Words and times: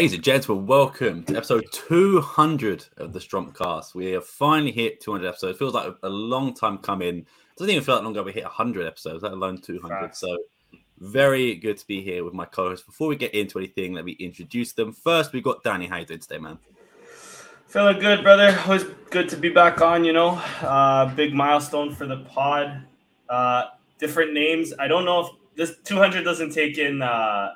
Ladies 0.00 0.14
and 0.14 0.24
gentlemen, 0.24 0.66
welcome 0.66 1.22
to 1.24 1.36
episode 1.36 1.66
200 1.72 2.86
of 2.96 3.12
the 3.12 3.18
Strompcast. 3.18 3.94
We 3.94 4.12
have 4.12 4.24
finally 4.24 4.72
hit 4.72 4.98
200 5.02 5.28
episodes. 5.28 5.56
It 5.56 5.58
feels 5.58 5.74
like 5.74 5.94
a 6.02 6.08
long 6.08 6.54
time 6.54 6.78
coming. 6.78 7.18
It 7.18 7.26
doesn't 7.58 7.70
even 7.70 7.84
feel 7.84 7.96
like 7.96 8.04
long 8.04 8.14
ago 8.14 8.22
we 8.22 8.32
hit 8.32 8.44
100 8.44 8.86
episodes, 8.86 9.22
let 9.22 9.32
alone 9.32 9.58
200. 9.58 10.16
So, 10.16 10.38
very 11.00 11.54
good 11.54 11.76
to 11.76 11.86
be 11.86 12.00
here 12.00 12.24
with 12.24 12.32
my 12.32 12.46
co 12.46 12.70
host. 12.70 12.86
Before 12.86 13.08
we 13.08 13.16
get 13.16 13.34
into 13.34 13.58
anything, 13.58 13.92
let 13.92 14.06
me 14.06 14.12
introduce 14.12 14.72
them. 14.72 14.94
First, 14.94 15.34
we've 15.34 15.44
got 15.44 15.62
Danny. 15.62 15.86
How 15.86 15.98
you 15.98 16.06
doing 16.06 16.20
today, 16.20 16.38
man? 16.38 16.58
Feeling 17.66 17.98
good, 17.98 18.22
brother. 18.22 18.58
Always 18.64 18.84
good 19.10 19.28
to 19.28 19.36
be 19.36 19.50
back 19.50 19.82
on, 19.82 20.06
you 20.06 20.14
know. 20.14 20.30
Uh, 20.62 21.14
big 21.14 21.34
milestone 21.34 21.94
for 21.94 22.06
the 22.06 22.20
pod. 22.20 22.86
Uh, 23.28 23.64
different 23.98 24.32
names. 24.32 24.72
I 24.78 24.88
don't 24.88 25.04
know 25.04 25.26
if 25.26 25.28
this 25.56 25.76
200 25.84 26.24
doesn't 26.24 26.54
take 26.54 26.78
in 26.78 27.02
uh, 27.02 27.50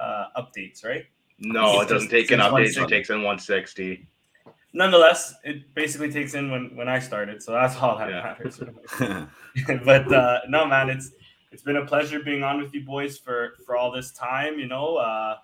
uh, 0.00 0.24
updates, 0.38 0.86
right? 0.86 1.04
No, 1.42 1.80
it 1.80 1.88
doesn't 1.88 2.08
take 2.08 2.30
in 2.30 2.40
Since 2.40 2.52
updates. 2.52 2.82
It 2.82 2.88
takes 2.88 3.10
in 3.10 3.16
160. 3.16 4.06
Nonetheless, 4.72 5.34
it 5.44 5.74
basically 5.74 6.10
takes 6.10 6.34
in 6.34 6.50
when, 6.50 6.74
when 6.76 6.88
I 6.88 6.98
started, 6.98 7.42
so 7.42 7.52
that's 7.52 7.76
all 7.76 7.98
that 7.98 8.08
Yeah. 8.08 8.22
matters. 8.22 8.60
but 9.84 10.12
uh, 10.12 10.40
no, 10.48 10.66
man, 10.66 10.88
it's 10.88 11.10
it's 11.50 11.62
been 11.62 11.76
a 11.76 11.84
pleasure 11.84 12.20
being 12.20 12.42
on 12.42 12.62
with 12.62 12.72
you 12.72 12.84
boys 12.84 13.18
for 13.18 13.54
for 13.66 13.76
all 13.76 13.90
this 13.90 14.12
time, 14.12 14.58
you 14.58 14.66
know, 14.66 14.96
uh, 14.96 15.36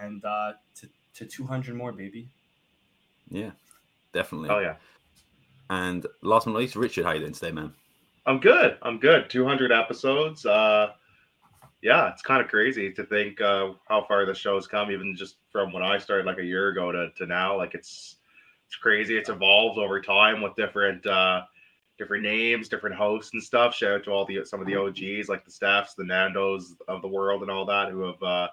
and 0.00 0.24
uh, 0.24 0.52
to 0.76 0.88
to 1.14 1.26
200 1.26 1.74
more, 1.74 1.92
baby. 1.92 2.28
yeah, 3.28 3.50
definitely. 4.14 4.48
Oh 4.50 4.60
yeah, 4.60 4.76
And 5.68 6.06
last 6.22 6.44
but 6.46 6.52
not 6.52 6.60
least, 6.60 6.76
Richard, 6.76 7.04
how 7.04 7.12
you 7.12 7.20
doing 7.20 7.32
today, 7.32 7.50
man? 7.52 7.74
I'm 8.24 8.38
good. 8.40 8.78
I'm 8.82 8.98
good. 8.98 9.28
200 9.28 9.72
episodes. 9.72 10.46
Uh, 10.46 10.92
yeah, 11.82 12.10
it's 12.10 12.22
kind 12.22 12.42
of 12.42 12.48
crazy 12.48 12.92
to 12.92 13.04
think 13.04 13.40
uh, 13.40 13.70
how 13.88 14.04
far 14.06 14.26
the 14.26 14.34
show's 14.34 14.66
come, 14.66 14.90
even 14.90 15.14
just 15.16 15.36
from 15.52 15.72
when 15.72 15.82
I 15.82 15.98
started 15.98 16.26
like 16.26 16.38
a 16.38 16.44
year 16.44 16.68
ago 16.68 16.90
to, 16.90 17.10
to 17.16 17.26
now. 17.26 17.56
Like 17.56 17.74
it's 17.74 18.16
it's 18.66 18.76
crazy. 18.76 19.16
It's 19.16 19.28
evolved 19.28 19.78
over 19.78 20.00
time 20.00 20.42
with 20.42 20.56
different 20.56 21.06
uh, 21.06 21.42
different 21.96 22.24
names, 22.24 22.68
different 22.68 22.96
hosts 22.96 23.32
and 23.32 23.42
stuff. 23.42 23.74
Shout 23.74 23.92
out 23.92 24.04
to 24.04 24.10
all 24.10 24.24
the 24.24 24.44
some 24.44 24.60
of 24.60 24.66
the 24.66 24.76
OGs 24.76 25.28
like 25.28 25.44
the 25.44 25.50
staffs, 25.50 25.94
the 25.94 26.04
Nandos 26.04 26.72
of 26.88 27.00
the 27.00 27.08
world, 27.08 27.42
and 27.42 27.50
all 27.50 27.64
that 27.66 27.90
who 27.90 28.00
have 28.02 28.22
uh, 28.22 28.48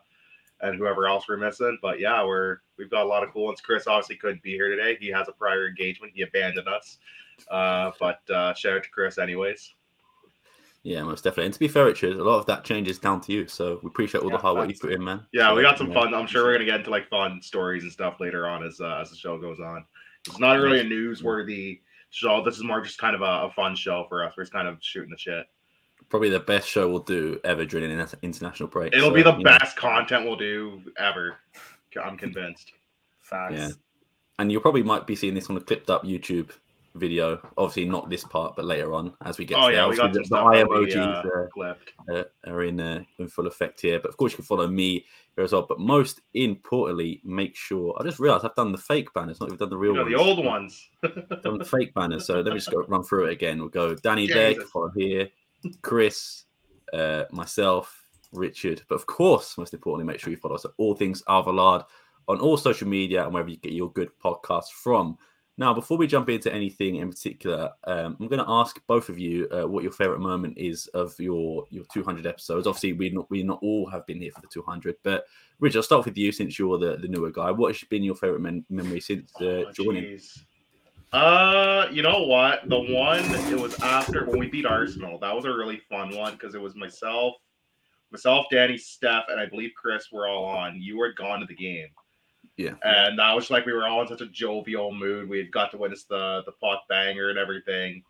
and 0.62 0.78
whoever 0.78 1.08
else 1.08 1.26
we're 1.28 1.38
missing. 1.38 1.80
But 1.82 2.00
yeah, 2.00 2.24
we're 2.24 2.58
we've 2.78 2.92
got 2.92 3.06
a 3.06 3.10
lot 3.10 3.24
of 3.24 3.34
cool 3.34 3.46
ones. 3.46 3.62
Chris 3.62 3.88
obviously 3.88 4.18
couldn't 4.18 4.44
be 4.44 4.52
here 4.52 4.70
today. 4.70 4.98
He 5.00 5.08
has 5.10 5.28
a 5.28 5.34
prior 5.34 5.68
engagement. 5.68 6.14
He 6.16 6.22
abandoned 6.22 6.68
us. 6.68 7.00
Uh, 7.50 7.92
but 8.00 8.20
uh, 8.30 8.54
shout 8.54 8.78
out 8.78 8.84
to 8.84 8.90
Chris 8.90 9.18
anyways. 9.18 9.74
Yeah, 10.86 11.02
most 11.02 11.24
definitely. 11.24 11.46
And 11.46 11.54
to 11.56 11.60
be 11.60 11.68
fair, 11.68 11.86
Richard, 11.86 12.16
a 12.16 12.24
lot 12.24 12.38
of 12.38 12.46
that 12.46 12.64
changes 12.64 13.00
down 13.00 13.20
to 13.22 13.32
you. 13.34 13.48
So 13.48 13.80
we 13.82 13.88
appreciate 13.88 14.22
all 14.24 14.30
the 14.30 14.36
Yeah, 14.36 14.42
hard 14.42 14.58
work 14.58 14.70
you 14.70 14.76
put 14.80 14.92
in, 14.94 15.04
man. 15.04 15.26
Yeah, 15.34 15.50
So, 15.50 15.56
we 15.56 15.64
got 15.64 15.80
some 15.80 15.88
you 15.88 15.94
know, 15.96 16.02
fun. 16.04 16.14
I'm 16.14 16.28
sure 16.28 16.44
we're 16.44 16.54
gonna 16.54 16.66
get 16.66 16.76
into 16.82 16.92
like 16.92 17.10
fun 17.10 17.42
stories 17.42 17.82
and 17.82 17.92
stuff 17.92 18.20
later 18.20 18.48
on 18.48 18.64
as 18.64 18.80
uh, 18.80 19.00
as 19.02 19.10
the 19.10 19.16
show 19.16 19.40
goes 19.40 19.60
on. 19.60 19.84
It's 20.28 20.38
not 20.38 20.60
really 20.60 20.82
a 20.82 20.84
newsworthy 20.86 21.82
show. 22.12 22.44
This 22.44 22.56
is 22.58 22.64
more 22.64 22.82
just 22.82 23.00
kind 23.00 23.16
of 23.16 23.22
a, 23.22 23.48
a 23.48 23.52
fun 23.56 23.76
show 23.76 24.06
for 24.10 24.24
us. 24.24 24.34
We're 24.38 24.44
just 24.44 24.54
kind 24.54 24.68
of 24.68 24.78
shooting 24.80 25.10
the 25.10 25.18
shit. 25.18 25.48
Probably 26.10 26.30
the 26.30 26.40
best 26.40 26.70
show 26.70 26.88
we'll 26.88 27.00
do 27.00 27.40
ever 27.44 27.66
during 27.66 27.92
an 27.92 28.08
international 28.22 28.70
break. 28.70 28.94
It'll 28.94 29.10
So, 29.10 29.16
be 29.16 29.24
the 29.24 29.32
you 29.38 29.44
know, 29.44 29.58
best 29.58 29.76
content 29.76 30.24
we'll 30.26 30.36
do 30.36 30.84
ever. 31.00 31.38
I'm 32.00 32.16
convinced. 32.16 32.74
Facts. 33.22 33.54
Yeah. 33.56 33.70
and 34.38 34.52
you 34.52 34.60
probably 34.60 34.84
might 34.84 35.08
be 35.08 35.16
seeing 35.16 35.34
this 35.34 35.50
on 35.50 35.58
a 35.58 35.62
clipped 35.62 35.90
up 35.90 36.04
YouTube 36.04 36.52
video. 36.96 37.40
Obviously, 37.58 37.86
not 37.86 38.10
this 38.10 38.24
part, 38.24 38.56
but 38.56 38.66
later 38.66 38.94
on 38.94 39.14
as 39.24 39.38
we 39.38 39.46
get. 39.46 39.58
Oh 39.58 39.68
to 39.68 39.74
yeah, 39.74 39.82
there. 39.82 39.90
we 39.90 39.98
got 39.98 40.14
the, 40.14 40.26
the 40.28 40.38
eye 40.38 40.64
emojis 40.64 41.48
uh, 41.60 42.14
uh, 42.14 42.24
are 42.48 42.64
in 42.64 42.80
uh, 42.80 43.04
in 43.20 43.28
full 43.28 43.48
effect 43.48 43.82
here. 43.82 44.00
But 44.00 44.10
of 44.10 44.18
course, 44.18 44.34
you 44.34 44.38
can 44.38 44.46
follow 44.46 44.68
me 44.68 45.06
here 45.36 45.46
as 45.46 45.52
well. 45.52 45.66
But 45.68 45.80
most 45.80 46.22
importantly, 46.34 47.22
make 47.24 47.56
sure 47.56 47.96
I 48.00 48.04
just 48.04 48.20
realized 48.20 48.46
I've 48.46 48.56
done 48.56 48.72
the 48.72 48.78
fake 48.78 49.14
banners, 49.14 49.40
not 49.40 49.48
even 49.48 49.58
done 49.58 49.70
the 49.70 49.78
real 49.78 49.94
You 49.94 49.98
know, 49.98 50.04
ones. 50.04 50.16
the 50.16 50.24
old 50.24 50.46
ones. 50.46 50.90
done 51.44 51.58
the 51.58 51.66
fake 51.66 51.94
banners. 51.94 52.26
So 52.26 52.36
let 52.42 52.46
me 52.46 52.60
just 52.60 52.72
go 52.72 52.84
run 52.88 53.04
through 53.04 53.26
it 53.26 53.34
again. 53.34 53.60
We'll 53.60 53.70
go 53.70 53.96
Danny 53.96 54.28
there, 54.28 54.56
follow 54.56 54.92
here, 54.96 55.30
Chris, 55.82 56.46
uh, 56.94 57.26
myself, 57.32 58.02
Richard. 58.32 58.82
But 58.90 58.96
of 58.96 59.06
course, 59.06 59.58
most 59.58 59.74
importantly, 59.74 60.12
make 60.12 60.20
sure 60.20 60.32
you 60.32 60.38
follow 60.38 60.56
us 60.56 60.66
at 60.66 60.72
all 60.78 60.96
things 60.96 61.24
Alvalade 61.28 61.86
on 62.28 62.40
all 62.40 62.58
social 62.58 62.88
media 62.88 63.24
and 63.24 63.34
wherever 63.34 63.50
you 63.50 63.58
get 63.58 63.74
your 63.74 63.92
good 63.92 64.10
podcasts 64.24 64.72
from. 64.72 65.18
Now, 65.58 65.74
before 65.74 65.98
we 65.98 66.06
jump 66.06 66.30
into 66.30 66.54
anything 66.54 66.98
in 66.98 67.10
particular, 67.10 67.72
um, 67.86 68.18
I'm 68.20 68.28
going 68.28 68.44
to 68.44 68.50
ask 68.50 68.80
both 68.88 69.08
of 69.08 69.18
you 69.18 69.48
uh, 69.52 69.66
what 69.66 69.84
your 69.84 69.92
favorite 69.94 70.20
moment 70.20 70.58
is 70.58 70.88
of 70.88 71.18
your 71.18 71.66
your 71.70 71.86
200 71.94 72.26
episodes. 72.26 72.68
Obviously, 72.68 72.92
we 72.92 73.10
not 73.10 73.30
we 73.30 73.42
not 73.42 73.60
all 73.62 73.90
have 73.90 74.06
been 74.06 74.20
here 74.20 74.32
for 74.34 74.42
the 74.42 74.48
200, 74.48 74.98
but 75.04 75.26
Rich, 75.60 75.78
I'll 75.78 75.84
start 75.84 76.04
with 76.06 76.18
you 76.18 76.34
since 76.34 76.60
you're 76.60 76.78
the, 76.78 76.98
the 76.98 77.08
newer 77.08 77.32
guy. 77.32 77.52
What 77.52 77.74
has 77.74 77.82
been 77.88 78.04
your 78.04 78.16
favorite 78.16 78.64
memory 78.70 79.00
since 79.00 79.32
uh, 79.40 79.46
Oh, 79.46 79.72
joining? 79.72 80.04
jeez. 80.04 80.40
Uh, 81.14 81.88
you 81.90 82.02
know 82.02 82.24
what? 82.24 82.68
The 82.68 82.78
one 82.78 83.24
it 83.50 83.58
was 83.58 83.80
after 83.80 84.26
when 84.26 84.38
we 84.38 84.48
beat 84.48 84.66
Arsenal. 84.66 85.18
That 85.20 85.34
was 85.34 85.46
a 85.46 85.54
really 85.54 85.80
fun 85.90 86.14
one 86.14 86.34
because 86.34 86.56
it 86.56 86.62
was 86.62 86.76
myself, 86.76 87.36
myself, 88.12 88.48
Danny, 88.52 88.78
Steph, 88.78 89.24
and 89.30 89.40
I 89.40 89.46
believe 89.46 89.72
Chris 89.78 90.12
were 90.12 90.28
all 90.28 90.44
on. 90.44 90.82
You 90.82 90.98
were 90.98 91.14
gone 91.14 91.40
to 91.40 91.46
the 91.46 91.56
game. 91.56 91.88
Yeah. 92.58 92.76
And 92.84 93.20
that 93.20 93.34
was 93.34 93.50
like 93.50 93.66
we 93.66 93.74
were 93.74 93.88
all 93.88 94.02
in 94.02 94.08
such 94.08 94.22
a 94.22 94.28
jovial 94.28 94.94
mood. 94.94 95.28
We 95.30 95.38
had 95.38 95.52
got 95.52 95.72
to 95.72 95.78
witness 95.78 96.04
the 96.06 96.44
the 96.46 96.54
pot 96.54 96.82
banger 96.90 97.30
and 97.30 97.38
everything. 97.38 98.04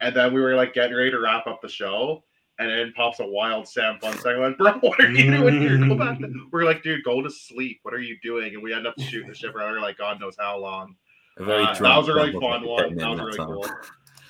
And 0.00 0.14
then 0.14 0.34
we 0.34 0.40
were 0.40 0.54
like 0.54 0.74
getting 0.74 0.96
ready 0.96 1.10
to 1.10 1.20
wrap 1.20 1.46
up 1.46 1.60
the 1.62 1.68
show. 1.68 2.24
And 2.60 2.70
then 2.70 2.92
pops 2.94 3.18
a 3.18 3.26
wild 3.26 3.66
Sam 3.66 3.98
Fonseca. 4.00 4.38
Like, 4.38 4.56
bro, 4.56 4.74
what 4.78 5.00
are 5.00 5.10
you 5.10 5.28
doing 5.28 5.60
here? 5.60 5.76
Go 5.76 5.96
back. 5.96 6.20
We're 6.52 6.62
like, 6.62 6.84
dude, 6.84 7.02
go 7.02 7.20
to 7.20 7.28
sleep. 7.28 7.80
What 7.82 7.92
are 7.94 8.00
you 8.00 8.16
doing? 8.22 8.54
And 8.54 8.62
we 8.62 8.72
end 8.72 8.86
up 8.86 8.94
shooting 9.00 9.28
the 9.28 9.34
shit 9.34 9.50
for 9.50 9.60
another 9.60 9.80
like 9.80 9.98
God 9.98 10.20
knows 10.20 10.36
how 10.38 10.58
long. 10.58 10.94
Uh, 11.40 11.46
that 11.46 11.80
was 11.80 12.08
a 12.08 12.14
really 12.14 12.32
fun 12.32 12.64
one. 12.64 12.94
That 12.94 13.10
was 13.10 13.20
really 13.20 13.38
cool. 13.38 13.66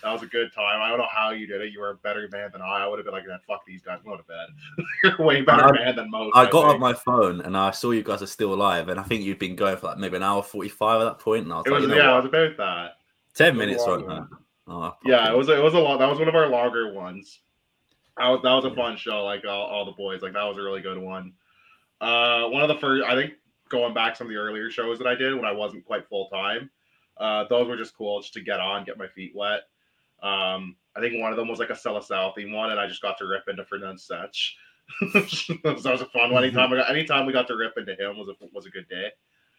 That 0.05 0.13
was 0.13 0.23
a 0.23 0.27
good 0.27 0.53
time. 0.53 0.83
I 0.83 0.89
don't 0.91 0.99
know 0.99 1.09
how 1.11 1.31
you 1.31 1.47
did 1.47 1.63
it. 1.63 1.73
You 1.73 1.81
were 1.81 1.91
a 1.91 1.95
better 1.95 2.29
man 2.31 2.51
than 2.53 2.61
I. 2.61 2.85
I 2.85 2.87
would 2.87 2.99
have 2.99 3.07
been 3.07 3.15
like, 3.15 3.27
"Man, 3.27 3.39
fuck 3.49 3.65
these 3.67 3.83
guys. 3.83 4.01
Go 4.05 4.17
to 4.17 4.23
bed." 4.25 4.49
You're 5.03 5.17
way 5.27 5.41
better 5.41 5.65
I- 5.65 5.73
man 5.73 5.97
than 5.97 6.11
most. 6.11 6.37
I 6.37 6.45
got 6.51 6.65
think. 6.65 6.75
up 6.75 6.81
my 6.81 6.93
phone 6.93 7.41
and 7.41 7.57
I 7.57 7.71
saw 7.71 7.91
you 7.91 8.03
guys 8.03 8.23
are 8.23 8.27
still 8.27 8.53
alive, 8.53 8.89
and 8.91 9.01
I 9.01 9.03
think 9.03 9.23
you'd 9.25 9.39
been 9.39 9.57
going 9.57 9.77
for 9.79 9.87
like 9.87 9.99
maybe 9.99 10.17
an 10.17 10.23
hour 10.23 10.43
forty-five 10.43 11.01
at 11.01 11.05
that 11.05 11.19
point. 11.19 11.45
and 11.45 11.53
I 11.55 11.57
was 11.57 11.67
It 11.67 11.71
like, 11.71 11.81
was 11.81 11.89
you 11.89 11.95
know 11.97 12.01
yeah, 12.03 12.11
what? 12.11 12.27
it 12.27 12.33
was 12.33 12.53
about 12.53 12.57
that. 12.59 12.97
ten 13.35 13.47
it 13.49 13.51
was 13.53 13.57
a 13.57 13.67
minutes 13.67 13.87
long 13.87 14.05
right 14.05 14.19
now. 14.21 14.29
Oh, 14.67 14.97
Yeah, 15.05 15.31
it 15.33 15.37
was 15.37 15.49
it 15.49 15.63
was 15.63 15.75
a 15.75 15.79
lot. 15.79 15.99
That 15.99 16.09
was 16.11 16.19
one 16.19 16.29
of 16.29 16.35
our 16.35 16.47
longer 16.49 16.93
ones. 16.93 17.41
That 18.19 18.29
was, 18.29 18.41
that 18.45 18.53
was 18.53 18.65
a 18.67 18.75
fun 18.75 18.97
show. 18.97 19.25
Like 19.25 19.45
all, 19.47 19.67
all 19.67 19.85
the 19.87 19.93
boys, 19.93 20.21
like 20.23 20.35
that 20.35 20.45
was 20.45 20.57
a 20.59 20.63
really 20.63 20.81
good 20.83 20.99
one. 20.99 21.33
Uh, 22.01 22.45
one 22.49 22.63
of 22.63 22.69
the 22.69 22.77
first, 22.77 23.05
I 23.05 23.15
think, 23.15 23.33
going 23.71 23.95
back 23.95 24.17
some 24.17 24.27
of 24.27 24.31
the 24.33 24.39
earlier 24.39 24.71
shows 24.71 24.99
that 24.99 25.07
I 25.07 25.15
did 25.15 25.35
when 25.35 25.45
I 25.47 25.53
wasn't 25.53 25.85
quite 25.85 26.07
full 26.09 26.29
time. 26.29 26.71
Uh, 27.17 27.45
those 27.49 27.67
were 27.69 27.77
just 27.77 27.97
cool, 27.97 28.21
just 28.21 28.35
to 28.35 28.41
get 28.41 28.61
on, 28.61 28.85
get 28.85 28.99
my 28.99 29.07
feet 29.09 29.33
wet. 29.35 29.63
Um, 30.25 30.77
I 30.97 31.01
think 31.01 31.21
one 31.21 31.31
of 31.33 31.37
them 31.37 31.49
was 31.49 31.59
like 31.59 31.71
a 31.71 31.75
Celesal 31.75 32.35
theme 32.35 32.53
one, 32.53 32.71
and 32.71 32.81
I 32.81 32.87
just 32.87 33.03
got 33.03 33.19
to 33.19 33.27
rip 33.27 33.49
into 33.49 33.65
Fernand 33.65 33.99
Setch. 33.99 34.53
so 35.29 35.55
that 35.65 35.93
was 35.93 36.01
a 36.01 36.07
fun 36.07 36.33
one. 36.33 36.45
Anytime 36.45 36.71
we 36.71 36.79
got, 36.79 36.91
anytime 36.91 37.27
we 37.27 37.33
got 37.33 37.47
to 37.49 37.57
rip 37.57 37.77
into 37.77 37.95
him 37.95 38.17
was 38.17 38.29
a 38.29 38.47
was 38.53 38.67
a 38.67 38.71
good 38.71 38.89
day. 38.89 39.09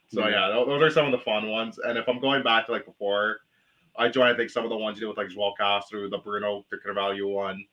So 0.08 0.28
Yeah. 0.28 0.50
yeah, 0.50 0.64
those 0.66 0.82
are 0.82 0.90
some 0.90 1.06
of 1.06 1.12
the 1.12 1.20
fun 1.20 1.50
ones. 1.50 1.78
And 1.80 1.98
if 1.98 2.08
I'm 2.10 2.20
going 2.20 2.44
back 2.44 2.66
to 2.68 2.72
like 2.72 2.86
before, 2.86 3.40
I 3.98 4.08
joined. 4.10 4.30
I 4.34 4.38
think 4.38 4.50
some 4.50 4.64
of 4.64 4.70
the 4.70 4.78
ones 4.78 4.98
you 4.98 5.02
did 5.02 5.08
with 5.10 5.18
like 5.18 5.30
Joel 5.30 5.54
Castro, 5.58 6.10
the 6.10 6.18
Bruno 6.18 6.66
de 6.72 6.78
Carvalho 6.78 7.28
one. 7.28 7.64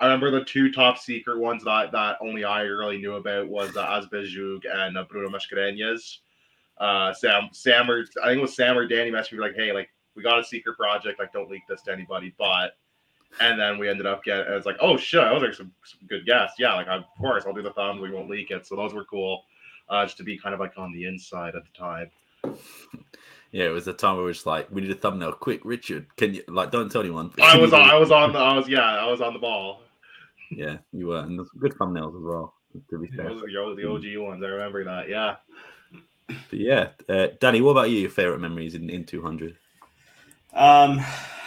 I 0.00 0.06
remember 0.06 0.30
the 0.32 0.44
two 0.44 0.72
top 0.72 0.98
secret 0.98 1.38
ones 1.38 1.62
that 1.64 1.92
that 1.92 2.16
only 2.20 2.44
I 2.44 2.62
really 2.62 2.98
knew 2.98 3.14
about 3.14 3.48
was 3.48 3.76
uh, 3.76 3.86
Azbejug 3.86 4.62
and 4.70 4.98
uh, 4.98 5.04
Bruno 5.08 5.28
Mascarenhas. 5.28 6.18
Uh, 6.78 7.12
Sam, 7.12 7.48
Sam 7.52 7.88
or 7.88 8.04
I 8.22 8.26
think 8.28 8.38
it 8.38 8.42
was 8.42 8.56
Sam 8.56 8.76
or 8.76 8.86
Danny 8.88 9.10
messaged 9.12 9.32
me 9.34 9.38
like, 9.38 9.54
"Hey, 9.54 9.72
like 9.72 9.90
we 10.14 10.22
got 10.22 10.38
a 10.38 10.44
secret 10.44 10.76
project. 10.76 11.18
Like, 11.18 11.32
don't 11.32 11.50
leak 11.50 11.62
this 11.68 11.82
to 11.82 11.92
anybody." 11.92 12.34
But 12.38 12.76
and 13.40 13.58
then 13.58 13.78
we 13.78 13.88
ended 13.88 14.06
up 14.06 14.22
getting. 14.24 14.52
It's 14.52 14.66
like, 14.66 14.76
oh 14.80 14.96
shit, 14.96 15.20
those 15.22 15.42
are 15.42 15.52
some, 15.52 15.72
some 15.84 16.06
good 16.08 16.24
guests. 16.26 16.56
Yeah, 16.58 16.74
like 16.74 16.86
of 16.88 17.04
course 17.18 17.44
I'll 17.46 17.52
do 17.52 17.62
the 17.62 17.72
thumbs. 17.72 18.00
We 18.00 18.10
won't 18.10 18.30
leak 18.30 18.50
it. 18.50 18.66
So 18.66 18.76
those 18.76 18.94
were 18.94 19.04
cool. 19.04 19.44
Uh, 19.88 20.04
just 20.04 20.16
to 20.16 20.24
be 20.24 20.38
kind 20.38 20.54
of 20.54 20.60
like 20.60 20.72
on 20.78 20.92
the 20.92 21.04
inside 21.06 21.54
at 21.54 21.62
the 21.64 21.78
time. 21.78 22.10
Yeah, 23.52 23.66
it 23.66 23.70
was 23.70 23.84
the 23.84 23.92
time 23.92 24.14
where 24.16 24.24
we 24.24 24.30
were 24.30 24.32
just 24.32 24.46
like, 24.46 24.68
we 24.70 24.80
need 24.80 24.90
a 24.90 24.94
thumbnail, 24.96 25.32
quick, 25.32 25.60
Richard. 25.64 26.06
Can 26.16 26.34
you 26.34 26.42
like, 26.48 26.70
don't 26.72 26.90
tell 26.90 27.02
anyone. 27.02 27.30
I 27.40 27.56
was 27.56 27.70
you- 27.70 27.76
I 27.76 27.94
was 27.96 28.10
on 28.10 28.32
the 28.32 28.38
I 28.38 28.56
was 28.56 28.68
yeah 28.68 28.80
I 28.96 29.06
was 29.10 29.20
on 29.20 29.32
the 29.32 29.38
ball. 29.38 29.82
Yeah, 30.50 30.78
you 30.92 31.06
were, 31.08 31.20
and 31.20 31.38
there's 31.38 31.50
good 31.58 31.74
thumbnails 31.74 32.16
as 32.16 32.22
well. 32.22 32.54
To 32.90 32.98
be 32.98 33.06
fair, 33.08 33.28
Those 33.28 33.42
are 33.42 33.46
the 33.46 33.82
the 33.82 33.88
OG 33.88 34.26
ones. 34.26 34.42
I 34.42 34.46
remember 34.48 34.84
that. 34.84 35.08
Yeah. 35.08 35.36
but 36.26 36.36
yeah, 36.58 36.88
uh, 37.08 37.28
Danny, 37.40 37.60
what 37.60 37.70
about 37.72 37.90
you? 37.90 37.98
Your 37.98 38.10
favorite 38.10 38.40
memories 38.40 38.74
in 38.74 38.90
in 38.90 39.04
two 39.04 39.22
hundred? 39.22 39.56
Um, 40.54 41.00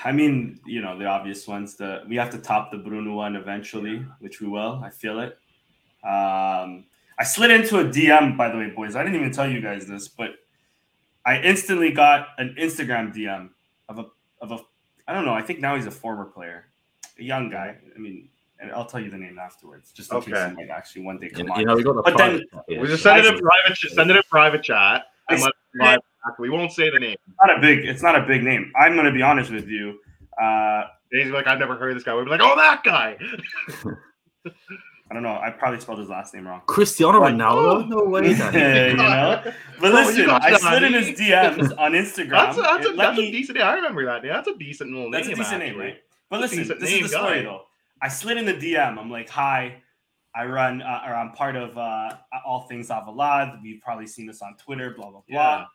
I 0.03 0.11
mean, 0.11 0.59
you 0.65 0.81
know, 0.81 0.97
the 0.97 1.05
obvious 1.05 1.47
ones. 1.47 1.75
The 1.75 2.03
we 2.07 2.15
have 2.17 2.29
to 2.31 2.37
top 2.37 2.71
the 2.71 2.77
Bruno 2.77 3.13
one 3.15 3.35
eventually, 3.35 4.05
which 4.19 4.41
we 4.41 4.47
will. 4.47 4.81
I 4.83 4.89
feel 4.89 5.19
it. 5.19 5.37
Um, 6.03 6.85
I 7.19 7.23
slid 7.23 7.51
into 7.51 7.79
a 7.79 7.83
DM, 7.85 8.37
by 8.37 8.49
the 8.49 8.57
way, 8.57 8.69
boys. 8.69 8.95
I 8.95 9.03
didn't 9.03 9.19
even 9.19 9.31
tell 9.31 9.49
you 9.49 9.59
guys 9.61 9.87
this, 9.87 10.07
but 10.07 10.31
I 11.25 11.39
instantly 11.41 11.91
got 11.91 12.29
an 12.37 12.55
Instagram 12.59 13.13
DM 13.15 13.49
of 13.89 13.99
a 13.99 14.05
of 14.41 14.51
a. 14.51 14.59
I 15.07 15.13
don't 15.13 15.25
know. 15.25 15.33
I 15.33 15.41
think 15.41 15.59
now 15.59 15.75
he's 15.75 15.87
a 15.87 15.91
former 15.91 16.25
player, 16.25 16.65
a 17.17 17.23
young 17.23 17.49
guy. 17.49 17.75
I 17.95 17.99
mean, 17.99 18.29
and 18.59 18.71
I'll 18.71 18.85
tell 18.85 18.99
you 18.99 19.09
the 19.09 19.17
name 19.17 19.39
afterwards, 19.39 19.91
just 19.91 20.11
in 20.11 20.21
case 20.21 20.33
Okay. 20.33 20.49
you 20.49 20.55
might 20.57 20.69
actually 20.69 21.03
one 21.03 21.17
day 21.17 21.29
come 21.29 21.47
know, 21.47 21.53
on. 21.53 21.59
you 21.59 21.65
know, 21.65 21.75
we 21.75 21.83
got 21.83 21.95
the 21.95 22.01
But 22.03 22.17
then- 22.17 22.43
private. 22.51 22.81
We 22.81 22.87
just 22.87 23.03
send 23.03 23.19
it 23.19 23.25
I- 23.25 23.35
in 23.35 23.39
private. 23.39 23.77
Send 23.77 24.11
it 24.11 24.15
in 24.17 24.23
private 24.29 24.63
chat. 24.63 25.05
And 25.29 25.39
I- 25.41 25.43
let 25.43 25.53
chat. 25.81 26.03
We 26.39 26.49
won't 26.49 26.71
say 26.71 26.89
the 26.89 26.99
name. 26.99 27.15
It's 27.27 27.37
not 27.43 27.57
a 27.57 27.61
big. 27.61 27.85
It's 27.85 28.01
not 28.03 28.15
a 28.15 28.21
big 28.25 28.43
name. 28.43 28.71
I'm 28.79 28.95
gonna 28.95 29.11
be 29.11 29.21
honest 29.21 29.51
with 29.51 29.67
you. 29.67 29.99
Uh, 30.41 30.83
He's 31.11 31.27
like, 31.31 31.47
I've 31.47 31.57
never 31.59 31.75
heard 31.77 31.91
of 31.91 31.95
this 31.95 32.03
guy. 32.03 32.13
We'd 32.15 32.25
be 32.25 32.31
like, 32.31 32.41
oh, 32.43 32.55
that 32.57 32.83
guy. 32.83 33.17
I 35.09 35.13
don't 35.13 35.23
know. 35.23 35.39
I 35.41 35.51
probably 35.51 35.79
spelled 35.79 35.99
his 35.99 36.09
last 36.09 36.33
name 36.33 36.45
wrong. 36.45 36.61
Cristiano 36.67 37.21
Like, 37.21 37.33
Ronaldo? 37.35 37.83
oh. 37.83 37.85
No 37.85 38.03
way. 38.03 38.27
You 38.91 38.97
know. 38.97 39.41
But 39.79 39.91
Oh, 39.91 39.95
listen, 39.95 40.25
got 40.25 40.43
I 40.43 40.57
slid 40.57 40.83
in 40.83 40.93
his 40.93 41.17
DMs 41.17 41.73
on 41.79 41.93
Instagram. 41.93 42.29
That's 42.31 42.57
a, 42.57 42.61
that's, 42.61 42.87
a, 42.89 42.91
that's 42.93 43.17
me- 43.17 43.29
a 43.29 43.31
decent. 43.31 43.57
Yeah, 43.57 43.69
I 43.69 43.75
remember 43.75 44.05
that. 44.05 44.25
Yeah, 44.25 44.33
that's 44.33 44.49
a 44.49 44.57
decent 44.57 44.91
little 44.91 45.09
That's 45.11 45.27
a 45.27 45.29
decent 45.29 45.47
actually. 45.47 45.69
name, 45.69 45.79
right? 45.79 45.95
But 46.29 46.41
That's 46.41 46.53
listen, 46.55 46.77
this 46.79 46.91
is 46.91 47.01
the 47.03 47.07
story 47.17 47.37
guy. 47.37 47.43
though. 47.43 47.61
I 48.01 48.09
slid 48.09 48.35
in 48.37 48.45
the 48.45 48.53
DM. 48.53 48.97
I'm 48.97 49.09
like, 49.09 49.29
hi, 49.29 49.81
I 50.35 50.45
run 50.45 50.81
uh, 50.81 51.03
or 51.07 51.15
I'm 51.15 51.31
part 51.31 51.55
of 51.55 51.77
uh, 51.77 52.09
all 52.45 52.67
things 52.67 52.89
Alvalade. 52.89 53.59
You've 53.63 53.81
probably 53.81 54.07
seen 54.07 54.29
us 54.29 54.41
on 54.41 54.57
Twitter, 54.57 54.91
blah 54.97 55.09
blah 55.09 55.21
blah. 55.29 55.39
Yeah. 55.59 55.65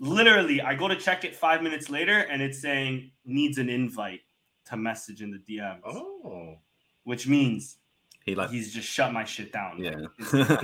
Literally, 0.00 0.60
I 0.60 0.74
go 0.74 0.88
to 0.88 0.96
check 0.96 1.24
it 1.24 1.34
five 1.36 1.62
minutes 1.62 1.88
later, 1.88 2.18
and 2.18 2.42
it's 2.42 2.60
saying 2.60 3.12
needs 3.24 3.58
an 3.58 3.68
invite 3.68 4.20
to 4.66 4.76
message 4.76 5.22
in 5.22 5.30
the 5.30 5.38
DMs, 5.38 5.80
Oh. 5.86 6.56
which 7.04 7.26
means 7.28 7.76
He 8.24 8.34
like, 8.34 8.50
he's 8.50 8.72
just 8.72 8.88
shut 8.88 9.12
my 9.12 9.24
shit 9.24 9.52
down. 9.52 9.78
yeah. 9.78 10.04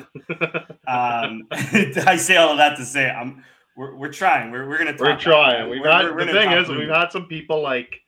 Um, 0.88 1.46
I 1.52 2.16
say 2.16 2.36
all 2.36 2.50
of 2.52 2.58
that 2.58 2.76
to 2.78 2.84
say 2.84 3.08
I'm 3.08 3.44
we're, 3.76 3.94
we're 3.94 4.12
trying. 4.12 4.50
We're, 4.50 4.68
we're 4.68 4.78
gonna. 4.78 4.96
We're 4.98 5.16
trying. 5.16 5.70
We've 5.70 5.80
We're- 5.80 5.92
had 5.92 6.04
we're- 6.06 6.14
we're 6.16 6.24
the 6.26 6.32
thing 6.32 6.50
is, 6.52 6.68
we've 6.68 6.78
Bruno. 6.78 6.94
had 6.98 7.12
some 7.12 7.26
people 7.26 7.62
like 7.62 8.00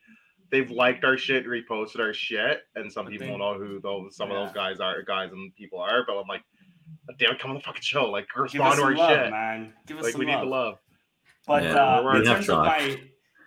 they've 0.50 0.70
liked 0.70 1.04
our 1.04 1.16
shit, 1.16 1.46
reposted 1.46 2.00
our 2.00 2.12
shit, 2.12 2.62
and 2.74 2.92
some 2.92 3.04
But 3.04 3.12
people 3.12 3.28
they- 3.28 3.36
know 3.36 3.54
who 3.54 3.80
those 3.80 4.16
some 4.16 4.30
of 4.30 4.36
those 4.36 4.52
guys 4.52 4.80
are, 4.80 5.02
guys 5.02 5.30
and 5.32 5.54
people 5.54 5.78
are. 5.78 6.04
But 6.06 6.18
I'm 6.18 6.26
like, 6.26 6.42
damn, 7.18 7.32
it, 7.34 7.38
come 7.38 7.52
on 7.52 7.56
the 7.58 7.62
fucking 7.62 7.80
show, 7.82 8.10
like 8.10 8.26
respond 8.36 8.76
to 8.76 8.82
our 8.82 8.94
love, 8.94 9.10
shit. 9.10 9.30
man. 9.30 9.72
Give 9.86 9.98
us 9.98 10.04
Like 10.04 10.12
some 10.12 10.18
we 10.18 10.26
need 10.26 10.40
the 10.40 10.44
love. 10.44 10.78
But 11.46 11.64
Yeah, 11.64 11.74
uh, 11.74 12.00
in 12.16 12.22
we 12.22 12.26
have 12.28 12.36
terms 12.36 12.48
of 12.50 12.58
my 12.66 12.96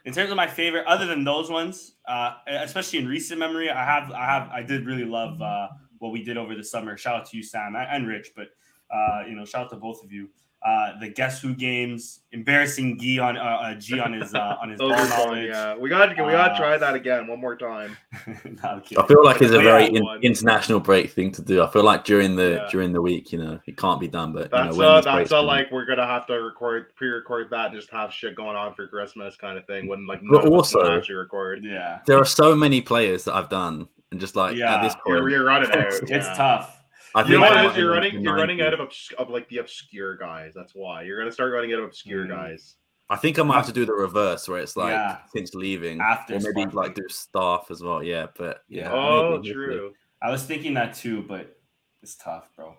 in 0.06 0.14
terms 0.14 0.30
of 0.30 0.38
my 0.38 0.48
favorite, 0.48 0.86
other 0.86 1.06
than 1.08 1.24
those 1.24 1.50
ones, 1.50 1.96
uh, 2.08 2.36
especially 2.48 3.00
in 3.00 3.08
recent 3.08 3.40
memory, 3.40 3.70
I 3.72 3.84
have 3.86 4.12
I 4.12 4.26
have 4.26 4.50
I 4.50 4.62
did 4.62 4.86
really 4.86 5.06
love 5.06 5.42
uh, 5.42 5.70
what 6.00 6.12
we 6.12 6.24
did 6.24 6.38
over 6.38 6.54
the 6.56 6.64
summer. 6.64 6.96
Shout 6.98 7.16
out 7.22 7.26
to 7.30 7.38
you, 7.38 7.44
Sam 7.44 7.76
and- 7.76 7.88
and 7.90 8.08
Rich, 8.08 8.32
but 8.36 8.50
uh, 8.94 9.24
you 9.28 9.36
know, 9.36 9.46
shout 9.46 9.66
out 9.66 9.70
to 9.72 9.78
both 9.78 10.04
of 10.04 10.12
you. 10.12 10.30
Uh, 10.66 10.98
the 11.00 11.08
Guess 11.10 11.44
Who 11.44 11.54
games, 11.54 12.22
embarrassing 12.32 12.98
G 13.00 13.20
on 13.20 13.38
uh, 13.38 13.42
uh, 13.42 13.76
G 13.76 14.00
on 14.00 14.14
his 14.14 14.34
uh, 14.34 14.56
on 14.60 14.72
his 14.72 14.80
Those 14.80 14.94
ball 14.94 15.00
are 15.00 15.06
fun, 15.06 15.20
knowledge. 15.28 15.50
yeah. 15.50 15.78
We 15.78 15.90
got 15.90 16.08
to 16.08 16.24
we 16.24 16.32
got 16.32 16.48
to 16.48 16.54
Uh, 16.56 16.58
try 16.58 16.78
that 16.80 16.96
again 16.96 17.28
one 17.28 17.40
more 17.40 17.56
time. 17.56 17.96
No, 18.28 18.70
I'm 18.70 18.82
kidding. 18.82 19.04
I 19.04 19.06
feel 19.06 19.24
like 19.24 19.42
it's 19.44 19.52
a 19.54 19.60
very 19.60 19.86
in, 19.86 20.04
international 20.24 20.80
break 20.80 21.12
thing 21.12 21.32
to 21.34 21.44
do. 21.44 21.62
I 21.62 21.68
feel 21.70 21.84
like 21.84 22.04
during 22.04 22.36
the 22.36 22.62
Yeah. 22.64 22.68
during 22.72 22.94
the 22.94 23.02
week, 23.02 23.32
you 23.32 23.38
know, 23.38 23.60
it 23.68 23.78
can't 23.78 24.00
be 24.00 24.08
done. 24.08 24.34
But 24.34 24.46
you 24.46 24.50
That's 24.54 24.76
know, 24.76 24.80
when 24.80 24.88
uh, 24.88 25.02
that's 25.02 25.16
break's 25.16 25.32
uh, 25.32 25.44
like 25.44 25.72
we're 25.72 25.86
gonna 25.86 26.08
have 26.08 26.26
to 26.28 26.34
record 26.42 26.96
pre-record 26.96 27.52
that 27.52 27.68
and 27.68 27.76
just 27.76 27.92
have 27.92 28.12
shit 28.12 28.36
going 28.36 28.56
on 28.56 28.74
for 28.74 28.88
Christmas 28.88 29.36
kind 29.36 29.60
of 29.60 29.66
thing. 29.68 29.88
When 29.88 30.08
like 30.08 30.22
But 30.22 30.46
none 30.46 30.48
of 30.54 30.60
us 30.60 30.72
can 30.72 30.82
also- 30.82 30.98
actually 30.98 31.16
record. 31.16 31.64
yeah, 31.64 32.00
there 32.08 32.18
are 32.18 32.26
so 32.26 32.56
many 32.56 32.82
players 32.82 33.24
that 33.26 33.36
I've 33.36 33.50
done, 33.50 33.88
and 34.12 34.20
just 34.20 34.36
like 34.36 34.56
Yeah. 34.56 34.78
at 34.78 34.82
this 34.82 34.96
You're, 35.06 35.20
point, 35.20 35.32
you're 35.32 35.46
running 35.46 35.70
out. 35.72 35.86
it's 35.94 36.10
yeah. 36.10 36.34
tough. 36.34 36.82
I 37.16 37.22
You 37.24 37.24
know 37.24 37.30
think 37.30 37.42
what 37.42 37.58
I 37.58 37.62
it 37.62 37.64
might 37.68 37.72
is? 37.72 37.78
You're 37.78 37.92
running. 37.92 38.22
You're 38.24 38.36
running 38.36 38.62
out 38.62 38.74
of 38.74 38.82
obs- 38.82 39.14
of 39.18 39.30
like 39.30 39.48
the 39.50 39.58
obscure 39.60 40.16
guys. 40.18 40.54
That's 40.54 40.76
why 40.76 41.04
you're 41.04 41.18
gonna 41.18 41.32
start 41.32 41.52
running 41.54 41.72
out 41.74 41.80
of 41.80 41.86
obscure 41.86 42.26
Mm. 42.26 42.30
guys. 42.30 42.76
I 43.10 43.16
think 43.16 43.38
I 43.40 43.44
might 43.44 43.56
have 43.58 43.68
to 43.68 43.72
do 43.74 43.86
the 43.86 43.94
reverse, 43.94 44.48
where 44.48 44.60
it's 44.60 44.76
like 44.76 44.92
Yeah. 44.92 45.20
since 45.34 45.54
leaving, 45.54 46.02
After 46.02 46.34
or 46.36 46.40
maybe 46.40 46.62
Sparkling. 46.62 46.76
like 46.76 46.96
do 46.96 47.08
staff 47.10 47.68
as 47.70 47.82
well. 47.84 48.04
Yeah, 48.04 48.28
but 48.38 48.64
yeah. 48.68 48.92
Oh, 48.92 49.38
maybe, 49.38 49.54
true. 49.54 49.94
I 50.22 50.30
was 50.32 50.44
thinking 50.44 50.74
that 50.74 50.94
too, 50.96 51.22
but 51.22 51.56
it's 52.02 52.16
tough, 52.16 52.50
bro. 52.56 52.76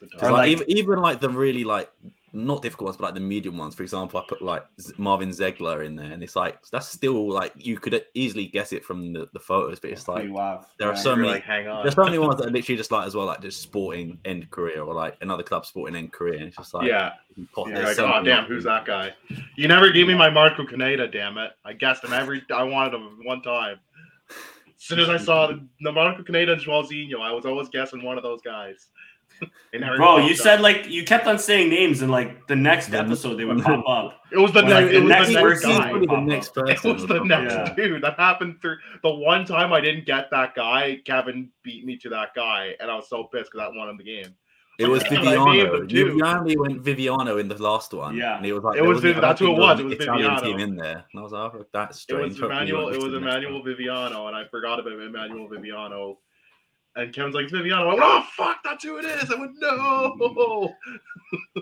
It's 0.00 0.12
tough- 0.12 0.22
like, 0.22 0.32
like- 0.32 0.50
even, 0.50 0.70
even 0.70 0.98
like 1.00 1.20
the 1.20 1.28
really 1.28 1.64
like 1.64 1.90
not 2.36 2.62
difficult 2.62 2.86
ones, 2.86 2.96
but 2.98 3.04
like 3.06 3.14
the 3.14 3.20
medium 3.20 3.56
ones. 3.56 3.74
For 3.74 3.82
example, 3.82 4.20
I 4.20 4.24
put 4.28 4.42
like 4.42 4.64
Marvin 4.98 5.30
Zeegelaar 5.30 5.84
in 5.86 5.96
there, 5.96 6.12
and 6.12 6.22
it's 6.22 6.36
like 6.36 6.58
that's 6.70 6.88
still 6.88 7.32
like 7.32 7.52
you 7.56 7.78
could 7.78 8.04
easily 8.14 8.46
guess 8.46 8.72
it 8.72 8.84
from 8.84 9.12
the, 9.12 9.28
the 9.32 9.40
photos, 9.40 9.80
but 9.80 9.90
it's 9.90 10.06
like 10.06 10.28
there 10.78 10.88
are 10.88 10.96
so 10.96 11.10
You're 11.10 11.16
many- 11.16 11.28
like, 11.32 11.42
hang 11.44 11.66
on. 11.66 11.82
there's 11.82 11.94
so 11.94 12.04
many 12.04 12.18
ones 12.18 12.36
that 12.36 12.46
are 12.48 12.50
literally 12.50 12.76
just 12.76 12.92
like 12.92 13.06
as 13.06 13.14
well, 13.14 13.26
like 13.26 13.40
just 13.40 13.62
sporting 13.62 14.18
end 14.24 14.50
career 14.50 14.82
or 14.82 14.94
like 14.94 15.16
another 15.22 15.42
club 15.42 15.64
sporting 15.64 15.96
end 15.96 16.12
career. 16.12 16.34
And 16.34 16.44
it's 16.44 16.56
just 16.56 16.74
like 16.74 16.86
yeah. 16.86 17.12
pot- 17.54 17.68
Yeah, 17.70 17.80
like, 17.84 17.98
oh 17.98 18.22
damn, 18.22 18.44
who's 18.44 18.64
that 18.64 18.84
guy? 18.84 19.12
You 19.56 19.68
never 19.68 19.90
gave 19.90 20.06
me 20.06 20.14
my 20.14 20.28
Marco 20.30 20.64
Caneira, 20.64 21.10
damn 21.10 21.38
it. 21.38 21.52
I 21.64 21.72
guessed 21.72 22.04
him 22.04 22.12
every. 22.12 22.42
I 22.54 22.62
wanted 22.62 22.94
him 22.94 23.20
one 23.24 23.42
time. 23.42 23.78
As 24.30 24.82
soon 24.84 25.00
as 25.00 25.08
I 25.08 25.16
saw 25.16 25.46
the, 25.80 25.90
Marco 25.92 26.22
Caneira 26.22 26.52
and 26.52 27.22
I 27.22 27.32
was 27.32 27.46
always 27.46 27.68
guessing 27.70 28.02
one 28.04 28.18
of 28.18 28.22
those 28.22 28.42
guys. 28.42 28.88
They 29.72 29.78
never 29.78 29.96
Bro, 29.96 30.18
you 30.18 30.32
up. 30.32 30.36
said 30.38 30.60
like 30.60 30.88
you 30.88 31.04
kept 31.04 31.26
on 31.26 31.38
saying 31.38 31.68
names, 31.70 32.00
and 32.02 32.10
like 32.10 32.46
the 32.46 32.56
next 32.56 32.90
Yeah. 32.90 33.00
episode 33.00 33.34
they 33.36 33.44
would 33.44 33.62
pop 33.62 33.84
up. 33.88 34.20
it 34.32 34.38
was 34.38 34.52
the, 34.52 34.62
Well, 34.62 34.70
next. 34.70 34.84
like, 34.86 34.94
it 34.94 34.94
the 34.94 35.00
was 35.00 35.08
next 35.08 35.26
the 35.28 35.32
next 35.34 35.42
person 35.42 35.70
guy. 35.70 35.90
Probably 35.90 36.06
the 36.06 36.20
next 36.20 36.48
up. 36.48 36.54
person. 36.66 36.90
It 36.90 36.94
was 36.94 37.06
the 37.06 37.24
next 37.24 37.54
Yeah. 37.54 37.74
dude 37.76 38.02
that 38.02 38.18
happened 38.18 38.60
through 38.62 38.76
the 39.02 39.10
one 39.14 39.44
time 39.44 39.72
I 39.72 39.80
didn't 39.80 40.06
get 40.06 40.30
that 40.30 40.54
guy. 40.54 41.00
Kevin 41.04 41.50
beat 41.62 41.84
me 41.84 41.96
to 41.98 42.08
that 42.10 42.30
guy, 42.34 42.74
and 42.80 42.90
I 42.90 42.94
was 42.96 43.08
so 43.08 43.24
pissed 43.24 43.50
because 43.52 43.68
I 43.72 43.76
won 43.76 43.88
him 43.88 43.96
the 43.98 44.04
game. 44.04 44.34
It 44.78 44.86
was 44.88 45.02
Yeah, 45.10 45.20
I 45.20 45.22
named 45.24 45.68
Viviano. 45.70 45.78
them. 45.78 45.88
Viviano 45.88 46.56
went 46.58 46.82
Viviano 46.84 47.40
in 47.40 47.48
the 47.48 47.62
last 47.62 47.94
one. 47.94 48.14
Yeah. 48.14 48.36
and 48.36 48.44
it 48.44 48.52
was 48.52 48.62
like 48.62 48.76
It 48.76 48.82
was 48.82 48.96
wasn't- 48.96 49.14
Viv- 49.14 49.22
that's 49.22 49.40
who 49.40 49.52
it 49.52 49.58
was, 49.58 49.80
it 49.80 49.84
was 49.84 49.92
Italian 49.94 50.30
Viviano. 50.32 50.42
team 50.42 50.58
in 50.58 50.76
there. 50.76 51.04
And 51.12 51.18
I 51.18 51.22
was 51.22 51.32
like, 51.32 51.54
oh, 51.54 51.66
that's 51.72 52.04
It 52.08 52.14
was 52.14 52.38
Emmanuel. 52.38 52.88
It 52.90 53.02
was 53.02 53.14
Emmanuel. 53.14 53.62
Viviano, 53.62 54.26
and 54.28 54.36
I 54.36 54.44
forgot 54.50 54.78
about 54.78 54.92
Emmanuel 54.92 55.48
Viviano. 55.48 56.16
And 56.96 57.12
Kevin's 57.14 57.34
like, 57.34 57.44
it's 57.44 57.52
Viviano. 57.52 57.82
I 57.82 57.86
went, 57.88 58.00
oh 58.02 58.24
fuck, 58.36 58.58
that's 58.64 58.82
who 58.84 58.96
it 58.98 59.04
is. 59.04 59.30
I 59.30 59.38
went, 59.38 59.52
no. 59.58 60.74
I 61.56 61.60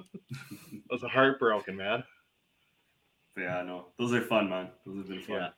was 0.90 1.02
heartbroken, 1.02 1.76
man. 1.76 2.04
Yeah, 3.36 3.58
I 3.58 3.62
know. 3.64 3.86
Those 3.98 4.12
are 4.14 4.20
fun, 4.20 4.48
man. 4.48 4.68
Those 4.86 4.98
have 4.98 5.08
been 5.08 5.20
fun. 5.22 5.36
Yeah. 5.36 5.48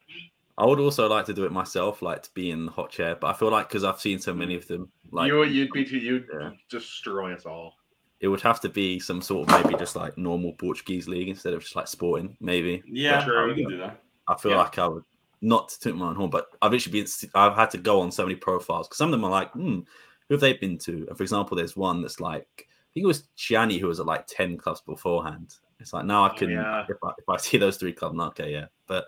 I 0.58 0.64
would 0.64 0.80
also 0.80 1.06
like 1.08 1.26
to 1.26 1.34
do 1.34 1.44
it 1.44 1.52
myself, 1.52 2.00
like 2.00 2.22
to 2.22 2.30
be 2.32 2.50
in 2.50 2.64
the 2.66 2.72
hot 2.72 2.88
chair. 2.90 3.14
But 3.16 3.26
I 3.28 3.32
feel 3.34 3.50
like 3.50 3.68
because 3.68 3.84
I've 3.84 4.00
seen 4.00 4.18
so 4.18 4.32
many 4.32 4.54
of 4.54 4.66
them, 4.66 4.90
like 5.10 5.28
you, 5.28 5.44
you'd 5.44 5.70
be 5.72 5.84
too. 5.84 5.98
You'd 5.98 6.26
Yeah. 6.32 6.50
destroy 6.70 7.34
us 7.34 7.44
all. 7.44 7.74
it 8.20 8.28
would 8.28 8.40
have 8.40 8.62
to 8.62 8.70
be 8.70 8.98
some 8.98 9.20
sort 9.20 9.46
of 9.46 9.62
maybe 9.62 9.78
just 9.78 9.94
like 9.94 10.16
normal 10.16 10.54
Portuguese 10.54 11.06
league 11.06 11.28
instead 11.28 11.52
of 11.52 11.60
just 11.60 11.76
like 11.76 11.86
sporting. 11.86 12.34
Maybe 12.40 12.82
Yeah, 12.86 13.22
Sure. 13.22 13.46
we 13.46 13.54
can 13.54 13.68
do 13.68 13.76
that. 13.76 14.02
I 14.26 14.36
feel 14.36 14.52
Yeah. 14.52 14.56
like 14.56 14.78
I 14.78 14.88
would 14.88 15.04
not 15.40 15.68
to 15.68 15.80
toot 15.80 15.96
my 15.96 16.08
own 16.08 16.16
horn, 16.16 16.30
but 16.30 16.46
I've 16.62 16.74
actually 16.74 17.00
been 17.00 17.08
I've 17.34 17.56
had 17.56 17.70
to 17.70 17.78
go 17.78 18.00
on 18.00 18.10
so 18.10 18.24
many 18.24 18.36
profiles 18.36 18.88
because 18.88 18.98
some 18.98 19.08
of 19.08 19.12
them 19.12 19.24
are 19.24 19.30
like, 19.30 19.52
hmm, 19.52 19.80
who 20.28 20.34
have 20.34 20.40
they 20.40 20.54
been 20.54 20.78
to? 20.78 21.06
And 21.08 21.16
for 21.16 21.22
example, 21.22 21.56
there's 21.56 21.76
one 21.76 22.02
that's 22.02 22.20
like 22.20 22.46
I 22.68 22.88
think 22.94 23.04
it 23.04 23.08
was 23.08 23.28
Gianni 23.36 23.78
who 23.78 23.88
was 23.88 24.00
at 24.00 24.06
like 24.06 24.26
ten 24.26 24.56
clubs 24.56 24.80
beforehand. 24.80 25.54
It's 25.78 25.92
like 25.92 26.06
now 26.06 26.24
I 26.24 26.30
Oh, 26.30 26.34
can 26.34 26.50
yeah. 26.50 26.84
if 26.88 26.96
I 27.02 27.10
if 27.18 27.28
I 27.28 27.36
see 27.38 27.58
those 27.58 27.76
three 27.76 27.92
clubs, 27.92 28.18
okay, 28.18 28.52
yeah, 28.52 28.66
but, 28.86 29.06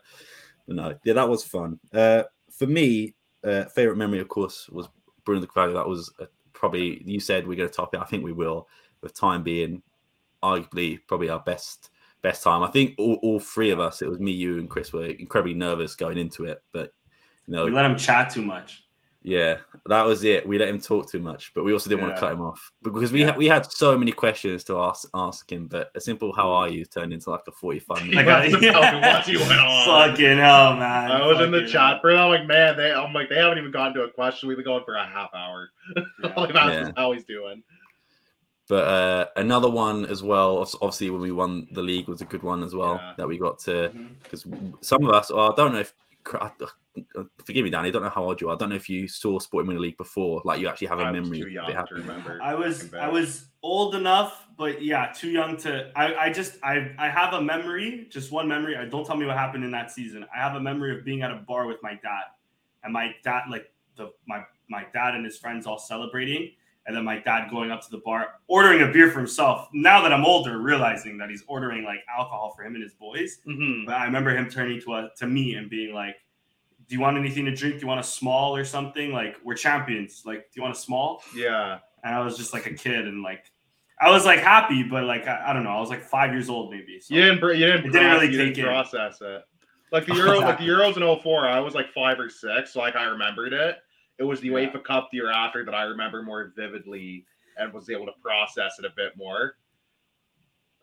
but 0.67 0.77
no, 0.77 0.95
yeah, 1.05 1.15
that 1.15 1.29
was 1.29 1.45
fun. 1.45 1.79
Uh, 1.93 2.25
for 2.51 2.67
me, 2.67 3.15
uh, 3.45 3.65
favorite 3.67 3.97
memory, 3.97 4.21
of 4.21 4.29
course, 4.29 4.69
was 4.69 4.89
Bruno 5.25 5.41
de 5.41 5.47
Carvalho. 5.47 5.75
That 5.79 5.89
was 5.89 6.13
uh, 6.21 6.27
probably 6.53 7.03
you 7.05 7.21
said 7.21 7.47
we're 7.47 7.57
going 7.57 7.69
to 7.69 7.75
top 7.75 7.95
it. 7.95 8.01
I 8.01 8.05
think 8.05 8.25
we 8.25 8.33
will. 8.33 8.69
With 9.01 9.15
time 9.15 9.45
being, 9.45 9.81
arguably 10.43 10.99
probably 11.07 11.29
our 11.29 11.41
best 11.41 11.91
best 12.23 12.43
time. 12.43 12.63
I 12.63 12.69
think 12.69 12.95
all, 12.99 13.15
all 13.23 13.41
three 13.41 13.71
of 13.71 13.81
us, 13.81 14.03
it 14.03 14.09
was 14.09 14.19
me, 14.19 14.33
you, 14.33 14.59
and 14.59 14.69
Chris, 14.69 14.93
were 14.93 15.05
incredibly 15.07 15.55
nervous 15.55 15.95
going 15.95 16.19
into 16.19 16.45
it. 16.45 16.63
But 16.73 16.93
you 17.47 17.55
know, 17.55 17.65
We 17.65 17.71
let 17.71 17.85
him 17.85 17.97
chat 17.97 18.31
too 18.31 18.43
much. 18.43 18.85
yeah, 19.23 19.59
that 19.87 20.03
was 20.05 20.23
it. 20.25 20.47
We 20.47 20.59
let 20.59 20.69
him 20.69 20.81
talk 20.81 21.11
too 21.11 21.19
much, 21.19 21.53
but 21.55 21.65
we 21.65 21.73
also 21.73 21.89
didn't 21.91 22.03
want 22.03 22.15
to 22.17 22.21
cut 22.21 22.33
him 22.33 22.41
off 22.41 22.71
because 22.83 23.11
we 23.13 23.21
Yeah. 23.21 23.27
had 23.27 23.37
we 23.37 23.47
had 23.47 23.71
so 23.71 23.97
many 23.99 24.13
questions 24.13 24.65
to 24.65 24.79
ask 24.79 25.09
ask 25.15 25.51
him. 25.51 25.67
But 25.67 25.91
a 25.95 26.01
simple 26.01 26.33
"How 26.33 26.51
are 26.51 26.69
you?" 26.69 26.85
turned 26.85 27.13
into 27.13 27.31
like 27.31 27.41
a 27.49 27.53
forty-five 27.53 27.99
He 28.01 28.11
minute. 28.11 28.27
Like, 28.27 28.53
must 28.53 28.65
have 28.65 28.75
told 28.93 29.03
what 29.03 29.25
he 29.25 29.37
went 29.37 29.53
on. 29.53 30.09
Fucking 30.11 30.39
hell, 30.39 30.77
man. 30.77 31.11
I 31.11 31.27
was 31.27 31.41
in 31.41 31.51
the 31.51 31.59
Fucking 31.61 31.73
chat 31.73 32.01
for 32.01 32.13
that. 32.13 32.19
I'm 32.21 32.31
like, 32.31 32.47
man, 32.47 32.77
they. 32.77 32.93
I'm 32.93 33.13
like, 33.13 33.29
they 33.29 33.37
haven't 33.37 33.59
even 33.59 33.71
gotten 33.71 33.95
to 33.95 34.03
a 34.03 34.11
question. 34.11 34.49
We've 34.49 34.57
been 34.59 34.65
going 34.65 34.85
for 34.85 34.95
a 34.97 35.07
half 35.07 35.31
hour. 35.35 35.71
hell. 35.97 36.33
All 36.37 36.45
I've 36.45 36.55
Yeah. 36.55 36.61
asked 36.65 36.75
Yeah. 36.75 36.93
how 36.97 37.13
he's 37.13 37.25
doing. 37.25 37.63
But 38.69 38.85
uh, 38.89 39.27
another 39.37 39.71
one 39.71 40.05
as 40.07 40.23
well. 40.23 40.59
Obviously, 40.83 41.09
when 41.11 41.23
we 41.23 41.33
won 41.33 41.67
the 41.73 41.83
league, 41.83 42.07
was 42.09 42.21
a 42.21 42.27
good 42.27 42.43
one 42.43 42.63
as 42.63 42.75
well 42.75 42.97
Yeah. 42.97 43.15
that 43.17 43.27
we 43.29 43.39
got 43.39 43.59
to 43.61 43.91
because 44.23 44.47
some 44.83 45.05
of 45.05 45.11
us. 45.15 45.33
Well, 45.33 45.53
I 45.53 45.55
don't 45.57 45.73
know 45.73 45.81
if. 45.81 45.95
uh, 46.35 46.51
Forgive 47.45 47.65
me, 47.65 47.71
Danny. 47.71 47.89
I 47.89 47.91
don't 47.93 48.03
know 48.03 48.11
how 48.11 48.25
old 48.25 48.41
you 48.41 48.49
are. 48.51 48.55
I 48.57 48.59
don't 48.59 48.71
know 48.71 48.75
if 48.77 48.91
you 48.91 49.07
saw 49.07 49.39
Sporting 49.39 49.69
Winter 49.69 49.81
League 49.81 49.97
before. 49.97 50.43
Like 50.45 50.61
you 50.61 50.69
actually 50.69 50.89
have 50.89 50.99
a 50.99 51.05
I 51.05 51.11
was 51.13 51.21
memory. 51.23 51.43
too 51.43 51.49
young 51.49 51.73
to 51.73 51.95
remember. 51.95 52.41
I 52.43 52.55
was 52.55 52.93
I 52.93 53.09
was 53.09 53.47
old 53.63 53.95
enough, 53.95 54.47
but 54.59 54.83
yeah, 54.83 55.13
too 55.15 55.31
young 55.31 55.57
to. 55.59 55.91
I 55.97 56.15
I 56.27 56.33
just 56.33 56.57
I 56.63 56.91
I 56.99 57.09
have 57.09 57.35
a 57.35 57.41
memory, 57.41 58.07
just 58.11 58.33
one 58.33 58.49
memory. 58.49 58.77
I 58.77 58.85
don't 58.85 59.07
tell 59.07 59.17
me 59.17 59.27
what 59.27 59.37
happened 59.37 59.65
in 59.65 59.71
that 59.71 59.91
season. 59.93 60.27
I 60.35 60.39
have 60.43 60.57
a 60.57 60.61
memory 60.61 60.97
of 60.99 61.05
being 61.05 61.23
at 61.23 61.31
a 61.31 61.37
bar 61.37 61.67
with 61.67 61.79
my 61.83 61.93
dad, 62.03 62.25
and 62.83 62.93
my 62.93 63.15
dad 63.23 63.45
like 63.49 63.73
the 63.97 64.11
my 64.27 64.43
my 64.69 64.85
dad 64.93 65.15
and 65.15 65.25
his 65.25 65.39
friends 65.39 65.67
all 65.67 65.79
celebrating, 65.79 66.51
and 66.89 66.97
then 66.97 67.05
my 67.05 67.19
dad 67.21 67.49
going 67.51 67.71
up 67.71 67.83
to 67.83 67.91
the 67.91 67.99
bar 67.99 68.41
ordering 68.49 68.83
a 68.83 68.91
beer 68.91 69.11
for 69.11 69.19
himself. 69.21 69.69
Now 69.75 70.03
that 70.03 70.13
I'm 70.13 70.25
older, 70.25 70.59
realizing 70.59 71.19
that 71.19 71.29
he's 71.29 71.45
ordering 71.47 71.85
like 71.85 72.01
alcohol 72.09 72.55
for 72.57 72.65
him 72.65 72.75
and 72.75 72.83
his 72.83 72.95
boys. 72.95 73.39
Mhm. 73.47 73.87
But 73.87 73.97
I 73.97 74.05
remember 74.07 74.35
him 74.37 74.49
turning 74.49 74.81
to 74.81 74.95
a, 74.95 75.11
to 75.19 75.27
me 75.27 75.55
and 75.55 75.69
being 75.69 75.95
like, 75.95 76.17
do 76.89 76.95
you 76.95 77.01
want 77.01 77.19
anything 77.19 77.45
to 77.45 77.55
drink? 77.55 77.75
Do 77.77 77.81
you 77.83 77.87
want 77.87 78.01
a 78.01 78.05
small 78.05 78.57
or 78.57 78.65
something? 78.65 79.13
Like 79.13 79.37
we're 79.45 79.55
champions. 79.55 80.23
Like, 80.25 80.39
do 80.51 80.53
you 80.57 80.63
want 80.63 80.75
a 80.75 80.81
small? 80.81 81.23
Yeah. 81.37 81.79
And 82.03 82.15
I 82.15 82.21
was 82.25 82.39
just 82.39 82.55
like 82.55 82.65
a 82.67 82.73
kid 82.73 83.07
and 83.07 83.23
like 83.23 83.45
I 84.01 84.11
was 84.11 84.25
like 84.25 84.41
happy, 84.41 84.83
but 84.83 85.05
like 85.05 85.27
I, 85.29 85.51
I 85.51 85.53
don't 85.53 85.65
know, 85.65 85.77
I 85.77 85.81
was 85.81 85.91
like 85.91 86.03
five 86.03 86.33
years 86.33 86.49
old 86.49 86.71
maybe. 86.71 87.01
So. 87.01 87.15
You 87.15 87.21
didn't. 87.23 87.43
You 87.59 87.67
didn't. 87.67 87.87
It 87.87 87.93
didn't 87.93 87.93
process- 87.93 88.21
really 88.23 88.33
you 88.33 88.55
didn't 88.55 88.65
process 88.65 89.19
it. 89.21 89.43
Like 89.93 90.07
the 90.07 90.15
Euro, 90.15 90.39
like 90.41 90.59
the 90.59 90.67
Euros 90.67 90.97
in 90.97 91.21
04, 91.23 91.49
I 91.49 91.61
was 91.61 91.75
like 91.75 91.93
five 91.93 92.19
or 92.19 92.31
six, 92.31 92.73
so 92.73 92.81
like 92.81 92.97
I 92.97 93.05
remembered 93.05 93.53
it. 93.53 93.77
It 94.19 94.25
was 94.25 94.41
the 94.41 94.49
Yeah. 94.49 94.55
UEFA 94.55 94.83
Cup 94.85 95.11
the 95.11 95.19
year 95.19 95.31
after 95.31 95.65
that 95.65 95.75
I 95.75 95.85
remember 95.85 96.23
more 96.23 96.53
vividly 96.57 97.25
and 97.57 97.73
was 97.73 97.91
able 97.91 98.07
to 98.07 98.13
process 98.21 98.79
it 98.79 98.85
a 98.85 98.91
bit 98.91 99.17
more. 99.17 99.57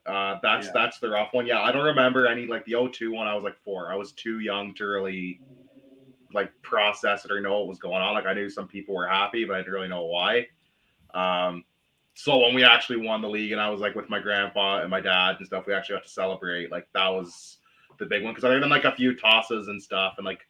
Uh, 0.06 0.40
that's 0.42 0.68
Yeah. 0.68 0.74
that's 0.74 1.00
the 1.00 1.10
rough 1.10 1.34
one. 1.34 1.48
Yeah, 1.48 1.62
I 1.62 1.72
don't 1.72 1.86
remember 1.86 2.28
any 2.28 2.46
like 2.46 2.64
the 2.66 2.76
02 2.76 3.12
one. 3.12 3.28
I 3.28 3.34
was 3.34 3.44
like 3.44 3.58
four. 3.58 3.92
I 3.92 3.96
was 3.96 4.12
too 4.12 4.40
young 4.40 4.74
to 4.76 4.86
really 4.86 5.40
like 6.34 6.52
process 6.62 7.26
it 7.26 7.32
or 7.32 7.40
know 7.40 7.60
what 7.60 7.68
was 7.68 7.80
going 7.80 8.02
on. 8.02 8.14
Like 8.14 8.26
I 8.26 8.34
knew 8.34 8.50
some 8.50 8.68
people 8.68 8.94
were 8.94 9.08
happy, 9.08 9.46
but 9.46 9.56
I 9.56 9.60
didn't 9.60 9.74
really 9.74 9.88
know 9.88 10.06
why. 10.06 10.48
Um, 11.14 11.64
so 12.14 12.38
when 12.38 12.54
we 12.54 12.64
actually 12.64 13.06
won 13.06 13.22
the 13.22 13.30
league, 13.30 13.52
and 13.52 13.60
I 13.60 13.70
was 13.70 13.82
like 13.82 13.96
with 13.96 14.10
my 14.10 14.20
grandpa 14.20 14.80
and 14.82 14.90
my 14.90 15.02
dad 15.02 15.38
and 15.38 15.48
stuff, 15.48 15.66
we 15.66 15.74
actually 15.74 15.96
got 15.96 16.04
to 16.04 16.10
celebrate. 16.10 16.72
Like 16.72 16.88
that 16.94 17.10
was 17.10 17.58
the 17.98 18.06
big 18.06 18.24
one 18.24 18.34
because 18.34 18.44
other 18.44 18.60
than 18.60 18.70
like 18.70 18.86
a 18.86 18.92
few 18.96 19.16
tosses 19.16 19.70
and 19.70 19.82
stuff, 19.82 20.16
and 20.18 20.26
like 20.26 20.48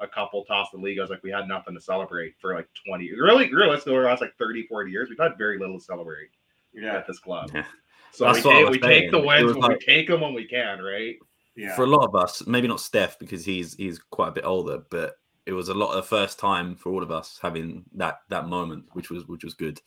a 0.00 0.08
couple 0.08 0.44
toss 0.44 0.70
the 0.72 0.78
league, 0.78 0.98
I 0.98 1.02
was 1.02 1.10
like 1.10 1.22
we 1.22 1.30
had 1.30 1.46
nothing 1.48 1.74
to 1.74 1.80
celebrate 1.80 2.34
for 2.40 2.54
like 2.54 2.68
20. 2.86 3.12
Really, 3.12 3.52
really, 3.52 3.70
let's 3.70 3.84
go 3.84 3.92
last 3.94 4.20
like 4.20 4.34
30, 4.38 4.66
40 4.66 4.90
years, 4.90 5.08
we've 5.08 5.18
had 5.18 5.38
very 5.38 5.58
little 5.58 5.78
to 5.78 5.84
celebrate 5.84 6.30
Yeah. 6.72 6.96
at 6.96 7.06
this 7.06 7.18
club. 7.18 7.50
Yeah. 7.54 7.64
So 8.12 8.24
That's 8.24 8.44
we, 8.44 8.50
take, 8.52 8.68
we 8.70 8.78
take 8.78 9.10
the 9.10 9.16
saying. 9.18 9.26
Wins 9.26 9.52
when 9.52 9.60
like- 9.60 9.70
we 9.80 9.86
take 9.86 10.08
them 10.08 10.20
when 10.20 10.34
we 10.34 10.46
can, 10.46 10.80
right? 10.80 11.16
Yeah. 11.56 11.74
For 11.76 11.82
a 11.84 11.86
lot 11.88 12.04
of 12.06 12.14
us, 12.16 12.46
maybe 12.46 12.66
not 12.68 12.80
Steph 12.80 13.18
because 13.18 13.44
he's 13.44 13.74
he's 13.74 13.98
quite 13.98 14.28
a 14.28 14.32
bit 14.32 14.44
older, 14.44 14.82
but 14.90 15.14
it 15.46 15.52
was 15.52 15.68
a 15.68 15.74
lot 15.74 15.90
of 15.90 15.96
the 15.96 16.02
first 16.02 16.38
time 16.38 16.74
for 16.74 16.92
all 16.92 17.02
of 17.02 17.10
us 17.12 17.38
having 17.40 17.84
that 17.94 18.20
that 18.30 18.48
moment, 18.48 18.84
which 18.92 19.10
was 19.10 19.26
which 19.28 19.44
was 19.44 19.54
good. 19.54 19.80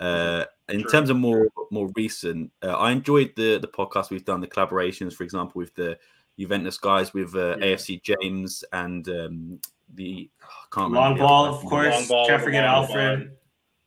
Uh, 0.00 0.44
in 0.68 0.80
True. 0.82 0.90
terms 0.90 1.10
of 1.10 1.16
more 1.16 1.48
more 1.70 1.90
recent, 1.96 2.50
uh, 2.62 2.72
I 2.72 2.92
enjoyed 2.92 3.32
the 3.36 3.58
the 3.58 3.68
podcast 3.68 4.10
we've 4.10 4.24
done, 4.24 4.40
the 4.40 4.46
collaborations, 4.46 5.12
for 5.12 5.22
example, 5.24 5.58
with 5.60 5.74
the 5.74 5.98
Juventus 6.38 6.78
guys, 6.78 7.12
with 7.14 7.34
uh, 7.34 7.56
Yeah. 7.58 7.66
AFC 7.66 8.02
James 8.02 8.64
and 8.72 9.08
um, 9.08 9.60
the 9.94 10.30
I 10.42 10.46
can't 10.74 10.92
Long 10.92 11.02
remember 11.14 11.22
ball, 11.24 11.44
other 11.46 11.56
of 11.56 11.62
guy. 11.64 11.68
course. 11.68 11.94
Long 11.94 12.08
ball, 12.08 12.26
Can't 12.28 12.42
forget 12.42 12.64
long 12.64 12.74
Alfred. 12.84 13.36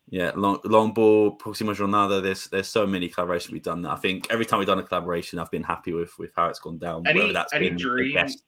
Yeah, 0.10 0.32
long 0.36 0.60
long 0.66 0.94
ball, 0.94 1.32
Proxima 1.32 1.74
Jornada. 1.74 2.22
There's 2.22 2.46
there's 2.48 2.68
so 2.68 2.86
many 2.86 3.10
collaborations 3.10 3.52
we've 3.52 3.64
done 3.64 3.82
that 3.82 3.92
I 3.92 3.96
think 3.96 4.28
every 4.30 4.46
time 4.46 4.60
we've 4.60 4.68
done 4.68 4.78
a 4.80 4.84
collaboration, 4.84 5.40
I've 5.40 5.50
been 5.50 5.64
happy 5.64 5.94
with 5.94 6.18
with 6.20 6.30
how 6.36 6.46
it's 6.48 6.60
gone 6.60 6.78
down. 6.78 7.08
Any- 7.08 7.20
whether 7.22 7.34
that's 7.34 7.54
any 7.54 7.70
been 7.70 7.78
the 7.78 7.82
dream- 7.84 8.14
best 8.14 8.44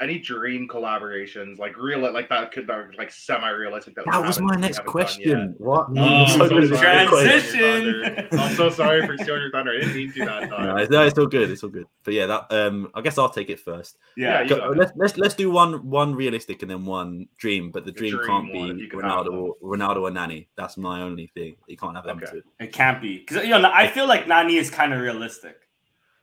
Any 0.00 0.18
dream 0.18 0.66
collaborations, 0.66 1.56
like 1.58 1.76
real, 1.78 2.00
like 2.12 2.28
that 2.28 2.50
could 2.50 2.68
are 2.68 2.90
like 2.98 3.12
semi-realistic. 3.12 3.94
That, 3.94 4.06
That 4.10 4.26
was 4.26 4.40
my 4.40 4.56
next 4.56 4.78
haven't 4.78 4.92
done 4.92 4.96
yet. 4.96 5.06
question. 5.06 5.54
What? 5.58 5.86
Oh, 5.96 6.02
I'm 6.02 6.28
so 6.38 6.48
sorry 6.48 6.66
for 6.68 6.76
Transition. 6.76 7.60
your 7.84 8.04
thunder. 8.04 8.28
I'm 8.32 8.54
so 8.56 8.70
sorry 8.70 9.06
for 9.06 9.16
stealing 9.16 9.42
your 9.42 9.50
thunder. 9.52 9.70
I 9.72 9.78
didn't 9.80 9.94
mean 9.94 10.12
to 10.14 10.24
that 10.24 10.50
No, 10.50 10.76
it's, 10.78 10.90
no, 10.90 11.06
it's 11.06 11.16
all 11.16 11.26
good. 11.26 11.48
It's 11.48 11.62
all 11.62 11.70
good. 11.70 11.86
But 12.02 12.14
yeah, 12.14 12.26
that 12.26 12.46
um, 12.52 12.90
I 12.92 13.02
guess 13.02 13.18
I'll 13.18 13.28
take 13.28 13.50
it 13.50 13.60
first. 13.60 13.96
Yeah. 14.16 14.42
you 14.42 14.48
Go- 14.48 14.72
let's 14.76 14.90
let's 14.96 15.16
let's 15.16 15.34
do 15.34 15.52
one 15.52 15.88
one 15.88 16.16
realistic 16.16 16.62
and 16.62 16.70
then 16.72 16.84
one 16.84 17.28
dream. 17.38 17.70
But 17.70 17.84
the 17.84 17.92
The 17.92 17.98
dream, 17.98 18.16
dream 18.16 18.26
can't 18.26 18.52
one, 18.52 18.76
be 18.76 18.82
you 18.82 18.88
can 18.88 18.98
have 19.00 19.10
Ronaldo 19.26 19.54
or 19.60 19.76
Ronaldo 19.76 20.02
or 20.02 20.10
Nani. 20.10 20.48
That's 20.56 20.76
my 20.76 21.02
only 21.02 21.28
thing. 21.28 21.54
You 21.68 21.76
can't 21.76 21.94
have 21.94 22.04
them 22.04 22.16
Okay. 22.20 22.32
two. 22.32 22.42
It 22.58 22.72
can't 22.72 23.00
be. 23.00 23.18
Because 23.20 23.44
you 23.44 23.50
know, 23.50 23.70
I 23.72 23.86
feel 23.86 24.08
like 24.08 24.26
Nani 24.26 24.56
is 24.56 24.70
kind 24.70 24.92
of 24.92 25.00
realistic. 25.00 25.56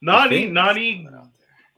Nani, 0.01 0.29
think- 0.41 0.51
Nani 0.51 1.07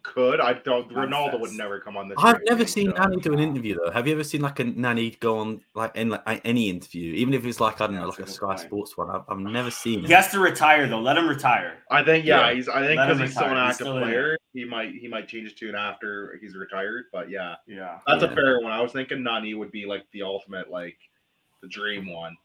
could. 0.03 0.39
I 0.39 0.53
don't. 0.53 0.91
Not 0.91 1.07
Ronaldo 1.09 1.39
would 1.39 1.53
never 1.53 1.79
come 1.79 1.97
on 1.97 2.09
this. 2.09 2.17
I've 2.19 2.39
never 2.45 2.59
league, 2.59 2.67
seen 2.69 2.91
so- 2.91 3.01
Nani 3.03 3.17
do 3.17 3.33
an 3.33 3.39
interview 3.39 3.75
though. 3.83 3.91
Have 3.91 4.05
you 4.07 4.13
ever 4.13 4.23
seen 4.23 4.41
like 4.41 4.59
a 4.59 4.65
Nani 4.65 5.11
go 5.19 5.39
on 5.39 5.61
like 5.75 5.95
in 5.95 6.09
like 6.09 6.41
any 6.45 6.69
interview, 6.69 7.13
even 7.15 7.33
if 7.33 7.45
it's 7.45 7.59
like 7.59 7.81
I 7.81 7.85
don't 7.87 7.95
Yeah, 7.95 8.01
know, 8.01 8.09
like 8.09 8.19
a 8.19 8.23
a 8.23 8.27
Sky 8.27 8.47
point. 8.47 8.59
Sports 8.59 8.97
one? 8.97 9.09
I've, 9.09 9.21
I've 9.29 9.39
never 9.39 9.71
seen 9.71 9.99
He 9.99 10.05
it. 10.05 10.11
has 10.11 10.29
to 10.31 10.39
retire 10.39 10.87
though. 10.87 10.99
Let 11.01 11.17
him 11.17 11.27
retire. 11.27 11.79
I 11.89 12.03
think 12.03 12.25
yeah, 12.25 12.49
Yeah. 12.49 12.53
he's. 12.55 12.69
I 12.69 12.85
think 12.85 13.01
because 13.01 13.19
he's 13.19 13.31
still 13.31 13.45
an 13.47 13.57
active 13.57 13.75
still 13.87 13.99
player, 13.99 14.37
he 14.53 14.65
might 14.65 14.93
he 14.93 15.07
might 15.07 15.27
change 15.27 15.45
his 15.45 15.53
tune 15.53 15.75
after 15.75 16.37
he's 16.41 16.55
retired. 16.55 17.05
But 17.11 17.29
yeah, 17.29 17.55
Yeah. 17.67 17.99
that's 18.05 18.23
a 18.23 18.29
fair 18.29 18.59
one. 18.59 18.71
I 18.71 18.81
was 18.81 18.91
thinking 18.91 19.23
Nani 19.23 19.53
would 19.53 19.71
be 19.71 19.85
like 19.85 20.03
the 20.11 20.23
ultimate, 20.23 20.69
like 20.69 20.97
the 21.61 21.67
dream 21.69 22.11
one. 22.11 22.35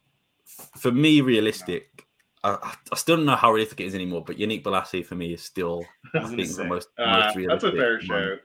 For 0.78 0.90
me, 0.90 1.20
realistic. 1.20 2.06
I, 2.44 2.50
I- 2.50 2.74
I 2.92 2.96
still 2.96 3.16
don't 3.16 3.26
know 3.26 3.36
how 3.36 3.52
realistic 3.52 3.80
it 3.80 3.86
is 3.86 3.94
anymore, 3.94 4.24
but 4.24 4.36
Yannick 4.38 4.62
Bolasie 4.62 5.04
for 5.04 5.14
me 5.14 5.32
is 5.34 5.42
still 5.42 5.84
I 6.14 6.18
I 6.18 6.22
was 6.22 6.30
think 6.32 6.56
the 6.56 6.64
most, 6.64 6.88
Uh, 6.98 7.32
most 7.34 7.48
that's 7.48 7.64
a 7.64 7.72
fair 7.72 7.92
one. 7.94 8.00
shout. 8.02 8.38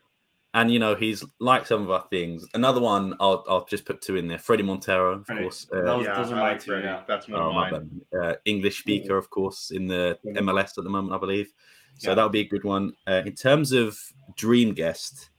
And 0.56 0.70
you 0.72 0.78
know, 0.78 0.94
he's 0.94 1.24
like 1.40 1.66
some 1.66 1.82
of 1.82 1.90
our 1.90 2.06
things. 2.12 2.46
Another 2.54 2.80
one, 2.80 3.16
I'll 3.20 3.44
I'll 3.48 3.66
just 3.66 3.86
put 3.86 4.02
two 4.02 4.18
in 4.18 4.28
there. 4.28 4.38
Fredy 4.38 4.64
Montero, 4.64 5.14
of 5.14 5.26
Fredy. 5.26 5.42
course. 5.42 5.66
Those- 5.72 5.88
Uh, 5.88 6.00
yeah, 6.12 6.16
those 6.22 6.32
are 6.32 6.36
my 6.36 6.42
like 6.52 6.60
two, 6.60 6.78
yeah. 6.78 7.02
That's 7.08 7.28
one 7.28 7.42
oh, 7.42 7.50
of 7.50 7.56
mine. 7.56 8.02
bad. 8.12 8.22
Uh, 8.22 8.36
English 8.46 8.80
speaker, 8.80 9.18
of 9.18 9.30
course, 9.32 9.72
in 9.72 9.88
the. 9.88 10.20
MLS 10.26 10.78
at 10.78 10.84
the 10.84 10.90
moment, 10.92 11.14
I 11.16 11.18
believe. 11.18 11.52
So 11.98 12.10
Yeah. 12.10 12.16
that 12.16 12.24
would 12.24 12.32
be 12.32 12.42
a 12.42 12.48
good 12.48 12.64
one. 12.64 12.94
Uh, 13.08 13.22
in 13.26 13.34
terms 13.34 13.72
of 13.72 13.98
dream 14.36 14.74
guest, 14.76 15.30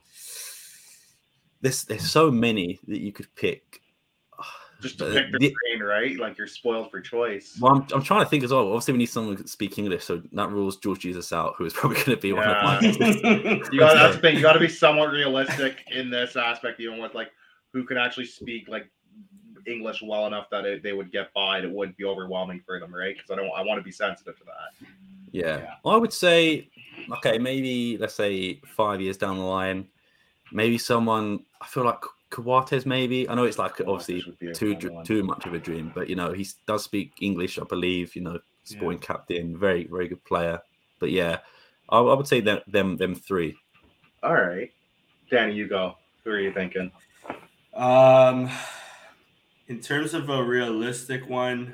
there's 1.61 1.83
there's 1.85 2.09
so 2.11 2.29
many 2.29 2.79
that 2.87 2.99
you 2.99 3.11
could 3.13 3.33
pick. 3.35 3.81
Just 4.81 4.97
to 4.99 5.05
Uh, 5.07 5.13
pick 5.13 5.31
the 5.31 5.37
the- 5.39 5.55
brain, 5.71 5.83
right? 5.83 6.17
Like 6.17 6.37
you're 6.37 6.47
spoiled 6.47 6.91
for 6.91 6.99
choice. 7.01 7.57
Well, 7.61 7.73
I'm, 7.73 7.87
I'm 7.93 8.03
trying 8.03 8.23
to 8.23 8.29
think 8.29 8.43
as 8.43 8.51
well. 8.51 8.67
Obviously, 8.67 8.93
we 8.93 8.99
need 8.99 9.05
someone 9.07 9.35
who 9.37 9.47
speak 9.47 9.77
English, 9.77 10.03
so 10.03 10.21
that 10.33 10.49
rules 10.51 10.77
Jorge 10.83 10.99
Jesus 10.99 11.31
out, 11.31 11.55
who 11.57 11.65
is 11.65 11.73
probably 11.73 11.95
going 11.97 12.17
to 12.17 12.17
be 12.17 12.33
one 12.33 12.43
of 12.47 12.63
my. 12.63 12.79
You 13.71 13.79
got 13.79 13.95
that's 13.95 14.15
the 14.15 14.21
thing. 14.21 14.35
You 14.35 14.41
got 14.41 14.53
to 14.53 14.59
be 14.59 14.67
somewhat 14.67 15.11
realistic 15.11 15.77
in 15.91 16.09
this 16.09 16.35
aspect, 16.35 16.79
even 16.79 16.99
with 16.99 17.13
like 17.15 17.31
who 17.71 17.83
can 17.85 17.97
actually 17.97 18.25
speak 18.25 18.67
like 18.67 18.89
English 19.65 20.01
well 20.03 20.27
enough 20.27 20.49
that 20.51 20.65
it, 20.65 20.83
they 20.83 20.93
would 20.93 21.11
get 21.11 21.33
by. 21.33 21.57
and 21.57 21.65
It 21.65 21.71
wouldn't 21.71 21.97
be 21.97 22.05
overwhelming 22.05 22.61
for 22.65 22.79
them, 22.79 22.93
right? 22.93 23.15
Because 23.15 23.31
I 23.31 23.35
don't. 23.35 23.51
I 23.55 23.61
want 23.63 23.79
to 23.79 23.83
be 23.83 23.91
sensitive 23.91 24.37
to 24.37 24.43
that. 24.45 24.87
Yeah. 25.31 25.57
Yeah. 25.57 25.73
Well, 25.83 25.95
I 25.95 25.97
would 25.97 26.13
say, 26.13 26.69
okay, 27.17 27.37
maybe 27.37 27.97
let's 27.97 28.13
say 28.15 28.61
five 28.65 29.01
years 29.01 29.17
down 29.17 29.37
the 29.37 29.43
line, 29.43 29.87
maybe 30.51 30.77
someone. 30.77 31.45
I 31.61 31.65
feel 31.67 31.83
like 31.85 32.03
Coates, 32.35 32.85
maybe. 32.85 33.29
I 33.29 33.35
know 33.35 33.45
it's 33.45 33.57
like 33.57 33.79
obviously 33.79 34.15
This 34.15 34.25
would 34.25 34.39
be 34.39 34.51
a 34.51 34.53
too 34.53 34.75
dr- 34.75 35.05
too 35.05 35.23
much 35.23 35.45
of 35.45 35.53
a 35.53 35.59
dream, 35.59 35.91
but 35.95 36.09
you 36.09 36.17
know 36.17 36.33
he 36.33 36.45
does 36.67 36.83
speak 36.83 37.13
English, 37.21 37.57
I 37.57 37.63
believe. 37.63 38.13
You 38.13 38.23
know, 38.23 38.39
sporting 38.65 38.99
captain, 38.99 39.57
very 39.57 39.87
very 39.87 40.09
good 40.09 40.23
player. 40.25 40.59
But 40.99 41.11
yeah, 41.11 41.39
I, 41.87 41.99
I 41.99 42.13
would 42.13 42.27
say 42.27 42.41
that 42.41 42.69
them 42.69 42.97
them 42.97 43.15
three. 43.15 43.55
All 44.21 44.33
right, 44.33 44.69
Danny, 45.31 45.53
you 45.55 45.69
go. 45.69 45.95
Who 46.25 46.31
are 46.31 46.39
you 46.39 46.51
thinking? 46.51 46.91
Um, 47.73 48.49
in 49.69 49.79
terms 49.79 50.13
of 50.13 50.29
a 50.29 50.43
realistic 50.43 51.29
one, 51.29 51.73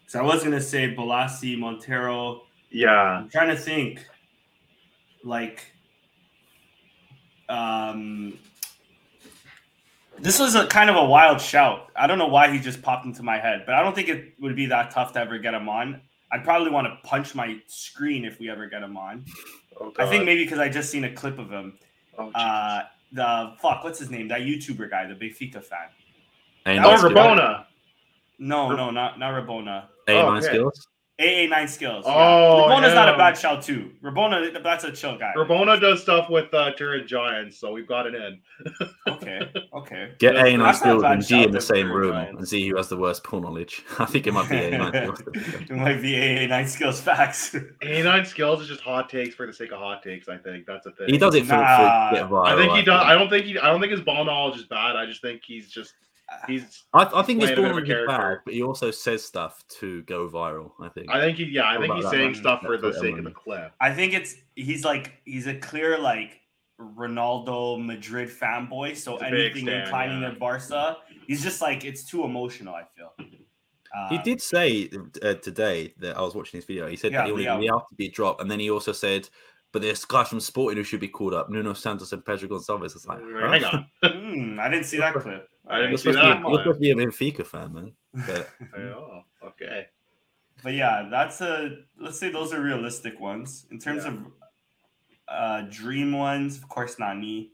because 0.00 0.16
I 0.16 0.22
was 0.22 0.44
gonna 0.44 0.60
say 0.60 0.94
Bolasie, 0.94 1.58
Montero. 1.58 2.42
Yeah, 2.70 2.90
I'm 2.90 3.30
trying 3.30 3.48
to 3.48 3.56
think, 3.56 4.06
like, 5.22 5.72
um, 7.48 8.38
this 10.20 10.38
was 10.38 10.54
a 10.54 10.66
kind 10.66 10.90
of 10.90 10.96
a 10.96 11.04
wild 11.04 11.40
shout. 11.40 11.90
I 11.96 12.06
don't 12.06 12.18
know 12.18 12.28
why 12.28 12.50
he 12.50 12.58
just 12.58 12.82
popped 12.82 13.04
into 13.06 13.22
my 13.22 13.38
head, 13.38 13.64
but 13.66 13.74
I 13.74 13.82
don't 13.82 13.94
think 13.94 14.08
it 14.08 14.34
would 14.40 14.56
be 14.56 14.66
that 14.66 14.90
tough 14.90 15.12
to 15.14 15.20
ever 15.20 15.38
get 15.38 15.54
him 15.54 15.68
on. 15.68 16.00
I'd 16.32 16.44
probably 16.44 16.70
want 16.70 16.86
to 16.86 17.08
punch 17.08 17.34
my 17.34 17.58
screen 17.66 18.24
if 18.24 18.38
we 18.40 18.50
ever 18.50 18.66
get 18.66 18.82
him 18.82 18.96
on. 18.96 19.24
oh, 19.80 19.92
I 19.98 20.06
think 20.06 20.24
maybe 20.24 20.44
because 20.44 20.58
I 20.58 20.68
just 20.68 20.90
seen 20.90 21.04
a 21.04 21.12
clip 21.12 21.38
of 21.38 21.50
him. 21.50 21.78
Oh, 22.18 22.30
Uh, 22.34 22.82
the 23.12 23.54
fuck, 23.60 23.84
what's 23.84 23.98
his 23.98 24.10
name? 24.10 24.28
That 24.28 24.40
YouTuber 24.40 24.90
guy, 24.90 25.06
the 25.06 25.14
Benfica 25.14 25.62
fan. 25.62 25.88
And 26.66 26.84
oh. 26.84 26.96
Rabona. 26.96 27.66
No, 28.38 28.74
no, 28.74 28.90
not 28.90 29.18
not 29.18 29.32
Rabona. 29.32 29.84
A 30.08 30.12
Oh, 30.12 30.30
nine 30.30 30.38
okay. 30.38 30.46
skills. 30.48 30.88
AA9 31.20 31.68
skills. 31.68 32.04
Oh, 32.08 32.10
yeah. 32.68 32.74
Rabona's 32.74 32.94
not 32.94 33.14
a 33.14 33.16
bad 33.16 33.38
shout 33.38 33.62
too. 33.62 33.92
Rabona, 34.02 34.60
that's 34.64 34.82
a 34.82 34.90
chill 34.90 35.16
guy. 35.16 35.32
Rabona 35.36 35.80
does 35.80 36.02
stuff 36.02 36.28
with 36.28 36.52
uh, 36.52 36.72
Turin 36.72 37.06
Giants, 37.06 37.56
so 37.60 37.70
we've 37.72 37.86
got 37.86 38.06
it 38.06 38.14
in. 38.16 38.40
Okay, 39.06 39.48
okay. 39.72 40.12
Get 40.18 40.34
That's- 40.34 40.54
A 40.54 40.56
nine 40.56 40.66
that's 40.66 40.78
skills 40.80 41.02
and 41.04 41.24
G 41.24 41.44
in 41.44 41.50
the 41.50 41.60
same 41.60 41.90
room 41.92 42.12
Ryan. 42.12 42.38
and 42.38 42.48
see 42.48 42.66
who 42.68 42.76
has 42.76 42.88
the 42.88 42.96
worst 42.96 43.22
pool 43.22 43.40
knowledge. 43.40 43.84
I 43.98 44.06
think 44.06 44.26
it 44.26 44.32
might 44.32 44.48
be 44.48 44.56
A 44.56 44.76
nine 44.78 44.92
skills. 45.14 45.20
it 45.26 45.70
might 45.70 46.02
be 46.02 46.12
AA9 46.12 46.66
skills 46.68 47.00
facts. 47.00 47.54
A9 47.82 48.26
skills 48.26 48.62
is 48.62 48.68
just 48.68 48.80
hot 48.80 49.08
takes 49.08 49.34
for 49.34 49.46
the 49.46 49.52
sake 49.52 49.72
of 49.72 49.78
hot 49.78 50.02
takes. 50.02 50.28
I 50.28 50.36
think 50.38 50.66
that's 50.66 50.86
a 50.86 50.90
thing. 50.92 51.08
He 51.10 51.18
does 51.18 51.34
it 51.36 51.46
for, 51.46 51.52
Nah. 51.54 52.08
for 52.10 52.14
get 52.16 52.28
viral. 52.28 52.46
I 52.46 52.56
think 52.56 52.72
he 52.74 52.82
does. 52.82 53.02
I 53.04 53.14
don't 53.14 53.28
think 53.28 53.46
he. 53.46 53.58
I 53.58 53.66
don't 53.68 53.80
think 53.80 53.92
his 53.92 54.00
ball 54.00 54.24
knowledge 54.24 54.58
is 54.58 54.64
bad. 54.66 54.96
I 54.96 55.06
just 55.06 55.22
think 55.22 55.42
he's 55.44 55.68
just 55.70 55.92
he's. 56.46 56.84
I, 56.92 57.08
I 57.14 57.22
think 57.22 57.40
he's 57.40 57.52
born 57.52 57.70
a 57.70 57.74
bit 57.74 57.74
ball 57.74 57.78
of 57.78 57.84
a 57.84 57.86
knowledge 57.86 57.90
is 57.90 58.06
bad, 58.06 58.38
but 58.44 58.54
he 58.54 58.62
also 58.62 58.90
says 58.90 59.24
stuff 59.24 59.64
to 59.80 60.02
go 60.02 60.28
viral. 60.28 60.72
I 60.80 60.88
think. 60.88 61.10
I 61.10 61.20
think 61.20 61.38
he. 61.38 61.44
Yeah, 61.44 61.68
I 61.68 61.78
think 61.78 61.94
he's 61.94 62.04
that 62.04 62.10
saying 62.10 62.32
one? 62.32 62.34
stuff 62.34 62.60
for 62.62 62.76
the 62.76 62.88
That's 62.88 62.98
what 62.98 63.04
sake 63.04 63.18
of 63.18 63.24
the 63.24 63.30
clip. 63.30 63.72
I 63.80 63.92
think 63.92 64.14
it's 64.14 64.36
he's 64.54 64.84
like 64.84 65.12
he's 65.24 65.46
a 65.46 65.54
clear 65.54 65.98
like 65.98 66.40
Ronaldo 66.80 67.84
Madrid 67.84 68.28
fanboy. 68.28 68.96
So 68.96 69.12
He's 69.12 69.22
a 69.22 69.30
big 69.30 69.40
anything 69.40 69.66
stan, 69.66 69.80
inclining 69.82 70.22
yeah. 70.22 70.30
to 70.30 70.38
Barca, 70.38 70.98
he's 71.26 71.42
just 71.42 71.60
like 71.60 71.84
it's 71.84 72.04
too 72.04 72.24
emotional. 72.24 72.74
I 72.74 72.84
feel. 72.96 73.12
Uh, 73.96 74.08
He 74.08 74.18
did 74.18 74.42
say 74.42 74.90
uh, 75.22 75.34
today 75.34 75.94
that 75.98 76.16
I 76.16 76.22
was 76.22 76.34
watching 76.34 76.58
this 76.58 76.66
video. 76.66 76.88
He 76.88 76.96
said 76.96 77.12
Yeah, 77.12 77.18
that 77.18 77.26
he 77.26 77.32
wanted 77.32 77.44
yeah. 77.44 77.58
Real 77.58 77.86
to 77.88 77.94
be 77.96 78.08
dropped, 78.08 78.40
and 78.40 78.50
then 78.50 78.58
he 78.58 78.70
also 78.70 78.92
said 78.92 79.28
but 79.74 79.82
there's 79.82 80.04
guys 80.04 80.28
from 80.28 80.38
Sporting 80.40 80.78
who 80.78 80.84
should 80.84 81.00
be 81.00 81.08
called 81.08 81.34
up. 81.34 81.50
Nuno 81.50 81.74
Santos 81.74 82.12
and 82.12 82.24
Pedro 82.24 82.48
Gonçalves. 82.48 82.94
It's 82.96 83.06
like, 83.06 83.18
Hang 83.20 83.64
on. 83.64 83.86
Hmm, 84.04 84.58
I 84.60 84.68
didn't 84.70 84.86
see 84.86 84.98
that 84.98 85.12
clip. 85.14 85.48
I 85.68 85.76
didn't 85.78 85.90
You're 85.90 85.98
see 85.98 86.12
supposed, 86.12 86.18
to 86.18 86.22
be, 86.22 86.28
that. 86.42 86.48
you're 86.48 86.58
supposed 86.58 86.76
to 86.76 86.80
be 86.80 86.90
a 86.90 86.94
Benfica 86.94 87.44
fan, 87.46 87.74
man. 87.74 87.92
But 88.26 88.48
Oh, 88.78 89.22
okay. 89.48 89.86
But 90.62 90.74
yeah, 90.74 91.08
that's 91.10 91.40
a 91.40 91.78
let's 91.98 92.18
say 92.20 92.30
those 92.30 92.52
are 92.54 92.60
realistic 92.62 93.18
ones. 93.20 93.66
In 93.72 93.78
terms 93.80 94.04
Yeah. 94.04 94.10
of 94.12 94.18
uh 95.26 95.62
dream 95.70 96.12
ones, 96.12 96.56
of 96.58 96.68
course 96.68 96.98
Nani. 96.98 97.50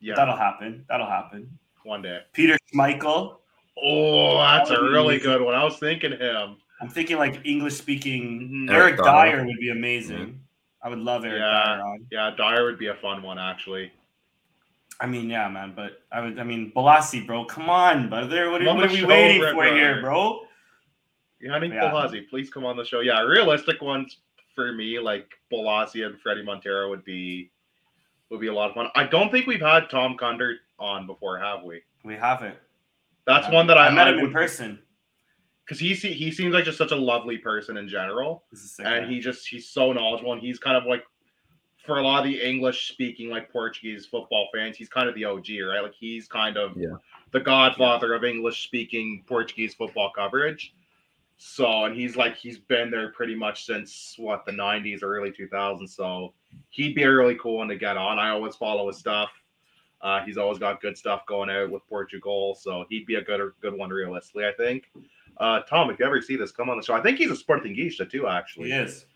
Yeah, 0.00 0.14
That'll 0.16 0.36
happen. 0.36 0.84
That'll 0.88 1.06
happen. 1.06 1.58
one 1.84 2.02
day. 2.02 2.18
Peter 2.34 2.58
Schmeichel. 2.74 3.36
Oh, 3.82 4.36
that's 4.38 4.68
a 4.70 4.74
That 4.74 4.82
would 4.82 4.92
really 4.92 5.18
good 5.18 5.40
one. 5.40 5.54
I 5.54 5.64
was 5.64 5.78
thinking 5.78 6.12
him. 6.12 6.56
I'm 6.82 6.88
thinking 6.88 7.16
like 7.16 7.40
English 7.46 7.74
speaking. 7.74 8.66
Mhm. 8.68 8.70
Eric 8.74 8.98
Eric 8.98 9.04
Dier. 9.04 9.36
Dier 9.36 9.46
would 9.46 9.58
be 9.60 9.70
amazing. 9.70 10.41
I 10.82 10.88
would 10.88 10.98
love 10.98 11.24
Eric 11.24 11.38
Yeah. 11.40 11.74
Dier 11.76 11.84
on. 11.84 12.06
Yeah, 12.10 12.30
Dier 12.36 12.64
would 12.64 12.78
be 12.78 12.88
a 12.88 12.94
fun 12.96 13.22
one 13.22 13.38
actually. 13.38 13.92
I 15.00 15.06
mean, 15.06 15.28
yeah, 15.30 15.48
man, 15.48 15.72
but 15.74 16.02
I 16.12 16.20
would 16.20 16.38
I 16.38 16.44
mean 16.44 16.72
Bolasie, 16.74 17.26
bro. 17.26 17.44
Come 17.44 17.68
on, 17.70 18.08
brother. 18.08 18.50
What, 18.50 18.62
what 18.64 18.84
are 18.84 18.88
we 18.92 19.04
waiting 19.04 19.40
for 19.52 19.64
here, 19.64 20.00
Brother. 20.00 20.02
bro? 20.02 20.40
Yannick 21.42 21.72
Yeah. 21.74 21.90
Bolasie, 21.90 22.28
please 22.28 22.50
come 22.50 22.64
on 22.64 22.76
the 22.76 22.84
show. 22.84 23.00
Yeah, 23.00 23.20
realistic 23.22 23.80
ones 23.82 24.18
for 24.54 24.72
me, 24.72 24.98
like 24.98 25.28
Bolasie 25.52 26.04
and 26.06 26.16
Fredy 26.22 26.44
Montero 26.44 26.88
would 26.90 27.04
be 27.04 27.50
would 28.30 28.40
be 28.40 28.46
a 28.48 28.52
lot 28.52 28.70
of 28.70 28.74
fun. 28.74 28.88
I 28.94 29.04
don't 29.04 29.30
think 29.30 29.46
we've 29.46 29.60
had 29.60 29.90
Tom 29.90 30.16
Kundert 30.16 30.56
on 30.78 31.06
before, 31.06 31.38
have 31.38 31.62
we? 31.64 31.82
We 32.04 32.14
haven't. 32.14 32.56
That's 33.26 33.46
I- 33.46 33.52
one 33.52 33.66
that 33.68 33.78
I, 33.78 33.88
I 33.88 33.90
met 33.90 34.08
I 34.08 34.12
him 34.12 34.18
in 34.20 34.32
person. 34.32 34.78
Because 35.72 35.80
he 35.80 35.94
se- 35.94 36.12
he 36.12 36.30
seems 36.30 36.52
like 36.54 36.64
just 36.64 36.78
such 36.78 36.92
a 36.92 36.96
lovely 36.96 37.38
person 37.38 37.76
in 37.78 37.88
general, 37.88 38.44
This 38.50 38.60
is 38.62 38.72
sick, 38.72 38.86
and 38.86 39.02
man. 39.06 39.10
he 39.10 39.20
just 39.20 39.46
he's 39.48 39.68
so 39.68 39.92
knowledgeable, 39.92 40.32
and 40.32 40.40
he's 40.42 40.58
kind 40.58 40.76
of 40.76 40.84
like 40.84 41.04
for 41.84 41.98
a 41.98 42.02
lot 42.02 42.18
of 42.18 42.24
the 42.30 42.40
English 42.40 42.88
speaking 42.92 43.28
like 43.30 43.50
Portuguese 43.50 44.06
football 44.06 44.48
fans, 44.54 44.76
he's 44.76 44.88
kind 44.88 45.08
of 45.08 45.14
the 45.14 45.24
OG, 45.24 45.46
right? 45.68 45.80
Like 45.82 45.94
he's 45.98 46.28
kind 46.28 46.56
of 46.56 46.76
Yeah. 46.76 46.96
the 47.32 47.40
godfather 47.40 48.14
of 48.14 48.22
English 48.24 48.64
speaking 48.64 49.24
Portuguese 49.26 49.74
football 49.74 50.12
coverage. 50.14 50.74
So, 51.38 51.86
and 51.86 51.96
he's 51.96 52.16
like 52.16 52.36
he's 52.36 52.58
been 52.58 52.90
there 52.90 53.10
pretty 53.12 53.34
much 53.34 53.64
since 53.64 54.14
what 54.18 54.44
the 54.46 54.52
'90s 54.52 55.02
or 55.02 55.16
early 55.16 55.32
2000s. 55.32 55.88
So, 55.88 56.34
he'd 56.70 56.94
be 56.94 57.02
a 57.04 57.10
really 57.10 57.34
cool 57.36 57.56
one 57.58 57.68
to 57.68 57.76
get 57.76 57.96
on. 57.96 58.18
I 58.18 58.28
always 58.30 58.54
follow 58.54 58.86
his 58.88 58.98
stuff. 58.98 59.30
Uh, 60.02 60.20
he's 60.24 60.36
always 60.36 60.58
got 60.58 60.80
good 60.80 60.98
stuff 60.98 61.24
going 61.26 61.48
out 61.48 61.70
with 61.70 61.86
Portugal, 61.88 62.56
so 62.56 62.84
he'd 62.90 63.06
be 63.06 63.16
a 63.16 63.22
good 63.22 63.40
good 63.60 63.74
one 63.74 63.90
realistically. 63.90 64.46
I 64.46 64.52
think. 64.52 64.88
Uh, 65.42 65.60
Tom, 65.62 65.90
if 65.90 65.98
you 65.98 66.06
ever 66.06 66.22
see 66.22 66.36
this, 66.36 66.52
come 66.52 66.70
on 66.70 66.76
the 66.76 66.82
show. 66.84 66.94
I 66.94 67.02
think 67.02 67.18
he's 67.18 67.30
a 67.30 67.34
Sportinguista 67.34 68.08
too, 68.10 68.28
actually. 68.28 68.70
he 68.70 68.76
is. 68.76 69.06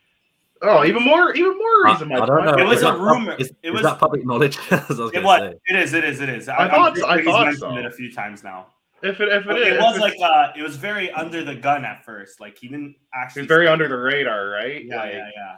Oh, 0.63 0.85
even 0.85 1.03
more, 1.05 1.35
even 1.35 1.57
more 1.57 1.85
reason. 1.85 2.11
I, 2.11 2.19
why 2.19 2.23
I 2.25 2.27
don't 2.27 2.45
know. 2.47 2.59
It 2.59 2.65
was 2.67 2.79
is 2.79 2.83
a 2.85 2.87
that 2.87 2.99
rumor. 2.99 3.37
Is, 3.39 3.49
It 3.63 3.69
is 3.69 3.73
was- 3.75 3.83
that 3.83 3.99
public 3.99 4.25
knowledge? 4.25 4.59
Was 4.71 4.99
It 5.13 5.23
was. 5.23 5.39
say. 5.41 5.55
It 5.69 5.77
is. 5.79 5.93
It 5.95 6.03
is. 6.05 6.21
It 6.21 6.29
is. 6.31 6.49
I 6.49 6.57
I'm 6.57 6.71
thought 6.71 6.93
I 6.93 6.99
sure 6.99 7.17
he's 7.19 7.25
thought 7.27 7.45
mentioned 7.47 7.61
so. 7.61 7.77
it 7.77 7.87
a 7.87 7.91
few 7.91 8.11
times 8.13 8.43
now. 8.43 8.67
If 9.03 9.21
it, 9.21 9.29
if 9.29 9.43
it 9.43 9.47
But 9.47 9.59
it 9.61 9.79
was 9.79 9.97
if 9.97 10.01
like 10.01 10.15
it's- 10.15 10.29
uh, 10.31 10.53
it 10.57 10.63
was 10.63 10.77
very 10.77 11.11
under 11.13 11.45
the 11.45 11.55
gun 11.55 11.85
at 11.85 12.05
first. 12.05 12.41
Like 12.41 12.57
he 12.59 12.69
didn't 12.69 12.97
actually. 13.15 13.43
it's 13.43 13.49
very 13.49 13.69
under 13.69 13.87
the 13.87 13.97
radar, 13.99 14.49
right? 14.49 14.83
Yeah, 14.85 14.97
like, 14.97 15.13
yeah, 15.13 15.31
yeah. 15.37 15.57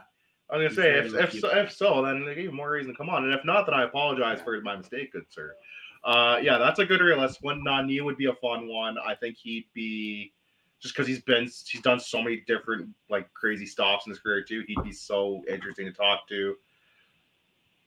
I 0.51 0.57
was 0.57 0.75
gonna 0.75 0.87
say 0.87 0.99
if 0.99 1.13
if 1.15 1.39
so, 1.39 1.49
if 1.57 1.71
so, 1.71 2.01
then 2.03 2.25
they 2.25 2.35
give 2.35 2.53
more 2.53 2.69
reason 2.71 2.91
to 2.91 2.97
come 2.97 3.09
on, 3.09 3.23
and 3.23 3.33
if 3.33 3.45
not, 3.45 3.65
then 3.65 3.75
I 3.75 3.83
apologize 3.85 4.41
for 4.41 4.59
my 4.61 4.75
mistake, 4.75 5.13
good 5.13 5.23
sir. 5.29 5.55
Uh, 6.03 6.39
yeah, 6.41 6.57
that's 6.57 6.79
a 6.79 6.85
good 6.85 6.99
realistic 7.01 7.41
one. 7.43 7.63
Nani 7.63 8.01
would 8.01 8.17
be 8.17 8.25
a 8.25 8.33
fun 8.35 8.67
one. 8.67 8.97
I 8.97 9.15
think 9.15 9.37
he'd 9.37 9.65
be 9.73 10.33
just 10.81 10.95
because 10.95 11.07
he's 11.07 11.21
been 11.21 11.43
he's 11.43 11.81
done 11.81 11.99
so 11.99 12.21
many 12.21 12.43
different 12.47 12.89
like 13.09 13.31
crazy 13.33 13.65
stops 13.65 14.05
in 14.05 14.11
his 14.11 14.19
career 14.19 14.43
too. 14.43 14.63
He'd 14.67 14.83
be 14.83 14.91
so 14.93 15.43
interesting 15.49 15.85
to 15.87 15.91
talk 15.93 16.27
to. 16.29 16.55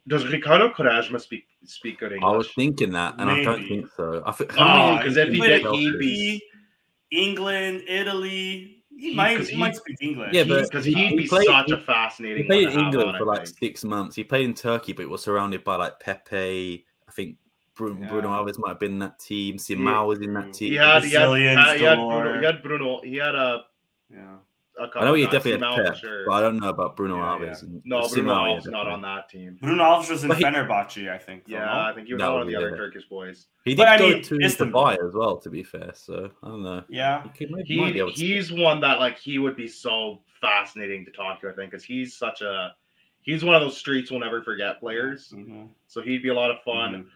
Does 0.08 0.26
Ricardo 0.26 0.68
Quaresma 0.70 1.20
speak 1.20 1.44
speak 1.64 2.00
good 2.00 2.12
English? 2.12 2.28
I 2.32 2.36
was 2.36 2.52
thinking 2.52 2.90
that, 2.92 3.14
and 3.18 3.30
I 3.30 3.42
don't 3.44 3.66
think 3.66 3.88
so. 3.96 4.22
I 4.26 4.32
think 4.32 4.52
Oh, 4.58 4.98
'cause 5.02 5.16
if 5.16 5.28
he 5.30 5.38
But 5.38 5.46
did, 5.46 5.64
it 5.64 5.72
he'd 5.74 5.98
be- 5.98 6.42
England, 7.10 7.82
Italy. 7.86 8.78
He, 8.94 9.10
He- 9.10 9.14
might. 9.14 9.36
'cause 9.36 9.48
He, 9.48 9.54
he- 9.54 9.60
might 9.60 9.76
speak 9.76 9.96
English. 10.00 10.30
Yeah, 10.32 10.44
but- 10.44 10.62
because 10.64 10.84
he- 10.84 10.92
he'd 10.94 11.10
he 11.10 11.16
be 11.16 11.28
played- 11.28 11.46
such 11.46 11.66
he- 11.66 11.72
a 11.72 11.78
fascinating. 11.78 12.38
He 12.38 12.42
played 12.44 12.68
in 12.70 12.80
England 12.80 13.16
for 13.16 13.24
like 13.24 13.46
six 13.46 13.84
months. 13.84 14.16
He 14.16 14.24
played 14.24 14.44
in 14.44 14.54
Turkey, 14.54 14.92
but 14.92 15.08
was 15.08 15.22
surrounded 15.22 15.62
by 15.64 15.76
like 15.76 15.98
Pepe. 16.00 16.84
I 17.08 17.12
think 17.12 17.36
Bruno, 17.74 18.00
Yeah. 18.00 18.08
Bruno 18.08 18.28
Alves 18.28 18.58
might 18.58 18.68
have 18.70 18.80
been 18.80 18.92
in 18.92 18.98
that 19.00 19.18
team. 19.18 19.56
Simao 19.56 20.06
was 20.06 20.20
in 20.20 20.34
that 20.34 20.52
team. 20.52 20.72
He 20.72 20.76
had, 20.76 21.02
he 21.04 21.12
had, 21.12 21.28
uh, 21.28 21.34
he 21.34 21.44
had. 21.84 21.96
Bruno. 21.96 22.38
He 22.38 22.44
had 22.44 22.62
Bruno. 22.62 23.00
He 23.02 23.16
had 23.16 23.34
a. 23.34 23.64
yeah. 24.12 24.36
a 24.78 24.88
I 24.98 25.04
know 25.04 25.14
he 25.14 25.24
definitely 25.24 25.52
Simao 25.60 25.74
had 25.76 25.84
for 25.86 25.92
Pep, 25.92 25.96
sure. 26.00 26.24
but 26.26 26.32
I 26.32 26.40
don't 26.42 26.58
know 26.58 26.68
about 26.68 26.96
Bruno 26.96 27.16
Yeah, 27.16 27.46
Alves. 27.52 27.62
and- 27.62 27.80
No, 27.84 28.00
Bruno 28.00 28.08
Simao, 28.08 28.46
yeah, 28.46 28.60
Alves 28.60 28.70
not 28.70 28.88
on 28.88 29.00
that 29.02 29.28
team. 29.30 29.58
Bruno 29.62 29.82
Alves 29.84 30.10
was 30.10 30.22
in 30.22 30.28
But 30.28 30.38
he- 30.38 30.44
Fenerbahce, 30.44 31.10
I 31.10 31.18
think. 31.18 31.44
Yeah, 31.46 31.64
no? 31.64 31.72
I 31.72 31.92
think 31.94 32.06
he 32.08 32.14
was 32.14 32.20
No, 32.20 32.32
one 32.32 32.40
of 32.42 32.46
the 32.46 32.52
yeah. 32.54 32.58
other 32.58 32.76
Turkish 32.76 33.04
boys. 33.06 33.46
He 33.64 33.70
did 33.72 33.78
But 33.78 33.88
I 33.88 33.98
go 33.98 34.08
mean, 34.10 34.22
to 34.22 34.38
Istanbul. 34.42 34.82
Dubai 34.84 35.06
as 35.08 35.14
well, 35.14 35.36
to 35.38 35.50
be 35.50 35.62
fair. 35.62 35.90
So 35.94 36.30
I 36.42 36.48
don't 36.48 36.62
know. 36.62 36.84
Yeah. 36.88 37.22
He, 37.22 37.28
could, 37.30 37.50
maybe, 37.50 37.68
He 37.68 37.80
might 37.80 37.92
be 37.94 37.98
able 38.00 38.12
he's 38.12 38.50
one 38.52 38.80
that 38.80 38.98
like 38.98 39.18
he 39.18 39.38
would 39.38 39.56
be 39.56 39.68
so 39.68 40.20
fascinating 40.40 41.04
to 41.06 41.10
talk 41.10 41.40
to. 41.42 41.48
I 41.48 41.52
think 41.52 41.70
because 41.70 41.84
he's 41.84 42.16
such 42.16 42.40
a 42.42 42.74
he's 43.20 43.44
one 43.44 43.54
of 43.54 43.60
those 43.62 43.76
streets 43.76 44.10
we'll 44.10 44.20
never 44.20 44.42
forget 44.42 44.80
players. 44.80 45.32
Mhm. 45.36 45.68
So 45.86 46.00
he'd 46.02 46.22
be 46.22 46.30
a 46.30 46.34
lot 46.34 46.50
of 46.50 46.60
fun. 46.62 47.06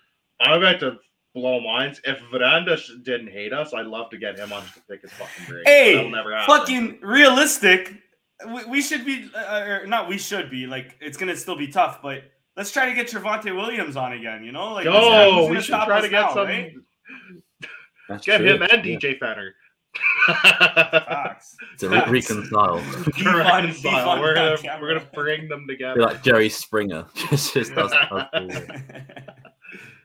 I'm 0.41 0.59
about 0.63 0.81
to 0.81 0.97
blow 1.35 1.61
minds. 1.61 2.01
If 2.05 2.21
Veranda 2.31 2.77
didn't 3.05 3.29
hate 3.29 3.53
us, 3.53 3.73
I'd 3.75 3.87
love 3.87 4.11
to 4.11 4.19
get 4.19 4.39
him 4.39 4.53
on 4.53 4.63
just 4.63 4.75
to 4.75 4.81
pick 4.91 5.03
his 5.03 5.13
fucking 5.13 5.47
brain. 5.49 5.63
Hey, 5.67 6.11
never. 6.11 6.39
Fucking 6.47 6.99
realistic. 7.03 7.93
We, 8.53 8.65
we 8.67 8.83
should 8.83 9.05
be, 9.07 9.31
uh, 9.35 9.61
or 9.83 9.87
not. 9.87 10.09
We 10.09 10.19
should 10.19 10.51
be. 10.51 10.67
Like 10.67 10.97
it's 11.01 11.17
gonna 11.17 11.37
still 11.37 11.57
be 11.57 11.69
tough, 11.69 12.01
but 12.03 12.23
let's 12.57 12.71
try 12.71 12.87
to 12.87 12.95
get 12.95 13.09
Travante 13.09 13.55
Williams 13.55 13.97
on 13.97 14.13
again. 14.13 14.45
You 14.45 14.53
know, 14.53 14.73
like 14.75 14.85
who's 14.85 14.93
gonna- 14.95 15.25
who's 15.25 15.25
Yo, 15.25 15.31
gonna 15.41 15.49
we 15.51 15.57
should 15.57 15.65
stop 15.65 15.87
try 15.87 15.99
us 15.99 16.05
to 16.05 16.11
get 16.11 16.21
now, 16.21 16.35
some. 16.35 16.47
right? 16.49 16.73
Get 18.23 18.39
true, 18.39 18.47
him 18.47 18.63
and 18.63 18.85
yeah. 18.85 18.97
DJ 18.99 19.19
Fenner. 19.19 19.55
Facts. 20.27 21.57
to 21.79 21.89
re- 21.89 22.03
reconcile. 22.09 22.77
Be 22.77 22.83
fun, 22.83 23.03
be 23.17 23.25
Reconcile. 23.25 24.21
We're 24.21 24.35
gonna 24.35 24.57
we're 24.81 24.95
gonna 24.99 25.09
bring 25.15 25.49
them 25.49 25.67
Be 25.67 25.75
together. 25.75 26.01
like 26.03 26.23
Jerry 26.23 26.49
Springer. 26.49 27.07
just, 27.31 27.55
just 27.55 27.75
does, 27.75 27.91
does 27.91 27.95
all 28.11 28.19
that. 28.19 29.23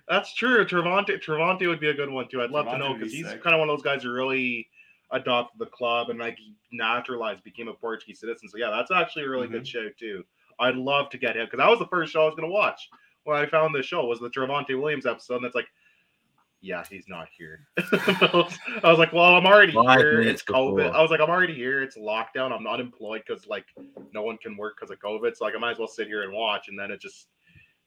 That's 0.10 0.34
true. 0.34 0.66
Travante 0.66 1.22
Travante 1.22 1.68
would 1.68 1.80
be 1.80 1.90
a 1.90 1.94
good 1.94 2.10
one 2.10 2.28
too. 2.28 2.42
I'd 2.42 2.52
love 2.52 2.66
to 2.66 2.78
know 2.78 2.94
be 2.94 3.00
because 3.00 3.14
he's 3.14 3.28
sick. 3.28 3.44
kind 3.44 3.54
of 3.56 3.60
one 3.60 3.70
of 3.70 3.78
those 3.78 3.84
guys 3.84 4.04
who 4.04 4.12
really 4.12 4.68
adopted 5.12 5.60
the 5.60 5.66
club 5.68 6.10
and 6.10 6.20
like 6.20 6.38
naturalized, 6.72 7.44
became 7.44 7.68
a 7.68 7.74
Portuguese 7.74 8.20
citizen. 8.20 8.48
So 8.50 8.58
yeah, 8.58 8.70
that's 8.70 8.92
actually 8.92 9.24
a 9.26 9.30
really 9.30 9.48
good 9.48 9.64
Mm-hmm. 9.64 9.88
show 9.88 9.90
too. 10.00 10.24
I'd 10.60 10.76
love 10.76 11.10
to 11.12 11.18
get 11.18 11.36
him 11.36 11.46
because 11.46 11.58
that 11.58 11.70
was 11.70 11.80
the 11.80 11.88
first 11.88 12.14
show 12.14 12.22
I 12.24 12.26
was 12.26 12.36
gonna 12.36 12.48
watch 12.52 12.90
when 13.24 13.38
I 13.38 13.46
found 13.46 13.74
this 13.76 13.86
show 13.86 14.06
was 14.06 14.20
the 14.20 14.30
Travante 14.30 14.80
Williams 14.80 15.06
episode. 15.06 15.38
And 15.38 15.46
it's 15.46 15.56
like, 15.56 15.68
yeah, 16.62 16.84
he's 16.90 17.06
not 17.08 17.28
here. 17.36 17.68
I 17.78 18.48
was 18.84 19.00
like, 19.00 19.12
well, 19.14 19.36
I'm 19.36 19.46
already 19.48 19.74
Five 19.74 19.98
here. 20.00 20.22
It's 20.22 20.44
COVID. 20.44 20.76
before. 20.78 20.96
I 20.96 21.02
was 21.02 21.10
like, 21.10 21.20
I'm 21.20 21.30
already 21.30 21.56
here. 21.56 21.82
It's 21.82 21.98
lockdown. 21.98 22.52
I'm 22.52 22.64
not 22.64 22.80
employed 22.80 23.24
because 23.28 23.48
like 23.48 23.66
no 24.14 24.22
one 24.22 24.38
can 24.38 24.56
work 24.56 24.76
because 24.80 24.92
of 24.92 25.00
COVID. 25.00 25.36
So 25.36 25.46
like, 25.46 25.56
I 25.56 25.58
might 25.58 25.72
as 25.72 25.80
well 25.80 25.88
sit 25.88 26.08
here 26.08 26.22
and 26.24 26.32
watch. 26.34 26.68
And 26.68 26.78
then 26.78 26.92
it 26.92 27.02
just 27.02 27.28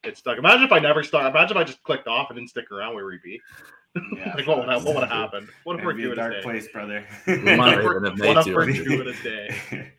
it's 0.06 0.20
stuck. 0.20 0.38
Imagine 0.38 0.64
if 0.64 0.72
I 0.72 0.78
never 0.78 1.02
start. 1.02 1.26
Imagine 1.26 1.56
if 1.56 1.60
I 1.60 1.64
just 1.64 1.82
clicked 1.82 2.06
off 2.08 2.30
and 2.30 2.38
didn't 2.38 2.50
stick 2.50 2.70
around 2.70 2.94
where 2.94 3.06
we'd 3.06 3.22
be. 3.22 3.40
Yeah, 4.16 4.34
like 4.36 4.46
what 4.46 4.58
would 4.58 4.68
have, 4.68 4.84
what 4.84 4.94
would 4.94 5.04
have 5.04 5.12
happened? 5.12 5.48
What 5.64 5.78
if 5.78 5.84
we're 5.84 5.94
be 5.94 6.02
a 6.02 6.06
doing 6.06 6.16
dark 6.16 6.32
a 6.32 6.36
day? 6.36 6.42
place, 6.42 6.68
brother. 6.68 7.06
We 7.26 7.56
might 7.56 7.82
What 7.84 7.94
have 8.04 8.14
if 8.14 8.18
we're- 8.20 8.34
what 8.34 8.46
if 8.46 8.54
we're 8.54 8.72
doing 8.72 9.08
a 9.08 9.22
day? 9.22 9.92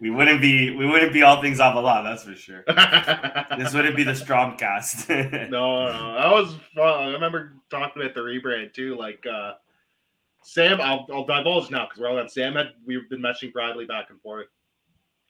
we 0.00 0.10
wouldn't 0.10 0.40
be. 0.40 0.76
We 0.76 0.86
wouldn't 0.86 1.12
be 1.12 1.22
all 1.22 1.42
things 1.42 1.58
Alvalade, 1.58 2.04
that's 2.04 2.22
for 2.22 2.34
sure. 2.34 2.62
This 3.58 3.74
wouldn't 3.74 3.96
be 3.96 4.04
the 4.04 4.12
Strompcast. 4.12 5.50
no, 5.50 5.86
no, 5.86 6.14
that 6.14 6.30
was 6.32 6.54
fun. 6.74 7.02
I 7.02 7.06
remember 7.12 7.54
talking 7.70 8.00
about 8.02 8.14
the 8.14 8.20
rebrand 8.20 8.74
too. 8.74 8.96
Like 8.96 9.24
uh 9.26 9.52
Sam, 10.44 10.80
I'll, 10.80 11.06
I'll 11.12 11.24
divulge 11.26 11.70
now 11.70 11.86
because 11.86 11.98
we're 12.00 12.08
all 12.08 12.18
on. 12.20 12.28
Sam 12.28 12.54
had 12.54 12.68
we've 12.86 13.08
been 13.10 13.20
messaging 13.20 13.52
Bradley 13.52 13.84
back 13.86 14.10
and 14.10 14.20
forth, 14.20 14.46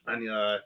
and 0.05 0.29
uh 0.29 0.57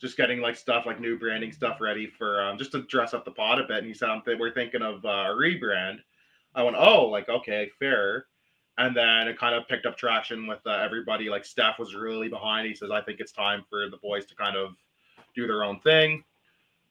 just 0.00 0.16
getting 0.16 0.40
like 0.40 0.56
stuff 0.56 0.86
like 0.86 1.00
new 1.00 1.18
branding 1.18 1.52
stuff 1.52 1.80
ready 1.80 2.06
for 2.06 2.42
um, 2.42 2.58
just 2.58 2.72
to 2.72 2.82
dress 2.82 3.14
up 3.14 3.24
the 3.24 3.30
pod 3.30 3.58
a 3.58 3.66
bit. 3.66 3.78
And 3.78 3.86
he 3.86 3.94
said, 3.94 4.10
"I'm 4.10 4.22
th- 4.22 4.38
"We're 4.38 4.52
thinking 4.52 4.82
of 4.82 5.04
uh, 5.04 5.08
a 5.08 5.34
rebrand." 5.34 5.98
I 6.54 6.62
went, 6.62 6.76
"Oh, 6.78 7.06
like 7.06 7.28
okay, 7.28 7.70
fair." 7.78 8.26
And 8.76 8.96
then 8.96 9.28
it 9.28 9.38
kind 9.38 9.54
of 9.54 9.68
picked 9.68 9.86
up 9.86 9.96
traction 9.96 10.46
with 10.46 10.58
uh, 10.66 10.70
everybody. 10.82 11.28
Like 11.28 11.44
Steph 11.44 11.78
was 11.78 11.94
really 11.94 12.28
behind. 12.28 12.66
He 12.66 12.74
says, 12.74 12.90
"I 12.90 13.00
think 13.00 13.20
it's 13.20 13.32
time 13.32 13.64
for 13.70 13.88
the 13.88 13.98
boys 13.98 14.26
to 14.26 14.34
kind 14.34 14.56
of 14.56 14.74
do 15.34 15.46
their 15.46 15.64
own 15.64 15.80
thing." 15.80 16.24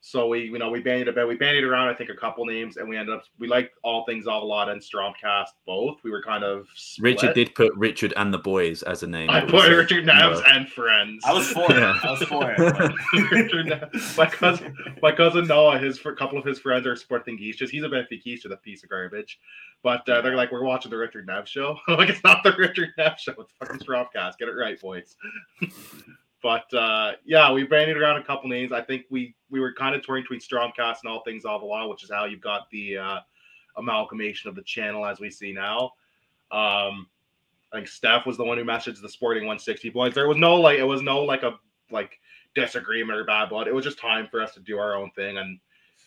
So 0.06 0.28
we, 0.28 0.42
you 0.42 0.60
know, 0.60 0.70
we 0.70 0.82
bandied 0.82 1.08
about, 1.08 1.30
we 1.30 1.36
bandied 1.36 1.64
around, 1.64 1.88
I 1.88 1.94
think, 1.94 2.10
a 2.10 2.14
couple 2.14 2.46
names, 2.46 2.76
and 2.76 2.90
we 2.90 2.98
ended 2.98 3.16
up, 3.16 3.24
we 3.40 3.48
liked 3.48 3.78
all 3.86 4.04
things 4.04 4.26
Alvalade 4.26 4.68
and 4.68 4.82
Strompcast 4.82 5.48
both. 5.66 6.04
We 6.04 6.12
were 6.12 6.22
kind 6.22 6.44
of 6.44 6.68
split. 6.76 7.14
Richard 7.14 7.34
did 7.34 7.56
put 7.56 7.74
Richard 7.78 8.14
and 8.18 8.34
the 8.34 8.38
boys 8.38 8.84
as 8.84 9.04
a 9.04 9.08
name. 9.08 9.30
I 9.30 9.40
but 9.40 9.52
put 9.52 9.62
said 9.62 9.72
Richard 9.72 10.06
Neves 10.06 10.42
no. 10.42 10.44
and 10.46 10.70
friends. 10.70 11.24
I 11.26 11.32
was 11.32 11.48
for 11.48 11.72
it. 11.72 11.78
Yeah. 11.78 11.98
I 12.04 12.12
was 12.12 12.24
for 12.24 12.52
it. 12.52 12.60
Richard 13.32 13.68
Neves. 13.68 14.18
My 14.18 14.26
cousin, 14.26 14.76
my 15.02 15.14
cousin 15.14 15.48
Noah, 15.48 15.80
his 15.80 16.06
a 16.06 16.12
couple 16.16 16.38
of 16.38 16.44
his 16.44 16.60
friends 16.60 16.86
are 16.86 16.96
Sportinguistas. 16.96 17.70
He's 17.70 17.84
a 17.84 17.88
Benfica, 17.88 18.50
the 18.50 18.58
piece 18.58 18.84
of 18.84 18.90
garbage. 18.90 19.40
But 19.84 20.08
uh, 20.10 20.20
they're 20.20 20.36
like, 20.36 20.52
we're 20.52 20.66
watching 20.66 20.92
the 20.92 20.98
Richard 20.98 21.30
Neves 21.30 21.48
show. 21.48 21.78
Like, 21.88 22.10
it's 22.10 22.24
not 22.26 22.44
the 22.44 22.52
Richard 22.58 22.90
Neves 23.00 23.20
show. 23.20 23.36
It's 23.40 23.54
fucking 23.58 23.80
Strompcast. 23.80 24.38
Get 24.38 24.50
it 24.50 24.56
right, 24.56 24.80
boys. 24.82 25.16
but 26.44 26.72
uh, 26.74 27.14
yeah, 27.26 27.52
we 27.52 27.64
banded 27.64 27.98
around 27.98 28.18
a 28.18 28.24
couple 28.24 28.50
names. 28.50 28.72
I 28.72 28.82
think 28.82 29.06
we 29.10 29.34
we 29.50 29.62
were 29.62 29.74
kind 29.74 29.96
of 29.96 30.06
touring 30.06 30.24
between 30.24 30.42
Strompcast 30.42 30.98
and 31.04 31.12
All 31.12 31.24
Things 31.24 31.46
all 31.46 31.60
Alvalade, 31.60 31.90
which 31.90 32.04
is 32.04 32.12
how 32.12 32.26
you've 32.26 32.42
got 32.42 32.70
the 32.70 32.98
uh, 32.98 33.20
amalgamation 33.78 34.50
of 34.50 34.56
the 34.56 34.62
channel 34.64 35.06
as 35.06 35.20
we 35.20 35.32
see 35.32 35.54
now. 35.54 35.94
Um, 36.52 37.08
I 37.72 37.78
think 37.78 37.88
Steph 37.88 38.28
was 38.28 38.38
the 38.38 38.44
one 38.44 38.58
who 38.58 38.66
messaged 38.66 39.02
the 39.02 39.10
Sporting 39.10 39.44
160 39.44 39.90
boys. 39.90 40.14
There 40.14 40.28
was 40.28 40.38
no 40.38 40.56
like, 40.56 40.78
it 40.78 40.84
was 40.84 41.02
no 41.02 41.24
like 41.24 41.42
a 41.42 41.56
like 41.90 42.20
disagreement 42.54 43.18
or 43.18 43.24
bad 43.24 43.50
blood. 43.50 43.68
It 43.68 43.74
was 43.74 43.86
just 43.86 43.98
time 43.98 44.28
for 44.30 44.42
us 44.42 44.54
to 44.54 44.60
do 44.60 44.78
our 44.78 44.96
own 44.96 45.10
thing 45.12 45.38
and 45.38 45.60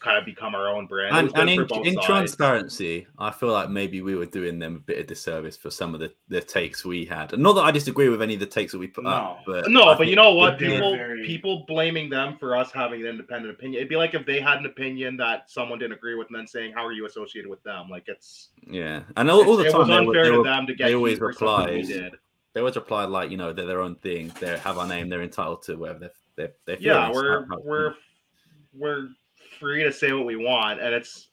kind 0.07 0.19
of 0.19 0.25
become 0.25 0.55
our 0.55 0.69
own 0.69 0.87
brand. 0.87 1.17
And, 1.17 1.37
and 1.37 1.51
in, 1.51 1.85
in 1.85 2.01
transparency, 2.01 3.07
I 3.19 3.31
feel 3.31 3.51
like 3.53 3.69
maybe 3.71 4.03
we 4.03 4.15
were 4.15 4.27
doing 4.27 4.59
them 4.59 4.77
a 4.77 4.79
bit 4.79 4.99
of 4.99 5.07
disservice 5.07 5.57
for 5.57 5.71
some 5.71 5.95
of 5.95 6.01
the, 6.01 6.13
the 6.29 6.41
takes 6.41 6.85
we 6.85 7.05
had. 7.05 7.33
And 7.33 7.43
not 7.43 7.55
that 7.55 7.63
I 7.63 7.71
disagree 7.73 8.09
with 8.09 8.23
any 8.23 8.35
of 8.35 8.41
the 8.41 8.47
takes 8.47 8.73
that 8.73 8.79
we 8.79 8.87
put 8.87 9.05
No. 9.05 9.11
up, 9.11 9.41
but 9.47 9.69
No, 9.71 9.85
I 9.85 9.97
but 9.99 10.07
you 10.07 10.15
know 10.17 10.33
what? 10.35 10.59
People 10.59 10.97
very- 10.97 11.27
people 11.27 11.65
blaming 11.67 12.09
them 12.09 12.37
for 12.39 12.57
us 12.57 12.71
having 12.71 13.01
an 13.01 13.07
independent 13.09 13.53
opinion. 13.53 13.79
It'd 13.81 13.89
be 13.89 13.97
like 13.97 14.15
if 14.15 14.25
they 14.25 14.41
had 14.41 14.59
an 14.59 14.67
opinion 14.67 15.17
that 15.19 15.51
someone 15.51 15.79
didn't 15.79 15.95
agree 15.95 16.15
with, 16.15 16.29
and 16.29 16.37
then 16.37 16.47
saying, 16.47 16.73
"How 16.73 16.85
are 16.87 16.93
you 16.93 17.07
associated 17.07 17.51
with 17.51 17.63
them?" 17.65 17.89
Like 17.91 18.05
it's, 18.07 18.51
Yeah, 18.67 19.03
and 19.17 19.31
all, 19.31 19.45
all 19.49 19.57
the 19.57 19.65
time 19.71 19.75
it 19.75 19.79
was 19.79 19.89
they, 19.89 19.95
were- 19.95 19.99
unfair 20.09 20.25
they, 20.25 20.31
to 20.37 20.43
them 20.45 20.67
to 20.69 20.75
get 20.75 20.87
they 20.87 20.95
always 20.95 21.15
heat 21.15 21.19
for 21.19 21.33
something 21.33 21.75
we 21.75 21.81
replied. 21.83 22.13
they 22.53 22.61
always 22.61 22.77
replied 22.77 23.09
like 23.09 23.31
you 23.31 23.37
know 23.37 23.53
they're 23.53 23.67
their 23.67 23.81
own 23.81 23.97
thing. 23.97 24.33
They 24.41 24.57
have 24.59 24.79
our 24.79 24.87
name. 24.87 25.09
They're 25.09 25.23
entitled 25.23 25.63
to 25.65 25.77
whatever 25.77 25.99
they 25.99 26.45
they 26.47 26.53
they 26.67 26.77
feel. 26.77 26.95
Yeah, 26.95 27.11
we're 27.11 27.47
we're 27.65 27.95
we're 28.75 29.09
free 29.59 29.83
to 29.85 29.93
say 29.93 30.13
what 30.13 30.27
we 30.27 30.37
want, 30.37 30.81
and 30.81 30.95
it's 30.95 31.29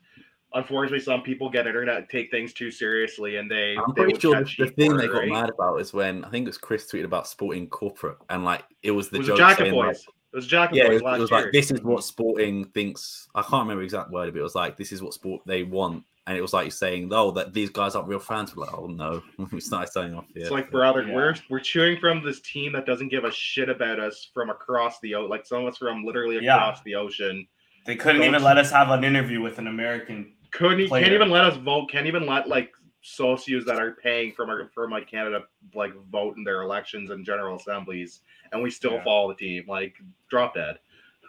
unfortunately 0.53 0.99
some 0.99 1.21
people 1.21 1.49
get 1.49 1.65
internet 1.67 2.09
take 2.09 2.29
things 2.31 2.53
too 2.53 2.71
seriously, 2.71 3.37
and 3.37 3.49
they. 3.49 3.75
I'm 3.77 3.93
they 3.95 4.03
pretty 4.03 4.19
sure 4.19 4.35
the, 4.35 4.43
catch 4.43 4.57
the 4.57 4.65
heat 4.65 4.75
thing 4.75 4.91
for 4.91 4.97
they 4.97 5.07
got 5.07 5.17
right? 5.19 5.29
mad 5.29 5.49
about 5.49 5.81
is 5.81 5.93
when 5.93 6.23
I 6.25 6.29
think 6.29 6.45
it 6.45 6.49
was 6.49 6.57
Chris 6.57 6.91
tweeted 6.91 7.05
about 7.05 7.27
sporting 7.27 7.67
corporate 7.67 8.17
and 8.29 8.43
like 8.45 8.63
it 8.81 8.91
was 8.91 9.09
the 9.09 9.17
It 9.17 9.19
was 9.19 9.27
joke 9.27 9.35
a 9.37 9.39
jacket 9.39 9.57
saying, 9.63 9.75
like, 9.75 9.87
boys. 9.95 10.05
It 10.33 10.35
was 10.37 10.47
jacket 10.47 10.75
yeah, 10.77 10.87
boys 10.87 11.01
it 11.01 11.03
was, 11.03 11.17
it 11.17 11.21
was 11.21 11.31
year. 11.31 11.41
like 11.43 11.51
this 11.51 11.71
is 11.71 11.81
what 11.83 12.03
sporting 12.03 12.65
thinks. 12.65 13.27
I 13.35 13.41
can't 13.41 13.63
remember 13.63 13.81
the 13.81 13.85
exact 13.85 14.09
word, 14.11 14.33
but 14.33 14.39
it 14.39 14.43
was 14.43 14.55
like 14.55 14.77
this 14.77 14.91
is 14.91 15.01
what 15.03 15.13
sport 15.13 15.43
they 15.45 15.61
want, 15.61 16.03
and 16.25 16.35
it 16.35 16.41
was 16.41 16.53
like 16.53 16.71
saying, 16.71 17.09
"Oh, 17.11 17.29
that 17.31 17.53
these 17.53 17.69
guys 17.69 17.93
aren't 17.93 18.07
real 18.07 18.17
fans." 18.17 18.55
We're 18.55 18.65
like, 18.65 18.73
"Oh 18.75 18.87
no," 18.87 19.21
we 19.51 19.59
started 19.59 19.91
saying 19.91 20.15
off. 20.15 20.25
It's 20.33 20.49
like, 20.49 20.71
brother, 20.71 21.03
Yeah. 21.03 21.13
we're 21.13 21.35
we're 21.51 21.59
cheering 21.59 21.99
from 21.99 22.23
this 22.23 22.41
team 22.41 22.71
that 22.73 22.87
doesn't 22.87 23.09
give 23.09 23.25
a 23.25 23.31
shit 23.31 23.69
about 23.69 23.99
us 23.99 24.27
from 24.33 24.49
across 24.49 24.99
the 25.01 25.13
ocean. 25.13 25.29
Like 25.29 25.45
some 25.45 25.65
of 25.65 25.71
us 25.71 25.77
from 25.77 26.03
literally 26.03 26.39
Yeah. 26.43 26.55
across 26.55 26.81
the 26.81 26.95
ocean. 26.95 27.47
They 27.85 27.95
couldn't 27.95 28.21
Don't- 28.21 28.29
even 28.29 28.43
let 28.43 28.57
us 28.57 28.71
have 28.71 28.89
an 28.89 29.03
interview 29.03 29.41
with 29.41 29.59
an 29.59 29.67
American. 29.67 30.33
Couldn't 30.51 30.79
e- 30.81 30.89
can't 30.89 31.11
even 31.11 31.29
let 31.29 31.45
us 31.45 31.57
vote. 31.57 31.89
Can't 31.91 32.07
even 32.07 32.25
let 32.25 32.47
like 32.47 32.71
socios 33.03 33.65
that 33.65 33.77
are 33.81 33.93
paying 34.01 34.31
from 34.31 34.49
our 34.49 34.69
from 34.73 34.91
like 34.91 35.09
Canada 35.09 35.41
like 35.73 35.93
vote 36.11 36.37
in 36.37 36.43
their 36.43 36.61
elections 36.61 37.09
and 37.09 37.25
general 37.25 37.57
assemblies, 37.57 38.21
and 38.51 38.61
we 38.63 38.69
still 38.69 38.93
Yeah. 38.93 39.03
follow 39.03 39.29
the 39.29 39.35
team. 39.35 39.65
Like 39.67 39.95
drop 40.29 40.53
dead. 40.55 40.79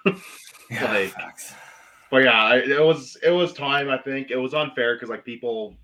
Yeah, 0.71 0.93
Like- 0.93 1.11
facts. 1.11 1.55
But 2.11 2.23
yeah, 2.25 2.55
it 2.55 2.81
was 2.85 3.17
it 3.23 3.31
was 3.31 3.53
time. 3.53 3.91
I 3.91 3.99
think 3.99 4.31
it 4.31 4.37
was 4.37 4.55
unfair 4.55 4.95
because 4.95 5.09
like 5.09 5.25
people 5.25 5.75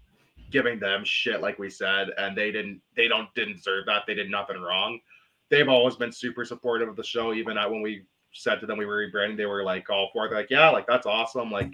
giving 0.50 0.78
them 0.78 1.02
shit, 1.04 1.40
like 1.40 1.58
we 1.58 1.68
said, 1.70 2.08
and 2.18 2.36
they 2.36 2.52
didn't 2.52 2.80
they 2.96 3.08
don't 3.08 3.32
didn't 3.34 3.56
deserve 3.56 3.86
that. 3.86 4.04
They 4.06 4.14
did 4.14 4.30
nothing 4.30 4.60
wrong. 4.60 5.00
They've 5.48 5.68
always 5.68 5.96
been 5.96 6.12
super 6.12 6.44
supportive 6.44 6.88
of 6.88 6.94
the 6.96 7.02
show. 7.02 7.32
Even 7.34 7.58
at 7.58 7.68
when 7.70 7.82
we 7.82 8.04
said 8.32 8.60
to 8.60 8.66
them 8.66 8.78
we 8.78 8.86
were 8.86 9.06
rebranding, 9.06 9.36
they 9.36 9.46
were 9.46 9.64
like 9.64 9.88
all 9.90 10.10
for 10.12 10.26
it. 10.26 10.30
They're 10.30 10.38
like, 10.38 10.50
yeah, 10.50 10.70
like 10.70 10.86
that's 10.86 11.06
awesome. 11.06 11.50
Like 11.50 11.72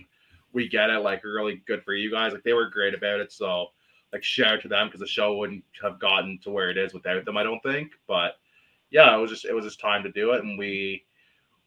we 0.52 0.68
get 0.68 0.90
it. 0.90 1.00
Like 1.00 1.24
really 1.24 1.62
good 1.66 1.82
for 1.84 1.94
you 1.94 2.10
guys. 2.10 2.32
Like 2.32 2.44
they 2.44 2.52
were 2.52 2.70
great 2.70 2.94
about 2.94 3.20
it. 3.20 3.32
So 3.32 3.68
like 4.12 4.22
shout 4.22 4.54
out 4.54 4.62
to 4.62 4.68
them 4.68 4.86
because 4.86 5.00
the 5.00 5.06
show 5.06 5.36
wouldn't 5.36 5.64
have 5.82 6.00
gotten 6.00 6.38
to 6.42 6.50
where 6.50 6.70
it 6.70 6.78
is 6.78 6.94
without 6.94 7.24
them. 7.24 7.36
I 7.36 7.42
don't 7.42 7.62
think. 7.62 7.92
But 8.06 8.36
yeah, 8.90 9.14
it 9.16 9.20
was 9.20 9.30
just 9.30 9.44
it 9.44 9.54
was 9.54 9.64
just 9.64 9.80
time 9.80 10.02
to 10.04 10.12
do 10.12 10.32
it, 10.32 10.42
and 10.42 10.58
we 10.58 11.04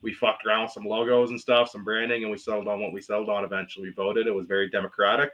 we 0.02 0.14
fucked 0.14 0.46
around 0.46 0.64
with 0.64 0.72
some 0.72 0.86
logos 0.86 1.30
and 1.30 1.40
stuff, 1.40 1.70
some 1.70 1.84
branding, 1.84 2.24
and 2.24 2.32
we 2.32 2.38
settled 2.38 2.68
on 2.68 2.82
what 2.82 2.94
we 2.94 3.02
settled 3.02 3.30
on. 3.30 3.44
Eventually, 3.44 3.90
we 3.90 3.94
voted. 3.94 4.28
It 4.28 4.34
was 4.34 4.46
very 4.46 4.70
democratic. 4.70 5.32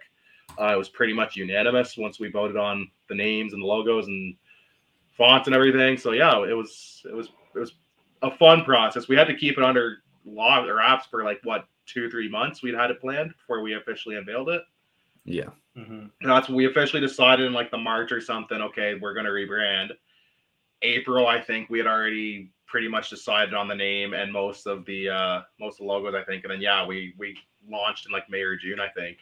Uh, 0.60 0.74
it 0.74 0.78
was 0.78 0.90
pretty 0.90 1.14
much 1.14 1.36
unanimous 1.36 1.98
once 1.98 2.20
we 2.20 2.30
voted 2.30 2.58
on 2.58 2.90
the 3.10 3.16
names 3.16 3.54
and 3.54 3.62
the 3.62 3.68
logos 3.68 4.08
and 4.08 4.36
fonts 5.18 5.48
and 5.48 5.56
everything. 5.56 5.98
So 5.98 6.12
yeah, 6.12 6.44
it 6.44 6.54
was 6.54 7.04
it 7.06 7.16
was 7.16 7.30
it 7.56 7.60
was 7.60 7.74
a 8.26 8.38
fun 8.38 8.64
process. 8.64 9.08
We 9.08 9.16
had 9.16 9.28
to 9.28 9.36
keep 9.36 9.58
it 9.58 9.64
under 9.64 10.00
law 10.26 10.64
or 10.66 10.76
apps 10.76 11.04
for 11.10 11.24
like 11.24 11.40
what 11.44 11.66
two 11.86 12.10
three 12.10 12.28
months. 12.30 12.64
We'd 12.64 12.74
had 12.76 12.92
it 12.92 13.00
planned 13.00 13.32
before 13.38 13.62
we 13.62 13.76
officially 13.76 14.16
unveiled 14.18 14.50
it. 14.50 14.62
Yeah, 15.24 15.50
Mhm. 15.78 16.10
And 16.22 16.30
that's 16.32 16.48
when 16.48 16.56
we 16.58 16.66
officially 16.66 17.02
decided 17.02 17.46
in 17.48 17.54
like 17.54 17.72
the 17.72 17.78
March 17.78 18.12
or 18.12 18.22
something. 18.22 18.62
Okay, 18.62 18.96
we're 18.96 19.14
gonna 19.14 19.30
rebrand. 19.30 19.92
April, 20.82 21.28
I 21.28 21.42
think 21.42 21.70
we 21.70 21.78
had 21.80 21.88
already 21.88 22.52
pretty 22.68 22.88
much 22.88 23.10
decided 23.10 23.54
on 23.54 23.68
the 23.68 23.76
name 23.76 24.14
and 24.14 24.32
most 24.32 24.66
of 24.68 24.86
the 24.86 25.10
uh 25.10 25.42
most 25.60 25.76
of 25.76 25.80
the 25.80 25.86
logos. 25.86 26.14
I 26.16 26.24
think, 26.24 26.44
and 26.44 26.52
then 26.52 26.62
yeah, 26.62 26.86
we 26.86 27.14
we 27.18 27.38
launched 27.68 28.06
in 28.06 28.12
like 28.12 28.30
May 28.30 28.42
or 28.42 28.56
June. 28.56 28.80
I 28.80 28.90
think. 28.90 29.18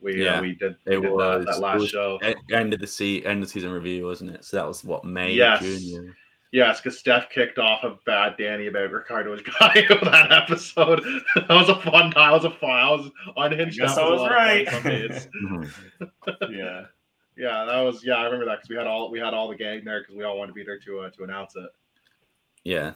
We 0.00 0.22
Yeah, 0.24 0.38
uh, 0.38 0.42
we 0.42 0.54
did, 0.54 0.76
it 0.86 1.00
did 1.00 1.10
was- 1.10 1.46
that, 1.46 1.52
that 1.52 1.56
it 1.58 1.60
last 1.60 1.80
was- 1.80 1.90
show. 1.90 2.18
End 2.52 2.74
of 2.74 2.80
the 2.80 2.86
se- 2.86 3.22
end 3.24 3.42
of 3.42 3.48
season 3.48 3.70
review, 3.70 4.04
wasn't 4.06 4.32
it? 4.32 4.44
So 4.44 4.56
that 4.58 4.66
was 4.66 4.84
what 4.84 5.04
May, 5.04 5.32
Yes. 5.32 5.62
June. 5.62 6.14
Yeah. 6.54 6.66
Yes, 6.68 6.80
because 6.80 6.98
Steph 6.98 7.30
kicked 7.30 7.58
off 7.58 7.82
a 7.82 7.98
bad 8.06 8.36
Danny 8.38 8.68
about 8.68 8.92
Ricardo's 8.92 9.42
guy 9.42 9.74
of 9.90 10.00
that 10.02 10.30
episode. 10.30 11.02
that 11.34 11.48
was 11.50 11.68
a 11.68 11.74
fun 11.80 12.12
time. 12.12 12.30
That 12.30 12.32
was 12.32 12.44
a 12.44 12.50
fun. 12.50 12.70
I 12.70 12.90
was 12.92 13.10
unhinged. 13.36 13.78
Guess 13.80 13.96
That 13.96 14.04
I 14.04 14.06
a 14.06 14.10
was 14.12 14.20
lot 14.20 14.30
of 14.30 14.36
fun 14.36 14.46
right. 14.46 14.68
some 14.70 14.82
days. 14.82 15.28
Mhm. 15.44 16.56
Yeah. 16.56 16.84
yeah, 17.36 17.64
that 17.64 17.80
was. 17.80 18.04
Yeah, 18.04 18.14
I 18.14 18.24
remember 18.26 18.44
that 18.46 18.56
because 18.58 18.68
we 18.70 18.76
had 18.76 18.86
all 18.86 19.10
we 19.10 19.18
had 19.18 19.34
all 19.34 19.48
the 19.48 19.56
gang 19.56 19.84
there 19.84 20.00
because 20.02 20.14
we 20.14 20.22
all 20.24 20.38
wanted 20.38 20.52
to 20.52 20.54
be 20.54 20.64
there 20.64 20.78
to 20.78 21.00
uh, 21.00 21.10
to 21.10 21.24
announce 21.24 21.56
it. 21.56 21.68
Yeah, 22.62 22.92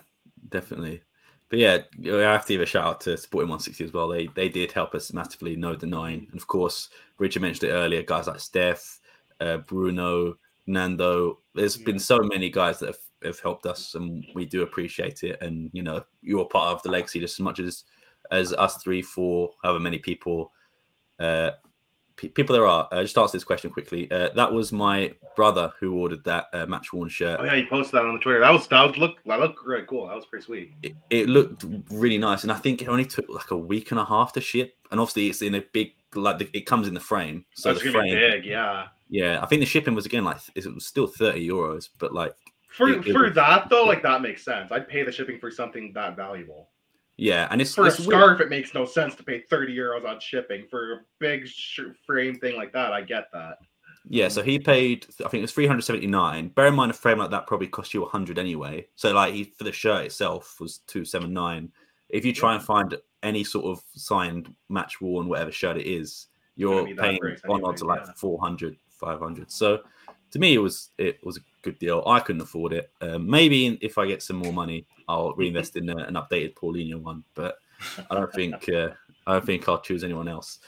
definitely. 0.50 1.02
But 1.50 1.58
yeah, 1.58 1.78
I 2.04 2.20
have 2.32 2.44
to 2.46 2.52
give 2.52 2.60
a 2.60 2.66
shout 2.66 2.84
out 2.86 3.00
to 3.02 3.16
Sporting 3.16 3.48
160 3.48 3.84
as 3.84 3.92
well. 3.92 4.08
They 4.08 4.28
they 4.28 4.48
did 4.48 4.70
help 4.70 4.94
us 4.94 5.12
massively, 5.12 5.56
no 5.56 5.74
denying. 5.74 6.28
And 6.30 6.40
of 6.40 6.46
course, 6.46 6.90
Richard 7.18 7.42
mentioned 7.42 7.70
it 7.70 7.74
earlier. 7.74 8.02
Guys 8.02 8.26
like 8.28 8.38
Steph, 8.40 9.00
uh, 9.40 9.56
Bruno, 9.58 10.36
Nando. 10.66 11.40
There's 11.54 11.76
Yeah. 11.78 11.86
been 11.86 11.98
so 11.98 12.18
many 12.20 12.50
guys 12.50 12.78
that 12.80 12.86
have, 12.86 12.98
have 13.24 13.40
helped 13.40 13.66
us, 13.66 13.94
and 13.94 14.24
we 14.34 14.46
do 14.46 14.62
appreciate 14.62 15.24
it. 15.24 15.40
And 15.40 15.70
you 15.72 15.82
know, 15.82 16.04
you're 16.22 16.44
part 16.44 16.74
of 16.74 16.82
the 16.82 16.90
legacy 16.90 17.20
just 17.20 17.36
as 17.36 17.44
much 17.44 17.60
as 17.60 17.84
as 18.30 18.52
us 18.52 18.82
three, 18.82 19.02
four, 19.02 19.50
however 19.62 19.80
many 19.80 19.98
people. 19.98 20.52
Uh, 21.18 21.52
pe- 22.16 22.28
people 22.28 22.54
there 22.54 22.66
are. 22.66 22.88
Uh, 22.92 23.02
just 23.02 23.16
answer 23.16 23.36
this 23.36 23.44
question 23.44 23.70
quickly. 23.70 24.10
Uh, 24.10 24.28
that 24.34 24.52
was 24.52 24.72
my 24.72 25.12
brother 25.34 25.72
who 25.80 25.94
ordered 25.94 26.22
that 26.24 26.46
uh, 26.52 26.66
match 26.66 26.92
worn 26.92 27.08
shirt. 27.08 27.40
Oh 27.40 27.44
yeah, 27.44 27.54
you 27.54 27.66
posted 27.68 27.94
that 27.94 28.04
on 28.04 28.14
the 28.14 28.20
Twitter. 28.20 28.40
That 28.40 28.52
was 28.52 28.66
that 28.68 28.82
was 28.82 28.98
look 28.98 29.16
that 29.24 29.40
looked 29.40 29.64
really 29.64 29.86
cool. 29.86 30.08
That 30.08 30.16
was 30.16 30.26
pretty 30.26 30.44
sweet. 30.44 30.74
it, 30.82 30.94
it 31.10 31.28
looked 31.28 31.64
really 31.90 32.18
nice, 32.18 32.42
and 32.42 32.52
I 32.52 32.56
think 32.56 32.82
it 32.82 32.88
only 32.88 33.06
took 33.06 33.28
like 33.28 33.50
a 33.50 33.56
week 33.56 33.90
and 33.90 34.00
a 34.00 34.04
half 34.04 34.32
to 34.34 34.40
ship. 34.40 34.74
And 34.90 35.00
obviously, 35.00 35.28
it's 35.28 35.42
in 35.42 35.54
a 35.54 35.62
big 35.72 35.92
like 36.14 36.38
the, 36.38 36.50
it 36.52 36.66
comes 36.66 36.88
in 36.88 36.94
the 36.94 37.00
frame, 37.00 37.44
so 37.54 37.72
That's 37.72 37.84
the 37.84 37.92
frame, 37.92 38.14
big. 38.14 38.44
Yeah. 38.44 38.86
yeah. 39.08 39.42
I 39.42 39.46
think 39.46 39.60
the 39.60 39.66
shipping 39.66 39.94
was 39.94 40.06
again 40.06 40.24
like 40.24 40.38
it 40.54 40.74
was 40.74 40.86
still 40.86 41.06
thirty 41.06 41.46
euros, 41.46 41.88
but 41.98 42.12
like 42.12 42.34
For 42.78 42.88
It- 42.88 43.06
it 43.08 43.12
for 43.12 43.24
was- 43.24 43.34
that 43.34 43.68
though, 43.68 43.84
like 43.84 44.02
that 44.04 44.22
makes 44.22 44.44
sense. 44.44 44.70
I'd 44.72 44.88
pay 44.88 45.02
the 45.02 45.12
shipping 45.12 45.38
for 45.38 45.50
something 45.50 45.92
that 45.94 46.16
valuable. 46.16 46.70
yeah, 47.16 47.48
and 47.50 47.60
it's 47.60 47.74
For 47.74 47.84
a 47.84 47.88
it's 47.88 47.98
weird. 47.98 48.10
scarf, 48.20 48.40
it 48.40 48.48
makes 48.48 48.72
no 48.72 48.84
sense 48.84 49.14
to 49.16 49.24
pay 49.24 49.40
thirty 49.40 49.76
euros 49.76 50.06
on 50.08 50.20
shipping. 50.20 50.66
For 50.70 50.92
a 50.92 51.00
big 51.18 51.46
sh- 51.48 51.80
frame 52.06 52.36
thing 52.36 52.56
like 52.56 52.72
that, 52.72 52.92
I 52.92 53.02
get 53.02 53.30
that. 53.32 53.58
Yeah, 54.08 54.28
so 54.28 54.40
he 54.42 54.58
paid. 54.60 55.04
I 55.20 55.24
think 55.28 55.40
it 55.40 55.42
was 55.42 55.52
three 55.52 55.66
hundred 55.66 55.82
seventy 55.82 56.06
nine. 56.06 56.48
Bear 56.48 56.68
in 56.68 56.74
mind, 56.74 56.92
a 56.92 56.94
frame 56.94 57.18
like 57.18 57.30
that 57.30 57.46
probably 57.48 57.66
cost 57.66 57.92
you 57.92 58.04
hundred 58.06 58.38
anyway. 58.38 58.86
So 58.94 59.12
like 59.12 59.34
he 59.34 59.44
for 59.44 59.64
the 59.64 59.72
shirt 59.72 60.06
itself 60.06 60.60
was 60.60 60.78
two 60.86 61.04
seven 61.04 61.32
nine. 61.34 61.72
If 62.08 62.24
you 62.24 62.32
try 62.32 62.54
and 62.54 62.62
find 62.62 62.96
any 63.24 63.42
sort 63.42 63.66
of 63.66 63.82
signed 63.94 64.54
match 64.68 65.00
worn 65.00 65.26
whatever 65.28 65.50
shirt 65.50 65.76
it 65.76 65.86
is, 65.88 66.28
you're 66.54 66.86
paying 66.86 67.18
on 67.20 67.36
anyway, 67.56 67.60
odds 67.64 67.82
of 67.82 67.88
like 67.88 68.02
yeah. 68.06 68.12
400, 68.16 68.76
500. 68.90 69.50
So 69.50 69.80
to 70.30 70.38
me, 70.38 70.54
it 70.54 70.58
was 70.58 70.90
it 70.98 71.18
was 71.24 71.36
a 71.36 71.40
good 71.62 71.78
deal. 71.78 72.02
I 72.06 72.20
couldn't 72.20 72.42
afford 72.42 72.72
it. 72.72 72.90
Um, 73.00 73.28
maybe 73.28 73.78
if 73.80 73.98
I 73.98 74.06
get 74.06 74.22
some 74.22 74.36
more 74.36 74.52
money, 74.52 74.86
I'll 75.08 75.34
reinvest 75.34 75.76
in 75.76 75.88
a, 75.88 75.96
an 75.96 76.14
updated 76.14 76.54
Paulinho 76.54 77.00
one. 77.00 77.24
But 77.34 77.58
I 78.10 78.14
don't 78.14 78.32
think 78.32 78.68
uh, 78.68 78.90
I 79.26 79.34
don't 79.34 79.46
think 79.46 79.68
I'll 79.68 79.80
choose 79.80 80.04
anyone 80.04 80.28
else. 80.28 80.58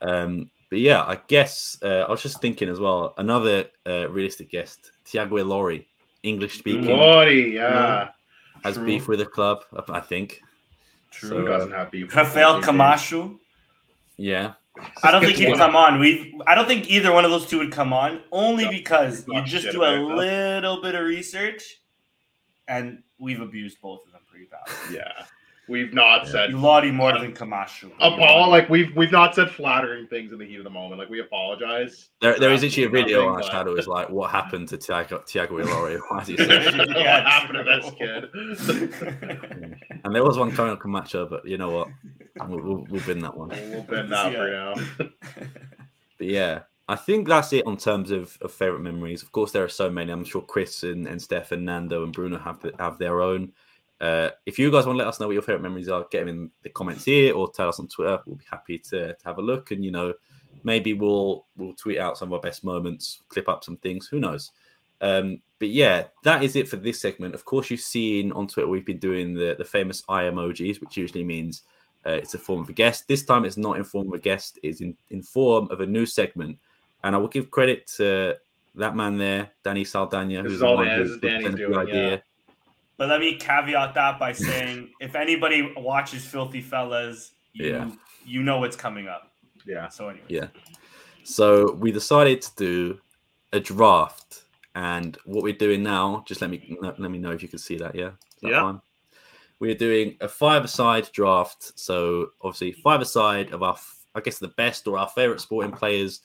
Um, 0.00 0.50
but 0.70 0.80
yeah, 0.80 1.02
I 1.02 1.20
guess 1.28 1.78
uh, 1.82 2.04
I 2.08 2.10
was 2.10 2.22
just 2.22 2.40
thinking 2.40 2.68
as 2.68 2.80
well. 2.80 3.14
Another 3.18 3.66
uh, 3.86 4.08
realistic 4.10 4.50
guest, 4.50 4.90
Tiago 5.04 5.36
Ilori, 5.36 5.86
English 6.22 6.58
speaking, 6.58 6.86
Lordy, 6.86 7.52
yeah. 7.54 8.08
has 8.64 8.74
True. 8.74 8.86
beef 8.86 9.08
with 9.08 9.20
the 9.20 9.26
club. 9.26 9.64
I- 9.72 9.98
I 9.98 10.00
think. 10.00 10.40
True. 11.10 11.28
So, 11.28 11.46
uh, 11.46 11.58
doesn't 11.58 11.70
have 11.70 11.90
beef? 11.92 12.14
Rafael 12.14 12.56
with 12.56 12.64
Camacho. 12.64 13.38
Yeah, 14.16 14.54
I 15.02 15.10
don't 15.10 15.22
think 15.22 15.36
he'd 15.36 15.56
come 15.56 15.76
on. 15.76 16.00
We 16.00 16.38
I 16.46 16.54
don't 16.54 16.66
think 16.66 16.90
either 16.90 17.12
one 17.12 17.24
of 17.24 17.30
those 17.30 17.46
two 17.46 17.58
would 17.58 17.72
come 17.72 17.92
on, 17.92 18.22
only 18.32 18.68
because 18.68 19.24
you 19.28 19.42
just 19.44 19.70
do 19.70 19.84
a 19.84 19.94
little 20.02 20.82
bit 20.82 20.94
of 20.94 21.04
research, 21.04 21.80
and 22.66 23.02
we've 23.18 23.40
abused 23.40 23.80
both 23.80 24.04
of 24.06 24.12
them 24.12 24.22
pretty 24.28 24.46
bad. 24.46 24.66
Yeah. 24.92 25.26
We've 25.66 25.94
not 25.94 26.24
Yeah. 26.26 26.30
said 26.32 26.52
Lottie 26.54 26.90
more 26.90 27.12
than 27.18 27.32
Camacho. 27.32 27.90
Uh, 27.98 28.10
Apol 28.10 28.50
like 28.50 28.68
we've 28.68 28.94
we've 28.94 29.10
not 29.12 29.34
said 29.34 29.50
flattering 29.50 30.06
things 30.06 30.30
in 30.32 30.38
the 30.38 30.44
heat 30.44 30.58
of 30.58 30.64
the 30.64 30.70
moment. 30.70 30.98
Like 31.00 31.08
we 31.08 31.20
apologize. 31.20 32.10
There, 32.20 32.38
there 32.38 32.52
is 32.52 32.62
actually 32.62 32.82
a 32.84 32.86
absolutely 32.88 33.02
video 33.14 33.20
on 33.22 33.28
our 33.28 33.36
nothing, 33.38 33.50
channel. 33.50 33.72
but- 33.72 33.78
It's 33.78 33.88
like, 33.88 34.10
what 34.10 34.30
happened 34.30 34.68
to 34.68 34.76
Tiago 34.76 35.22
Tiago 35.26 35.58
Ilori? 35.64 35.98
Why 36.08 36.18
is 36.20 36.28
he 36.28 36.36
so 36.36 36.46
what 36.46 36.88
Yeah, 36.98 37.28
happened 37.28 37.58
to 37.58 37.64
this 37.64 37.90
kid? 37.94 39.80
And 40.04 40.14
there 40.14 40.22
was 40.24 40.36
one 40.38 40.52
coming 40.52 40.72
on 40.72 40.78
Camacho, 40.78 41.26
but 41.26 41.46
you 41.46 41.56
know 41.56 41.70
what? 41.70 41.88
We'll, 42.48 42.60
we'll, 42.62 42.86
we'll 42.90 43.02
bin 43.06 43.20
that 43.20 43.36
one. 43.36 43.48
we'll 43.48 43.82
bend 43.82 44.12
that 44.12 44.32
for 44.34 44.50
now. 44.50 45.08
But 46.18 46.28
yeah, 46.28 46.60
I 46.88 46.94
think 46.94 47.26
that's 47.26 47.52
it 47.52 47.66
on 47.66 47.76
terms 47.76 48.12
of, 48.12 48.38
of 48.40 48.52
favorite 48.52 48.82
memories. 48.82 49.22
Of 49.24 49.32
course, 49.32 49.50
there 49.50 49.64
are 49.64 49.68
so 49.68 49.90
many. 49.90 50.12
I'm 50.12 50.22
sure 50.24 50.42
Chris 50.42 50.84
and, 50.84 51.08
and 51.08 51.20
Steph 51.20 51.50
and 51.50 51.64
Nando 51.64 52.04
and 52.04 52.12
Bruno 52.12 52.38
have 52.38 52.64
have 52.78 52.98
their 52.98 53.20
own. 53.20 53.52
Uh, 54.00 54.30
if 54.44 54.58
you 54.58 54.70
guys 54.70 54.86
want 54.86 54.96
to 54.96 54.98
let 54.98 55.08
us 55.08 55.20
know 55.20 55.26
what 55.26 55.32
your 55.32 55.42
favorite 55.42 55.62
memories 55.62 55.88
are, 55.88 56.06
get 56.10 56.20
them 56.20 56.28
in 56.28 56.50
the 56.62 56.68
comments 56.70 57.04
here 57.04 57.34
or 57.34 57.50
tell 57.50 57.68
us 57.68 57.78
on 57.78 57.88
Twitter. 57.88 58.20
We'll 58.26 58.36
be 58.36 58.44
happy 58.50 58.78
to, 58.78 59.14
to 59.14 59.24
have 59.24 59.38
a 59.38 59.42
look 59.42 59.70
and 59.70 59.84
you 59.84 59.90
know 59.90 60.14
maybe 60.64 60.94
we'll 60.94 61.46
we'll 61.56 61.74
tweet 61.74 61.98
out 61.98 62.18
some 62.18 62.28
of 62.28 62.32
our 62.34 62.40
best 62.40 62.64
moments, 62.64 63.20
clip 63.28 63.48
up 63.48 63.62
some 63.64 63.76
things. 63.76 64.08
Who 64.08 64.18
knows? 64.18 64.50
Um, 65.00 65.42
but 65.58 65.68
yeah, 65.68 66.04
that 66.24 66.42
is 66.42 66.56
it 66.56 66.68
for 66.68 66.76
this 66.76 67.00
segment. 67.00 67.34
Of 67.34 67.44
course, 67.44 67.70
you've 67.70 67.80
seen 67.80 68.32
on 68.32 68.48
Twitter 68.48 68.68
we've 68.68 68.86
been 68.86 68.98
doing 68.98 69.34
the 69.34 69.54
the 69.56 69.64
famous 69.64 70.02
eye 70.08 70.24
emojis, 70.24 70.80
which 70.80 70.96
usually 70.96 71.24
means 71.24 71.62
uh, 72.06 72.10
it's 72.10 72.34
a 72.34 72.38
form 72.38 72.60
of 72.60 72.68
a 72.68 72.72
guest. 72.72 73.06
This 73.06 73.24
time, 73.24 73.44
it's 73.44 73.56
not 73.56 73.76
in 73.76 73.84
form 73.84 74.08
of 74.08 74.14
a 74.14 74.18
guest; 74.18 74.58
it's 74.62 74.80
in 74.80 74.96
in 75.10 75.22
form 75.22 75.68
of 75.70 75.80
a 75.80 75.86
new 75.86 76.06
segment. 76.06 76.58
And 77.02 77.14
I 77.14 77.18
will 77.18 77.28
give 77.28 77.50
credit 77.50 77.86
to 77.98 78.36
that 78.76 78.96
man 78.96 79.18
there, 79.18 79.50
Danny 79.62 79.84
Saldana, 79.84 80.42
This 80.42 80.52
who's 80.52 80.52
is 80.54 80.62
all 80.62 80.80
is 80.80 81.18
Danny's 81.18 81.54
doing, 81.54 81.88
yeah. 81.88 82.16
But 82.96 83.08
let 83.08 83.20
me 83.20 83.36
caveat 83.36 83.94
that 83.94 84.18
by 84.18 84.32
saying, 84.32 84.90
if 85.00 85.14
anybody 85.16 85.72
watches 85.76 86.24
Filthy 86.24 86.60
Fellas, 86.60 87.32
you, 87.52 87.70
Yeah. 87.70 87.90
you 88.24 88.42
know 88.42 88.58
what's 88.58 88.76
coming 88.76 89.08
up. 89.08 89.32
Yeah. 89.66 89.88
So 89.88 90.08
anyway, 90.08 90.26
Yeah. 90.28 90.48
So 91.24 91.72
we 91.72 91.90
decided 91.90 92.42
to 92.42 92.50
do 92.56 93.00
a 93.52 93.60
draft, 93.60 94.44
and 94.74 95.16
what 95.24 95.42
we're 95.42 95.54
doing 95.54 95.82
now, 95.82 96.22
just 96.26 96.40
let 96.40 96.50
me 96.50 96.76
let 96.80 96.98
me 96.98 97.18
know 97.18 97.30
if 97.30 97.42
you 97.42 97.48
can 97.48 97.58
see 97.58 97.76
that. 97.78 97.94
Yeah. 97.94 98.10
That 98.42 98.50
Yeah. 98.50 98.60
fine? 98.60 98.80
We're 99.60 99.74
doing 99.76 100.16
a 100.20 100.28
five-a-side 100.28 101.10
draft. 101.12 101.78
So 101.78 102.30
obviously, 102.42 102.72
five-a-side 102.72 103.52
of 103.52 103.62
our, 103.62 103.76
I 104.14 104.20
guess, 104.20 104.38
the 104.38 104.48
best 104.48 104.86
or 104.86 104.98
our 104.98 105.08
favorite 105.08 105.40
sporting 105.40 105.72
players, 105.72 106.20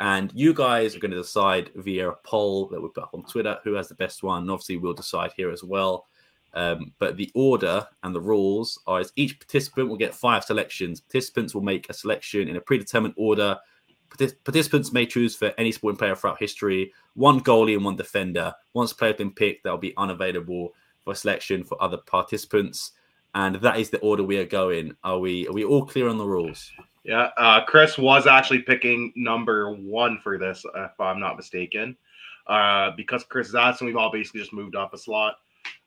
and 0.00 0.32
you 0.34 0.52
guys 0.54 0.96
are 0.96 0.98
going 0.98 1.10
to 1.12 1.16
decide 1.18 1.70
via 1.76 2.08
a 2.10 2.16
poll 2.24 2.66
that 2.68 2.80
we 2.80 2.88
put 2.88 3.04
up 3.04 3.14
on 3.14 3.22
Twitter 3.24 3.58
who 3.62 3.74
has 3.74 3.88
the 3.88 3.94
best 3.94 4.22
one. 4.22 4.42
And 4.42 4.50
obviously, 4.50 4.78
we'll 4.78 4.94
decide 4.94 5.32
here 5.36 5.50
as 5.50 5.62
well. 5.62 6.08
Um, 6.54 6.92
but 6.98 7.16
the 7.16 7.30
order 7.34 7.86
and 8.02 8.14
the 8.14 8.20
rules 8.20 8.78
are 8.86 9.00
as 9.00 9.12
each 9.16 9.38
participant 9.38 9.88
will 9.88 9.96
get 9.96 10.14
five 10.14 10.44
selections. 10.44 11.00
Participants 11.00 11.54
will 11.54 11.62
make 11.62 11.88
a 11.88 11.94
selection 11.94 12.48
in 12.48 12.56
a 12.56 12.60
predetermined 12.60 13.14
order. 13.16 13.56
Partic- 14.10 14.42
Participants 14.44 14.92
may 14.92 15.06
choose 15.06 15.36
for 15.36 15.52
any 15.58 15.70
sporting 15.70 15.98
player 15.98 16.16
throughout 16.16 16.40
history, 16.40 16.92
one 17.14 17.40
goalie 17.40 17.74
and 17.74 17.84
one 17.84 17.96
defender. 17.96 18.52
Once 18.74 18.92
a 18.92 18.96
player 18.96 19.12
has 19.12 19.18
been 19.18 19.30
picked, 19.30 19.62
they'll 19.62 19.78
be 19.78 19.96
unavailable 19.96 20.74
for 21.04 21.14
selection 21.14 21.62
for 21.64 21.80
other 21.82 21.98
participants. 21.98 22.92
And 23.34 23.56
that 23.56 23.78
is 23.78 23.90
the 23.90 24.00
order 24.00 24.24
we 24.24 24.38
are 24.38 24.44
going. 24.44 24.96
Are 25.04 25.18
we 25.18 25.46
are 25.46 25.52
we 25.52 25.64
all 25.64 25.86
clear 25.86 26.08
on 26.08 26.18
the 26.18 26.26
rules? 26.26 26.72
Yeah. 27.04 27.30
Uh, 27.36 27.64
Chris 27.64 27.96
was 27.96 28.26
actually 28.26 28.62
picking 28.62 29.12
number 29.16 29.72
one 29.72 30.18
for 30.22 30.36
this, 30.36 30.64
if 30.74 31.00
I'm 31.00 31.20
not 31.20 31.36
mistaken. 31.36 31.96
Uh, 32.46 32.90
because 32.96 33.22
Chris 33.24 33.48
is 33.48 33.54
asking, 33.54 33.86
we've 33.86 33.96
all 33.96 34.10
basically 34.10 34.40
just 34.40 34.52
moved 34.52 34.74
up 34.74 34.92
a 34.92 34.98
slot. 34.98 35.36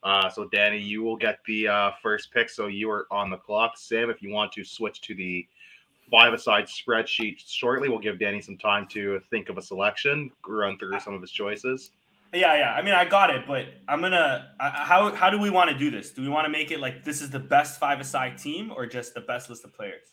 Uh, 0.04 0.30
so 0.30 0.46
Danny, 0.50 0.78
you 0.80 1.02
will 1.04 1.16
get 1.16 1.40
the 1.46 1.68
uh, 1.68 1.92
first 2.02 2.32
pick. 2.34 2.50
So 2.50 2.68
you 2.68 2.90
are 2.92 3.08
on 3.12 3.30
the 3.30 3.38
clock. 3.38 3.78
Sam, 3.78 4.10
if 4.10 4.22
you 4.22 4.30
want 4.32 4.52
to 4.54 4.64
switch 4.64 5.00
to 5.02 5.16
the 5.16 5.48
five-a-side 6.12 6.66
spreadsheet 6.66 7.36
shortly, 7.46 7.88
we'll 7.90 8.00
give 8.00 8.20
Danny 8.20 8.42
some 8.42 8.58
time 8.58 8.86
to 8.88 9.22
think 9.30 9.50
of 9.50 9.58
a 9.58 9.62
selection, 9.62 10.30
run 10.48 10.78
through 10.78 11.00
some 11.00 11.14
of 11.14 11.22
his 11.22 11.32
choices. 11.32 11.92
yeah, 12.34 12.58
yeah. 12.58 12.74
I 12.74 12.82
mean, 12.82 12.94
I 12.94 13.06
got 13.06 13.30
it, 13.30 13.46
but 13.48 13.68
I'm 13.88 14.02
gonna. 14.02 14.52
I- 14.60 14.70
How 14.70 15.14
how 15.16 15.30
do 15.30 15.40
we 15.40 15.50
want 15.50 15.70
to 15.70 15.78
do 15.78 15.90
this? 15.90 16.12
Do 16.12 16.22
we 16.22 16.30
want 16.30 16.46
to 16.46 16.50
make 16.52 16.72
it 16.72 16.80
like 16.82 17.04
this 17.06 17.22
is 17.22 17.30
the 17.30 17.40
best 17.40 17.80
five-a-side 17.80 18.38
team, 18.38 18.72
or 18.76 18.86
just 18.86 19.14
the 19.14 19.22
best 19.22 19.50
list 19.50 19.64
of 19.64 19.74
players? 19.74 20.10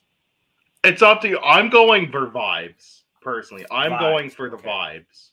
It's 0.84 1.02
up 1.02 1.20
to 1.22 1.28
you. 1.28 1.38
I'm 1.40 1.68
going 1.68 2.10
for 2.12 2.28
vibes 2.28 3.02
personally. 3.20 3.66
I'm 3.70 3.92
Vibes, 3.92 4.00
going 4.00 4.30
for 4.30 4.48
the 4.48 4.56
okay. 4.56 4.68
vibes. 4.68 5.29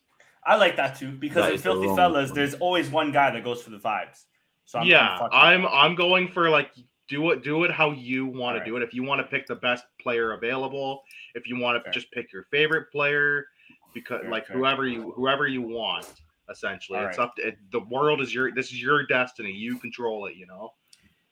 I 0.47 0.55
like 0.55 0.77
that 0.77 0.97
too 0.97 1.11
because 1.11 1.43
That 1.43 1.49
in 1.49 1.55
is 1.55 1.61
the 1.63 1.71
Filthy 1.71 1.95
Fellas, 1.95 2.29
one. 2.29 2.35
there's 2.35 2.53
always 2.55 2.89
one 2.89 3.11
guy 3.11 3.29
that 3.31 3.43
goes 3.43 3.61
for 3.61 3.69
the 3.69 3.77
vibes. 3.79 4.23
So 4.65 4.79
I'm, 4.79 4.87
yeah, 4.87 5.19
I'm 5.31 5.65
I'm 5.67 5.93
going 5.95 6.29
for 6.29 6.49
like 6.49 6.71
do 7.07 7.31
it 7.31 7.43
do 7.43 7.63
it 7.65 7.71
how 7.71 7.91
you 7.91 8.25
want 8.25 8.55
to 8.55 8.59
Alright. 8.59 8.65
do 8.65 8.77
it. 8.77 8.83
If 8.83 8.93
you 8.93 9.03
want 9.03 9.19
to 9.19 9.27
pick 9.27 9.45
the 9.45 9.55
best 9.55 9.85
player 10.01 10.33
available, 10.33 11.03
if 11.35 11.47
you 11.47 11.57
want 11.59 11.75
to 11.75 11.89
Okay. 11.89 11.91
just 11.91 12.11
pick 12.11 12.31
your 12.33 12.43
favorite 12.51 12.91
player, 12.91 13.47
because 13.93 14.21
Okay, 14.21 14.29
like 14.29 14.43
okay. 14.43 14.53
whoever 14.53 14.87
you 14.87 15.11
whoever 15.15 15.47
you 15.47 15.61
want, 15.61 16.05
essentially, 16.49 16.99
it's 16.99 17.17
Alright. 17.17 17.29
up 17.29 17.35
to 17.37 17.47
it, 17.49 17.57
the 17.71 17.81
world 17.81 18.21
is 18.21 18.33
your 18.33 18.51
this 18.53 18.67
is 18.67 18.81
your 18.81 19.05
destiny. 19.05 19.51
You 19.51 19.77
control 19.79 20.27
it. 20.27 20.35
You 20.35 20.47
know. 20.47 20.73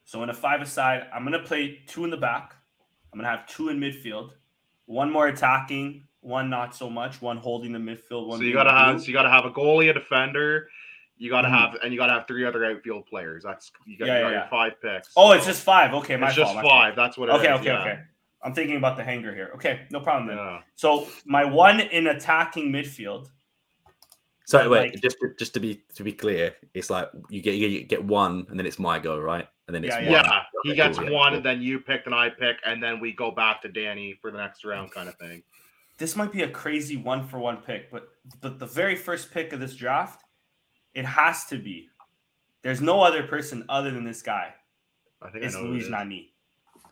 So 0.05 0.21
in 0.23 0.29
a 0.29 0.33
five-a-side, 0.33 1.07
I'm 1.13 1.23
gonna 1.23 1.39
play 1.39 1.81
two 1.87 2.03
in 2.03 2.09
the 2.09 2.17
back. 2.17 2.53
I'm 3.11 3.19
gonna 3.19 3.29
have 3.29 3.47
two 3.47 3.69
in 3.69 3.79
midfield, 3.79 4.31
one 4.85 5.11
more 5.11 5.27
attacking, 5.27 6.07
one 6.25 6.49
not 6.49 6.75
so 6.75 6.89
much, 6.89 7.21
one 7.21 7.37
holding 7.37 7.71
the 7.71 7.79
midfield. 7.79 8.27
One 8.27 8.39
so 8.39 8.43
you 8.43 8.53
gotta 8.53 8.71
have 8.71 8.95
blue. 8.95 9.03
so 9.03 9.07
you 9.07 9.13
gotta 9.13 9.29
have 9.29 9.45
a 9.45 9.51
goalie, 9.51 9.89
a 9.89 9.93
defender. 9.93 10.69
You 11.17 11.29
gotta 11.29 11.47
Mhm. 11.47 11.51
have 11.59 11.75
and 11.83 11.93
you 11.93 11.99
gotta 11.99 12.13
have 12.13 12.27
three 12.27 12.45
other 12.45 12.65
outfield 12.65 13.05
players. 13.05 13.43
That's 13.43 13.71
you 13.85 13.97
got, 13.97 14.07
Yeah, 14.07 14.13
you 14.13 14.17
yeah, 14.17 14.23
got 14.23 14.29
your 14.31 14.39
yeah. 14.41 14.49
five 14.49 14.81
picks. 14.81 15.13
Oh, 15.15 15.31
it's 15.31 15.45
just 15.45 15.63
five. 15.63 15.93
Okay, 15.93 16.17
my 16.17 16.27
it's 16.27 16.35
fault. 16.35 16.47
just 16.47 16.55
my 16.55 16.61
five. 16.61 16.93
fault. 16.93 16.95
That's 16.95 17.17
what 17.17 17.29
it 17.29 17.33
is. 17.35 17.39
Okay, 17.39 17.53
okay, 17.53 17.65
yeah. 17.65 17.81
okay. 17.81 17.99
I'm 18.43 18.53
thinking 18.53 18.75
about 18.77 18.97
the 18.97 19.03
hanger 19.03 19.33
here. 19.33 19.51
Okay, 19.55 19.81
no 19.91 19.99
problem 20.01 20.27
then. 20.27 20.37
Yeah. 20.37 20.61
So 20.75 21.07
my 21.25 21.45
one 21.45 21.79
in 21.79 22.07
attacking 22.07 22.71
midfield. 22.71 23.29
So 24.47 24.59
But, 24.59 24.69
wait, 24.69 24.91
like- 24.93 25.01
just 25.01 25.17
to, 25.21 25.33
just 25.39 25.53
to 25.55 25.59
be 25.59 25.83
to 25.95 26.03
be 26.03 26.11
clear, 26.13 26.53
it's 26.73 26.89
like 26.89 27.09
you 27.29 27.41
get 27.41 27.55
you 27.55 27.83
get 27.83 28.03
one, 28.03 28.45
and 28.49 28.59
then 28.59 28.65
it's 28.65 28.77
my 28.79 28.99
go, 28.99 29.17
right? 29.19 29.47
And 29.67 29.73
then 29.75 29.83
it's 29.83 29.95
Yeah, 29.95 30.01
one. 30.01 30.11
Yeah, 30.11 30.43
he 30.63 30.75
gets 30.75 30.99
one, 30.99 31.33
and 31.35 31.43
then 31.43 31.61
you 31.61 31.79
pick, 31.79 32.05
and 32.05 32.13
I 32.13 32.29
pick, 32.29 32.57
and 32.65 32.81
then 32.83 32.99
we 32.99 33.11
go 33.13 33.31
back 33.31 33.61
to 33.63 33.69
Danny 33.69 34.13
for 34.21 34.29
the 34.31 34.37
next 34.37 34.63
round, 34.65 34.91
kind 34.91 35.09
of 35.09 35.15
thing. 35.15 35.41
This 35.97 36.15
might 36.15 36.31
be 36.31 36.43
a 36.43 36.49
crazy 36.49 36.97
one 36.97 37.25
for 37.25 37.39
one 37.39 37.57
pick, 37.57 37.91
but 37.91 38.09
but 38.41 38.59
the 38.59 38.65
very 38.65 38.95
first 38.95 39.31
pick 39.31 39.53
of 39.53 39.59
this 39.59 39.75
draft, 39.75 40.23
it 40.93 41.05
has 41.05 41.45
to 41.45 41.57
be. 41.57 41.87
There's 42.63 42.81
no 42.81 43.01
other 43.01 43.23
person 43.23 43.63
other 43.69 43.91
than 43.91 44.03
this 44.03 44.21
guy. 44.21 44.53
I 45.21 45.29
think 45.29 45.43
I 45.43 45.47
It's 45.47 45.55
know 45.55 45.67
who 45.67 45.75
it 45.75 45.89
Nani. 45.89 46.33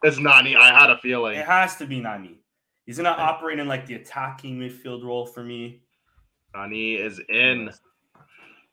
It's 0.03 0.17
Nani. 0.17 0.55
I 0.55 0.77
had 0.77 0.89
a 0.89 0.97
feeling. 0.99 1.37
It 1.37 1.45
has 1.45 1.75
to 1.77 1.85
be 1.85 1.99
Nani. 1.99 2.39
He's 2.85 2.97
gonna 2.97 3.09
operate 3.09 3.59
in 3.59 3.67
like 3.67 3.85
the 3.85 3.95
attacking 3.95 4.59
midfield 4.59 5.03
role 5.03 5.25
for 5.25 5.43
me. 5.43 5.81
Nani 6.55 6.95
is 6.95 7.19
in. 7.29 7.71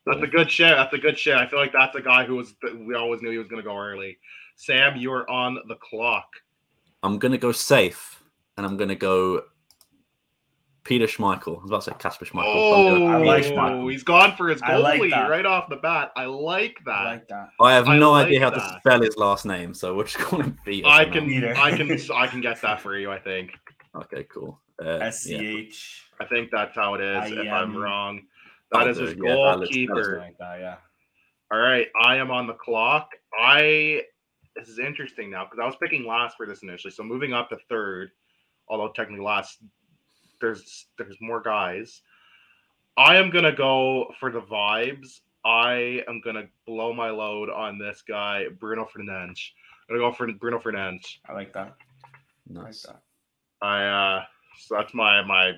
That's 0.05 0.21
a 0.21 0.27
good 0.27 0.49
shit. 0.49 0.75
That's 0.75 0.93
a 0.93 0.97
good 0.97 1.17
shit. 1.17 1.35
I 1.35 1.47
feel 1.47 1.59
like 1.59 1.73
that's 1.73 1.95
a 1.95 2.01
guy 2.01 2.25
who 2.25 2.35
was. 2.35 2.53
We 2.75 2.95
always 2.95 3.21
knew 3.21 3.31
he 3.31 3.37
was 3.37 3.47
going 3.47 3.61
to 3.61 3.67
go 3.67 3.77
early. 3.77 4.17
Sam, 4.55 4.95
you 4.95 5.11
are 5.11 5.29
on 5.29 5.59
the 5.67 5.75
clock. 5.75 6.27
I'm 7.03 7.17
gonna 7.17 7.37
go 7.37 7.51
safe, 7.51 8.23
and 8.57 8.65
I'm 8.65 8.77
gonna 8.77 8.95
go 8.95 9.43
Peter 10.83 11.05
Schmeichel. 11.05 11.59
I 11.59 11.61
was 11.61 11.69
about 11.69 11.81
to 11.83 11.91
say 11.91 11.97
Kasper 11.99 12.25
Schmeichel. 12.25 12.43
Oh, 12.45 13.05
I 13.07 13.17
like 13.17 13.43
Schmeichel. 13.43 13.91
he's 13.91 14.03
gone 14.03 14.35
for 14.35 14.49
his 14.49 14.61
I 14.61 14.77
like 14.77 15.01
goalie 15.01 15.29
right 15.29 15.45
off 15.45 15.69
the 15.69 15.75
bat. 15.75 16.11
I 16.15 16.25
like 16.25 16.77
that. 16.85 16.91
I 16.91 17.03
like 17.11 17.27
that. 17.27 17.49
I 17.59 17.73
have 17.73 17.87
I 17.87 17.97
no 17.97 18.11
like 18.11 18.27
idea 18.27 18.39
how 18.39 18.49
to 18.49 18.77
spell 18.79 19.01
his 19.01 19.15
last 19.17 19.45
name, 19.45 19.73
so 19.73 19.95
we're 19.95 20.05
just 20.05 20.17
calling 20.17 20.45
him 20.45 20.57
Peter. 20.65 20.87
I 20.87 21.05
can. 21.05 21.27
Peter. 21.27 21.55
I 21.55 21.75
can, 21.77 21.91
I 22.13 22.27
can 22.27 22.41
get 22.41 22.61
that 22.61 22.81
for 22.81 22.97
you. 22.97 23.11
I 23.11 23.19
think. 23.19 23.51
Okay, 23.95 24.25
cool. 24.33 24.59
Uh, 24.83 24.97
S 24.97 25.23
C 25.23 25.33
yeah. 25.33 25.57
H. 25.59 26.09
I 26.19 26.25
think 26.25 26.49
that's 26.51 26.75
how 26.75 26.95
it 26.95 27.01
is. 27.01 27.31
I 27.31 27.41
if 27.45 27.51
I'm 27.51 27.75
wrong, 27.75 28.21
That'll 28.71 28.87
that 28.87 28.91
is 28.91 28.97
his 28.97 29.17
yeah, 29.23 29.35
that 29.35 29.37
looks- 29.37 29.51
that 29.51 29.59
looks 29.59 29.75
goalkeeper. 29.75 30.17
Like 30.19 30.35
yeah. 30.39 30.75
All 31.51 31.59
right, 31.59 31.87
I 32.01 32.15
am 32.15 32.31
on 32.31 32.47
the 32.47 32.53
clock. 32.53 33.09
I 33.37 34.03
this 34.55 34.67
is 34.67 34.79
interesting 34.79 35.29
now 35.29 35.45
because 35.45 35.59
I 35.61 35.65
was 35.65 35.75
picking 35.81 36.05
last 36.05 36.37
for 36.37 36.45
this 36.45 36.63
initially, 36.63 36.91
so 36.91 37.03
moving 37.03 37.33
up 37.33 37.49
to 37.49 37.57
third, 37.69 38.11
although 38.67 38.91
technically 38.93 39.23
last, 39.23 39.57
there's 40.41 40.87
there's 40.97 41.17
more 41.21 41.41
guys. 41.41 42.01
I 42.97 43.15
am 43.17 43.29
gonna 43.29 43.55
go 43.55 44.13
for 44.19 44.31
the 44.31 44.41
vibes. 44.41 45.19
I 45.45 46.03
am 46.07 46.21
gonna 46.21 46.47
blow 46.67 46.93
my 46.93 47.09
load 47.09 47.49
on 47.49 47.79
this 47.79 48.03
guy, 48.07 48.45
Bruno 48.59 48.85
Fernandes. 48.85 49.39
I'm 49.89 49.97
gonna 49.97 50.09
go 50.09 50.13
for 50.13 50.31
Bruno 50.33 50.59
Fernandes. 50.59 51.05
I 51.27 51.33
like 51.33 51.53
that. 51.53 51.75
I 52.49 52.53
like 52.57 52.65
Nice. 52.65 52.83
that. 52.83 53.01
I 53.61 53.85
uh, 53.85 54.23
so 54.59 54.75
that's 54.75 54.93
my 54.93 55.21
my. 55.23 55.53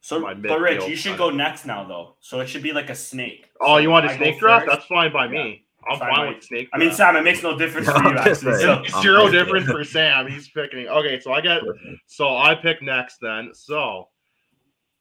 So, 0.00 0.20
My 0.20 0.32
but 0.32 0.60
Rich, 0.60 0.86
you 0.88 0.94
should 0.94 1.18
go 1.18 1.28
next 1.28 1.66
now, 1.66 1.84
though. 1.84 2.14
So 2.20 2.38
it 2.40 2.46
should 2.48 2.62
be 2.62 2.72
like 2.72 2.88
a 2.88 2.94
snake. 2.94 3.50
Oh, 3.60 3.74
So 3.74 3.78
you 3.78 3.90
want 3.90 4.06
a 4.06 4.10
I 4.10 4.16
snake 4.16 4.38
draft? 4.38 4.64
first. 4.64 4.76
That's 4.78 4.86
fine 4.86 5.12
by 5.12 5.26
me. 5.26 5.66
I'm 5.90 5.98
Fine 5.98 6.14
fine 6.14 6.34
with 6.34 6.44
snake. 6.44 6.68
I 6.72 6.78
mean. 6.78 6.92
Sam, 6.92 7.16
it 7.16 7.22
makes 7.22 7.42
no 7.42 7.58
difference 7.58 7.88
Yeah, 7.88 8.02
for 8.02 8.08
you, 8.10 8.16
actually. 8.18 8.62
So, 8.62 8.82
zero 9.02 9.28
difference 9.28 9.66
for 9.66 9.82
Sam. 9.84 10.28
He's 10.28 10.48
picking. 10.48 10.86
Okay, 10.86 11.18
so 11.20 11.32
I 11.32 11.40
get 11.40 11.62
so 12.06 12.36
I 12.36 12.54
pick 12.54 12.80
next 12.80 13.18
then. 13.20 13.50
So 13.54 14.08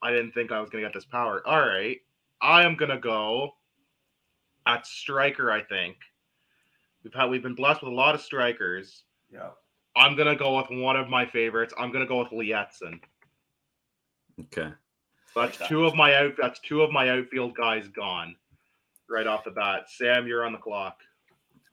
I 0.01 0.11
didn't 0.11 0.31
think 0.33 0.51
I 0.51 0.59
was 0.59 0.69
gonna 0.69 0.83
get 0.83 0.93
this 0.93 1.05
power. 1.05 1.45
All 1.45 1.59
right. 1.59 1.97
I 2.41 2.63
am 2.63 2.75
gonna 2.75 2.99
go 2.99 3.55
at 4.65 4.85
striker, 4.85 5.51
I 5.51 5.63
think. 5.63 5.97
We've 7.03 7.13
had 7.13 7.29
we've 7.29 7.43
been 7.43 7.55
blessed 7.55 7.81
with 7.81 7.91
a 7.91 7.95
lot 7.95 8.15
of 8.15 8.21
strikers. 8.21 9.03
Yeah. 9.31 9.49
I'm 9.95 10.15
gonna 10.15 10.35
go 10.35 10.57
with 10.57 10.67
one 10.69 10.95
of 10.95 11.09
my 11.09 11.25
favorites. 11.25 11.73
I'm 11.77 11.91
gonna 11.91 12.05
go 12.05 12.19
with 12.19 12.29
Liedson. 12.29 12.99
Okay. 14.39 14.71
That's 15.35 15.57
that. 15.57 15.69
two 15.69 15.85
of 15.85 15.95
my 15.95 16.15
out. 16.15 16.33
That's 16.37 16.59
two 16.59 16.81
of 16.81 16.91
my 16.91 17.09
outfield 17.09 17.55
guys 17.55 17.87
gone, 17.87 18.35
right 19.09 19.27
off 19.27 19.43
the 19.43 19.51
bat. 19.51 19.89
Sam, 19.89 20.27
you're 20.27 20.45
on 20.45 20.51
the 20.51 20.57
clock. 20.59 20.99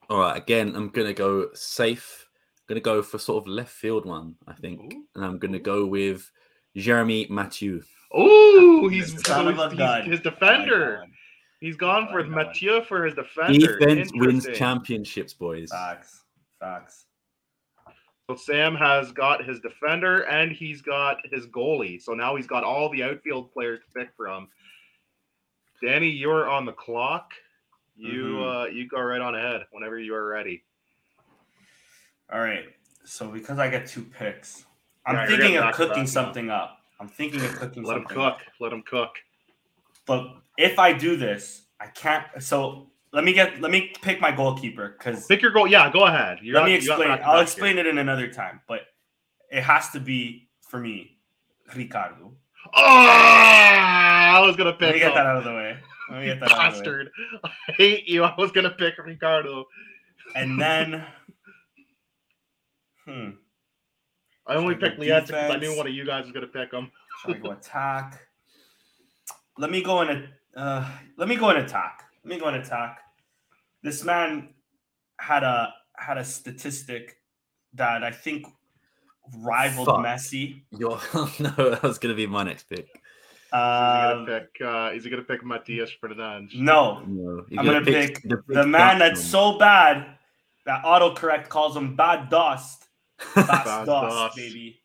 All 0.09 0.19
right. 0.19 0.37
Again, 0.37 0.75
I'm 0.75 0.89
gonna 0.89 1.13
go 1.13 1.53
safe. 1.55 2.29
I'm 2.59 2.75
gonna 2.75 2.81
go 2.81 3.03
for 3.03 3.19
sort 3.19 3.45
of 3.45 3.49
left 3.49 3.73
field 3.73 4.07
one, 4.07 4.37
I 4.47 4.55
think, 4.55 4.95
Ooh. 4.95 5.05
and 5.15 5.25
I'm 5.25 5.39
gonna 5.39 5.59
go 5.59 5.87
with 5.87 6.31
Jeremy 6.77 7.27
Mathieu. 7.29 7.83
Ooh, 8.17 8.89
he's, 8.89 9.25
Son 9.27 9.49
of 9.49 9.59
a 9.59 9.71
he's- 9.71 9.73
his 9.73 9.81
I 9.81 9.99
like 9.99 10.07
that 10.07 10.23
defender. 10.23 10.99
one. 11.01 11.13
He's 11.61 11.77
gone 11.77 12.09
I 12.09 12.13
for 12.13 12.21
like. 12.27 12.31
Mathieu 12.31 12.83
for 12.83 13.05
his 13.07 13.15
defender. 13.15 13.79
Defense 13.79 14.11
wins 14.15 14.47
championships, 14.55 15.33
boys. 15.33 15.71
Facts. 15.71 16.23
Facts. 16.61 17.07
So 18.29 18.37
Sam 18.37 18.75
has 18.75 19.13
got 19.13 19.45
his 19.45 19.61
defender 19.61 20.23
and 20.27 20.51
he's 20.53 20.81
got 20.83 21.19
his 21.31 21.47
goalie. 21.47 22.01
So 22.01 22.15
now 22.15 22.37
he's 22.37 22.47
got 22.47 22.65
all 22.65 22.89
the 22.91 23.03
outfield 23.03 23.53
players 23.53 23.81
to 23.81 23.99
pick 23.99 24.11
from. 24.17 24.49
Danny, 25.83 26.09
you're 26.09 26.49
on 26.49 26.65
the 26.65 26.73
clock. 26.73 27.33
You 27.97 28.25
Mhm. 28.25 28.65
uh 28.65 28.67
you 28.69 28.89
go 28.89 29.01
right 29.01 29.21
on 29.21 29.35
ahead 29.35 29.67
whenever 29.73 29.99
you 29.99 30.15
are 30.15 30.27
ready. 30.27 30.65
All 32.33 32.41
right. 32.41 32.67
So 33.05 33.29
because 33.29 33.59
I 33.59 33.69
get 33.69 33.87
two 33.87 34.03
picks, 34.03 34.65
I'm 35.07 35.15
Yeah, 35.17 35.27
thinking 35.27 35.57
of 35.57 35.63
back 35.65 35.75
to 35.77 35.79
back 35.81 35.89
cooking 35.91 36.07
something 36.07 36.51
up. 36.51 36.84
I'm 37.01 37.09
thinking 37.09 37.41
of 37.45 37.57
cooking 37.57 37.83
Let 37.83 37.99
him 37.99 38.05
cook. 38.05 38.39
Let 38.61 38.73
him 38.73 38.83
cook. 38.83 39.11
But 40.07 40.27
if 40.57 40.79
I 40.79 40.93
do 40.93 41.17
this, 41.17 41.63
I 41.81 41.87
can't. 41.87 42.25
So 42.41 42.91
let 43.13 43.25
me 43.25 43.33
get. 43.33 43.61
Let 43.61 43.71
me 43.71 43.93
pick 44.03 44.21
my 44.21 44.31
goalkeeper 44.31 44.95
because 44.99 45.27
Pick 45.27 45.43
your 45.43 45.51
goal. 45.51 45.67
Yeah, 45.67 45.91
go 45.93 46.07
ahead. 46.07 46.39
You 46.43 46.55
let 46.55 46.61
got- 46.61 46.67
me 46.67 46.75
explain. 46.75 47.11
I'll 47.11 47.35
here. 47.35 47.43
explain 47.43 47.79
it 47.79 47.87
in 47.87 47.99
another 47.99 48.29
time. 48.29 48.61
But 48.69 48.83
it 49.51 49.63
has 49.63 49.91
to 49.91 50.01
be 50.01 50.49
for 50.69 50.79
me, 50.79 51.19
Ricardo. 51.75 52.33
Oh, 52.75 52.81
I 52.83 54.41
was 54.45 54.57
gonna 54.57 54.71
Let 54.71 54.81
me 54.81 54.87
pick 54.93 55.03
get 55.03 55.15
that 55.15 55.27
out 55.27 55.37
of 55.37 55.45
the 55.45 55.53
way. 55.53 55.77
Let 56.11 56.21
me 56.21 56.27
get 56.27 56.41
that 56.41 56.53
out 56.53 56.75
of 56.75 56.85
the 56.85 56.91
way. 56.91 57.05
Bastard. 57.07 57.11
I 57.45 57.73
hate 57.73 58.09
you. 58.09 58.25
I 58.25 58.35
was 58.39 58.53
gonna 58.53 58.71
pick 58.71 58.99
Ricardo. 58.99 59.67
And 60.35 60.61
then, 60.61 61.05
hmm. 63.05 63.31
I 64.47 64.55
only 64.57 64.75
picked 64.75 64.99
go 64.99 65.21
because 65.21 65.31
I 65.33 65.57
knew 65.57 65.77
one 65.77 65.87
of 65.87 65.95
you 65.95 66.05
guys 66.05 66.25
was 66.25 66.33
gonna 66.33 66.47
pick 66.47 66.73
him. 66.73 66.91
Should 67.23 67.37
I 67.37 67.39
go 67.39 67.51
attack? 67.53 68.21
Let 69.59 69.71
me 69.71 69.83
go 69.83 70.03
in 70.03 70.09
a. 70.11 70.59
Uh, 70.59 70.89
let 71.17 71.29
me 71.29 71.37
go 71.37 71.51
in 71.51 71.57
attack. 71.57 72.03
Let 72.25 72.35
me 72.35 72.41
go 72.41 72.49
in 72.49 72.55
attack. 72.57 73.01
This 73.83 74.05
man 74.05 74.51
had 75.19 75.43
a 75.43 75.73
had 75.97 76.19
a 76.19 76.25
statistic 76.25 77.17
that 77.75 78.05
I 78.05 78.11
think 78.11 78.47
rivaled 79.39 79.87
Fuck. 79.87 80.05
Messi. 80.05 80.63
You're, 80.73 81.01
no, 81.41 81.71
that 81.71 81.83
was 81.83 81.99
gonna 81.99 82.15
be 82.15 82.27
my 82.27 82.43
next 82.43 82.65
pick. 82.65 82.81
Is 82.81 82.91
he 83.51 83.51
gonna 83.53 84.21
Um, 84.21 84.27
pick? 84.27 84.49
Uh, 84.61 84.91
is 84.95 85.05
he 85.05 85.11
gonna 85.11 85.23
pick 85.23 85.43
Matías 85.43 85.91
Fernández? 86.03 86.55
no, 86.57 87.01
No, 87.07 87.45
I'm 87.57 87.65
gonna 87.65 87.81
pick 87.85 88.21
the, 88.23 88.43
the 88.49 88.67
man 88.67 88.99
that's 88.99 89.23
so 89.25 89.59
bad 89.59 90.19
that 90.67 90.83
autocorrect 90.85 91.49
calls 91.49 91.77
him 91.77 91.95
bad 91.97 92.29
dust. 92.31 92.84
Bad 93.35 93.47
Bad 93.47 93.87
dust, 93.87 93.87
dust. 93.87 94.37
baby. 94.37 94.81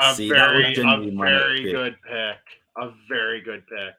A 0.00 0.14
See, 0.14 0.28
that 0.30 0.54
was 0.54 0.62
very, 0.62 0.74
a 0.76 0.84
my 0.84 1.30
next 1.30 1.42
very 1.44 1.62
pick. 1.62 1.72
good 1.72 1.96
pick. 2.02 2.38
A 2.76 2.90
very 3.08 3.40
good 3.40 3.66
pick. 3.66 3.94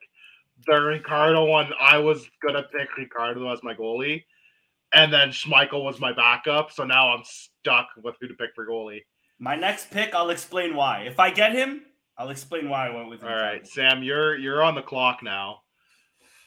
The 0.68 0.80
Ricardo 0.82 1.46
one, 1.46 1.72
I 1.80 1.98
was 1.98 2.26
gonna 2.46 2.64
pick 2.64 2.96
Ricardo 2.98 3.52
as 3.52 3.62
my 3.64 3.74
goalie, 3.74 4.24
and 4.94 5.12
then 5.12 5.30
Schmeichel 5.30 5.84
was 5.84 6.00
my 6.00 6.14
backup. 6.14 6.72
So 6.72 6.86
now 6.86 7.10
I'm 7.14 7.24
stuck 7.24 7.88
with 8.02 8.16
who 8.22 8.28
to 8.28 8.34
pick 8.36 8.52
for 8.56 8.66
goalie. 8.66 9.02
My 9.40 9.56
next 9.56 9.92
pick, 9.92 10.14
I'll 10.16 10.30
explain 10.30 10.76
why. 10.76 11.02
If 11.04 11.20
I 11.20 11.32
get 11.32 11.54
him, 11.54 11.84
I'll 12.18 12.30
explain 12.30 12.70
why 12.70 12.88
I 12.88 12.96
went 12.96 13.10
with 13.10 13.22
him. 13.22 13.28
All 13.30 13.36
right, 13.36 13.66
Sam, 13.68 14.04
you're 14.04 14.38
you're 14.38 14.62
on 14.64 14.76
the 14.76 14.82
clock 14.82 15.22
now. 15.24 15.62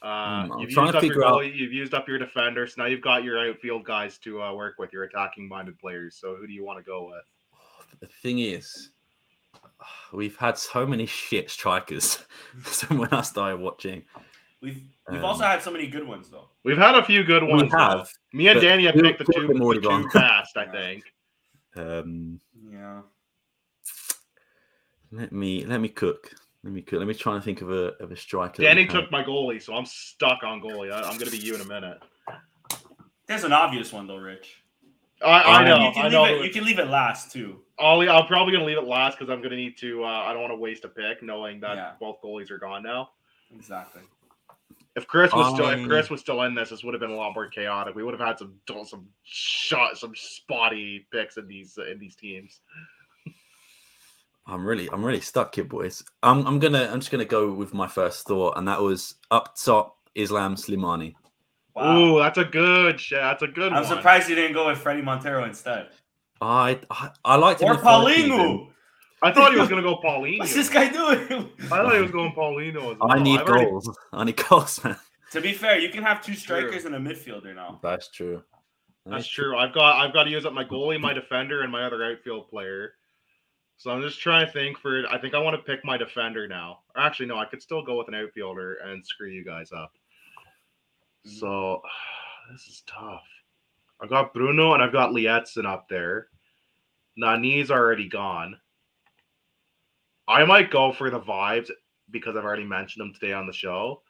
Uh, 0.02 0.46
Hmm, 0.46 0.52
I'm 0.52 0.58
you've 0.60 0.70
trying 0.70 0.86
used 0.86 0.92
to 0.94 0.98
up 0.98 1.04
your 1.04 1.12
figure 1.14 1.24
out- 1.24 1.54
you've 1.54 1.72
used 1.72 1.94
up 1.94 2.08
your 2.08 2.18
defender, 2.18 2.66
so 2.66 2.82
now 2.82 2.88
you've 2.88 3.00
got 3.00 3.22
your 3.22 3.38
outfield 3.48 3.84
guys 3.84 4.18
to 4.18 4.42
uh, 4.42 4.52
work 4.52 4.74
with, 4.78 4.92
your 4.92 5.04
attacking-minded 5.04 5.78
players. 5.78 6.16
So 6.16 6.34
who 6.34 6.46
do 6.46 6.52
you 6.52 6.64
want 6.64 6.78
to 6.78 6.82
go 6.84 7.06
with? 7.06 8.00
The 8.00 8.08
thing 8.20 8.40
is, 8.40 8.90
we've 10.12 10.36
had 10.36 10.58
so 10.58 10.84
many 10.86 11.06
shit 11.20 11.50
strikers. 11.50 12.18
so 12.64 12.86
when 12.96 13.08
I 13.12 13.20
started 13.22 13.60
watching, 13.60 14.02
We've 14.60 14.80
we've 15.10 15.18
Um, 15.18 15.24
also 15.24 15.42
had 15.44 15.60
so 15.60 15.72
many 15.72 15.88
good 15.88 16.06
ones 16.06 16.28
though. 16.30 16.48
We've 16.64 16.78
had 16.78 16.94
a 16.94 17.02
few 17.04 17.24
good 17.24 17.42
we 17.42 17.48
ones. 17.52 17.70
though. 17.72 17.78
have. 17.78 18.08
Me 18.32 18.46
and 18.48 18.60
Danny 18.60 18.84
have 18.86 18.94
picked 18.94 19.18
the 19.18 19.24
two 19.24 19.32
two, 19.32 19.52
of 19.52 19.58
the 19.58 19.74
two 19.74 19.80
gone. 19.80 20.08
best, 20.14 20.56
I 20.56 20.64
Yeah. 20.66 20.72
think. 20.72 21.04
Um, 21.74 22.40
Yeah. 22.70 23.00
let 25.10 25.32
me 25.32 25.64
let 25.64 25.80
me 25.80 25.88
cook. 25.88 26.32
Let 26.64 26.72
me. 26.72 26.84
Let 26.92 27.06
me 27.08 27.14
try 27.14 27.34
and 27.34 27.42
think 27.44 27.60
of 27.60 27.70
a 27.70 27.92
of 28.02 28.12
a 28.12 28.16
striker. 28.16 28.62
that 28.62 28.68
Danny 28.68 28.86
took 28.86 29.10
my 29.10 29.24
goalie, 29.24 29.60
so 29.60 29.74
I'm 29.74 29.84
stuck 29.86 30.44
on 30.44 30.60
goalie. 30.60 30.92
I, 30.92 30.98
I'm 31.00 31.18
going 31.18 31.30
to 31.30 31.36
be 31.36 31.38
you 31.38 31.54
in 31.56 31.60
a 31.60 31.64
minute. 31.66 32.00
There's 33.26 33.44
an 33.44 33.52
obvious 33.52 33.92
one 33.92 34.06
though, 34.06 34.16
Rich. 34.18 34.62
I, 35.24 35.40
I 35.40 35.58
Um, 35.60 35.64
know. 35.64 35.86
you 35.88 35.92
can 35.92 36.06
I 36.06 36.08
know. 36.08 36.22
leave 36.24 36.40
it. 36.40 36.44
You 36.46 36.50
can 36.52 36.64
leave 36.64 36.78
it 36.78 36.86
last 36.88 37.32
too. 37.32 37.60
Ollie, 37.78 38.08
I'm 38.08 38.26
probably 38.26 38.52
going 38.52 38.60
to 38.62 38.66
leave 38.66 38.78
it 38.78 38.84
last 38.88 39.18
because 39.18 39.30
I'm 39.30 39.38
going 39.38 39.50
to 39.50 39.56
need 39.56 39.76
to. 39.78 40.04
Uh, 40.04 40.06
I 40.08 40.32
don't 40.32 40.40
want 40.42 40.52
to 40.52 40.56
waste 40.56 40.84
a 40.84 40.88
pick, 40.88 41.22
knowing 41.22 41.58
that 41.60 41.76
Yeah. 41.76 41.92
both 41.98 42.20
goalies 42.22 42.50
are 42.50 42.58
gone 42.58 42.82
now. 42.82 43.10
Exactly. 43.54 44.02
If 44.94 45.06
Chris 45.06 45.32
was 45.32 45.52
still, 45.54 45.68
if 45.70 45.78
Um, 45.80 45.86
Chris 45.88 46.10
was 46.10 46.20
still 46.20 46.42
in 46.42 46.54
this, 46.54 46.68
this 46.70 46.84
would 46.84 46.92
have 46.94 47.00
been 47.00 47.10
a 47.10 47.16
lot 47.16 47.32
more 47.34 47.46
chaotic. 47.48 47.94
We 47.94 48.04
would 48.04 48.12
have 48.18 48.26
had 48.26 48.38
some 48.38 48.54
some 48.84 49.08
shot, 49.24 49.96
some 49.96 50.12
spotty 50.14 51.06
picks 51.10 51.38
in 51.38 51.48
these 51.48 51.78
in 51.78 51.98
these 51.98 52.14
teams. 52.14 52.60
I'm 54.46 54.66
really 54.66 54.88
I'm 54.92 55.04
really 55.04 55.20
stuck 55.20 55.54
here, 55.54 55.64
boys. 55.64 56.02
I'm 56.22 56.46
I'm 56.46 56.58
gonna 56.58 56.88
I'm 56.92 57.00
just 57.00 57.10
gonna 57.10 57.24
go 57.24 57.52
with 57.52 57.72
my 57.74 57.86
first 57.86 58.26
thought, 58.26 58.58
and 58.58 58.66
that 58.68 58.80
was 58.80 59.14
up 59.30 59.54
top 59.56 59.96
Islam 60.14 60.56
Slimani. 60.56 61.14
Wow. 61.74 61.96
Ooh, 61.98 62.18
that's 62.18 62.38
a 62.38 62.44
good 62.44 63.00
shit. 63.00 63.18
That's 63.20 63.42
a 63.42 63.46
good 63.48 63.72
I'm 63.72 63.84
one. 63.84 63.96
surprised 63.96 64.28
you 64.28 64.34
didn't 64.34 64.52
go 64.54 64.66
with 64.68 64.78
Fredy 64.78 65.02
Montero 65.02 65.44
instead. 65.44 65.88
I 66.40 66.80
I, 66.90 67.10
I 67.24 67.36
liked 67.36 67.60
him 67.62 67.68
Or 67.68 67.72
in 67.72 67.76
the 67.78 67.82
first 67.82 68.16
season. 68.16 68.30
Paulino. 68.38 68.68
I 69.24 69.32
thought 69.32 69.52
he 69.52 69.58
was 69.60 69.68
going 69.68 69.80
to 69.80 69.88
go 69.88 69.96
Paulinho. 70.04 70.40
What's 70.40 70.52
this 70.52 70.68
guy 70.68 70.88
doing? 70.88 71.48
I 71.60 71.68
thought 71.68 71.94
he 71.94 72.00
was 72.02 72.10
going 72.10 72.32
Paulino 72.32 72.92
as 72.92 72.98
well. 72.98 73.12
I 73.12 73.22
need 73.22 73.38
I've 73.38 73.46
already- 73.48 73.66
goals. 73.70 73.96
I 74.12 74.24
need 74.24 74.36
goals, 74.48 74.82
man. 74.82 74.96
to 75.30 75.40
be 75.40 75.52
fair, 75.52 75.78
you 75.78 75.90
can 75.90 76.02
have 76.02 76.20
two 76.20 76.34
strikers 76.34 76.84
and 76.86 76.94
a 76.96 76.98
midfielder 76.98 77.54
now. 77.54 77.78
That's 77.84 78.08
true. 78.10 78.42
That's 79.06 79.28
true. 79.28 79.56
I've 79.56 79.72
got 79.72 79.96
I've 80.04 80.12
got 80.12 80.24
to 80.24 80.30
use 80.30 80.44
up 80.44 80.52
my 80.52 80.64
goalie, 80.64 81.00
my 81.00 81.12
defender, 81.12 81.62
and 81.62 81.70
my 81.70 81.84
other 81.84 82.04
outfield 82.04 82.48
player. 82.50 82.94
So 83.82 83.90
I'm 83.90 84.00
just 84.00 84.20
trying 84.20 84.46
to 84.46 84.52
think 84.52 84.78
for. 84.78 85.02
I 85.10 85.18
think 85.18 85.34
I 85.34 85.40
want 85.40 85.56
to 85.56 85.62
pick 85.62 85.84
my 85.84 85.96
defender 85.96 86.46
now. 86.46 86.78
Or 86.94 87.02
actually, 87.02 87.26
no, 87.26 87.36
I 87.36 87.46
could 87.46 87.60
still 87.60 87.82
go 87.82 87.98
with 87.98 88.06
an 88.06 88.14
outfielder 88.14 88.74
and 88.76 89.04
screw 89.04 89.28
you 89.28 89.44
guys 89.44 89.72
up. 89.72 89.92
Mm-hmm. 91.26 91.38
So 91.38 91.82
this 92.52 92.68
is 92.68 92.84
tough. 92.86 93.24
I've 94.00 94.08
got 94.08 94.32
Bruno 94.32 94.74
and 94.74 94.82
I've 94.84 94.92
got 94.92 95.10
Liedson 95.10 95.66
up 95.66 95.88
there. 95.88 96.28
Nani's 97.16 97.72
already 97.72 98.08
gone. 98.08 98.56
I 100.28 100.44
might 100.44 100.70
go 100.70 100.92
for 100.92 101.10
the 101.10 101.18
vibes 101.20 101.68
because 102.08 102.36
I've 102.36 102.44
already 102.44 102.62
mentioned 102.62 103.00
them 103.00 103.12
today 103.12 103.32
on 103.32 103.48
the 103.48 103.52
show. 103.52 104.02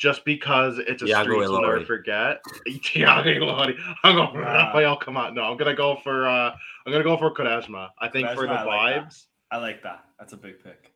Just 0.00 0.24
because 0.24 0.78
it's 0.78 1.02
a 1.02 1.04
Thiago 1.04 1.22
streak 1.24 1.40
you'll 1.42 1.60
never 1.60 1.84
forget. 1.84 2.40
Tiago 2.82 3.28
Ilori. 3.30 3.78
I'm 4.02 4.16
going 4.16 4.32
for 4.32 4.40
Wow. 4.42 4.72
Rafael. 4.72 4.96
Come 4.96 5.16
on, 5.18 5.34
no, 5.34 5.42
I'm 5.42 5.56
gonna 5.58 5.74
go 5.76 5.96
for 6.02 6.26
uh 6.26 6.50
I'm 6.86 6.90
gonna 6.92 7.04
go 7.04 7.16
for 7.18 7.30
Quaresma. 7.34 7.90
I 7.98 8.08
think 8.08 8.26
for 8.30 8.46
the 8.46 8.54
Quaresma, 8.54 8.56
I 8.56 8.64
like 8.64 8.94
that. 8.94 9.04
vibes, 9.08 9.26
I 9.50 9.56
like 9.58 9.82
that. 9.82 10.04
That's 10.18 10.32
a 10.32 10.36
big 10.38 10.64
pick. 10.64 10.92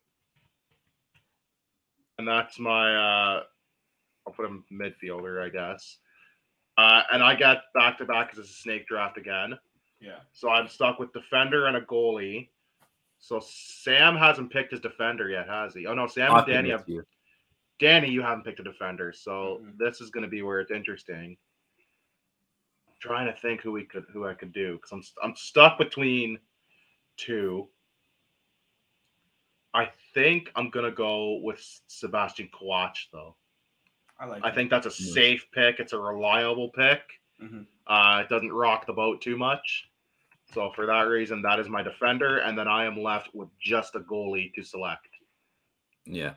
and 2.18 2.26
that's 2.26 2.58
my 2.58 2.94
uh 2.96 3.42
I'll 4.26 4.32
put 4.32 4.46
him 4.46 4.64
midfielder, 4.72 5.44
I 5.44 5.50
guess. 5.50 5.98
Uh, 6.78 7.02
and 7.12 7.22
I 7.22 7.34
got 7.36 7.58
back 7.74 7.98
to 7.98 8.04
back 8.06 8.30
because 8.30 8.38
it's 8.48 8.58
a 8.58 8.62
snake 8.62 8.86
draft 8.88 9.18
again. 9.18 9.58
Yeah. 10.00 10.20
So 10.32 10.48
I'm 10.48 10.66
stuck 10.66 10.98
with 10.98 11.12
defender 11.12 11.66
and 11.66 11.76
a 11.76 11.82
goalie. 11.82 12.48
So 13.18 13.40
Sam 13.46 14.16
hasn't 14.16 14.50
picked 14.50 14.72
his 14.72 14.80
defender 14.80 15.28
yet, 15.28 15.46
has 15.48 15.74
he? 15.74 15.86
Oh 15.86 15.94
no, 15.94 16.06
Sam 16.06 16.32
I 16.32 16.38
and 16.38 16.46
think 16.46 16.56
Danny 16.56 16.70
have 16.70 16.84
you. 16.86 17.04
Danny, 17.78 18.10
you 18.10 18.22
haven't 18.22 18.44
picked 18.44 18.60
a 18.60 18.62
defender, 18.62 19.12
so 19.12 19.60
Mhm. 19.62 19.78
this 19.78 20.00
is 20.00 20.10
going 20.10 20.22
to 20.22 20.28
be 20.30 20.42
where 20.42 20.60
it's 20.60 20.70
interesting. 20.70 21.36
trying 23.00 23.26
to 23.26 23.38
think 23.38 23.60
who 23.60 23.70
we 23.70 23.84
could 23.84 24.06
who 24.14 24.26
I 24.26 24.32
could 24.32 24.50
do 24.52 24.76
because 24.76 24.90
I'm 24.92 25.02
I'm 25.22 25.36
stuck 25.36 25.76
between 25.76 26.38
two. 27.18 27.68
I 29.74 29.90
think 30.14 30.50
I'm 30.56 30.70
gonna 30.70 30.90
go 30.90 31.34
with 31.42 31.60
Sebastian 31.86 32.48
Coates 32.48 33.08
though. 33.12 33.36
I 34.18 34.24
like. 34.24 34.42
I 34.42 34.50
think 34.52 34.70
that's 34.70 34.86
a 34.86 35.02
Yeah. 35.02 35.12
safe 35.12 35.50
pick. 35.52 35.80
It's 35.80 35.92
a 35.92 35.98
reliable 35.98 36.70
pick. 36.70 37.20
Mhm. 37.42 37.66
Uh, 37.86 38.22
it 38.24 38.30
doesn't 38.30 38.52
rock 38.52 38.86
the 38.86 38.94
boat 38.94 39.20
too 39.20 39.36
much. 39.36 39.90
So 40.46 40.70
for 40.70 40.86
that 40.86 41.02
reason, 41.02 41.42
that 41.42 41.58
is 41.60 41.68
my 41.68 41.82
defender, 41.82 42.38
and 42.38 42.56
then 42.56 42.68
I 42.68 42.84
am 42.86 42.96
left 42.98 43.34
with 43.34 43.50
just 43.58 43.96
a 43.96 44.00
goalie 44.00 44.54
to 44.54 44.62
select. 44.62 45.08
Yeah. 46.06 46.36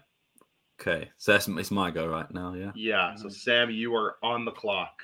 Okay. 0.79 1.09
So 1.17 1.31
that's 1.31 1.47
it's 1.47 1.71
my 1.71 1.91
go 1.91 2.07
right 2.07 2.31
now. 2.33 2.53
Yeah. 2.53 2.71
Yeah. 2.75 3.15
So 3.15 3.27
Mhm. 3.27 3.31
Sam, 3.33 3.69
you 3.71 3.95
are 3.95 4.17
on 4.23 4.45
the 4.45 4.51
clock. 4.51 5.01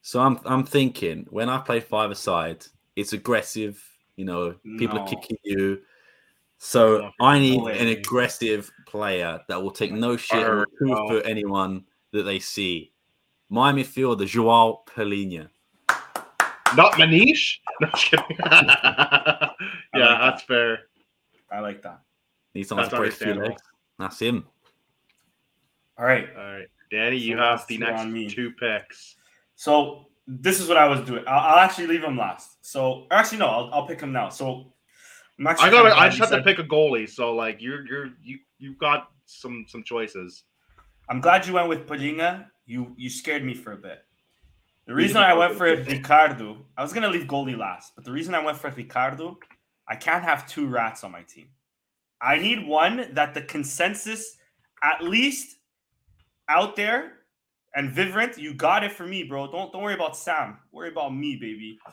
So 0.00 0.20
I'm 0.20 0.40
I'm 0.44 0.64
thinking 0.64 1.26
when 1.30 1.48
I 1.48 1.58
play 1.58 1.80
five 1.80 2.10
aside, 2.10 2.66
it's 2.96 3.12
aggressive. 3.12 3.82
You 4.16 4.24
know, 4.24 4.56
people 4.78 4.96
No. 4.96 5.02
are 5.02 5.08
kicking 5.08 5.38
you. 5.44 5.82
So 6.58 7.10
I 7.20 7.38
need 7.38 7.60
way. 7.62 7.78
an 7.78 7.88
aggressive 7.88 8.70
player 8.86 9.40
that 9.48 9.60
will 9.62 9.70
take 9.70 9.92
no 9.92 10.16
shit 10.16 10.46
and 10.46 10.56
will 10.58 10.62
Oh, 10.62 10.78
two 10.78 10.86
no. 10.86 11.08
foot 11.08 11.26
anyone 11.26 11.84
that 12.12 12.22
they 12.24 12.38
see. 12.38 12.92
My 13.48 13.72
midfielder, 13.72 14.26
Joao 14.26 14.84
Palhinha. 14.86 15.48
Not 16.76 16.92
Manish? 16.94 17.58
No, 17.80 17.88
just 17.88 18.04
kidding. 18.06 18.26
yeah, 18.38 19.54
that. 19.92 20.18
that's 20.20 20.42
fair. 20.42 20.84
I 21.50 21.60
like 21.60 21.82
that. 21.82 22.00
Needs 22.54 22.68
someone 22.68 22.84
That's 22.84 22.94
to 22.94 22.98
break 23.00 23.12
a 23.12 23.16
few 23.16 23.34
legs. 23.34 23.62
That's 23.98 24.18
him. 24.20 24.46
All 25.98 26.04
right. 26.04 26.28
All 26.36 26.42
right. 26.42 26.66
Danny, 26.90 27.16
you 27.16 27.36
So 27.36 27.42
have 27.42 27.66
the 27.66 27.78
next 27.78 28.34
two 28.34 28.50
picks. 28.52 29.16
So 29.56 30.06
this 30.26 30.60
is 30.60 30.68
what 30.68 30.76
I 30.76 30.86
was 30.86 31.00
doing. 31.00 31.24
I'll, 31.26 31.54
I'll 31.54 31.58
actually 31.58 31.86
leave 31.86 32.04
him 32.04 32.16
last. 32.16 32.58
So 32.62 33.06
actually, 33.10 33.38
no, 33.38 33.46
I'll, 33.46 33.70
I'll 33.72 33.86
pick 33.86 34.00
him 34.00 34.12
now. 34.12 34.28
So 34.28 34.72
I'm 35.38 35.46
actually 35.46 35.68
I 35.68 35.70
gotta, 35.70 35.96
I 35.96 36.08
just 36.08 36.20
have 36.20 36.30
to 36.30 36.42
pick 36.42 36.58
a 36.58 36.64
goalie. 36.64 37.08
So 37.08 37.34
like 37.34 37.60
you're 37.60 37.86
you're 37.86 38.10
you 38.22 38.38
you've 38.58 38.78
got 38.78 39.08
some 39.26 39.64
some 39.68 39.82
choices. 39.82 40.44
I'm 41.08 41.20
glad 41.20 41.46
you 41.46 41.54
went 41.54 41.68
with 41.68 41.86
Palhinha. 41.86 42.46
You 42.66 42.94
you 42.96 43.10
scared 43.10 43.44
me 43.44 43.54
for 43.54 43.72
a 43.72 43.76
bit. 43.76 44.04
The 44.86 44.94
reason 44.94 45.18
I 45.18 45.32
went 45.32 45.54
for 45.56 45.66
Ricardo, 45.66 46.58
I 46.76 46.82
was 46.82 46.92
gonna 46.92 47.08
leave 47.08 47.26
goalie 47.26 47.56
last, 47.56 47.92
but 47.94 48.04
the 48.04 48.12
reason 48.12 48.34
I 48.34 48.44
went 48.44 48.58
for 48.58 48.70
Ricardo, 48.70 49.38
I 49.88 49.96
can't 49.96 50.24
have 50.24 50.48
two 50.48 50.66
rats 50.66 51.04
on 51.04 51.12
my 51.12 51.22
team. 51.22 51.48
I 52.20 52.38
need 52.38 52.66
one 52.66 53.08
that 53.14 53.34
the 53.34 53.42
consensus, 53.42 54.36
at 54.82 55.02
least 55.02 55.56
out 56.58 56.76
there, 56.76 57.00
and 57.74 57.90
Vivrant, 57.96 58.36
you 58.38 58.50
got 58.54 58.84
it 58.84 58.92
for 58.92 59.06
me, 59.06 59.20
bro. 59.24 59.40
Don't 59.50 59.72
don't 59.72 59.82
worry 59.82 59.94
about 60.02 60.16
Sam. 60.16 60.58
Worry 60.72 60.90
about 60.96 61.10
me, 61.22 61.30
baby. 61.46 61.78
Uh, 61.86 61.92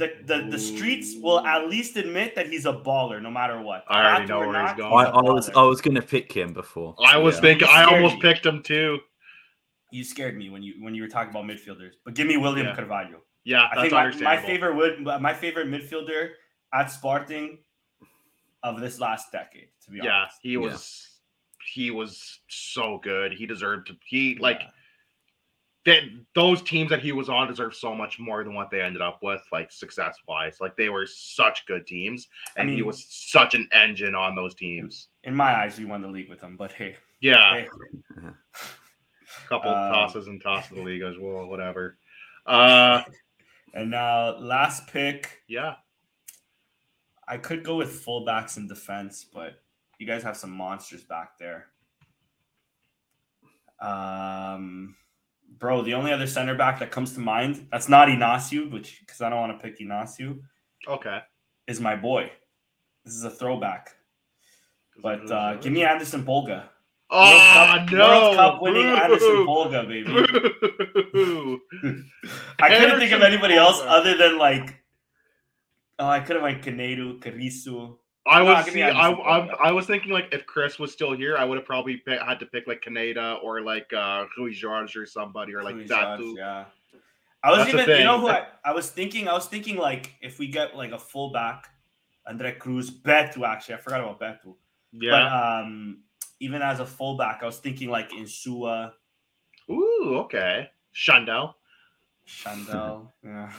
The, 0.00 0.08
the 0.30 0.36
the 0.54 0.58
streets 0.58 1.08
will 1.24 1.40
at 1.54 1.62
least 1.74 1.92
admit 1.96 2.34
that 2.34 2.46
he's 2.52 2.66
a 2.66 2.74
baller, 2.86 3.18
no 3.22 3.30
matter 3.30 3.56
what. 3.68 3.80
I 3.86 3.90
already 4.00 4.20
Rat 4.22 4.28
know 4.28 4.40
or 4.42 4.48
where 4.48 4.60
he's 4.66 4.76
not, 4.78 4.82
going. 4.82 5.06
I, 5.06 5.10
a 5.10 5.12
I 5.20 5.22
was. 5.36 5.46
I 5.62 5.62
was 5.72 5.80
gonna 5.80 6.02
pick 6.14 6.26
him 6.40 6.52
before. 6.62 6.90
I 7.14 7.16
was 7.26 7.36
Yeah. 7.36 7.40
thinking. 7.46 7.68
I 7.70 7.84
almost 7.92 8.16
me. 8.16 8.20
picked 8.26 8.44
him 8.44 8.62
too. 8.72 8.98
you 9.92 10.02
scared 10.04 10.36
me 10.42 10.50
when 10.50 10.62
you 10.66 10.72
when 10.84 10.92
you 10.96 11.02
were 11.04 11.12
talking 11.16 11.30
about 11.34 11.44
midfielders. 11.52 11.94
But 12.04 12.14
give 12.18 12.26
me 12.32 12.36
William 12.36 12.66
Yeah. 12.66 12.74
Carvalho. 12.78 13.18
Yeah, 13.44 13.62
I 13.62 13.74
that's 13.76 13.80
think 13.80 13.92
my, 14.22 14.36
my 14.36 14.38
favorite 14.50 14.74
would 14.80 14.94
my 15.28 15.34
favorite 15.34 15.68
midfielder 15.74 16.22
at 16.74 16.90
Spartan 16.90 17.58
of 18.68 18.80
this 18.80 18.98
last 19.06 19.30
decade. 19.32 19.68
To 19.84 19.90
be 19.92 20.00
honest. 20.00 20.06
Yeah, 20.10 20.20
honest, 20.20 20.38
he 20.42 20.56
was. 20.56 21.09
He 21.64 21.90
was 21.90 22.40
so 22.48 22.98
good. 23.02 23.32
He 23.32 23.46
deserved 23.46 23.88
to. 23.88 23.96
He 24.06 24.36
like 24.40 24.62
that. 25.86 26.02
Those 26.34 26.62
teams 26.62 26.90
that 26.90 27.00
he 27.00 27.12
was 27.12 27.28
on 27.28 27.48
deserve 27.48 27.74
so 27.74 27.94
much 27.94 28.18
more 28.18 28.44
than 28.44 28.54
what 28.54 28.70
they 28.70 28.80
ended 28.80 29.02
up 29.02 29.20
with, 29.22 29.42
like 29.52 29.72
success 29.72 30.16
wise. 30.28 30.58
Like 30.60 30.76
they 30.76 30.88
were 30.88 31.06
such 31.06 31.64
good 31.66 31.86
teams, 31.86 32.28
I 32.56 32.60
and 32.60 32.70
he 32.70 32.82
was 32.82 33.06
such 33.08 33.54
an 33.54 33.68
engine 33.72 34.14
on 34.14 34.34
those 34.34 34.54
teams. 34.54 35.08
in 35.24 35.34
my 35.34 35.54
eyes, 35.54 35.78
we 35.78 35.84
won 35.86 36.02
the 36.02 36.08
league 36.08 36.28
with 36.28 36.40
him. 36.40 36.56
But 36.56 36.72
hey, 36.72 36.96
Yeah, 37.20 37.52
hey. 37.54 37.68
couple 39.48 39.70
Um, 39.70 39.92
tosses 39.92 40.26
and 40.26 40.40
toss 40.42 40.70
of 40.70 40.76
the 40.76 40.82
league 40.82 41.02
as 41.02 41.16
well. 41.18 41.46
Whatever. 41.46 41.98
Uh, 42.46 43.02
and 43.74 43.90
now 43.90 44.36
last 44.38 44.86
pick, 44.88 45.38
yeah. 45.48 45.76
I 47.28 47.36
could 47.36 47.62
go 47.62 47.76
with 47.76 48.04
fullbacks 48.04 48.56
in 48.56 48.66
defense, 48.66 49.24
but 49.32 49.62
you 50.00 50.06
guys 50.06 50.22
have 50.22 50.36
some 50.36 50.50
monsters 50.50 51.02
back 51.04 51.38
there. 51.38 51.66
Um, 53.80 54.94
bro, 55.58 55.82
the 55.82 55.94
only 55.94 56.12
other 56.12 56.26
center 56.26 56.54
back 56.54 56.78
that 56.80 56.90
comes 56.90 57.12
to 57.14 57.20
mind 57.20 57.66
that's 57.70 57.88
not 57.88 58.08
Inacio, 58.08 58.70
which 58.70 59.00
because 59.00 59.20
I 59.20 59.28
don't 59.28 59.40
want 59.40 59.58
to 59.58 59.62
pick 59.62 59.78
Inacio, 59.78 60.38
Okay. 60.88 61.18
is 61.66 61.80
my 61.80 61.96
boy. 61.96 62.30
This 63.04 63.14
is 63.14 63.24
a 63.24 63.30
throwback. 63.30 63.96
But 65.02 65.30
uh, 65.30 65.54
give 65.56 65.72
me 65.72 65.84
Anderson 65.84 66.24
Polga. 66.24 66.64
Oh 67.10 67.30
World 67.30 67.88
Cup, 67.88 67.92
no! 67.92 68.08
World 68.08 68.36
Cup 68.36 68.62
winning 68.62 68.82
Boo! 68.82 68.96
Anderson 68.96 69.46
Polga, 69.46 69.88
baby. 69.88 70.10
I 72.60 72.68
couldn't 72.68 73.00
think 73.00 73.12
of 73.12 73.22
anybody 73.22 73.54
else 73.54 73.80
other 73.82 74.16
than 74.16 74.38
like. 74.38 74.76
Oh, 75.98 76.06
I 76.06 76.20
could 76.20 76.36
have 76.36 76.42
went 76.42 76.62
Kanedu, 76.62 77.18
Karisu. 77.20 77.96
I 78.30 78.42
was 78.42 78.66
see, 78.66 78.82
I, 78.82 79.10
I, 79.10 79.46
I 79.64 79.72
was 79.72 79.86
thinking 79.86 80.12
like 80.12 80.28
if 80.32 80.46
Chris 80.46 80.78
was 80.78 80.92
still 80.92 81.12
here, 81.12 81.36
I 81.36 81.44
would 81.44 81.58
have 81.58 81.66
probably 81.66 81.96
pick, 81.96 82.20
had 82.20 82.38
to 82.40 82.46
pick 82.46 82.66
like 82.66 82.80
Canada 82.80 83.38
or 83.42 83.60
like 83.60 83.92
uh 83.92 84.26
Rui 84.38 84.54
Jorge 84.58 84.98
or 84.98 85.06
somebody 85.06 85.54
or 85.54 85.62
like 85.62 85.86
that. 85.88 86.18
Too. 86.18 86.36
Yeah. 86.38 86.64
I 87.42 87.50
was 87.50 87.58
That's 87.58 87.88
even, 87.88 87.98
you 87.98 88.04
know 88.04 88.20
who 88.20 88.28
I, 88.28 88.46
I 88.64 88.72
was 88.72 88.90
thinking? 88.90 89.26
I 89.26 89.32
was 89.32 89.46
thinking 89.46 89.76
like 89.76 90.14
if 90.20 90.38
we 90.38 90.46
get 90.46 90.76
like 90.76 90.92
a 90.92 90.98
fullback, 90.98 91.68
Andre 92.26 92.52
Cruz, 92.52 92.90
Betu. 92.90 93.46
Actually, 93.46 93.74
I 93.74 93.78
forgot 93.78 94.00
about 94.00 94.20
Betu. 94.20 94.54
Yeah. 94.92 95.10
But 95.10 95.64
um, 95.64 96.02
even 96.38 96.62
as 96.62 96.80
a 96.80 96.86
fullback, 96.86 97.42
I 97.42 97.46
was 97.46 97.58
thinking 97.58 97.88
like 97.88 98.10
Insua, 98.10 98.92
Ooh, 99.70 100.16
okay. 100.24 100.68
Shandell. 100.94 101.54
Chandel. 102.26 103.12
yeah. 103.24 103.50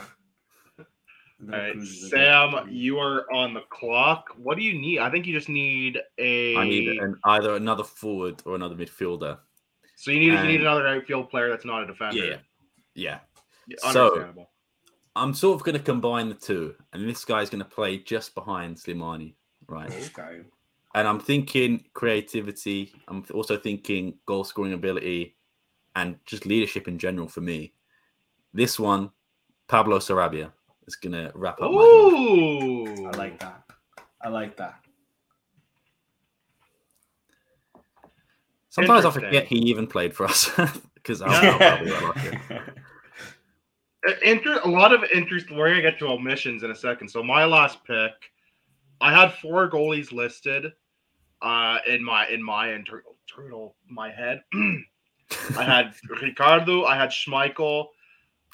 All 1.42 1.48
right, 1.48 1.72
Cruz 1.72 1.90
is 1.90 2.04
a 2.04 2.08
Sam, 2.08 2.68
you 2.70 2.98
are 2.98 3.30
on 3.32 3.54
the 3.54 3.62
clock. 3.70 4.28
What 4.36 4.56
do 4.56 4.62
you 4.62 4.78
need? 4.78 5.00
I 5.00 5.10
think 5.10 5.26
you 5.26 5.32
just 5.36 5.48
need 5.48 5.98
a. 6.18 6.56
I 6.56 6.64
need 6.64 6.98
an, 6.98 7.18
either 7.24 7.56
another 7.56 7.84
forward 7.84 8.42
or 8.44 8.54
another 8.54 8.76
midfielder. 8.76 9.38
so 9.96 10.10
you 10.10 10.18
need 10.20 10.32
you 10.38 10.44
need 10.44 10.60
another 10.60 10.86
outfield 10.86 11.30
player 11.30 11.48
that's 11.48 11.64
not 11.64 11.82
a 11.82 11.86
defender. 11.86 12.24
Yeah, 12.24 12.36
yeah. 12.94 13.18
Yeah, 13.66 13.76
So- 13.90 14.10
understandable. 14.10 14.48
I'm 15.14 15.34
sort 15.34 15.56
of 15.56 15.64
going 15.64 15.76
to 15.76 15.82
combine 15.82 16.30
the 16.30 16.34
two, 16.34 16.74
and 16.94 17.06
this 17.06 17.22
guy's 17.26 17.50
going 17.50 17.62
to 17.62 17.68
play 17.68 17.98
just 17.98 18.34
behind 18.34 18.76
Slimani, 18.76 19.34
right? 19.66 19.90
This 19.90 20.08
guy. 20.08 20.38
And 20.94 21.06
I'm 21.06 21.20
thinking 21.20 21.84
creativity. 21.92 22.94
I'm 23.08 23.22
also 23.34 23.58
thinking 23.58 24.14
goal 24.24 24.42
scoring 24.44 24.72
ability, 24.72 25.36
and 25.96 26.16
just 26.24 26.46
leadership 26.46 26.88
in 26.88 26.98
general 26.98 27.28
for 27.28 27.42
me. 27.42 27.74
This 28.54 28.80
one, 28.80 29.10
Pablo 29.68 29.98
Sarabia, 29.98 30.52
is 30.92 30.96
going 30.96 31.12
to 31.12 31.32
wrap 31.34 31.60
up 31.60 31.70
my. 31.70 31.80
Ooh, 31.80 33.06
I 33.06 33.10
like 33.16 33.38
that. 33.40 33.64
I 34.20 34.28
like 34.28 34.56
that. 34.56 34.76
Sometimes 38.70 39.04
I 39.04 39.10
forget 39.10 39.46
he 39.46 39.56
even 39.58 39.86
played 39.86 40.14
for 40.14 40.24
us 40.24 40.50
because 40.94 41.20
I 41.20 41.58
Yeah. 41.58 42.62
Inter- 44.22 44.60
a 44.64 44.68
lot 44.68 44.92
of 44.92 45.04
interest. 45.14 45.50
We're 45.50 45.68
gonna 45.68 45.82
get 45.82 45.98
to 46.00 46.06
omissions 46.06 46.62
in 46.64 46.70
a 46.70 46.74
second. 46.74 47.08
So 47.08 47.22
my 47.22 47.44
last 47.44 47.84
pick, 47.84 48.12
I 49.00 49.12
had 49.12 49.34
four 49.34 49.70
goalies 49.70 50.10
listed, 50.10 50.72
uh, 51.40 51.78
in 51.86 52.02
my 52.02 52.26
in 52.28 52.42
my 52.42 52.72
internal 52.72 53.16
internal 53.28 53.76
my 53.88 54.10
head. 54.10 54.42
I 54.54 55.62
had 55.62 55.94
Ricardo, 56.22 56.84
I 56.84 56.96
had 56.96 57.10
Schmeichel, 57.10 57.86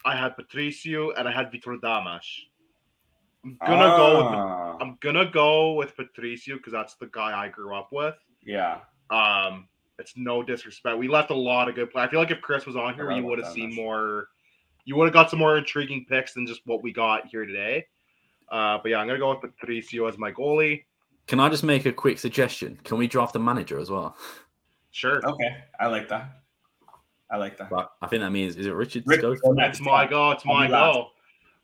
I 0.04 0.16
had 0.16 0.36
Patricio, 0.36 1.10
and 1.12 1.28
I 1.28 1.32
had 1.32 1.50
Vitor 1.52 1.80
Damas. 1.80 2.24
I'm 3.44 3.56
gonna 3.66 3.96
go. 3.96 4.16
With, 4.16 4.24
Ah, 4.26 4.76
I'm 4.80 4.98
gonna 5.00 5.30
go 5.30 5.72
with 5.74 5.96
Patricio 5.96 6.56
because 6.56 6.72
that's 6.72 6.94
the 6.94 7.06
guy 7.06 7.38
I 7.38 7.48
grew 7.48 7.74
up 7.74 7.88
with. 7.92 8.14
yeah. 8.44 8.80
Um, 9.10 9.68
it's 9.98 10.16
no 10.16 10.42
disrespect. 10.42 10.98
We 10.98 11.08
left 11.08 11.30
a 11.30 11.34
lot 11.34 11.68
of 11.68 11.74
good 11.74 11.90
play. 11.90 12.02
I 12.02 12.08
feel 12.08 12.20
like 12.20 12.30
if 12.30 12.40
Chris 12.42 12.66
was 12.66 12.76
on 12.76 12.94
here, 12.94 13.10
you 13.10 13.24
would 13.24 13.38
have 13.38 13.52
seen 13.52 13.74
more. 13.74 14.28
You 14.84 14.96
would 14.96 15.06
have 15.06 15.14
got 15.14 15.30
some 15.30 15.38
more 15.38 15.56
intriguing 15.58 16.04
picks 16.08 16.34
than 16.34 16.46
just 16.46 16.60
what 16.66 16.82
we 16.82 16.92
got 16.92 17.26
here 17.26 17.44
today. 17.46 17.86
Uh, 18.50 18.78
but 18.82 18.90
yeah, 18.90 18.98
I'm 18.98 19.06
gonna 19.06 19.18
go 19.18 19.30
with 19.30 19.40
Patricio 19.58 20.06
as 20.06 20.16
my 20.18 20.30
goalie. 20.30 20.84
Can 21.26 21.40
I 21.40 21.48
just 21.48 21.64
make 21.64 21.84
a 21.86 21.92
quick 21.92 22.18
suggestion? 22.18 22.78
Can 22.84 22.96
we 22.98 23.06
draft 23.06 23.34
a 23.36 23.38
manager 23.38 23.78
as 23.78 23.90
well? 23.90 24.16
Sure, 24.90 25.20
Okay, 25.26 25.56
I 25.78 25.86
like 25.88 26.08
that. 26.08 26.40
I 27.30 27.36
like 27.36 27.58
that. 27.58 27.70
But 27.70 27.92
I 28.00 28.06
think 28.06 28.22
that 28.22 28.30
means 28.30 28.56
is 28.56 28.66
it 28.66 28.72
Richard 28.72 29.04
Rick- 29.06 29.20
Scott? 29.20 29.40
go 29.42 29.52
my 29.80 30.06
go. 30.06 30.30
It's 30.30 30.44
my 30.44 30.66
be 30.66 30.72
last. 30.72 30.94
go. 30.94 31.08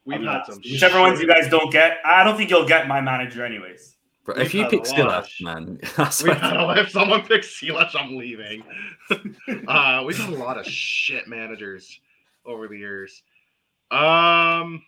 We've 0.05 0.21
I'll 0.21 0.35
had 0.35 0.47
some. 0.47 0.57
Whichever 0.57 1.01
ones 1.01 1.21
you 1.21 1.27
guys 1.27 1.49
don't 1.49 1.73
get, 1.73 1.99
I 2.05 2.23
don't 2.25 2.37
think 2.37 2.51
you'll 2.51 2.67
get 2.67 2.87
my 2.87 3.01
manager 3.01 3.45
anyways. 3.45 3.97
Bro, 4.25 4.37
If 4.37 4.55
you 4.55 4.67
pick 4.69 4.83
a 4.83 4.87
still 4.87 5.07
lot. 5.07 5.29
man, 5.41 5.79
We've 5.99 6.37
had 6.37 6.57
a, 6.57 6.81
if 6.81 6.91
someone 6.91 7.23
picks 7.23 7.59
Silas, 7.61 7.95
I'm 7.99 8.17
leaving. 8.17 8.63
uh, 9.69 10.03
we've 10.07 10.17
had 10.17 10.33
a 10.33 10.37
lot 10.37 10.59
of 10.59 10.67
shit 10.67 11.29
managers 11.29 12.01
over 12.47 12.67
the 12.69 12.79
years. 12.79 13.23
Um, 13.91 14.83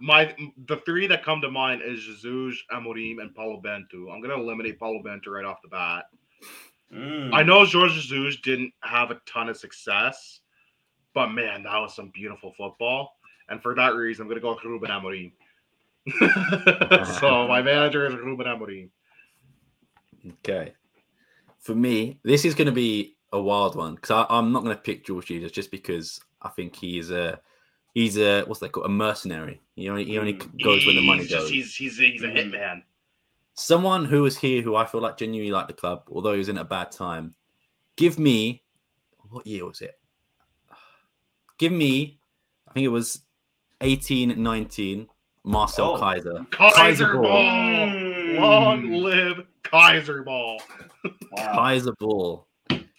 my 0.00 0.34
the 0.66 0.78
three 0.84 1.06
that 1.06 1.24
come 1.24 1.40
to 1.40 1.50
mind 1.50 1.80
is 1.82 2.00
Jesus, 2.00 2.62
Amorim, 2.72 3.22
and 3.22 3.34
Paulo 3.34 3.60
Bento. 3.62 4.10
I'm 4.10 4.20
gonna 4.20 4.34
eliminate 4.38 4.78
Paulo 4.78 5.02
Bento 5.02 5.30
right 5.30 5.44
off 5.44 5.62
the 5.62 5.68
bat. 5.68 6.06
Mm. 6.94 7.32
I 7.32 7.42
know 7.42 7.64
Jorge 7.64 7.94
Jesus 8.00 8.40
didn't 8.42 8.72
have 8.82 9.10
a 9.10 9.20
ton 9.26 9.48
of 9.48 9.56
success, 9.56 10.40
but 11.14 11.28
man, 11.28 11.62
that 11.62 11.78
was 11.78 11.94
some 11.96 12.10
beautiful 12.12 12.52
football. 12.56 13.12
And 13.48 13.62
for 13.62 13.74
that 13.74 13.94
reason, 13.94 14.22
I'm 14.24 14.28
gonna 14.28 14.40
go 14.40 14.54
with 14.54 14.64
Ruben 14.64 14.90
Amorim. 14.90 15.32
so 17.20 17.46
my 17.48 17.62
manager 17.62 18.06
is 18.06 18.14
Ruben 18.14 18.46
Amorim. 18.46 18.90
Okay. 20.44 20.74
For 21.60 21.74
me, 21.74 22.18
this 22.24 22.44
is 22.44 22.54
going 22.54 22.66
to 22.66 22.72
be 22.72 23.16
a 23.32 23.40
wild 23.40 23.76
one 23.76 23.94
because 23.94 24.26
I'm 24.28 24.52
not 24.52 24.64
going 24.64 24.74
to 24.76 24.82
pick 24.82 25.06
Jorge 25.06 25.26
Jesus 25.26 25.52
just 25.52 25.70
because 25.70 26.20
I 26.42 26.48
think 26.50 26.74
he's 26.76 27.10
a 27.10 27.40
he's 27.94 28.18
a 28.18 28.42
what's 28.42 28.60
that 28.60 28.72
called 28.72 28.86
a 28.86 28.88
mercenary. 28.88 29.60
He 29.76 29.88
only 29.88 30.04
he 30.04 30.18
only 30.18 30.34
goes 30.34 30.84
when 30.86 30.96
the 30.96 31.02
money 31.06 31.20
He's 31.20 31.30
just- 31.30 31.42
goes. 31.44 31.50
He's 31.50 31.74
he's 31.76 31.98
he's 31.98 32.22
a 32.22 32.26
Mhm. 32.26 32.52
hitman. 32.52 32.82
Someone 33.54 34.04
who 34.04 34.22
was 34.22 34.38
here 34.38 34.62
who 34.62 34.76
I 34.76 34.86
feel 34.86 35.00
like 35.00 35.18
genuinely 35.18 35.52
liked 35.52 35.68
the 35.68 35.74
club, 35.74 36.04
although 36.10 36.32
he 36.32 36.38
was 36.38 36.48
in 36.48 36.58
a 36.58 36.64
bad 36.64 36.90
time. 36.90 37.34
Give 37.96 38.18
me 38.18 38.62
what 39.30 39.46
year 39.46 39.66
was 39.66 39.80
it? 39.80 39.98
Give 41.58 41.72
me, 41.72 42.18
I 42.68 42.72
think 42.72 42.84
it 42.84 42.88
was 42.88 43.22
18, 43.80 44.42
19, 44.42 45.06
Marcel 45.44 45.96
Oh. 45.96 46.00
Keizer. 46.00 46.46
Keizer 46.50 47.14
Ball. 47.14 47.22
Ball. 47.22 47.88
Mm. 47.88 48.40
Long 48.40 48.92
live 48.92 49.46
Keizer 49.64 50.24
Ball. 50.24 50.60
Wow. 51.04 51.56
Keizer 51.56 51.96
Ball. 51.98 52.46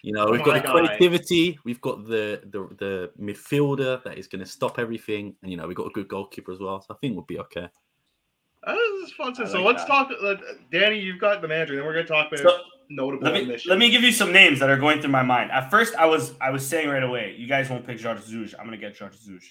You 0.01 0.11
know, 0.11 0.25
Oh 0.27 0.31
we've 0.31 0.43
got 0.43 0.61
the 0.61 0.67
God. 0.67 0.85
creativity, 0.87 1.57
we've 1.63 1.79
got 1.79 2.05
the 2.05 2.41
the, 2.51 2.67
the 2.77 3.11
midfielder 3.19 4.03
that 4.03 4.17
is 4.17 4.27
going 4.27 4.43
to 4.43 4.45
stop 4.45 4.77
everything, 4.77 5.33
and 5.41 5.49
you 5.49 5.55
know, 5.57 5.65
we've 5.65 5.77
got 5.77 5.87
a 5.87 5.91
good 5.91 6.09
goalkeeper 6.09 6.51
as 6.51 6.59
well. 6.59 6.81
So 6.81 6.93
I 6.93 6.97
think 6.97 7.15
we'll 7.15 7.23
be 7.25 7.39
okay. 7.39 7.69
This 8.65 9.09
is 9.09 9.11
fun. 9.13 9.33
I 9.39 9.45
so 9.45 9.63
let's 9.63 9.83
that. 9.83 9.87
talk. 9.87 10.11
Uh, 10.23 10.35
Danny, 10.71 10.99
you've 10.99 11.19
got 11.19 11.41
the 11.41 11.47
manager. 11.47 11.75
Then 11.75 11.85
we're 11.85 11.93
going 11.93 12.05
to 12.05 12.11
talk 12.11 12.27
about 12.31 12.39
So, 12.39 12.57
notable 12.89 13.23
let 13.25 13.33
me 13.33 13.41
omissions. 13.43 13.69
let 13.69 13.77
me 13.79 13.89
give 13.89 14.03
you 14.03 14.11
some 14.11 14.31
names 14.31 14.59
that 14.59 14.69
are 14.69 14.77
going 14.77 15.01
through 15.01 15.11
my 15.11 15.23
mind. 15.23 15.51
At 15.51 15.69
first, 15.69 15.95
I 15.95 16.05
was 16.05 16.33
I 16.39 16.49
was 16.51 16.65
saying 16.65 16.89
right 16.89 17.03
away, 17.03 17.35
you 17.37 17.47
guys 17.47 17.69
won't 17.69 17.85
pick 17.85 18.01
Jorge 18.01 18.21
Jesus. 18.27 18.55
I'm 18.57 18.65
gonna 18.65 18.77
get 18.77 18.97
Jorge 18.97 19.15
Jesus. 19.17 19.43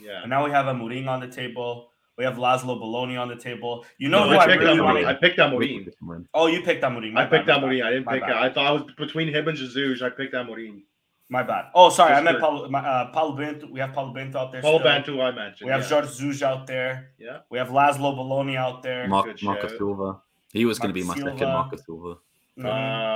Yeah. 0.00 0.20
And 0.22 0.30
now 0.30 0.44
we 0.44 0.50
have 0.50 0.66
a 0.68 0.72
Mourinho 0.74 1.08
on 1.08 1.20
the 1.20 1.28
table. 1.28 1.90
We 2.16 2.24
have 2.24 2.34
László 2.36 2.80
Bölöni 2.80 3.16
on 3.20 3.28
the 3.28 3.36
table. 3.36 3.84
You 3.98 4.08
know 4.08 4.24
No, 4.24 4.30
who 4.30 4.36
I 4.36 4.44
I 4.44 4.46
picked 4.46 4.62
really 4.62 4.78
Amorim. 4.78 4.84
wanted? 4.84 5.04
I 5.04 5.14
picked 5.14 5.38
Amorim. 5.38 6.24
Oh, 6.34 6.46
you 6.46 6.62
picked 6.62 6.82
Amorim. 6.82 7.12
My 7.12 7.22
I 7.22 7.26
picked 7.26 7.46
bad, 7.46 7.62
my 7.62 7.68
Amorim. 7.68 7.84
I 7.84 7.90
didn't 7.90 8.06
my 8.06 8.14
pick. 8.18 8.22
I 8.24 8.48
thought 8.52 8.80
it 8.80 8.84
was 8.86 8.94
between 8.96 9.28
him 9.28 9.46
and 9.46 9.56
Jesus. 9.56 10.02
I 10.02 10.10
picked 10.10 10.34
Amorim. 10.34 10.82
My 11.30 11.42
bad. 11.42 11.66
Oh, 11.74 11.90
sorry, 11.90 12.12
Just 12.12 12.20
I 12.20 12.24
meant 12.24 12.38
for- 12.38 12.46
Paulo, 12.46 12.72
uh, 12.72 13.12
Paulo 13.12 13.36
Bento. 13.36 13.68
We 13.70 13.80
have 13.80 13.92
Paulo 13.92 14.12
Bento 14.14 14.38
out 14.38 14.50
there. 14.50 14.62
Paulo 14.62 14.78
Bento, 14.82 15.20
I 15.20 15.30
mentioned. 15.30 15.66
We 15.66 15.72
have 15.72 15.82
yeah. 15.82 15.88
Jorge 15.88 16.08
Jesus 16.14 16.42
out 16.42 16.66
there. 16.66 17.12
Yeah. 17.18 17.38
We 17.50 17.58
have 17.58 17.68
László 17.68 18.14
Bölöni 18.16 18.56
out 18.56 18.82
there. 18.82 19.06
Mark, 19.08 19.26
Good 19.26 19.42
Marcus. 19.42 19.76
Silva. 19.76 20.22
He 20.52 20.64
was 20.64 20.78
going 20.78 20.88
to 20.88 20.94
be 20.94 21.02
my 21.02 21.08
Marcus 21.08 21.22
second 21.24 21.38
Silva. 21.38 21.52
Marcus 21.52 21.84
Silva. 21.84 22.14
Mhm. 22.58 22.64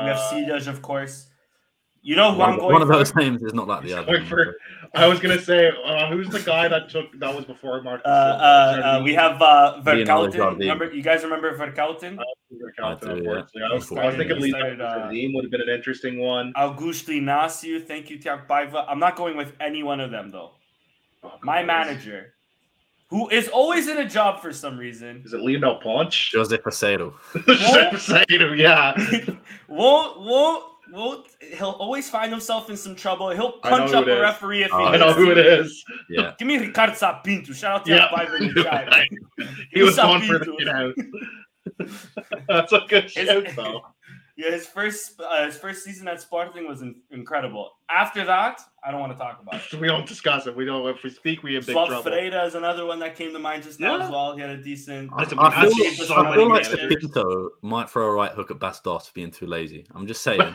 we 0.04 0.10
have 0.10 0.66
Uh, 0.66 0.70
of 0.70 0.82
course. 0.82 1.31
You 2.04 2.16
know 2.16 2.32
who 2.32 2.38
One, 2.38 2.48
I'm 2.48 2.54
of- 2.54 2.60
going 2.60 2.72
one 2.72 2.82
of 2.82 2.88
those 2.88 3.14
names 3.14 3.42
is 3.44 3.54
not 3.54 3.68
like 3.68 3.84
the 3.84 3.94
other. 3.94 4.24
for- 4.24 4.56
I 4.94 5.06
was 5.06 5.20
gonna 5.20 5.40
say, 5.40 5.70
uh, 5.84 6.10
who's 6.10 6.28
the 6.28 6.40
guy 6.40 6.68
that 6.68 6.90
took 6.90 7.18
that 7.20 7.34
was 7.34 7.44
before 7.44 7.80
Marcus? 7.80 8.02
Uh, 8.04 8.08
uh, 8.08 8.98
uh, 8.98 9.02
we 9.04 9.14
have 9.14 9.40
uh, 9.40 9.80
Leonardo 9.86 10.50
Remember, 10.56 10.92
you 10.92 11.02
guys 11.02 11.22
remember 11.22 11.56
Vercauteren? 11.56 12.18
I, 12.18 12.22
I 12.22 12.94
do, 12.96 13.22
yeah. 13.24 13.30
I 13.70 13.72
was, 13.74 13.90
I 13.92 14.06
was 14.06 14.16
thinking 14.16 14.40
Lee 14.40 14.52
uh, 14.52 15.08
would 15.32 15.44
have 15.44 15.50
been 15.50 15.62
an 15.62 15.68
interesting 15.70 16.18
one. 16.18 16.52
Augusto 16.56 17.10
Inácio. 17.18 17.86
Thank 17.86 18.10
you, 18.10 18.18
Tiago 18.18 18.42
Paiva. 18.48 18.84
I'm 18.88 18.98
not 18.98 19.16
going 19.16 19.36
with 19.36 19.52
any 19.60 19.82
one 19.82 20.00
of 20.00 20.10
them 20.10 20.30
though. 20.30 20.50
Oh, 21.22 21.32
My 21.42 21.62
manager, 21.62 22.34
who 23.08 23.28
is 23.30 23.48
always 23.48 23.86
in 23.88 23.96
a 23.98 24.08
job 24.08 24.40
for 24.42 24.52
some 24.52 24.76
reason, 24.76 25.22
is 25.24 25.32
it 25.32 25.40
Leonel 25.40 25.76
Pontes? 25.80 26.32
Jose 26.34 26.56
Peseiro. 26.58 27.14
Saidu, 27.32 28.58
yeah. 28.58 28.92
won't 29.68 30.20
won't 30.20 30.64
won't. 30.92 31.26
He'll 31.40 31.70
always 31.70 32.08
find 32.10 32.30
himself 32.30 32.70
in 32.70 32.76
some 32.76 32.94
trouble. 32.94 33.30
He'll 33.30 33.52
punch 33.52 33.92
up 33.92 34.06
a 34.06 34.20
referee 34.20 34.62
if 34.64 34.70
he 34.70 34.76
Oh, 34.76 34.84
I 34.84 34.96
know 34.96 35.12
who 35.12 35.30
it 35.30 35.38
is. 35.38 35.84
Yeah. 36.08 36.34
Give 36.38 36.46
me 36.46 36.58
Ricardo 36.58 36.94
Sá 36.94 37.20
Pinto. 37.20 37.52
Shout 37.52 37.80
out 37.80 37.84
to 37.86 37.90
Yeah. 37.92 38.08
Tiago 38.08 38.16
Paiva 38.16 38.40
in 38.40 38.54
the 38.54 38.62
chat. 38.62 39.08
He 39.72 39.82
was 39.82 39.96
Sá 39.96 40.02
Pinto. 40.18 40.34
on 40.34 40.38
for 40.38 40.44
the 40.44 40.56
get 40.58 40.68
out. 40.68 40.94
That's 42.48 42.72
a 42.72 42.80
good 42.88 43.04
His- 43.10 43.12
shout, 43.28 43.46
though. 43.56 43.82
Yeah, 44.34 44.50
his 44.50 44.66
first 44.66 45.20
uh, 45.20 45.44
his 45.44 45.58
first 45.58 45.84
season 45.84 46.08
at 46.08 46.18
Sporting 46.20 46.66
was 46.66 46.80
in- 46.80 46.96
incredible. 47.10 47.72
After 47.90 48.24
that, 48.24 48.62
I 48.82 48.90
don't 48.90 49.00
want 49.00 49.12
to 49.12 49.18
talk 49.18 49.42
about 49.42 49.56
it. 49.70 49.78
We 49.80 49.86
don't 49.86 50.06
discuss 50.08 50.46
it. 50.46 50.56
We 50.56 50.64
don't. 50.64 50.88
If 50.88 51.02
we 51.02 51.10
speak, 51.10 51.42
we 51.42 51.52
have 51.54 51.66
big 51.66 51.74
Swap 51.74 51.88
trouble. 51.88 52.04
Freire 52.10 52.46
is 52.46 52.54
another 52.54 52.86
one 52.86 52.98
that 53.00 53.14
came 53.14 53.32
to 53.34 53.38
mind 53.38 53.64
just 53.64 53.78
now 53.78 53.98
Yeah. 53.98 54.04
as 54.06 54.10
well. 54.10 54.34
He 54.34 54.40
had 54.40 54.48
a 54.48 54.56
decent. 54.62 55.10
I, 55.12 55.24
Listen, 55.24 55.38
I 55.38 55.68
feel, 55.68 55.90
so 56.06 56.14
I 56.16 56.34
feel 56.34 56.48
like 56.48 56.62
managers. 56.62 56.80
Sá 56.80 56.88
Pinto 56.88 57.50
might 57.60 57.90
throw 57.90 58.06
a 58.06 58.12
right 58.14 58.32
hook 58.32 58.50
at 58.50 58.58
Bastos 58.58 59.06
for 59.08 59.12
being 59.12 59.30
too 59.30 59.46
lazy. 59.46 59.86
I'm 59.94 60.06
just 60.06 60.22
saying. 60.22 60.40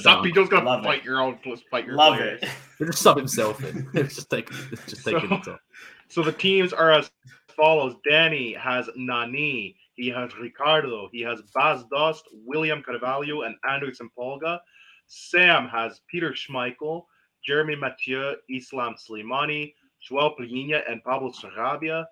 Sá 0.00 0.22
Pinto's 0.22 0.48
gonna 0.48 0.64
Love 0.64 0.80
it. 0.82 0.84
fight 0.84 1.04
your 1.04 1.20
own, 1.20 1.38
plus 1.42 1.60
fight 1.72 1.84
your 1.84 1.96
Love 1.96 2.18
players. 2.18 2.40
it. 2.42 2.48
He'll 2.78 2.86
just 2.86 3.02
sub 3.02 3.16
himself 3.16 3.64
in. 3.64 3.88
He'll 3.92 4.04
just 4.04 4.30
take, 4.30 4.48
just 4.86 5.04
take 5.04 5.18
So- 5.18 5.34
it 5.34 5.42
top. 5.42 5.60
So 6.08 6.22
the 6.22 6.30
teams 6.30 6.72
are 6.72 6.92
as 6.92 7.10
follows: 7.56 7.96
Danny 8.08 8.52
has 8.54 8.88
Nani, 8.94 9.74
he 9.94 10.08
has 10.08 10.36
Ricardo, 10.38 11.08
he 11.12 11.20
has 11.22 11.42
Bas 11.54 11.84
Dost, 11.90 12.24
William 12.32 12.82
Carvalho, 12.82 13.42
and 13.42 13.56
Anderson 13.68 14.10
Polga. 14.18 14.58
Sam 15.06 15.68
has 15.68 16.00
Peter 16.10 16.32
Schmeichel, 16.32 17.04
Jeremy 17.44 17.76
Mathieu, 17.76 18.34
Islam 18.48 18.94
Slimani, 18.94 19.74
Joao 20.00 20.34
Palhinha, 20.38 20.82
and 20.90 21.02
Pablo 21.04 21.32
Sarabia. 21.32 22.04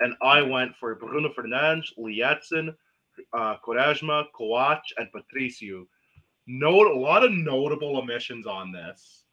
And 0.00 0.14
I 0.22 0.42
went 0.42 0.74
for 0.76 0.94
Bruno 0.94 1.28
Fernandes, 1.28 1.88
Liedson, 1.98 2.74
uh, 3.32 3.56
Coates, 3.64 4.92
and 4.96 5.12
Patricio. 5.12 5.86
Note 6.46 6.88
a 6.88 6.98
lot 6.98 7.24
of 7.24 7.32
notable 7.32 7.98
omissions 7.98 8.46
on 8.46 8.72
this. 8.72 9.24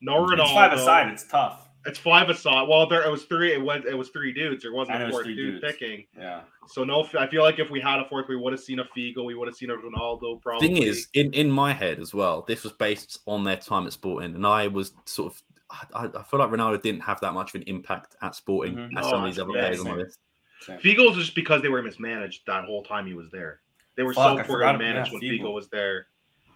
No 0.00 0.26
Ronaldo. 0.26 0.42
It's 0.42 0.52
five 0.52 0.72
aside. 0.72 1.08
It's 1.08 1.24
tough. 1.24 1.65
It's 1.86 1.98
five 1.98 2.28
aside. 2.28 2.68
Well, 2.68 2.86
there 2.88 3.02
it 3.02 3.10
was 3.10 3.24
three. 3.24 3.52
It 3.52 3.62
was 3.62 3.82
it 3.88 3.94
was 3.96 4.08
three 4.10 4.32
dudes. 4.32 4.62
There 4.62 4.72
wasn't 4.72 4.96
And 4.96 5.04
a 5.04 5.10
fourth 5.10 5.24
three 5.24 5.36
dude 5.36 5.60
dudes. 5.60 5.72
picking. 5.72 6.06
Yeah. 6.18 6.40
So 6.68 6.84
no, 6.84 7.06
I 7.18 7.26
feel 7.28 7.42
like 7.42 7.58
if 7.58 7.70
we 7.70 7.80
had 7.80 8.00
a 8.00 8.08
fourth, 8.08 8.26
we 8.28 8.36
would 8.36 8.52
have 8.52 8.60
seen 8.60 8.80
a 8.80 8.84
Figo. 8.96 9.24
We 9.24 9.34
would 9.34 9.48
have 9.48 9.56
seen 9.56 9.70
a 9.70 9.76
Ronaldo. 9.76 10.42
Probably. 10.42 10.66
Thing 10.68 10.82
is, 10.82 11.08
in, 11.14 11.32
in 11.32 11.50
my 11.50 11.72
head 11.72 12.00
as 12.00 12.12
well, 12.12 12.44
this 12.48 12.64
was 12.64 12.72
based 12.72 13.20
on 13.26 13.44
their 13.44 13.56
time 13.56 13.86
at 13.86 13.92
Sporting, 13.92 14.34
and 14.34 14.46
I 14.46 14.66
was 14.68 14.92
sort 15.06 15.32
of. 15.32 15.42
I, 15.94 16.04
I 16.06 16.22
feel 16.22 16.38
like 16.40 16.50
Ronaldo 16.50 16.80
didn't 16.80 17.00
have 17.00 17.20
that 17.20 17.34
much 17.34 17.50
of 17.54 17.60
an 17.60 17.66
impact 17.66 18.14
at 18.22 18.34
Sporting 18.36 18.74
Mhm. 18.76 18.98
as 18.98 19.04
No, 19.04 19.10
some 19.10 19.24
of 19.24 19.26
these 19.30 19.38
other 19.40 19.50
players 19.52 19.80
on 19.80 19.86
same. 19.86 19.96
my 19.96 20.02
list. 20.02 20.18
Figo 20.82 21.08
was 21.08 21.16
just 21.16 21.34
because 21.34 21.60
they 21.62 21.68
were 21.68 21.82
mismanaged 21.82 22.42
that 22.46 22.64
whole 22.64 22.82
time 22.84 23.06
he 23.06 23.14
was 23.14 23.30
there. 23.32 23.60
They 23.96 24.02
were 24.04 24.14
Fuck, 24.14 24.22
so 24.24 24.38
I 24.38 24.42
poorly 24.46 24.64
forgot- 24.64 24.78
managed 24.78 25.12
when 25.12 25.20
Figo. 25.22 25.40
Figo 25.40 25.52
was 25.54 25.68
there. 25.68 26.06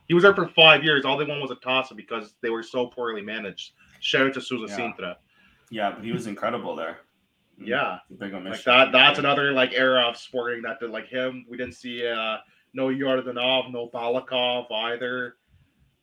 He 0.07 0.15
was 0.15 0.23
there 0.25 0.35
for 0.35 0.49
five 0.49 0.83
years. 0.85 1.05
All 1.05 1.17
they 1.17 1.25
won 1.25 1.41
was 1.41 1.51
a 1.53 1.57
toss 1.57 1.93
because 1.93 2.35
they 2.43 2.51
were 2.51 2.63
so 2.65 2.87
poorly 2.87 3.23
managed. 3.23 3.73
Shout 4.01 4.27
out 4.27 4.35
to 4.35 4.41
Yeah. 4.41 4.77
Sintra. 4.77 5.17
Yeah, 5.71 5.93
but 5.93 6.05
he 6.05 6.13
was 6.13 6.27
incredible 6.27 6.75
there. 6.75 6.99
Yeah. 7.59 7.99
Big 8.19 8.33
omission. 8.35 8.51
Like 8.51 8.65
that. 8.65 8.93
That's 8.93 9.19
another 9.19 9.53
like 9.53 9.73
era 9.75 10.03
of 10.03 10.17
sporting 10.17 10.63
that 10.63 10.81
did 10.81 10.91
like 10.91 11.07
him. 11.07 11.45
We 11.49 11.57
didn't 11.57 11.75
see 11.75 12.07
uh 12.07 12.39
no 12.73 12.89
Yordanov, 12.89 13.71
no 13.73 13.89
Balakov 13.89 14.71
either. 14.73 15.37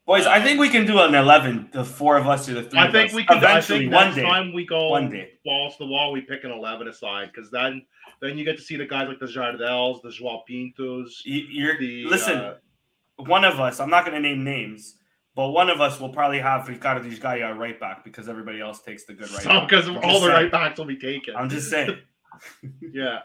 Boys, 0.06 0.26
I 0.26 0.42
think 0.42 0.60
we 0.60 0.70
can 0.70 0.86
do 0.86 1.00
an 1.00 1.14
eleven. 1.16 1.70
The 1.74 1.84
four 1.84 2.16
of 2.16 2.28
us 2.28 2.48
or 2.48 2.54
the 2.54 2.64
three. 2.64 2.80
I 2.80 2.90
think 2.92 3.12
we 3.12 3.26
can. 3.26 3.38
Eventually 3.38 3.90
one 3.90 4.14
day. 4.16 4.22
time 4.22 4.54
we 4.54 4.66
go 4.66 4.90
One 4.90 5.10
day. 5.10 5.32
balls 5.44 5.76
to 5.78 5.84
the 5.84 5.90
wall, 5.90 6.14
we 6.14 6.22
pick 6.22 6.44
an 6.46 6.52
eleven 6.52 6.88
aside 6.88 7.32
because 7.34 7.52
then 7.52 7.86
then 8.22 8.38
you 8.38 8.46
get 8.46 8.56
to 8.58 8.64
see 8.64 8.78
the 8.78 8.86
guys 8.86 9.08
like 9.10 9.20
the 9.20 9.26
Jardels, 9.26 10.02
the 10.02 10.12
Joao 10.12 10.44
Pintos, 10.48 11.24
You- 11.26 11.48
You're 11.50 11.78
the 11.78 12.06
listen. 12.06 12.38
uh, 12.38 12.54
one 13.18 13.44
of 13.44 13.60
us. 13.60 13.80
I'm 13.82 13.90
not 13.90 14.06
going 14.06 14.22
to 14.22 14.28
name 14.30 14.44
names, 14.44 14.96
but 15.38 15.50
one 15.50 15.70
of 15.70 15.80
us 15.80 16.00
will 16.00 16.10
probably 16.10 16.40
have 16.40 16.68
Ricardo 16.68 17.08
Esgaio 17.08 17.56
right 17.56 17.80
back 17.80 18.04
because 18.04 18.28
everybody 18.28 18.60
else 18.60 18.82
takes 18.82 19.06
the 19.06 19.14
good 19.14 19.30
right. 19.30 19.44
so 19.44 19.50
back. 19.50 19.70
because 19.70 19.88
I'm 19.88 19.98
all 19.98 20.02
just 20.02 20.14
the 20.14 20.20
saying. 20.22 20.34
right 20.34 20.52
backs 20.52 20.80
will 20.80 20.86
be 20.86 20.98
taken. 20.98 21.36
I'm 21.36 21.48
just 21.48 21.70
saying. 21.70 21.96
yeah, 22.82 23.20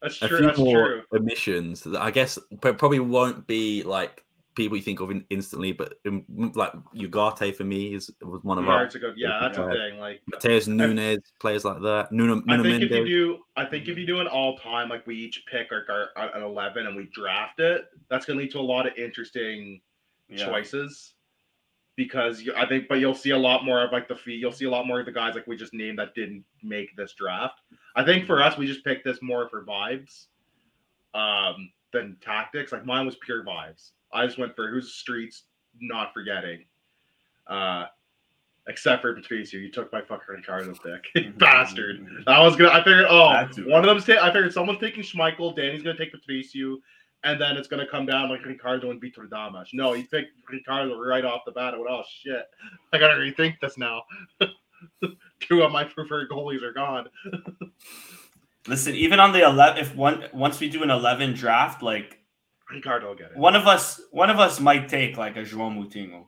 that's 0.00 0.16
true. 0.16 0.26
A 0.26 0.38
few 0.38 0.46
That's 0.46 0.58
more 0.58 0.86
true. 0.88 1.02
omissions 1.12 1.82
that 1.82 2.00
I 2.00 2.10
guess 2.10 2.38
probably 2.62 3.00
won't 3.00 3.46
be 3.46 3.82
like 3.82 4.24
people 4.54 4.78
you 4.78 4.82
think 4.82 5.00
of 5.00 5.10
in, 5.10 5.26
instantly, 5.28 5.72
but 5.72 5.96
um, 6.08 6.24
like 6.54 6.72
Ugarte 6.94 7.54
for 7.54 7.64
me 7.64 7.92
is 7.94 8.10
was 8.22 8.42
one 8.42 8.56
of 8.56 8.66
our 8.66 8.78
Yards 8.78 8.94
ago. 8.94 9.12
Yeah, 9.14 9.38
that's 9.42 9.58
the 9.58 9.66
Yeah. 9.66 9.72
thing. 9.90 10.00
Like 10.00 10.22
Mateus 10.28 10.66
Nunes 10.68 11.18
players 11.38 11.66
like 11.66 11.82
that. 11.82 12.12
Nuno, 12.12 12.42
I 12.48 12.56
Nuno 12.56 12.62
think 12.62 12.82
if 12.84 12.90
you 12.92 13.04
do, 13.06 13.38
I 13.56 13.66
think 13.66 13.88
if 13.88 13.98
you 13.98 14.06
do 14.06 14.20
an 14.20 14.26
all 14.26 14.56
time, 14.56 14.88
like 14.88 15.06
we 15.06 15.16
each 15.16 15.44
pick 15.52 15.66
our, 15.70 16.08
our 16.16 16.34
an 16.34 16.42
eleven 16.42 16.86
and 16.86 16.96
we 16.96 17.10
draft 17.12 17.60
it, 17.60 17.84
that's 18.08 18.24
gonna 18.24 18.38
lead 18.38 18.52
to 18.52 18.58
a 18.58 18.60
lot 18.60 18.86
of 18.86 18.94
interesting 18.96 19.82
Yeah. 20.30 20.46
choices 20.46 21.12
because 21.96 22.42
you, 22.42 22.54
I 22.54 22.66
think, 22.66 22.88
but 22.88 23.00
you'll 23.00 23.14
see 23.14 23.30
a 23.30 23.38
lot 23.38 23.64
more 23.64 23.82
of 23.82 23.90
like 23.90 24.06
the 24.06 24.14
fee. 24.14 24.34
You'll 24.34 24.52
see 24.52 24.66
a 24.66 24.70
lot 24.70 24.86
more 24.86 25.00
of 25.00 25.06
the 25.06 25.12
guys 25.12 25.34
like 25.34 25.46
we 25.46 25.56
just 25.56 25.74
named 25.74 25.98
that 25.98 26.14
didn't 26.14 26.44
make 26.62 26.94
this 26.96 27.14
draft. 27.14 27.60
I 27.96 28.04
think 28.04 28.26
for 28.26 28.42
us, 28.42 28.58
we 28.58 28.66
just 28.66 28.84
picked 28.84 29.04
this 29.04 29.18
more 29.22 29.48
for 29.48 29.64
vibes 29.64 30.26
um, 31.14 31.70
than 31.92 32.16
tactics. 32.20 32.72
Like 32.72 32.84
mine 32.84 33.06
was 33.06 33.16
pure 33.16 33.44
vibes. 33.44 33.92
I 34.12 34.26
just 34.26 34.38
went 34.38 34.54
for 34.54 34.70
who's 34.70 34.92
streets, 34.92 35.44
not 35.80 36.12
forgetting. 36.12 36.64
Uh, 37.46 37.86
except 38.68 39.00
for 39.00 39.14
Patricio, 39.14 39.58
you 39.58 39.70
took 39.70 39.90
my 39.92 40.02
fucking 40.02 40.26
Ricardo 40.28 40.74
pick, 40.74 41.38
bastard. 41.38 42.06
I 42.26 42.42
was 42.42 42.56
gonna. 42.56 42.70
I 42.70 42.84
figured, 42.84 43.06
oh, 43.08 43.46
one 43.64 43.80
of 43.80 43.86
them's. 43.86 44.04
Ta- 44.04 44.22
I 44.22 44.30
figured 44.32 44.52
someone's 44.52 44.80
taking 44.80 45.02
Schmeichel. 45.02 45.56
Danny's 45.56 45.82
gonna 45.82 45.96
take 45.96 46.12
Patricio, 46.12 46.78
and 47.26 47.40
then 47.40 47.56
it's 47.56 47.66
gonna 47.66 47.86
come 47.86 48.06
down 48.06 48.30
like 48.30 48.44
Ricardo 48.46 48.90
and 48.92 49.02
Vitor 49.02 49.28
Damas. 49.28 49.70
No, 49.72 49.92
he 49.92 50.04
picked 50.04 50.30
Ricardo 50.48 50.96
right 50.98 51.24
off 51.24 51.42
the 51.44 51.50
bat. 51.50 51.74
I 51.74 51.76
went, 51.76 51.90
oh 51.90 52.04
shit, 52.22 52.46
I 52.92 52.98
gotta 52.98 53.14
rethink 53.14 53.58
this 53.60 53.76
now. 53.76 54.02
Two 55.40 55.62
of 55.62 55.72
my 55.72 55.84
preferred 55.84 56.30
goalies 56.30 56.62
are 56.62 56.72
gone. 56.72 57.08
Listen, 58.68 58.94
even 58.94 59.18
on 59.18 59.32
the 59.32 59.44
eleven, 59.44 59.82
if 59.82 59.94
one 59.96 60.24
once 60.32 60.60
we 60.60 60.68
do 60.68 60.82
an 60.84 60.90
eleven 60.90 61.34
draft, 61.34 61.82
like 61.82 62.20
Ricardo 62.70 63.08
will 63.08 63.14
get 63.16 63.32
it. 63.32 63.36
one 63.36 63.56
of 63.56 63.66
us, 63.66 64.00
one 64.12 64.30
of 64.30 64.38
us 64.38 64.60
might 64.60 64.88
take 64.88 65.16
like 65.16 65.36
a 65.36 65.42
João 65.42 65.76
Moutinho. 65.76 66.26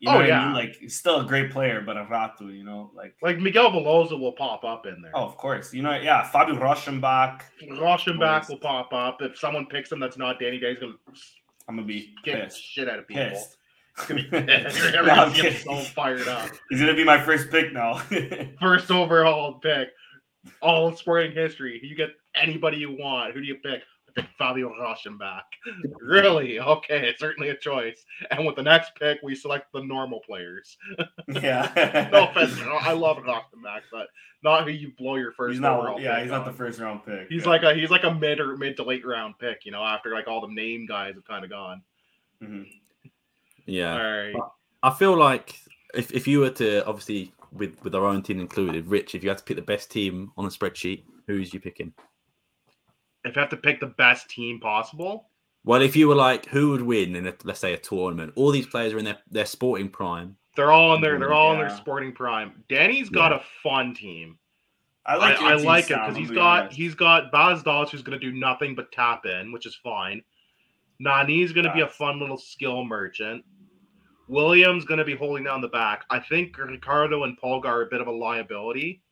You 0.00 0.08
oh, 0.08 0.12
know 0.12 0.18
Oh, 0.18 0.20
what 0.22 0.24
I 0.24 0.28
yeah. 0.28 0.44
mean? 0.46 0.54
Like 0.54 0.76
he's 0.76 0.96
still 0.96 1.20
a 1.20 1.24
great 1.24 1.50
player, 1.50 1.82
but 1.82 1.96
a 1.98 2.04
Ratu, 2.06 2.56
you 2.56 2.64
know, 2.64 2.90
like 2.94 3.14
Like 3.22 3.38
Miguel 3.38 3.70
Veloso 3.70 4.18
will 4.18 4.32
pop 4.32 4.64
up 4.64 4.86
in 4.86 5.00
there. 5.02 5.12
oh, 5.14 5.24
of 5.26 5.36
course, 5.36 5.72
you 5.74 5.82
know, 5.82 5.94
yeah, 5.94 6.22
Fabio 6.26 6.54
Rochemback. 6.56 7.42
Rochemback 7.70 8.48
will 8.48 8.58
pop 8.58 8.92
up. 8.92 9.20
If 9.22 9.38
someone 9.38 9.66
picks 9.66 9.92
him 9.92 10.00
that's 10.00 10.16
not 10.16 10.38
Danny 10.40 10.58
Day, 10.58 10.70
he's 10.70 10.78
gonna 10.80 10.94
I'm 11.68 11.76
gonna 11.76 11.86
be 11.86 12.14
get 12.24 12.36
the 12.38 12.44
pissed. 12.46 12.62
shit 12.62 12.88
out 12.88 12.98
of 12.98 13.06
people. 13.06 13.24
Pissed. 13.24 13.56
You're 14.08 14.18
No, 14.32 14.40
gonna 15.06 15.12
I'm 15.12 15.32
get 15.34 15.60
so 15.62 15.76
fired 15.76 16.26
up. 16.28 16.48
He's 16.70 16.80
gonna 16.80 16.94
be 16.94 17.04
my 17.04 17.22
first 17.22 17.50
pick 17.50 17.72
now. 17.72 17.98
First 18.60 18.90
overall 18.90 19.54
pick, 19.54 19.88
all 20.62 20.88
in 20.88 20.96
sporting 20.96 21.32
history. 21.32 21.78
You 21.82 21.94
get 21.94 22.10
anybody 22.34 22.78
you 22.78 22.92
want. 22.98 23.34
Who 23.34 23.40
do 23.42 23.46
you 23.46 23.56
pick? 23.56 23.82
I 24.16 24.20
pick 24.20 24.30
Fabio 24.38 24.72
Rochemback. 24.80 25.42
really? 26.00 26.58
Okay, 26.58 27.08
it's 27.08 27.20
certainly 27.20 27.50
a 27.50 27.56
choice. 27.56 28.04
And 28.30 28.46
with 28.46 28.56
the 28.56 28.62
next 28.62 28.92
pick, 28.98 29.18
we 29.22 29.34
select 29.34 29.72
the 29.72 29.82
normal 29.82 30.20
players. 30.20 30.76
yeah. 31.28 32.08
No 32.12 32.28
offense, 32.28 32.58
I 32.60 32.92
love 32.92 33.18
Rochemback, 33.18 33.82
but 33.92 34.08
not 34.42 34.64
who 34.64 34.70
you 34.70 34.92
blow 34.98 35.16
your 35.16 35.32
first 35.32 35.56
He's 35.56 35.64
overall 35.64 35.94
not. 35.94 36.00
Yeah, 36.00 36.14
pick 36.14 36.22
he's 36.22 36.30
not 36.30 36.44
the 36.44 36.52
first 36.52 36.80
round 36.80 37.04
pick. 37.04 37.28
He's 37.28 37.42
yeah. 37.42 37.48
like 37.48 37.62
a 37.62 37.74
he's 37.74 37.90
like 37.90 38.04
a 38.04 38.14
mid 38.14 38.40
or 38.40 38.56
mid 38.56 38.76
to 38.76 38.82
late 38.82 39.06
round 39.06 39.38
pick, 39.38 39.64
you 39.64 39.72
know, 39.72 39.82
after 39.82 40.12
like 40.12 40.28
all 40.28 40.40
the 40.40 40.52
name 40.52 40.86
guys 40.86 41.14
have 41.14 41.24
kind 41.24 41.44
of 41.44 41.50
gone. 41.50 41.82
Mhm. 42.42 42.66
Yeah. 43.66 43.92
All 43.92 43.98
right. 43.98 44.34
I 44.82 44.90
feel 44.90 45.16
like 45.16 45.54
if, 45.94 46.10
if 46.12 46.26
you 46.26 46.40
were 46.40 46.50
to 46.50 46.84
obviously 46.86 47.32
with 47.52 47.82
with 47.84 47.94
our 47.94 48.04
own 48.06 48.22
team 48.22 48.40
included, 48.40 48.86
Rich, 48.86 49.14
if 49.14 49.22
you 49.22 49.28
had 49.28 49.38
to 49.38 49.44
pick 49.44 49.56
the 49.56 49.62
best 49.62 49.90
team 49.90 50.32
on 50.36 50.44
the 50.44 50.50
spreadsheet, 50.50 51.04
who's 51.26 51.52
you 51.52 51.60
picking? 51.60 51.92
If 53.24 53.36
I 53.36 53.40
have 53.40 53.50
to 53.50 53.56
pick 53.56 53.80
the 53.80 53.86
best 53.86 54.28
team 54.30 54.60
possible, 54.60 55.28
Well, 55.64 55.82
if 55.82 55.94
you 55.94 56.08
were 56.08 56.14
like, 56.14 56.46
who 56.46 56.70
would 56.70 56.82
win 56.82 57.14
in 57.16 57.26
a, 57.26 57.34
let's 57.44 57.60
say 57.60 57.74
a 57.74 57.78
tournament? 57.78 58.32
All 58.36 58.50
these 58.50 58.66
players 58.66 58.92
are 58.94 58.98
in 58.98 59.04
their, 59.04 59.18
their 59.30 59.46
sporting 59.46 59.88
prime. 59.90 60.36
they're 60.56 60.72
all 60.72 60.94
in 60.94 61.02
their 61.02 61.18
they're 61.18 61.32
all 61.32 61.52
in 61.52 61.58
their 61.58 61.70
sporting 61.76 62.12
prime. 62.12 62.64
Danny's 62.68 63.10
got 63.10 63.32
a 63.32 63.42
fun 63.62 63.94
team. 63.94 64.38
I 65.06 65.14
I, 65.14 65.16
like. 65.16 65.38
I 65.40 65.48
your 65.50 65.56
team, 65.58 65.66
like 65.66 65.90
it 65.90 65.98
because 66.00 66.16
he's 66.16 66.30
got 66.30 66.60
honest. 66.62 66.76
he's 66.76 66.94
got 66.94 67.30
Bas 67.32 67.62
Dost 67.62 67.92
who's 67.92 68.02
gonna 68.02 68.18
do 68.18 68.32
nothing 68.32 68.74
but 68.74 68.90
tap 68.92 69.26
in, 69.26 69.52
which 69.52 69.66
is 69.66 69.74
fine. 69.76 70.22
Nani's 70.98 71.52
gonna 71.52 71.72
be 71.72 71.80
a 71.80 71.88
fun 71.88 72.20
little 72.20 72.38
skill 72.38 72.84
merchant. 72.84 73.44
Williams 74.28 74.84
gonna 74.84 75.04
be 75.04 75.16
holding 75.16 75.44
down 75.44 75.60
the 75.60 75.68
back. 75.68 76.04
I 76.10 76.20
think 76.20 76.56
Ricardo 76.56 77.24
and 77.24 77.38
Polga 77.40 77.66
are 77.66 77.82
a 77.82 77.86
bit 77.86 78.00
of 78.00 78.06
a 78.06 78.12
liability. 78.12 79.02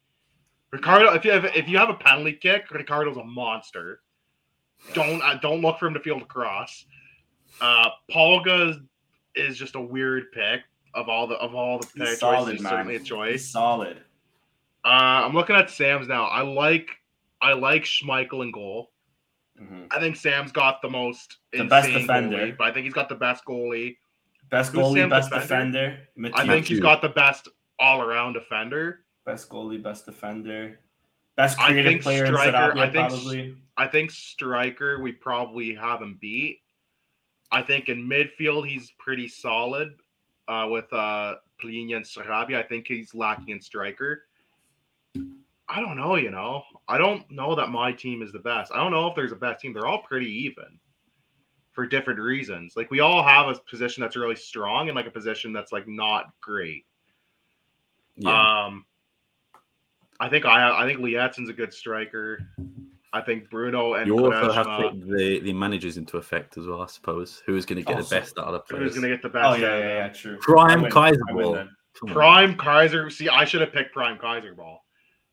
Ricardo, 0.70 1.12
if 1.14 1.24
you 1.24 1.30
have 1.32 1.44
if 1.46 1.68
you 1.68 1.78
have 1.78 1.88
a 1.90 1.94
penalty 1.94 2.32
kick, 2.34 2.70
Ricardo's 2.70 3.16
a 3.16 3.24
monster. 3.24 4.00
Don't 4.92 5.22
uh, 5.22 5.38
don't 5.40 5.60
look 5.60 5.78
for 5.78 5.86
him 5.88 5.94
to 5.94 6.00
field 6.00 6.22
across. 6.22 6.84
Uh, 7.60 7.88
Polga 8.10 8.80
is, 9.34 9.56
just 9.56 9.74
a 9.74 9.80
weird 9.80 10.30
pick 10.32 10.60
of 10.94 11.08
all 11.08 11.26
the 11.26 11.34
of 11.36 11.54
all 11.54 11.78
the 11.78 11.86
He's 11.86 11.92
pick 11.94 12.04
choices. 12.06 12.18
solid, 12.20 12.52
He's 12.52 12.62
man. 12.62 12.70
certainly 12.70 12.96
a 12.96 12.98
He's 12.98 13.08
choice. 13.08 13.46
solid. 13.48 13.96
Uh, 14.84 15.24
I'm 15.26 15.34
looking 15.34 15.56
at 15.56 15.70
Sam's 15.70 16.06
now. 16.06 16.24
I 16.26 16.42
like 16.42 16.90
I 17.40 17.52
like 17.54 17.84
Schmeichel 17.84 18.42
in 18.42 18.52
goal. 18.52 18.90
Mhm. 19.60 19.88
I 19.90 19.98
think 19.98 20.16
Sam's 20.16 20.52
got 20.52 20.82
the 20.82 20.88
most 20.90 21.38
The 21.52 21.64
best 21.64 21.88
defender. 21.90 22.36
goalie, 22.36 22.56
but 22.56 22.64
I 22.68 22.72
think 22.72 22.84
he's 22.84 22.94
got 22.94 23.08
the 23.08 23.14
best 23.16 23.44
goalie. 23.44 23.96
Best 24.50 24.72
goalie, 24.72 25.08
best 25.10 25.30
defender? 25.30 25.98
defender. 26.16 26.36
I 26.36 26.46
think 26.46 26.66
he's 26.66 26.78
got 26.80 27.02
the 27.02 27.08
best 27.08 27.48
all 27.80 28.00
around 28.00 28.34
defender. 28.34 29.04
Best 29.28 29.50
goalie, 29.50 29.82
best 29.82 30.06
defender, 30.06 30.80
best 31.36 31.60
I 31.60 31.68
creative 31.68 31.90
think 31.92 32.02
player 32.02 32.24
in 32.24 32.34
striker- 32.34 32.78
I 32.78 32.88
think 32.88 33.08
probably. 33.10 33.56
I 33.76 33.86
think 33.86 34.10
striker 34.10 35.02
we 35.02 35.12
probably 35.12 35.74
have 35.74 36.00
him 36.00 36.16
beat. 36.18 36.62
I 37.52 37.60
think 37.60 37.90
in 37.90 38.08
midfield 38.08 38.66
he's 38.66 38.90
pretty 38.98 39.28
solid 39.28 39.96
uh, 40.48 40.68
with 40.70 40.90
uh, 40.94 41.34
Palhinha 41.62 41.96
and 41.96 42.06
Sarabia. 42.06 42.56
I 42.56 42.62
think 42.62 42.86
he's 42.86 43.14
lacking 43.14 43.50
in 43.50 43.60
striker. 43.60 44.22
I 45.68 45.80
don't 45.80 45.98
know, 45.98 46.16
you 46.16 46.30
know. 46.30 46.62
I 46.88 46.96
don't 46.96 47.30
know 47.30 47.54
that 47.54 47.68
my 47.68 47.92
team 47.92 48.22
is 48.22 48.32
the 48.32 48.38
best. 48.38 48.72
I 48.72 48.78
don't 48.78 48.92
know 48.92 49.08
if 49.08 49.14
there's 49.14 49.32
a 49.32 49.36
best 49.36 49.60
team. 49.60 49.74
They're 49.74 49.86
all 49.86 50.00
pretty 50.00 50.32
even 50.46 50.80
for 51.72 51.86
different 51.86 52.18
reasons. 52.18 52.78
Like 52.78 52.90
we 52.90 53.00
all 53.00 53.22
have 53.22 53.48
a 53.48 53.60
position 53.68 54.00
that's 54.00 54.16
really 54.16 54.36
strong 54.36 54.88
and 54.88 54.96
like 54.96 55.06
a 55.06 55.10
position 55.10 55.52
that's 55.52 55.70
like 55.70 55.86
not 55.86 56.32
great. 56.40 56.86
Yeah. 58.16 58.64
Um, 58.64 58.86
I 60.20 60.28
think 60.28 60.44
I 60.44 60.82
I 60.82 60.86
think 60.86 61.00
Liedson's 61.00 61.48
a 61.48 61.52
good 61.52 61.72
striker. 61.72 62.40
I 63.12 63.22
think 63.22 63.48
Bruno 63.50 63.94
and 63.94 64.06
you 64.06 64.18
also 64.18 64.52
have 64.52 64.66
to 64.66 64.90
take 64.90 65.06
the, 65.08 65.40
the 65.40 65.52
managers 65.52 65.96
into 65.96 66.18
effect 66.18 66.58
as 66.58 66.66
well, 66.66 66.82
I 66.82 66.86
suppose. 66.86 67.42
Who's 67.46 67.64
going 67.64 67.82
to 67.82 67.82
get 67.82 67.98
Oh, 67.98 68.02
the 68.02 68.08
best 68.08 68.38
out 68.38 68.48
of 68.54 68.62
the 68.68 68.76
who's 68.76 68.90
going 68.94 69.02
to 69.02 69.08
get 69.08 69.22
the 69.22 69.30
best. 69.30 69.44
Oh 69.44 69.48
out 69.54 69.60
yeah, 69.60 69.66
of 69.66 69.80
yeah, 69.80 69.88
them. 69.88 69.96
yeah, 69.96 70.08
true. 70.08 70.38
Prime 70.40 70.80
I 70.80 70.82
win. 70.82 70.92
Keizer 70.92 71.18
I 71.28 71.32
ball. 71.32 71.52
then. 71.54 71.68
On. 72.02 72.12
Prime 72.12 72.54
Keizer. 72.56 73.10
See, 73.10 73.28
I 73.28 73.44
should 73.44 73.60
have 73.62 73.72
picked 73.72 73.92
Prime 73.94 74.18
Keizer 74.18 74.54
ball. 74.56 74.84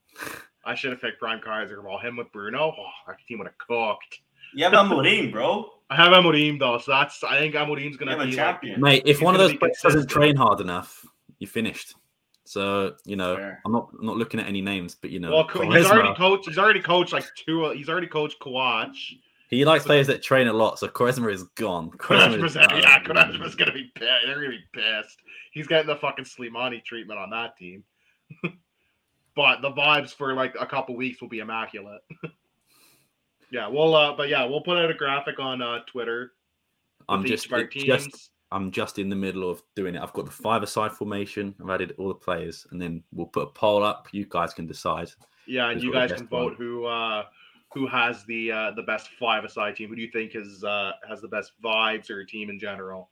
I 0.65 0.73
should 0.73 0.91
have 0.91 1.01
picked 1.01 1.19
Prime 1.19 1.41
Keizer 1.41 1.83
ball. 1.83 1.99
Him 1.99 2.15
with 2.17 2.31
Bruno. 2.31 2.73
Oh, 2.77 2.85
that 3.07 3.17
team 3.27 3.39
would 3.39 3.47
have 3.47 3.57
cooked. 3.57 4.19
You 4.53 4.63
have 4.63 4.73
Amorim, 4.73 5.31
bro. 5.31 5.69
I 5.89 5.95
have 5.97 6.13
Amorim 6.13 6.57
though, 6.57 6.77
so 6.77 6.91
that's. 6.91 7.23
I 7.23 7.37
think 7.39 7.55
Amorim's 7.55 7.97
going 7.97 8.07
have 8.09 8.19
to 8.19 8.23
a 8.23 8.25
be 8.27 8.31
like, 8.31 8.35
champion. 8.35 8.79
Mate, 8.81 9.03
if 9.05 9.21
one 9.21 9.35
of 9.35 9.39
those 9.39 9.55
players 9.55 9.77
doesn't 9.83 10.07
train 10.07 10.35
hard 10.37 10.61
enough, 10.61 11.05
you're 11.39 11.49
finished. 11.49 11.93
So 12.45 12.95
you 13.05 13.15
know, 13.15 13.35
Fair. 13.35 13.61
I'm 13.65 13.71
not 13.71 13.89
I'm 13.99 14.05
not 14.05 14.17
looking 14.17 14.39
at 14.39 14.47
any 14.47 14.61
names, 14.61 14.95
but 14.95 15.09
you 15.09 15.19
know, 15.19 15.31
Well, 15.31 15.71
he's 15.71 15.87
already 15.87 16.13
coached. 16.15 16.47
He's 16.47 16.59
already 16.59 16.79
coached 16.79 17.11
like 17.11 17.25
two. 17.35 17.69
He's 17.71 17.89
already 17.89 18.07
coached 18.07 18.39
Kawach. 18.39 18.95
he 19.49 19.65
likes 19.65 19.83
players 19.83 20.07
that 20.07 20.21
train 20.21 20.47
a 20.47 20.53
lot. 20.53 20.77
So 20.77 20.87
Quaresma 20.87 21.33
is 21.33 21.43
gone. 21.55 21.89
Quaresma 21.91 22.45
is 22.45 22.55
yeah, 22.55 23.03
gone. 23.03 23.15
Quaresma's 23.15 23.55
gonna 23.55 23.73
be 23.73 23.91
pissed. 23.95 24.09
They're 24.25 24.35
gonna 24.35 24.49
be 24.49 24.63
pissed. 24.73 25.19
He's 25.51 25.65
getting 25.65 25.87
the 25.87 25.95
fucking 25.95 26.25
Slimani 26.25 26.83
treatment 26.83 27.19
on 27.19 27.31
that 27.31 27.57
team. 27.57 27.83
but 29.35 29.61
the 29.61 29.71
vibes 29.71 30.13
for 30.13 30.33
like 30.33 30.55
a 30.59 30.67
couple 30.67 30.95
weeks 30.95 31.21
will 31.21 31.29
be 31.29 31.39
immaculate. 31.39 32.01
yeah, 33.51 33.67
we'll 33.67 33.95
uh 33.95 34.15
but 34.15 34.29
yeah, 34.29 34.45
we'll 34.45 34.61
put 34.61 34.77
out 34.77 34.91
a 34.91 34.93
graphic 34.93 35.39
on 35.39 35.63
uh 35.63 35.79
Twitter. 35.87 36.33
I'm 37.09 37.25
just 37.25 37.47
of 37.47 37.53
our 37.53 37.59
it 37.61 37.71
teams. 37.71 37.85
just 37.85 38.31
I'm 38.51 38.71
just 38.71 38.99
in 38.99 39.09
the 39.09 39.15
middle 39.15 39.49
of 39.49 39.61
doing 39.75 39.95
it. 39.95 40.01
I've 40.01 40.13
got 40.13 40.25
the 40.25 40.31
five-a-side 40.31 40.91
formation. 40.91 41.55
I've 41.61 41.69
added 41.69 41.95
all 41.97 42.07
the 42.09 42.13
players, 42.15 42.65
and 42.71 42.81
then 42.81 43.03
we'll 43.11 43.27
put 43.27 43.43
a 43.43 43.51
poll 43.51 43.83
up. 43.83 44.07
You 44.11 44.25
guys 44.25 44.53
can 44.53 44.67
decide. 44.67 45.09
yeah, 45.47 45.69
and 45.69 45.81
you 45.81 45.91
guys 45.91 46.11
can 46.11 46.27
vote 46.27 46.51
one. 46.51 46.55
who 46.55 46.85
uh 46.85 47.23
who 47.73 47.87
has 47.87 48.23
the 48.25 48.51
uh 48.51 48.71
the 48.71 48.83
best 48.83 49.09
five 49.19 49.43
aside 49.43 49.75
team. 49.75 49.89
Who 49.89 49.95
do 49.95 50.01
you 50.01 50.11
think 50.11 50.35
is 50.35 50.63
uh 50.63 50.91
has 51.09 51.21
the 51.21 51.27
best 51.27 51.53
vibes 51.63 52.09
or 52.09 52.23
team 52.23 52.49
in 52.49 52.59
general? 52.59 53.09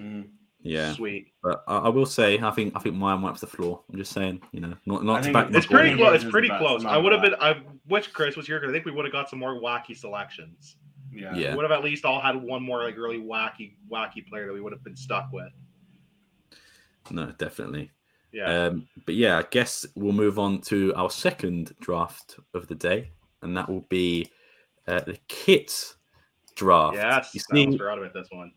Mhm. 0.00 0.28
Yeah, 0.62 0.92
Sweet. 0.92 1.32
but 1.42 1.64
I, 1.66 1.78
I 1.78 1.88
will 1.88 2.04
say, 2.04 2.38
I 2.38 2.50
think 2.50 2.76
I 2.76 2.80
think 2.80 2.94
mine 2.94 3.22
wipes 3.22 3.40
the 3.40 3.46
floor. 3.46 3.82
I'm 3.90 3.98
just 3.98 4.12
saying, 4.12 4.42
you 4.52 4.60
know, 4.60 4.74
not 4.84 5.00
I 5.00 5.04
not 5.04 5.16
to 5.16 5.22
think 5.24 5.34
back 5.34 5.50
my 5.50 5.56
It's 5.58 5.66
pretty 5.66 5.96
close. 5.96 6.22
It's 6.22 6.30
pretty 6.30 6.48
close. 6.48 6.82
I'm 6.82 6.88
I 6.90 6.94
not 6.94 7.04
would 7.04 7.12
have 7.12 7.22
been. 7.22 7.34
I 7.40 7.62
wish 7.88 8.08
Chris 8.08 8.36
was 8.36 8.46
here 8.46 8.60
because 8.60 8.70
I 8.70 8.74
think 8.74 8.84
we 8.84 8.92
would 8.92 9.06
have 9.06 9.12
got 9.12 9.30
some 9.30 9.38
more 9.38 9.58
wacky 9.60 9.96
selections. 9.96 10.76
Yeah. 11.12 11.34
Yeah. 11.34 11.50
We 11.50 11.56
would 11.56 11.70
have 11.70 11.72
at 11.72 11.84
least 11.84 12.04
all 12.04 12.20
had 12.20 12.36
one 12.36 12.62
more 12.62 12.82
like 12.82 12.96
really 12.96 13.18
wacky, 13.20 13.74
wacky 13.90 14.26
player 14.26 14.46
that 14.46 14.52
we 14.52 14.60
would 14.60 14.72
have 14.72 14.84
been 14.84 14.96
stuck 14.96 15.30
with. 15.32 15.52
No, 17.10 17.32
definitely. 17.38 17.90
Yeah. 18.32 18.66
Um, 18.66 18.88
but 19.06 19.14
yeah, 19.16 19.38
I 19.38 19.44
guess 19.50 19.86
we'll 19.96 20.12
move 20.12 20.38
on 20.38 20.60
to 20.62 20.94
our 20.94 21.10
second 21.10 21.74
draft 21.80 22.36
of 22.54 22.68
the 22.68 22.74
day, 22.76 23.10
and 23.42 23.56
that 23.56 23.68
will 23.68 23.86
be 23.88 24.30
uh, 24.86 25.00
the 25.00 25.18
kit 25.28 25.94
draft. 26.54 26.96
yes. 26.96 27.30
you 27.34 27.40
I 27.52 27.58
almost 27.60 27.78
forgot 27.78 27.98
about 27.98 28.14
this 28.14 28.28
one. 28.30 28.52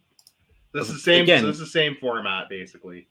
This 0.74 0.90
is 0.90 0.96
the 0.96 1.00
same. 1.00 1.24
Again- 1.24 1.42
so 1.42 1.48
this 1.48 1.56
is 1.56 1.62
the 1.62 1.68
same 1.68 1.96
format 2.00 2.50
basically. 2.50 3.08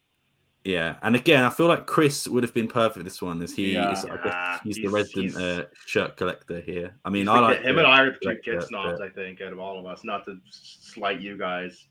Yeah, 0.64 0.96
and 1.02 1.16
again, 1.16 1.44
I 1.44 1.50
feel 1.50 1.66
like 1.66 1.86
Chris 1.86 2.28
would 2.28 2.42
have 2.44 2.54
been 2.54 2.68
perfect 2.68 2.96
for 2.98 3.02
this 3.02 3.20
one, 3.20 3.42
as 3.42 3.54
he 3.54 3.72
Yeah. 3.74 3.92
is. 3.92 4.04
I 4.04 4.16
guess 4.16 4.26
Yeah, 4.26 4.58
he's, 4.64 4.74
the 4.76 4.80
he's- 4.82 4.92
resident 4.92 5.24
he's- 5.32 5.36
uh, 5.42 5.64
shirt 5.86 6.16
collector 6.16 6.60
here. 6.60 6.94
I 7.04 7.10
mean, 7.10 7.28
I 7.28 7.36
the 7.36 7.40
like 7.42 7.56
kid- 7.58 7.66
him 7.66 7.74
the- 7.76 7.82
and 7.84 7.92
I 7.92 8.00
are 8.02 8.10
the 8.12 8.18
two 8.22 8.28
like 8.28 8.42
kid 8.42 8.62
snobs. 8.62 9.00
I 9.00 9.08
think 9.08 9.40
out 9.40 9.52
of 9.52 9.58
all 9.58 9.78
of 9.78 9.86
us. 9.86 10.04
Not 10.04 10.24
to 10.26 10.38
slight 10.50 11.20
you 11.20 11.36
guys. 11.36 11.86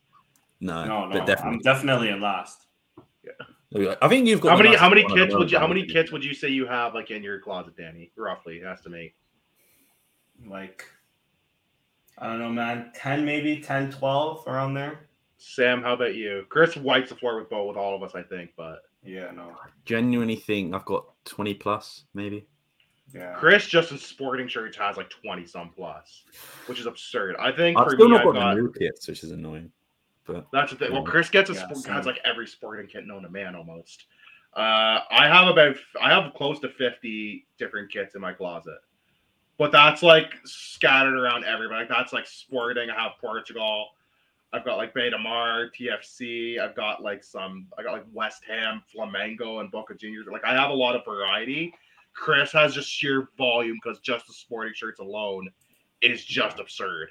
no, 0.60 0.86
No, 0.86 1.10
but 1.12 1.20
no, 1.20 1.26
definitely. 1.26 1.54
I'm 1.56 1.60
definitely 1.60 2.10
in 2.10 2.22
last. 2.22 2.68
Yeah, 3.24 3.96
I 4.02 4.08
think 4.08 4.28
you've 4.28 4.42
got 4.42 4.52
How 4.52 4.58
many? 4.64 4.76
How 4.76 4.90
many 4.90 5.04
one 5.04 5.16
kits 5.16 5.34
would 5.36 5.52
you? 5.52 5.58
How 5.60 5.68
many 5.68 5.86
kits 5.86 6.12
would 6.12 6.24
you 6.26 6.34
say 6.34 6.50
you 6.50 6.66
have 6.68 6.94
like 6.94 7.10
in 7.12 7.24
your 7.24 7.40
closet, 7.40 7.76
Danny? 7.78 8.12
Roughly, 8.18 8.62
estimate. 8.64 9.14
Like, 10.46 10.86
I 12.18 12.28
don't 12.28 12.40
know, 12.40 12.50
man. 12.50 12.92
10 12.96 13.24
maybe, 13.26 13.60
10, 13.62 13.92
12 13.92 14.48
around 14.48 14.74
there. 14.74 15.08
Sam, 15.44 15.82
how 15.82 15.94
about 15.94 16.14
you? 16.14 16.46
Chris 16.50 16.76
wipes 16.78 17.10
the 17.10 17.16
floor 17.16 17.36
with 17.39 17.50
both 17.50 17.70
with 17.70 17.78
all 17.78 17.96
of 17.96 18.04
us, 18.04 18.14
I 18.14 18.22
think. 18.22 18.52
But 18.56 18.84
Yeah, 19.04 19.32
no. 19.32 19.56
Genuinely 19.86 20.36
think 20.36 20.76
I've 20.76 20.86
got 20.86 21.06
twenty 21.26 21.56
plus, 21.56 22.04
maybe. 22.14 22.46
Yeah. 23.12 23.34
Chris 23.34 23.66
just 23.66 23.92
in 23.92 23.98
sporting 23.98 24.48
shirts 24.48 24.78
has 24.78 24.98
like 24.98 25.10
twenty 25.10 25.48
some 25.48 25.72
plus, 25.76 26.26
which 26.68 26.80
is 26.80 26.86
absurd. 26.86 27.36
I 27.39 27.52
think 27.52 27.76
I've 27.78 27.86
for 27.86 27.92
still 27.96 28.08
me, 28.10 28.18
not 28.18 28.22
I 28.22 28.26
got 28.26 28.34
got, 28.36 28.56
the 28.56 28.62
new 28.62 28.72
kits, 28.72 29.08
which 29.08 29.24
is 29.24 29.32
annoying. 29.32 29.72
But 30.28 30.46
that's 30.54 30.72
the 30.72 30.78
thing. 30.78 30.92
Well, 30.94 31.04
Chris 31.04 31.32
gets 31.32 31.50
a 31.50 31.54
Yeah, 31.54 31.64
sport, 31.64 31.78
same. 31.78 31.94
has 31.94 32.06
like 32.06 32.20
every 32.24 32.46
sporting 32.46 32.86
kit 32.86 33.08
known 33.08 33.24
to 33.24 33.30
man 33.30 33.56
almost. 33.56 34.06
Uh, 34.56 35.00
I 35.10 35.28
have 35.28 35.48
about 35.48 35.76
I 36.00 36.12
have 36.12 36.36
close 36.36 36.60
to 36.60 36.70
fifty 36.70 37.48
different 37.58 37.92
kits 37.92 38.14
in 38.14 38.22
my 38.22 38.32
closet, 38.32 38.78
but 39.58 39.72
that's 39.72 40.04
like 40.04 40.36
scattered 40.46 41.16
around 41.18 41.46
everybody. 41.46 41.80
Like 41.80 41.89
that's 41.89 42.14
like 42.14 42.28
sporting. 42.28 42.92
I 42.92 43.02
have 43.02 43.14
Portugal. 43.20 43.88
I've 44.54 44.66
got 44.66 44.78
like 44.78 44.93
Beta 44.93 45.18
Mar, 45.18 45.70
TFC. 45.70 46.60
I've 46.60 46.76
got 46.76 47.02
like 47.02 47.24
some. 47.24 47.68
I 47.78 47.84
got 47.84 47.93
like 47.93 48.06
West 48.14 48.43
Ham, 48.47 48.84
Flamengo, 48.93 49.62
and 49.62 49.72
Boca 49.72 49.95
Juniors. 49.95 50.28
Like 50.32 50.43
I 50.43 50.54
have 50.54 50.72
a 50.72 50.74
lot 50.74 50.95
of 50.95 51.06
variety. 51.06 51.74
Chris 52.14 52.52
has 52.52 52.74
just 52.74 52.89
sheer 52.89 53.30
volume 53.38 53.80
because 53.82 53.99
just 53.99 54.28
the 54.28 54.34
sporting 54.34 54.74
shirts 54.76 54.99
alone 54.99 55.49
is 56.02 56.26
just 56.26 56.60
absurd. 56.60 57.10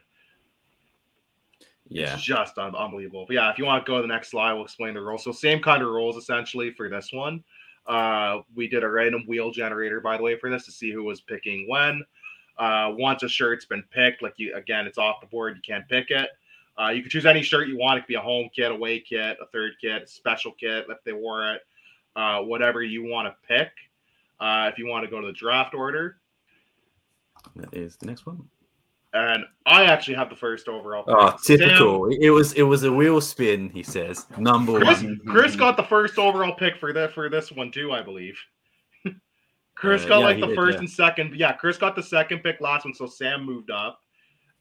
Yeah. 1.88 2.14
It's 2.14 2.22
just 2.22 2.58
un- 2.58 2.76
unbelievable. 2.76 3.24
But 3.26 3.34
yeah, 3.34 3.50
if 3.50 3.58
you 3.58 3.64
want 3.64 3.84
to 3.84 3.90
go 3.90 3.96
to 3.96 4.02
the 4.02 4.08
next 4.08 4.30
slide, 4.30 4.52
we'll 4.52 4.64
explain 4.64 4.94
the 4.94 5.00
rules. 5.00 5.24
So 5.24 5.32
same 5.32 5.60
kind 5.60 5.82
of 5.82 5.88
rules 5.88 6.16
essentially 6.16 6.72
for 6.72 6.88
this 6.88 7.10
one. 7.12 7.42
Uh, 7.86 8.40
we 8.54 8.68
did 8.68 8.84
a 8.84 8.88
random 8.88 9.24
wheel 9.26 9.50
generator, 9.50 10.00
by 10.00 10.16
the 10.16 10.22
way, 10.22 10.38
for 10.38 10.50
this 10.50 10.64
to 10.66 10.72
see 10.72 10.92
who 10.92 11.02
was 11.02 11.20
picking 11.20 11.66
when. 11.68 12.04
Uh, 12.58 12.92
once 12.96 13.22
a 13.22 13.28
shirt's 13.28 13.64
been 13.64 13.82
picked, 13.90 14.22
like 14.22 14.34
you 14.36 14.54
again, 14.54 14.86
it's 14.86 14.98
off 14.98 15.20
the 15.20 15.26
board. 15.26 15.56
You 15.56 15.62
can't 15.66 15.88
pick 15.88 16.10
it. 16.10 16.28
Uh, 16.78 16.88
you 16.88 17.02
can 17.02 17.10
choose 17.10 17.26
any 17.26 17.42
shirt 17.42 17.68
you 17.68 17.76
want. 17.78 17.98
It 17.98 18.02
could 18.02 18.08
be 18.08 18.14
a 18.14 18.20
home 18.20 18.48
kit, 18.54 18.70
away 18.72 19.00
kit, 19.00 19.36
a 19.42 19.46
third 19.52 19.72
kit, 19.80 20.02
a 20.02 20.06
special 20.06 20.52
kit 20.52 20.86
if 20.88 20.98
they 21.04 21.12
wore 21.12 21.52
it, 21.54 21.60
uh, 22.16 22.40
whatever 22.40 22.82
you 22.82 23.04
want 23.04 23.28
to 23.28 23.34
pick. 23.46 23.68
Uh, 24.40 24.70
if 24.72 24.78
you 24.78 24.86
want 24.86 25.04
to 25.04 25.10
go 25.10 25.20
to 25.20 25.26
the 25.26 25.32
draft 25.32 25.74
order, 25.74 26.16
That 27.56 27.74
is 27.74 27.96
the 27.96 28.06
next 28.06 28.24
one. 28.24 28.48
and 29.12 29.44
I 29.66 29.84
actually 29.84 30.14
have 30.14 30.30
the 30.30 30.36
first 30.36 30.68
overall. 30.68 31.04
Oh, 31.06 31.32
pick. 31.32 31.40
Sam- 31.40 31.58
typical. 31.58 32.08
It 32.10 32.30
was 32.30 32.54
it 32.54 32.62
was 32.62 32.84
a 32.84 32.92
wheel 32.92 33.20
spin. 33.20 33.68
He 33.70 33.82
says 33.82 34.26
number 34.38 34.78
Chris, 34.80 35.02
one. 35.02 35.20
Chris 35.26 35.56
got 35.56 35.76
the 35.76 35.82
first 35.82 36.18
overall 36.18 36.54
pick 36.54 36.78
for 36.78 36.92
that 36.94 37.12
for 37.12 37.28
this 37.28 37.52
one 37.52 37.70
too, 37.70 37.92
I 37.92 38.00
believe. 38.00 38.38
Chris 39.74 40.04
Uh, 40.04 40.08
got 40.08 40.18
yeah, 40.20 40.24
like 40.24 40.40
the 40.40 40.46
did, 40.46 40.56
first 40.56 40.74
yeah. 40.76 40.80
and 40.80 40.90
second. 40.90 41.34
Yeah, 41.34 41.52
Chris 41.52 41.76
got 41.76 41.94
the 41.96 42.02
second 42.02 42.38
pick 42.42 42.60
last 42.62 42.84
one, 42.86 42.94
so 42.94 43.06
Sam 43.06 43.44
moved 43.44 43.70
up. 43.70 44.00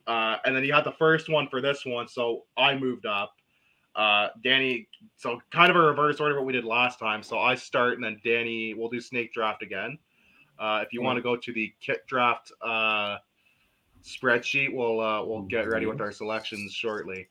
Uh, 0.08 0.38
and 0.45 0.56
then 0.56 0.64
he 0.64 0.70
had 0.70 0.84
the 0.84 0.91
first 0.93 1.30
one 1.30 1.47
for 1.50 1.62
this 1.62 1.86
one, 1.86 2.08
so 2.08 2.45
I 2.58 2.76
moved 2.78 3.06
up. 3.06 3.34
Uh, 3.95 4.30
Danny, 4.43 4.88
so 5.18 5.39
kind 5.52 5.70
of 5.70 5.76
a 5.76 5.80
reverse 5.80 6.20
order 6.20 6.36
of 6.36 6.39
what 6.41 6.45
we 6.47 6.54
did 6.54 6.64
last 6.66 7.00
time. 7.00 7.22
So 7.22 7.38
I 7.39 7.56
start, 7.56 7.93
and 7.95 8.04
then 8.04 8.20
Danny, 8.24 8.74
we'll 8.74 8.89
do 8.89 9.00
snake 9.02 9.34
draft 9.34 9.62
again. 9.62 9.97
Uh, 10.58 10.84
if 10.86 10.93
you 10.93 11.02
want 11.02 11.18
to 11.18 11.22
go 11.22 11.36
to 11.36 11.54
the 11.54 11.74
kit 11.80 12.06
draft 12.08 12.52
uh, 12.62 13.18
spreadsheet, 14.04 14.74
we'll 14.74 15.00
uh, 15.00 15.24
we'll 15.24 15.43
get 15.43 15.68
ready 15.70 15.86
with 15.86 16.02
our 16.02 16.12
selections 16.12 16.74
shortly. 16.74 17.28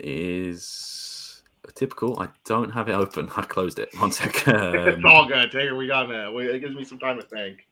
is 0.00 1.42
typical. 1.74 2.18
I 2.20 2.28
don't 2.44 2.70
have 2.70 2.88
it 2.88 2.92
open. 2.92 3.28
I 3.36 3.42
closed 3.42 3.78
it. 3.78 3.88
One 3.98 4.12
sec. 4.12 4.34
it's 4.46 4.96
Um, 4.96 5.04
all 5.06 5.26
good. 5.26 5.50
Take 5.50 5.64
it. 5.64 5.72
We 5.74 5.86
got 5.86 6.10
it. 6.10 6.54
It 6.54 6.60
gives 6.60 6.74
me 6.74 6.84
some 6.84 6.98
time 6.98 7.20
to 7.20 7.26
think. 7.26 7.65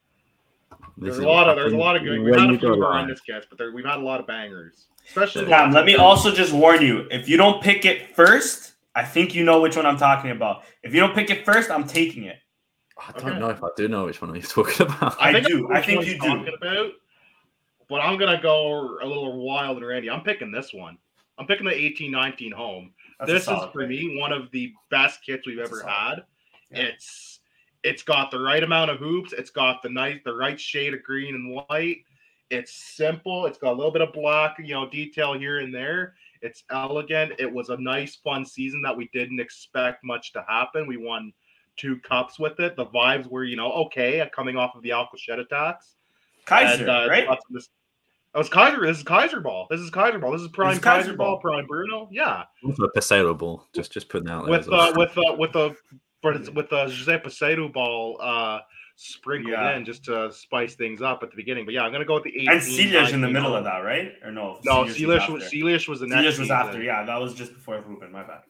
This 0.96 1.16
There's 1.16 1.18
a 1.18 1.26
lot 1.28 1.48
of 1.48 1.56
there's 1.56 1.72
a 1.72 1.76
lot 1.76 1.96
of 1.96 2.02
good. 2.02 2.10
happens 2.12 2.24
We've 2.24 2.30
when 2.32 2.40
had 2.40 2.50
a 2.50 2.52
you 2.52 2.58
go 2.58 2.74
few 2.74 2.82
live. 2.82 2.90
horrendous 2.92 3.20
kits, 3.20 3.46
but 3.48 3.58
there, 3.58 3.72
we've 3.72 3.84
had 3.84 3.98
a 3.98 4.02
lot 4.02 4.20
of 4.20 4.26
bangers, 4.26 4.86
especially. 5.06 5.44
the 5.44 5.50
Cam, 5.50 5.62
ones 5.64 5.74
let 5.74 5.84
me 5.84 5.96
also 5.96 6.32
just 6.32 6.52
warn 6.52 6.82
you: 6.82 7.06
if 7.10 7.28
you 7.28 7.36
don't 7.36 7.62
pick 7.62 7.84
it 7.84 8.14
first, 8.14 8.74
I 8.94 9.04
think 9.04 9.34
you 9.34 9.44
know 9.44 9.60
which 9.60 9.76
one 9.76 9.86
I'm 9.86 9.96
talking 9.96 10.30
about. 10.30 10.64
If 10.82 10.94
you 10.94 11.00
don't 11.00 11.14
pick 11.14 11.30
it 11.30 11.44
first, 11.44 11.70
I'm 11.70 11.86
taking 11.86 12.24
it. 12.24 12.36
I 12.96 13.10
don't 13.12 13.30
Okay. 13.30 13.38
know 13.40 13.50
if 13.50 13.62
I 13.64 13.68
do 13.76 13.88
know 13.88 14.04
which 14.04 14.20
one 14.22 14.32
you're 14.34 14.42
talking 14.42 14.86
about. 14.86 15.16
I 15.20 15.32
think 15.32 15.46
do. 15.48 15.68
I 15.72 15.82
think 15.82 16.06
you 16.06 16.12
do. 16.12 16.18
talking 16.18 16.54
About, 16.60 16.92
but 17.88 18.00
I'm 18.00 18.16
gonna 18.18 18.40
go 18.40 18.98
a 19.02 19.06
little 19.06 19.44
wild 19.44 19.78
and 19.78 19.86
Randy. 19.86 20.10
I'm 20.10 20.22
picking 20.22 20.52
this 20.52 20.72
one. 20.72 20.96
I'm 21.38 21.46
picking 21.48 21.64
the 21.66 21.72
1819 21.72 22.52
home. 22.52 22.92
That's 23.18 23.30
this 23.32 23.42
is 23.48 23.48
for 23.72 23.80
pick. 23.80 23.88
me 23.88 24.18
one 24.20 24.32
of 24.32 24.50
the 24.52 24.72
best 24.90 25.24
kits 25.24 25.46
we've 25.46 25.56
That's 25.56 25.70
ever 25.70 25.82
had. 25.88 26.24
Yeah. 26.70 26.82
It's 26.82 27.33
it's 27.84 28.02
got 28.02 28.30
the 28.30 28.40
right 28.40 28.62
amount 28.62 28.90
of 28.90 28.98
hoops. 28.98 29.32
It's 29.32 29.50
got 29.50 29.82
the 29.82 29.88
nice 29.90 30.18
the 30.24 30.34
right 30.34 30.58
shade 30.60 30.94
of 30.94 31.02
green 31.04 31.34
and 31.36 31.54
white. 31.68 31.98
It's 32.50 32.72
simple. 32.96 33.46
It's 33.46 33.58
got 33.58 33.72
a 33.72 33.76
little 33.76 33.92
bit 33.92 34.02
of 34.02 34.12
black, 34.12 34.56
you 34.58 34.74
know, 34.74 34.88
detail 34.88 35.34
here 35.34 35.60
and 35.60 35.72
there. 35.74 36.14
It's 36.42 36.62
elegant. 36.70 37.32
It 37.38 37.50
was 37.50 37.70
a 37.70 37.76
nice, 37.78 38.16
fun 38.16 38.44
season 38.44 38.82
that 38.82 38.96
we 38.96 39.08
didn't 39.12 39.40
expect 39.40 40.04
much 40.04 40.32
to 40.34 40.44
happen. 40.48 40.86
We 40.86 40.96
won 40.98 41.32
two 41.76 41.98
cups 42.00 42.38
with 42.38 42.60
it. 42.60 42.76
The 42.76 42.86
vibes 42.86 43.26
were, 43.30 43.44
you 43.44 43.56
know, 43.56 43.72
okay 43.72 44.28
coming 44.34 44.56
off 44.56 44.74
of 44.76 44.82
the 44.82 44.90
Alcochete 44.90 45.40
attacks. 45.40 45.94
Keizer, 46.46 46.80
And, 46.80 46.88
uh, 46.90 47.06
right? 47.08 47.26
lots 47.26 47.44
of 47.48 47.54
This, 47.54 47.70
oh, 48.34 48.40
it's 48.40 48.50
Keizer. 48.50 48.82
This 48.86 48.98
is 48.98 49.04
Keizer 49.04 49.42
ball. 49.42 49.66
This 49.70 49.80
is 49.80 49.90
Keizer 49.90 50.20
ball. 50.20 50.32
This 50.32 50.42
is 50.42 50.48
prime 50.48 50.68
This 50.76 50.78
is 50.78 50.84
Keizer 50.84 51.12
Keizer, 51.12 51.16
ball. 51.16 51.26
ball. 51.36 51.40
Prime 51.40 51.66
Bruno. 51.66 52.08
Yeah, 52.12 52.44
Also 52.64 52.84
a 52.84 52.92
Peseiro 52.92 53.36
ball. 53.36 53.66
Just 53.74 53.90
just 53.92 54.08
putting 54.10 54.26
that 54.26 54.34
out 54.34 54.44
there. 54.44 54.50
with 54.52 54.60
as 54.62 54.68
well. 54.68 54.80
uh, 54.80 54.92
with 54.98 55.16
uh, 55.18 55.34
with 55.38 55.56
a 55.56 55.74
with 56.24 56.68
the 56.70 56.76
Jose 56.76 57.18
Peseiro 57.18 57.72
ball 57.72 58.18
uh, 58.20 58.60
sprinkled 58.96 59.52
Yeah. 59.52 59.76
in 59.76 59.84
just 59.84 60.04
to 60.06 60.32
spice 60.32 60.74
things 60.74 61.02
up 61.02 61.22
at 61.22 61.30
the 61.30 61.36
beginning. 61.36 61.64
But 61.64 61.74
yeah, 61.74 61.82
I'm 61.82 61.92
gonna 61.92 62.04
go 62.04 62.14
with 62.14 62.24
the 62.24 62.34
18. 62.36 62.48
and 62.50 62.62
Silas 62.62 63.12
in 63.12 63.20
the 63.20 63.26
19 63.28 63.32
middle 63.32 63.54
of 63.56 63.64
that, 63.64 63.78
right? 63.78 64.12
Or 64.24 64.30
no? 64.30 64.58
No, 64.64 64.86
Silas 64.86 64.96
Sealish 64.98 65.20
after. 65.20 65.32
was 65.32 65.44
Sealish 65.44 65.88
was 65.88 66.00
the 66.00 66.06
next. 66.06 66.20
Silas 66.22 66.38
was 66.38 66.50
after. 66.50 66.82
Yeah, 66.82 67.04
that 67.04 67.16
was 67.20 67.34
just 67.34 67.52
before 67.54 67.80
Ruben. 67.86 68.10
My 68.12 68.22
bad. 68.22 68.40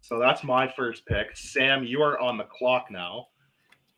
So 0.00 0.18
that's 0.18 0.44
my 0.44 0.68
first 0.68 1.04
pick. 1.06 1.36
Sam, 1.36 1.84
you 1.84 2.02
are 2.02 2.18
on 2.20 2.38
the 2.38 2.44
clock 2.44 2.86
now. 2.90 3.26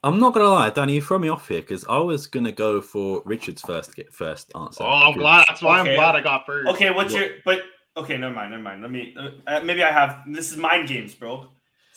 I'm 0.02 0.18
not 0.18 0.32
gonna 0.32 0.48
lie, 0.48 0.70
Danny, 0.70 0.94
you 0.94 1.02
throw 1.02 1.18
me 1.18 1.28
off 1.28 1.46
here 1.48 1.60
because 1.60 1.84
I 1.86 1.98
was 1.98 2.26
gonna 2.26 2.52
go 2.52 2.80
for 2.80 3.20
Richard's 3.26 3.60
first 3.60 3.94
get 3.94 4.10
first 4.12 4.50
answer. 4.54 4.82
Oh, 4.82 4.86
I'm 4.86 5.12
because- 5.12 5.20
glad. 5.20 5.44
That's 5.48 5.62
why 5.62 5.80
Okay. 5.80 5.90
I'm 5.90 5.96
glad 5.96 6.16
I 6.16 6.20
got 6.22 6.46
first. 6.46 6.68
Okay, 6.70 6.90
what's 6.90 7.12
Well- 7.12 7.22
your? 7.24 7.32
But 7.44 7.62
okay, 7.98 8.16
never 8.16 8.34
mind, 8.34 8.52
never 8.52 8.62
mind. 8.62 8.80
Let 8.80 8.90
me. 8.90 9.14
Uh, 9.18 9.28
uh, 9.46 9.60
maybe 9.62 9.82
I 9.84 9.90
have. 9.92 10.22
This 10.26 10.50
is 10.50 10.56
mind 10.56 10.88
games, 10.88 11.14
bro. 11.14 11.48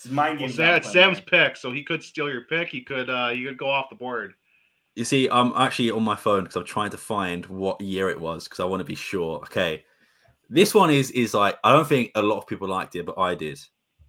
This 0.04 0.12
is 0.12 0.16
mind 0.16 0.40
Well, 0.40 0.48
games. 0.48 0.56
Sam, 0.56 0.70
I'm 0.70 0.76
it's 0.76 0.92
playing. 0.92 1.16
Sam's 1.16 1.26
pick, 1.26 1.56
so 1.58 1.72
he 1.72 1.84
could 1.84 2.04
steal 2.04 2.30
your 2.30 2.42
pick. 2.42 2.70
He 2.70 2.82
could. 2.82 3.10
uh 3.10 3.30
He 3.30 3.44
could 3.46 3.58
go 3.58 3.70
off 3.70 3.90
the 3.90 3.96
board. 3.96 4.34
You 4.96 5.06
see, 5.06 5.28
I'm 5.30 5.54
actually 5.56 5.90
on 5.92 6.04
my 6.04 6.16
phone 6.16 6.44
because 6.44 6.56
I'm 6.56 6.66
trying 6.66 6.92
to 6.92 6.98
find 6.98 7.46
what 7.48 7.82
year 7.82 8.10
it 8.10 8.20
was 8.20 8.44
because 8.44 8.60
I 8.60 8.66
want 8.66 8.82
to 8.82 8.86
be 8.86 8.96
sure. 8.96 9.38
Okay, 9.38 9.84
this 10.50 10.76
one 10.76 10.90
is 10.92 11.10
is 11.12 11.34
like 11.34 11.58
I 11.64 11.72
don't 11.72 11.88
think 11.88 12.12
a 12.16 12.22
lot 12.22 12.38
of 12.38 12.48
people 12.48 12.68
liked 12.68 12.96
it, 12.96 13.06
but 13.06 13.18
I 13.18 13.34
did, 13.34 13.60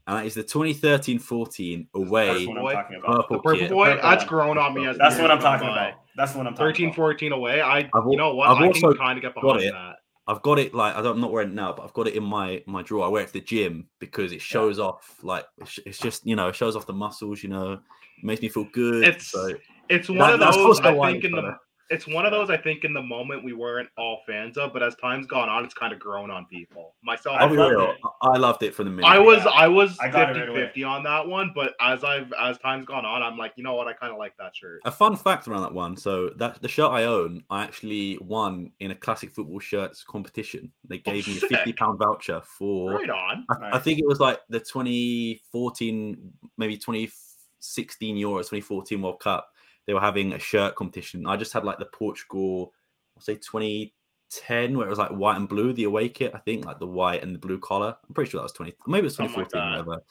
and 0.06 0.18
that 0.18 0.26
is 0.26 0.34
the 0.34 0.44
2013-14 0.44 1.86
away 1.94 2.46
what 2.46 2.56
I'm 2.58 2.62
Boy. 2.62 2.72
talking 2.72 2.96
about. 2.96 3.16
purple 3.28 3.36
purple 3.40 3.58
kit. 3.60 3.70
boy, 3.70 3.86
Purple 3.86 4.02
that's 4.10 4.24
one. 4.24 4.28
grown 4.28 4.58
on 4.58 4.74
me 4.74 4.86
as 4.86 4.98
That's 4.98 5.18
what 5.18 5.30
I'm 5.30 5.38
talking 5.40 5.68
about. 5.68 5.94
That's 6.16 6.34
what 6.34 6.46
I'm 6.46 6.52
talking 6.54 6.66
13, 6.66 6.86
about. 6.88 6.96
14 6.96 7.32
away. 7.32 7.60
I, 7.62 7.78
I've 7.78 7.90
you 8.10 8.16
know 8.16 8.34
what? 8.34 8.48
I've 8.50 8.58
I 8.58 8.66
also 8.66 8.88
can 8.90 8.98
kind 8.98 9.18
of 9.18 9.22
get 9.22 9.34
behind 9.34 9.62
it. 9.62 9.72
that. 9.72 9.96
I've 10.26 10.42
got 10.42 10.58
it 10.58 10.74
like 10.74 10.94
I 10.96 11.02
don't, 11.02 11.16
I'm 11.16 11.20
not 11.20 11.32
wearing 11.32 11.50
it 11.50 11.54
now, 11.54 11.72
but 11.72 11.82
I've 11.84 11.92
got 11.92 12.06
it 12.08 12.14
in 12.14 12.24
my 12.24 12.62
my 12.66 12.82
drawer. 12.82 13.04
I 13.04 13.08
wear 13.08 13.22
it 13.22 13.26
to 13.28 13.32
the 13.34 13.40
gym 13.40 13.88
because 13.98 14.32
it 14.32 14.40
shows 14.40 14.78
off 14.78 15.18
like 15.22 15.44
it's, 15.58 15.78
it's 15.84 15.98
just 15.98 16.26
you 16.26 16.34
know 16.36 16.48
it 16.48 16.54
shows 16.54 16.76
off 16.76 16.86
the 16.86 16.92
muscles. 16.94 17.42
You 17.42 17.50
know, 17.50 17.72
it 17.74 17.80
makes 18.24 18.40
me 18.40 18.48
feel 18.48 18.64
good. 18.72 19.04
It's- 19.04 19.26
so 19.28 19.50
It's 19.90 20.08
one 20.08 20.18
That- 20.18 20.34
of 20.34 20.54
those. 20.54 20.80
I 20.80 21.12
think 21.12 21.24
in 21.24 21.32
the. 21.32 21.56
Better. 21.88 21.96
It's 21.96 22.06
one 22.06 22.26
of 22.26 22.32
those 22.32 22.50
I 22.50 22.56
think 22.56 22.84
in 22.84 22.92
the 22.92 23.02
moment 23.02 23.44
we 23.44 23.52
weren't 23.52 23.88
all 23.96 24.20
fans 24.26 24.56
of, 24.56 24.72
but 24.72 24.82
as 24.82 24.94
time's 24.96 25.26
gone 25.26 25.48
on, 25.48 25.64
it's 25.64 25.74
kind 25.74 25.92
of 25.92 25.98
grown 25.98 26.30
on 26.30 26.46
people. 26.46 26.94
Myself, 27.02 27.36
I'll 27.38 27.52
loved 27.52 27.74
it. 27.74 27.96
I 28.22 28.28
I 28.28 28.36
loved 28.36 28.62
it 28.62 28.74
from 28.74 28.86
the 28.86 28.90
minute. 28.90 29.06
I 29.08 29.18
was 29.18 29.44
Yeah. 29.44 29.50
I 29.50 29.68
was 29.68 29.98
I 30.00 30.08
got 30.08 30.34
50 30.34 30.40
right 30.50 30.66
50 30.66 30.84
on 30.84 31.02
that 31.04 31.26
one, 31.26 31.52
but 31.54 31.74
as 31.80 32.04
I've 32.04 32.32
as 32.40 32.58
time's 32.58 32.86
gone 32.86 33.04
on, 33.04 33.22
I'm 33.22 33.36
like, 33.36 33.52
you 33.56 33.62
know 33.64 33.74
what, 33.74 33.86
I 33.86 33.92
kind 33.92 34.12
of 34.12 34.18
like 34.18 34.36
that 34.38 34.56
shirt. 34.56 34.80
A 34.84 34.90
fun 34.90 35.16
fact 35.16 35.46
around 35.48 35.62
that 35.62 35.74
one. 35.74 35.96
So 35.96 36.30
that 36.36 36.60
the 36.62 36.68
shirt 36.68 36.90
I 36.90 37.04
own, 37.04 37.42
I 37.50 37.62
actually 37.62 38.18
won 38.20 38.70
in 38.80 38.90
a 38.90 38.94
classic 38.94 39.30
football 39.30 39.60
shirts 39.60 40.02
competition. 40.04 40.72
They 40.88 41.02
Oh, 41.06 41.12
gave 41.12 41.26
me 41.28 41.36
a 41.36 41.40
fifty 41.40 41.72
pound 41.72 41.98
voucher 41.98 42.40
for. 42.44 42.92
Right 42.92 43.10
on. 43.10 43.44
I, 43.50 43.76
I 43.76 43.78
think 43.78 43.98
it 43.98 44.06
was 44.06 44.20
like 44.20 44.40
the 44.48 44.60
2014, 44.60 46.32
maybe 46.56 46.76
2016 46.76 48.16
Euros, 48.16 48.48
2014 48.50 49.02
World 49.02 49.20
Cup. 49.20 49.48
They 49.86 49.94
were 49.94 50.00
having 50.00 50.32
a 50.32 50.38
shirt 50.38 50.74
competition. 50.76 51.26
I 51.26 51.36
just 51.36 51.52
had 51.52 51.64
like 51.64 51.78
the 51.78 51.86
Portugal, 51.86 52.72
I'll 53.16 53.22
say 53.22 53.34
2010, 53.36 54.76
where 54.76 54.86
it 54.86 54.90
was 54.90 54.98
like 54.98 55.10
white 55.10 55.36
and 55.36 55.48
blue, 55.48 55.72
the 55.72 55.84
away 55.84 56.08
kit. 56.08 56.32
I 56.34 56.38
think 56.38 56.64
like 56.64 56.78
the 56.78 56.86
white 56.86 57.22
and 57.22 57.34
the 57.34 57.38
blue 57.38 57.58
collar. 57.58 57.96
I'm 58.08 58.14
pretty 58.14 58.30
sure 58.30 58.38
that 58.38 58.44
was 58.44 58.52
20, 58.52 58.74
maybe 58.86 59.00
it 59.00 59.04
was 59.04 59.16
Something 59.16 59.36
like 59.38 59.48
2014, 59.50 59.78
that. 59.78 59.86
whatever. 59.86 60.04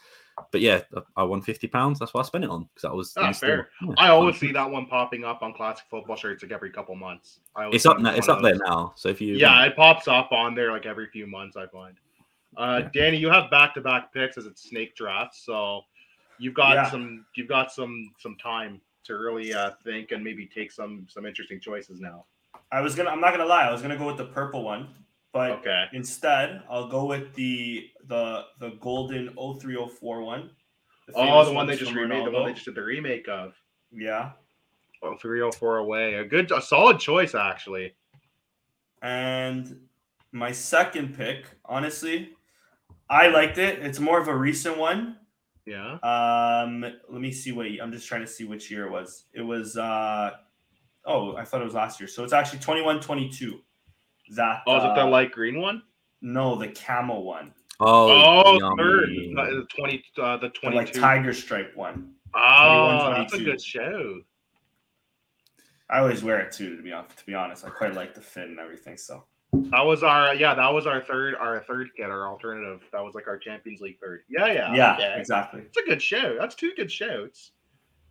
But 0.52 0.62
yeah, 0.62 0.82
I- 0.96 1.22
I 1.22 1.24
won 1.24 1.42
50 1.44 1.68
pounds. 1.68 2.00
That's 2.00 2.14
what 2.14 2.22
I 2.22 2.28
spent 2.28 2.44
it 2.44 2.50
on 2.50 2.64
because 2.64 2.82
that 2.90 2.96
was. 2.96 3.16
in 3.18 3.24
Ah, 3.24 3.28
the 3.28 3.34
store. 3.34 3.48
fair. 3.50 3.70
Yeah, 3.82 3.94
I 4.00 4.08
fun. 4.08 4.10
always 4.12 4.40
see 4.40 4.52
that 4.52 4.70
one 4.70 4.88
popping 4.88 5.24
up 5.24 5.44
on 5.44 5.54
classic 5.54 5.86
football 5.92 6.16
shirts 6.16 6.42
like 6.42 6.52
every 6.52 6.72
couple 6.72 6.96
months. 6.96 7.40
I 7.56 7.68
It's 7.70 7.86
up 7.86 8.00
it 8.00 8.02
now. 8.02 8.16
It's 8.16 8.30
up 8.30 8.42
there 8.42 8.56
now. 8.66 8.94
So 8.96 9.10
if 9.10 9.22
you 9.22 9.36
Yeah, 9.36 9.64
it 9.66 9.76
pops 9.76 10.08
up 10.08 10.32
on 10.32 10.56
there 10.56 10.72
like 10.72 10.86
every 10.88 11.08
few 11.08 11.28
months. 11.28 11.56
I 11.56 11.68
find. 11.68 11.96
Uh, 12.58 12.82
Yeah. 12.84 12.90
Danny, 12.94 13.18
you 13.18 13.30
have 13.30 13.50
back-to-back 13.52 14.12
picks 14.14 14.38
as 14.38 14.46
it's 14.48 14.64
snake 14.70 14.96
drafts, 14.96 15.44
so 15.46 15.82
you've 16.40 16.54
got 16.56 16.74
Yeah. 16.76 16.90
some 16.90 17.26
you've 17.36 17.48
got 17.48 17.72
some 17.72 18.12
some 18.18 18.36
time 18.38 18.82
to 19.06 19.16
really 19.18 19.54
uh, 19.54 19.72
think 19.84 20.12
and 20.12 20.24
maybe 20.24 20.45
take 20.45 20.72
some 20.72 21.06
some 21.10 21.26
interesting 21.26 21.60
choices 21.60 21.99
now. 21.99 22.26
I 22.72 22.82
was 22.82 22.95
gonna. 22.95 23.10
I'm 23.10 23.22
not 23.22 23.32
gonna 23.32 23.45
lie. 23.45 23.68
I 23.68 23.72
was 23.72 23.82
gonna 23.82 23.97
go 23.97 24.08
with 24.08 24.18
the 24.18 24.26
purple 24.26 24.64
one, 24.64 24.89
but 25.32 25.51
Okay. 25.60 25.86
instead 25.93 26.64
I'll 26.70 26.88
go 26.88 27.06
with 27.06 27.34
the 27.36 27.89
the 28.08 28.45
the 28.60 28.72
golden 28.82 29.30
0304 29.36 30.22
one. 30.22 30.49
Oh, 31.16 31.43
the 31.45 31.51
one 31.51 31.68
they 31.68 31.76
just 31.76 31.91
from 31.91 31.99
remade, 32.01 32.26
the 32.26 32.32
one 32.32 32.45
they 32.45 32.54
just 32.54 32.66
did 32.66 32.76
the 32.76 32.84
remake 32.84 33.28
of. 33.28 33.54
Yeah. 33.91 34.32
Oh, 35.01 35.16
304 35.18 35.80
away. 35.80 36.14
A 36.16 36.24
good, 36.24 36.49
a 36.51 36.62
solid 36.62 36.97
choice 36.99 37.36
actually. 37.36 37.93
And 39.01 39.82
my 40.32 40.51
second 40.51 41.16
pick, 41.16 41.45
honestly, 41.66 42.30
I 43.10 43.28
liked 43.28 43.58
it. 43.58 43.80
It's 43.80 43.99
more 43.99 44.20
of 44.20 44.30
a 44.30 44.36
recent 44.36 44.78
one. 44.78 45.18
Yeah. 45.66 45.93
Um, 46.03 46.82
let 46.82 47.22
me 47.22 47.32
see 47.32 47.51
what 47.51 47.66
I'm 47.82 47.91
just 47.91 48.07
trying 48.07 48.22
to 48.22 48.28
see 48.28 48.43
which 48.43 48.70
year 48.70 48.86
it 48.88 48.91
was. 48.91 49.26
It 49.34 49.41
was 49.41 49.78
uh 49.78 50.32
oh, 51.05 51.36
I 51.36 51.45
thought 51.45 51.61
it 51.61 51.66
was 51.66 51.74
last 51.74 51.99
year. 51.99 52.07
So 52.07 52.24
it's 52.24 52.34
actually 52.34 52.59
21 52.59 52.99
22. 52.99 53.59
That 54.36 54.61
Oh, 54.68 54.78
is 54.78 54.84
it 54.84 54.95
the 54.95 55.03
uh, 55.03 55.07
light 55.07 55.32
green 55.32 55.59
one? 55.61 55.84
No, 56.22 56.55
the 56.55 56.68
camel 56.70 57.24
one. 57.24 57.53
Oh, 57.80 58.41
Oh, 58.59 58.76
third, 58.78 59.09
yummy. 59.09 59.34
the 59.36 59.43
the 59.61 59.68
twenty, 59.76 60.03
uh, 60.22 60.38
the 60.38 60.51
The 60.61 60.70
like 60.70 60.93
tiger 60.93 61.34
stripe 61.34 61.76
one. 61.76 62.14
oh, 62.34 63.14
that's 63.16 63.34
a 63.34 63.43
good 63.43 63.61
show. 63.61 64.22
I 65.89 65.99
always 65.99 66.24
wear 66.24 66.39
it 66.39 66.51
too. 66.51 66.78
To 66.78 66.82
be 66.82 66.91
honest, 66.91 67.18
to 67.20 67.26
be 67.26 67.34
honest, 67.36 67.66
I 67.66 67.70
quite 67.70 67.93
like 67.93 68.16
the 68.16 68.22
fit 68.22 68.47
and 68.47 68.59
everything. 68.59 68.97
So 68.97 69.24
That 69.54 69.86
was 69.86 70.04
our 70.04 70.34
yeah, 70.36 70.54
that 70.56 70.74
was 70.74 70.86
our 70.88 71.01
third 71.01 71.36
our 71.36 71.60
third 71.68 71.89
kit, 71.95 72.06
our 72.10 72.28
alternative. 72.28 72.82
That 72.91 73.04
was 73.04 73.14
like 73.16 73.28
our 73.28 73.38
Champions 73.38 73.82
League 73.82 73.97
third. 74.01 74.22
Yeah, 74.30 74.47
yeah, 74.51 74.74
yeah, 74.76 75.16
exactly. 75.18 75.62
It's 75.62 75.78
a 75.78 75.84
good 75.84 76.01
show. 76.01 76.36
That's 76.39 76.56
two 76.56 76.72
good 76.76 76.91
shows. 76.91 77.51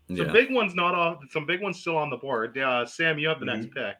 Some 0.09 0.17
Yeah. 0.17 0.33
big 0.33 0.53
ones 0.53 0.75
not 0.75 0.95
off. 0.95 1.19
Some 1.31 1.47
big 1.47 1.61
ones 1.63 1.81
still 1.81 1.97
on 1.97 2.11
the 2.11 2.17
board. 2.17 2.55
Yeah, 2.57 2.85
Sam, 2.85 3.19
you 3.19 3.29
have 3.29 3.41
the 3.41 3.47
Mm-hmm. 3.47 3.63
next 3.63 3.75
pick. 3.75 3.97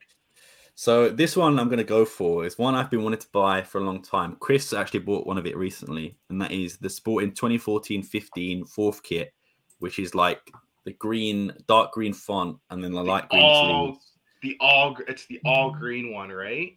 So 0.75 1.09
this 1.11 1.37
one 1.37 1.59
I'm 1.59 1.69
going 1.69 1.79
to 1.79 1.85
go 1.85 2.05
for 2.05 2.45
is 2.47 2.59
one 2.59 2.75
I've 2.75 2.91
been 2.91 3.03
wanting 3.03 3.21
to 3.21 3.29
buy 3.33 3.63
for 3.63 3.79
a 3.79 3.85
long 3.85 4.03
time. 4.03 4.37
Chris 4.41 4.73
actually 4.73 5.01
bought 5.01 5.27
one 5.27 5.37
of 5.39 5.47
it 5.47 5.57
recently, 5.57 6.17
and 6.31 6.41
that 6.41 6.51
is 6.51 6.79
the 6.79 6.89
Sporting 6.89 7.33
2014-15 7.33 8.69
fourth 8.69 9.03
kit, 9.03 9.33
which 9.81 9.99
is 9.99 10.15
like 10.15 10.41
the 10.85 10.93
green, 10.93 11.53
dark 11.69 11.93
green 11.93 12.13
font, 12.15 12.57
and 12.71 12.83
then 12.83 12.93
the 12.93 13.03
light 13.05 13.29
green 13.29 13.43
all- 13.43 13.87
sleeves. 13.87 14.09
The 14.43 14.57
all 14.59 14.97
it's 15.07 15.27
the 15.27 15.41
all 15.45 15.71
green 15.71 16.13
one, 16.13 16.31
right? 16.31 16.73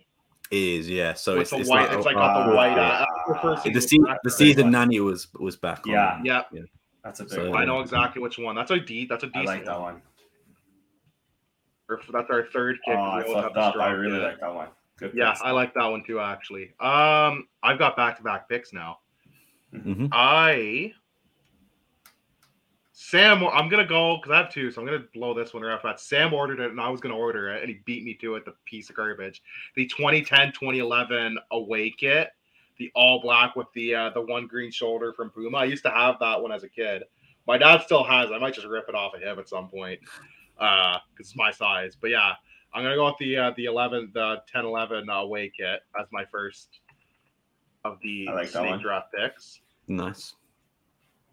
Is 0.52 0.88
yeah. 0.90 1.14
So 1.14 1.40
it's, 1.40 1.50
the 1.50 1.58
it's 1.58 1.70
white. 1.70 1.90
like, 1.90 1.98
it's 1.98 2.06
like 2.06 2.16
uh, 2.16 2.48
the 2.50 2.56
white. 2.56 2.78
uh, 2.78 3.06
Uh, 3.34 3.64
the 3.72 3.82
season 3.82 4.06
se- 4.08 4.18
the 4.24 4.30
season 4.30 4.72
Nani 4.72 5.00
was 5.00 5.28
was 5.40 5.56
back. 5.58 5.86
on 5.88 5.94
Yeah. 5.94 6.20
it. 6.20 6.46
Yeah, 6.52 6.62
That's 7.04 7.20
a 7.20 7.24
big 7.24 7.32
So- 7.34 7.50
one. 7.52 7.62
I 7.62 7.66
know 7.66 7.80
exactly 7.82 8.22
which 8.22 8.38
one. 8.38 8.56
That's 8.56 8.70
a 8.72 8.80
D. 8.80 9.06
That's 9.10 9.24
a 9.24 9.28
I 9.28 9.30
decent 9.42 9.46
like 9.48 9.66
that 9.66 9.80
one. 9.80 9.94
one. 9.96 10.02
Or 11.90 12.00
that's 12.12 12.30
our 12.30 12.46
third 12.54 12.78
Oh, 12.88 12.92
kick. 12.92 12.98
I 12.98 13.18
We 13.18 13.24
always 13.24 13.36
have 13.36 13.44
fucked 13.54 13.58
up. 13.58 13.76
I 13.78 13.90
really 13.92 14.14
kit. 14.20 14.24
like 14.24 14.40
that 14.40 14.54
one. 14.54 14.68
Good. 14.98 15.12
Yeah, 15.16 15.32
picks. 15.32 15.42
I 15.42 15.52
like 15.52 15.74
that 15.74 15.86
one 15.86 16.04
too. 16.06 16.20
Actually, 16.20 16.74
um, 16.80 17.48
I've 17.64 17.78
got 17.80 17.96
back 17.96 18.18
to 18.18 18.24
back 18.24 18.48
picks 18.50 18.72
now. 18.74 19.00
Mhm. 19.74 20.10
I 20.12 20.94
Sam, 22.98 23.44
I'm 23.44 23.68
gonna 23.68 23.86
go 23.86 24.16
because 24.16 24.32
I 24.32 24.38
have 24.38 24.50
two, 24.50 24.72
so 24.72 24.80
I'm 24.80 24.88
gonna 24.88 25.04
blow 25.14 25.34
this 25.34 25.54
one 25.54 25.64
right 25.64 25.74
off. 25.74 25.84
That 25.84 26.00
Sam 26.00 26.34
ordered 26.34 26.62
it, 26.62 26.72
and 26.72 26.80
I 26.80 26.88
was 26.88 27.02
gonna 27.02 27.18
order 27.18 27.50
it, 27.50 27.62
and 27.62 27.70
he 27.70 27.82
beat 27.84 28.06
me 28.06 28.14
to 28.16 28.36
it. 28.36 28.46
The 28.46 28.54
piece 28.64 28.90
of 28.90 28.96
garbage. 28.96 29.44
The 29.76 29.86
2010-2011 29.88 31.36
away 31.52 31.90
kit, 31.90 32.30
the 32.78 32.90
all 32.96 33.20
black 33.20 33.58
with 33.58 33.68
the 33.74 33.94
uh, 33.94 34.10
the 34.12 34.22
one 34.22 34.48
green 34.48 34.72
shoulder 34.72 35.12
from 35.12 35.30
Puma. 35.30 35.58
I 35.58 35.66
used 35.66 35.84
to 35.84 35.90
have 35.90 36.16
that 36.22 36.42
one 36.42 36.54
as 36.54 36.64
a 36.64 36.70
kid. 36.70 37.04
My 37.46 37.58
dad 37.58 37.82
still 37.82 38.06
has. 38.06 38.30
it. 38.30 38.34
I 38.34 38.40
might 38.40 38.54
just 38.54 38.66
rip 38.66 38.88
it 38.88 38.96
off 38.96 39.14
of 39.14 39.22
him 39.22 39.40
at 39.40 39.50
some 39.50 39.68
point, 39.68 40.00
uh, 40.58 41.00
because 41.12 41.28
it's 41.32 41.36
my 41.36 41.52
size. 41.52 41.98
But 42.00 42.12
yeah, 42.12 42.32
I'm 42.74 42.82
gonna 42.82 42.96
go 42.96 43.08
with 43.08 43.18
the 43.20 43.36
uh, 43.36 43.52
the 43.58 43.66
11, 43.66 44.12
the 44.14 44.42
10-11 44.56 45.14
away 45.14 45.52
kit 45.56 45.82
as 46.00 46.08
my 46.14 46.24
first 46.24 46.80
of 47.84 48.00
the 48.02 48.30
like 48.34 48.48
snake 48.48 48.80
draft 48.80 49.14
picks 49.14 49.60
Nice. 49.88 50.36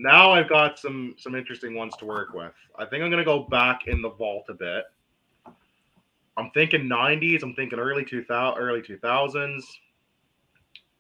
Now 0.03 0.33
I've 0.33 0.49
got 0.49 0.79
some 0.79 1.15
some 1.17 1.35
interesting 1.35 1.75
ones 1.75 1.97
to 1.99 2.05
work 2.05 2.35
with. 2.35 2.53
I 2.77 2.85
think 2.85 3.03
I'm 3.03 3.11
gonna 3.11 3.25
go 3.25 3.45
back 3.45 3.87
in 3.87 4.03
the 4.03 4.11
vault 4.11 4.47
a 4.49 4.55
bit. 4.55 4.85
I'm 6.37 6.51
thinking 6.51 6.89
90s. 6.89 7.43
I'm 7.43 7.55
thinking 7.55 7.79
early 7.79 8.05
2000 8.05 8.61
early 8.61 8.83
2000s. 8.83 9.63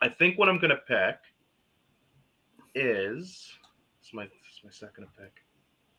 I 0.00 0.08
think 0.08 0.38
what 0.38 0.48
I'm 0.48 0.58
gonna 0.58 0.80
pick 0.86 1.16
is 2.74 3.52
it's 4.00 4.14
my 4.14 4.24
it's 4.24 4.62
my 4.64 4.70
second 4.70 5.06
pick. 5.18 5.42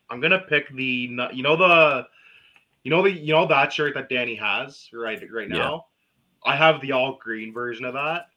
I'm 0.10 0.22
gonna 0.22 0.40
pick 0.48 0.74
the 0.74 0.84
you 0.84 1.44
know 1.44 1.58
the 1.58 2.08
you 2.84 2.90
know 2.90 3.02
the 3.02 3.12
you 3.12 3.34
know 3.34 3.46
that 3.48 3.74
shirt 3.74 3.96
that 3.96 4.08
Danny 4.10 4.36
has 4.36 4.90
right 4.94 5.22
right 5.30 5.50
now. 5.50 5.56
Yeah. 5.56 5.64
now. 5.64 5.86
I 6.46 6.56
have 6.56 6.82
the 6.82 6.94
all 6.94 7.18
green 7.22 7.54
version 7.54 7.86
of 7.86 7.94
that. 7.96 8.28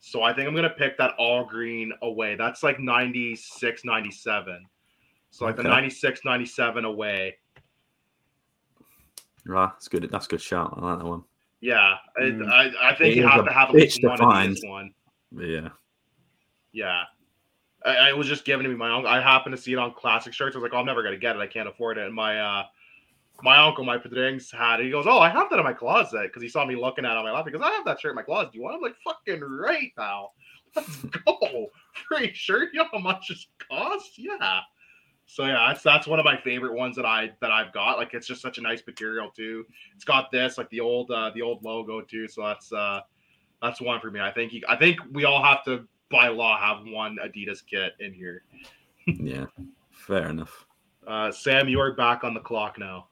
So 0.00 0.22
I 0.22 0.32
think 0.32 0.48
I'm 0.48 0.54
gonna 0.54 0.70
pick 0.70 0.96
that 0.98 1.14
all 1.18 1.44
green 1.44 1.92
away. 2.02 2.34
That's 2.36 2.62
like 2.62 2.78
96, 2.80 3.84
97. 3.84 4.64
So 5.30 5.44
like 5.44 5.56
the 5.56 5.62
Okay. 5.62 5.68
96, 5.70 6.20
97 6.24 6.84
away. 6.84 7.36
Right, 9.44 9.66
that's 9.72 9.88
good. 9.88 10.08
That's 10.10 10.26
a 10.26 10.28
good 10.28 10.40
shot. 10.40 10.74
I 10.76 10.80
like 10.90 10.98
that 10.98 11.04
one. 11.06 11.24
Yeah, 11.60 11.96
I- 12.16 12.20
Mm. 12.20 12.48
I, 12.50 12.90
I 12.90 12.94
think 12.94 13.16
It 13.16 13.18
you 13.18 13.26
have 13.26 13.44
to 13.44 13.52
have 13.52 13.70
at 13.70 13.74
least 13.74 14.00
to 14.00 14.08
one 14.08 14.18
find. 14.18 14.50
of 14.50 14.54
these 14.56 14.64
one. 14.64 14.94
Yeah. 15.36 15.68
Yeah. 16.72 17.04
I, 17.84 18.10
I 18.10 18.12
was 18.12 18.26
just 18.28 18.44
giving 18.44 18.64
to 18.64 18.70
me 18.70 18.76
my 18.76 18.90
uncle. 18.94 19.10
I 19.10 19.20
happened 19.20 19.56
to 19.56 19.60
see 19.60 19.72
it 19.72 19.78
on 19.78 19.92
classic 19.94 20.32
shirts. 20.32 20.54
I 20.54 20.58
was 20.58 20.62
like, 20.64 20.74
oh, 20.74 20.78
I'm 20.80 20.86
never 20.86 21.02
gonna 21.02 21.16
get 21.16 21.34
it. 21.36 21.40
I 21.40 21.46
can't 21.46 21.68
afford 21.68 21.98
it. 21.98 22.06
And 22.06 22.14
my 22.14 22.38
uh 22.40 22.64
my 23.42 23.58
uncle, 23.58 23.84
my 23.84 23.98
Padrings 23.98 24.50
had 24.50 24.80
it. 24.80 24.84
He 24.84 24.90
goes, 24.90 25.06
Oh, 25.06 25.18
I 25.18 25.28
have 25.28 25.48
that 25.50 25.58
in 25.58 25.64
my 25.64 25.72
closet 25.72 26.24
because 26.24 26.42
he 26.42 26.48
saw 26.48 26.64
me 26.64 26.76
looking 26.76 27.04
at 27.04 27.12
it 27.12 27.16
on 27.16 27.24
my 27.24 27.32
lap. 27.32 27.46
He 27.46 27.52
goes, 27.52 27.62
I 27.62 27.70
have 27.70 27.84
that 27.84 28.00
shirt 28.00 28.10
in 28.10 28.16
my 28.16 28.22
closet. 28.22 28.52
Do 28.52 28.58
you 28.58 28.64
want 28.64 28.74
it? 28.74 28.76
I'm 28.78 28.82
like, 28.82 28.96
fucking 29.04 29.40
right, 29.42 29.92
now. 29.96 30.30
Let's 30.76 30.96
go. 31.02 31.68
Free 32.08 32.32
shirt. 32.34 32.70
You 32.72 32.80
know 32.80 32.88
how 32.92 32.98
much 32.98 33.30
it 33.30 33.38
costs? 33.70 34.18
Yeah. 34.18 34.60
So 35.30 35.44
yeah, 35.44 35.68
that's 35.68 35.82
that's 35.82 36.06
one 36.06 36.18
of 36.18 36.24
my 36.24 36.38
favorite 36.38 36.72
ones 36.72 36.96
that 36.96 37.04
I 37.04 37.32
that 37.40 37.50
I've 37.50 37.72
got. 37.72 37.98
Like 37.98 38.14
it's 38.14 38.26
just 38.26 38.40
such 38.40 38.58
a 38.58 38.62
nice 38.62 38.82
material 38.86 39.30
too. 39.30 39.64
It's 39.94 40.04
got 40.04 40.30
this 40.30 40.56
like 40.56 40.70
the 40.70 40.80
old 40.80 41.10
uh 41.10 41.30
the 41.34 41.42
old 41.42 41.62
logo 41.62 42.00
too. 42.00 42.28
So 42.28 42.42
that's 42.42 42.72
uh 42.72 43.00
that's 43.60 43.80
one 43.80 44.00
for 44.00 44.10
me. 44.10 44.20
I 44.20 44.32
think 44.32 44.52
you, 44.52 44.62
I 44.68 44.76
think 44.76 44.98
we 45.12 45.24
all 45.24 45.42
have 45.42 45.64
to 45.64 45.86
by 46.10 46.28
law 46.28 46.58
have 46.58 46.86
one 46.86 47.18
Adidas 47.22 47.60
kit 47.64 47.92
in 48.00 48.12
here. 48.12 48.44
Yeah. 49.06 49.46
Fair 49.90 50.28
enough. 50.28 50.66
Uh, 51.06 51.32
Sam, 51.32 51.66
you 51.66 51.80
are 51.80 51.94
back 51.94 52.24
on 52.24 52.34
the 52.34 52.40
clock 52.40 52.78
now. 52.78 53.07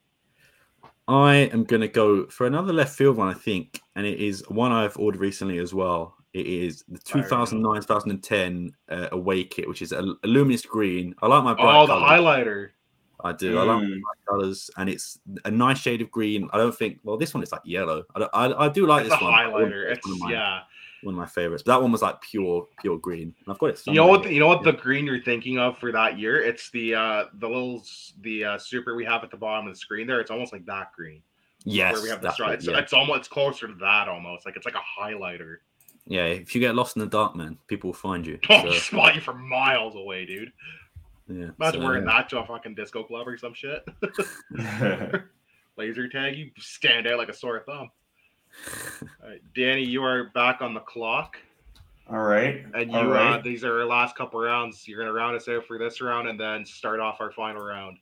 I 1.09 1.35
am 1.53 1.65
going 1.65 1.83
to 1.83 1.89
go 1.89 2.27
for 2.27 2.47
another 2.47 2.73
left 2.73 2.97
field 2.97 3.17
one, 3.17 3.29
I 3.29 3.35
think, 3.35 3.81
and 3.95 4.05
it 4.07 4.19
is 4.21 4.43
one 4.49 4.73
I've 4.73 4.97
ordered 4.97 5.21
recently 5.21 5.59
as 5.59 5.73
well. 5.73 6.15
It 6.35 6.47
is 6.47 6.85
the 6.89 6.99
2009 6.99 7.81
2010 7.81 8.73
uh, 8.91 9.09
away 9.13 9.45
kit, 9.45 9.69
which 9.69 9.83
is 9.83 9.93
a, 9.93 10.01
a 10.01 10.27
luminous 10.27 10.63
green. 10.67 11.15
I 11.23 11.29
like 11.29 11.45
my 11.45 11.55
bright 11.55 11.77
Oh, 11.83 11.87
the 11.87 11.95
colours. 11.95 12.11
highlighter. 12.21 12.69
I 13.25 13.33
do. 13.33 13.59
I 13.59 13.63
like 13.63 13.83
my 13.83 13.87
Mm. 13.89 14.01
colors, 14.29 14.71
and 14.77 14.89
it's 14.91 15.19
a 15.47 15.51
nice 15.51 15.79
shade 15.79 16.03
of 16.03 16.11
green. 16.11 16.51
I 16.53 16.59
don't 16.59 16.77
think. 16.77 16.99
Well, 17.05 17.17
this 17.17 17.33
one 17.33 17.43
is 17.43 17.51
like 17.53 17.63
yellow. 17.65 18.05
I, 18.15 18.19
don't, 18.19 18.31
I, 18.35 18.53
I 18.67 18.69
do 18.69 18.87
like 18.87 19.07
It's 19.07 19.15
a 19.15 19.17
this 19.17 19.23
one. 19.23 19.33
Highlighter. 19.33 19.91
It's 19.91 20.21
one 20.21 20.31
yeah. 20.31 20.61
One 21.03 21.15
of 21.15 21.19
my 21.19 21.27
favorites. 21.27 21.63
But 21.65 21.73
that 21.75 21.83
one 21.83 21.93
was 21.93 22.03
like 22.03 22.21
pure, 22.21 22.67
pure 22.81 22.99
green. 22.99 23.35
And 23.45 23.49
I've 23.49 23.59
got 23.59 23.71
it. 23.71 23.83
You 23.87 23.95
know 23.95 24.07
what? 24.07 24.31
You 24.31 24.41
know 24.41 24.49
what? 24.49 24.63
The 24.65 24.73
green 24.73 25.07
you're 25.07 25.23
thinking 25.23 25.59
of 25.59 25.79
for 25.79 25.93
that 25.93 26.19
year? 26.19 26.43
It's 26.43 26.71
the 26.71 26.95
uh 26.95 27.25
the 27.35 27.49
little 27.49 27.83
the 28.21 28.45
uh, 28.45 28.59
super 28.59 28.95
we 28.95 29.05
have 29.05 29.23
at 29.25 29.31
the 29.31 29.37
bottom 29.37 29.67
of 29.67 29.75
the 29.75 29.79
screen 29.79 30.07
there. 30.07 30.21
It's 30.21 30.31
almost 30.31 30.53
like 30.53 30.65
that 30.67 30.93
green. 30.95 31.23
yes, 31.65 31.93
where 31.93 32.03
we 32.03 32.09
have 32.09 32.21
the 32.21 32.29
that's 32.29 32.35
straw. 32.37 32.51
It's, 32.51 32.67
yeah. 32.67 32.79
it's 32.79 32.93
almost 32.93 33.19
it's 33.21 33.29
closer 33.29 33.67
to 33.69 33.75
that 33.75 34.09
almost. 34.09 34.47
Like 34.47 34.57
it's 34.57 34.67
like 34.67 34.75
a 34.77 35.01
highlighter. 35.01 35.57
yeah. 36.07 36.25
If 36.25 36.55
you 36.55 36.61
get 36.61 36.75
lost 36.75 36.97
in 36.97 37.01
the 37.01 37.07
dark, 37.09 37.37
man, 37.37 37.59
people 37.67 37.89
will 37.89 37.95
find 37.95 38.27
you. 38.27 38.39
Oh, 38.51 38.71
So, 38.71 38.79
spot 38.79 39.15
you 39.15 39.21
from 39.21 39.49
miles 39.49 39.97
away, 39.97 40.25
dude. 40.27 40.53
yeah. 41.29 41.51
Imagine 41.59 41.81
so, 41.81 41.87
wearing 41.87 42.07
yeah. 42.07 42.13
that 42.19 42.29
to 42.31 42.39
a 42.41 42.47
fucking 42.47 42.75
disco 42.75 43.03
club 43.05 43.27
or 43.29 43.37
some 43.37 43.55
shit. 43.55 43.85
Laser 45.77 46.09
tag, 46.09 46.37
you 46.39 46.51
stand 46.59 47.07
out 47.07 47.19
like 47.19 47.29
a 47.29 47.35
sore 47.35 47.61
thumb. 47.67 47.91
Right, 49.23 49.41
Danny, 49.55 49.85
you 49.85 50.03
are 50.03 50.25
back 50.35 50.63
on 50.63 50.75
the 50.75 50.81
clock, 50.81 51.37
All 52.11 52.23
right. 52.23 52.65
and 52.75 52.91
you 52.91 52.99
uh, 52.99 53.05
right. 53.07 53.43
these 53.43 53.65
are 53.65 53.81
our 53.81 53.87
last 53.87 54.17
couple 54.17 54.41
rounds. 54.41 54.87
You're 54.89 54.99
gonna 54.99 55.13
round 55.13 55.37
us 55.37 55.49
out 55.49 55.65
for 55.67 55.79
this 55.79 56.01
round, 56.01 56.29
and 56.29 56.39
then 56.39 56.65
start 56.65 57.01
off 57.01 57.21
our 57.21 57.31
final 57.33 57.63
round. 57.65 57.99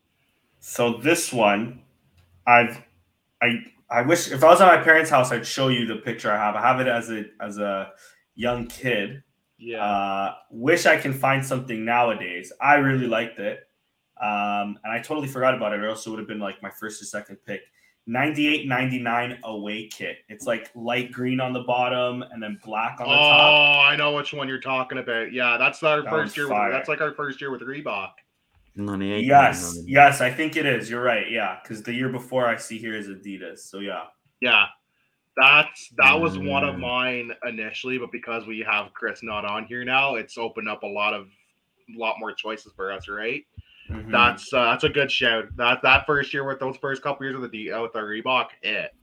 So 0.60 0.94
this 0.98 1.32
one, 1.32 1.82
I've, 2.46 2.82
I, 3.42 3.64
I 3.90 4.02
wish 4.02 4.30
if 4.30 4.42
I 4.42 4.48
was 4.48 4.60
at 4.60 4.66
my 4.78 4.82
parents' 4.82 5.10
house, 5.10 5.30
I'd 5.32 5.46
show 5.46 5.68
you 5.68 5.86
the 5.86 5.96
picture 5.96 6.30
I 6.32 6.36
have. 6.38 6.54
I 6.54 6.60
have 6.62 6.80
it 6.80 6.88
as 6.88 7.10
a 7.10 7.24
as 7.40 7.58
a 7.58 7.92
young 8.34 8.66
kid. 8.66 9.22
Yeah, 9.58 9.84
Uh, 9.84 10.34
wish 10.50 10.84
I 10.86 10.96
can 10.98 11.12
find 11.12 11.44
something 11.44 11.84
nowadays. 11.84 12.52
I 12.60 12.74
really 12.76 13.06
liked 13.06 13.38
it, 13.38 13.60
um, 14.20 14.78
and 14.82 14.92
I 14.92 15.00
totally 15.00 15.28
forgot 15.28 15.54
about 15.54 15.72
it. 15.72 15.80
Or 15.80 15.88
else 15.88 16.06
it 16.06 16.10
would 16.10 16.18
have 16.18 16.28
been 16.28 16.40
like 16.40 16.62
my 16.62 16.70
first 16.70 17.00
or 17.02 17.04
second 17.06 17.36
pick. 17.46 17.60
98 18.06 18.68
99 18.68 19.38
away 19.44 19.86
kit. 19.86 20.18
It's 20.28 20.46
like 20.46 20.70
light 20.74 21.10
green 21.10 21.40
on 21.40 21.52
the 21.52 21.62
bottom 21.62 22.22
and 22.22 22.42
then 22.42 22.58
black 22.64 23.00
on 23.00 23.06
oh, 23.06 23.10
the 23.10 23.16
top. 23.16 23.52
Oh, 23.52 23.80
I 23.80 23.96
know 23.96 24.14
which 24.14 24.32
one 24.32 24.46
you're 24.46 24.60
talking 24.60 24.98
about. 24.98 25.32
Yeah, 25.32 25.56
that's 25.58 25.82
our 25.82 26.02
That 26.02 26.10
first 26.10 26.36
year. 26.36 26.48
With, 26.48 26.72
that's 26.72 26.88
like 26.88 27.00
our 27.00 27.14
first 27.14 27.40
year 27.40 27.50
with 27.50 27.62
Reebok. 27.62 28.10
98. 28.76 29.24
Yes, 29.24 29.76
99. 29.76 29.88
yes, 29.88 30.20
I 30.20 30.30
think 30.30 30.56
it 30.56 30.66
is. 30.66 30.90
You're 30.90 31.02
right. 31.02 31.30
Yeah, 31.30 31.58
because 31.62 31.82
the 31.82 31.94
year 31.94 32.08
before 32.08 32.46
I 32.46 32.56
see 32.56 32.76
here 32.78 32.94
is 32.96 33.08
Adidas. 33.08 33.60
So 33.60 33.78
yeah. 33.78 34.04
Yeah, 34.40 34.66
that's 35.36 35.90
that 35.96 36.14
was 36.14 36.36
one 36.36 36.64
of 36.64 36.74
Mm. 36.74 36.80
mine 36.80 37.32
initially, 37.46 37.98
but 37.98 38.12
because 38.12 38.46
we 38.46 38.60
have 38.60 38.92
Chris 38.92 39.22
not 39.22 39.44
on 39.44 39.64
here 39.64 39.84
now, 39.84 40.16
it's 40.16 40.36
opened 40.36 40.68
up 40.68 40.82
a 40.82 40.86
lot 40.86 41.14
of 41.14 41.28
lot 41.96 42.16
more 42.18 42.32
choices 42.32 42.72
for 42.74 42.92
us, 42.92 43.08
right? 43.08 43.44
Mhm. 43.90 44.10
That's 44.10 44.52
uh, 44.52 44.64
that's 44.70 44.84
a 44.84 44.88
good 44.88 45.10
shout. 45.10 45.44
That 45.56 45.82
that 45.82 46.06
first 46.06 46.32
year 46.32 46.44
with 46.44 46.58
those 46.58 46.76
first 46.78 47.02
couple 47.02 47.26
years 47.26 47.38
with 47.38 47.50
the 47.50 47.64
D, 47.66 47.72
uh, 47.72 47.82
with 47.82 47.92
the 47.92 48.00
Reebok 48.00 48.48
it. 48.62 48.94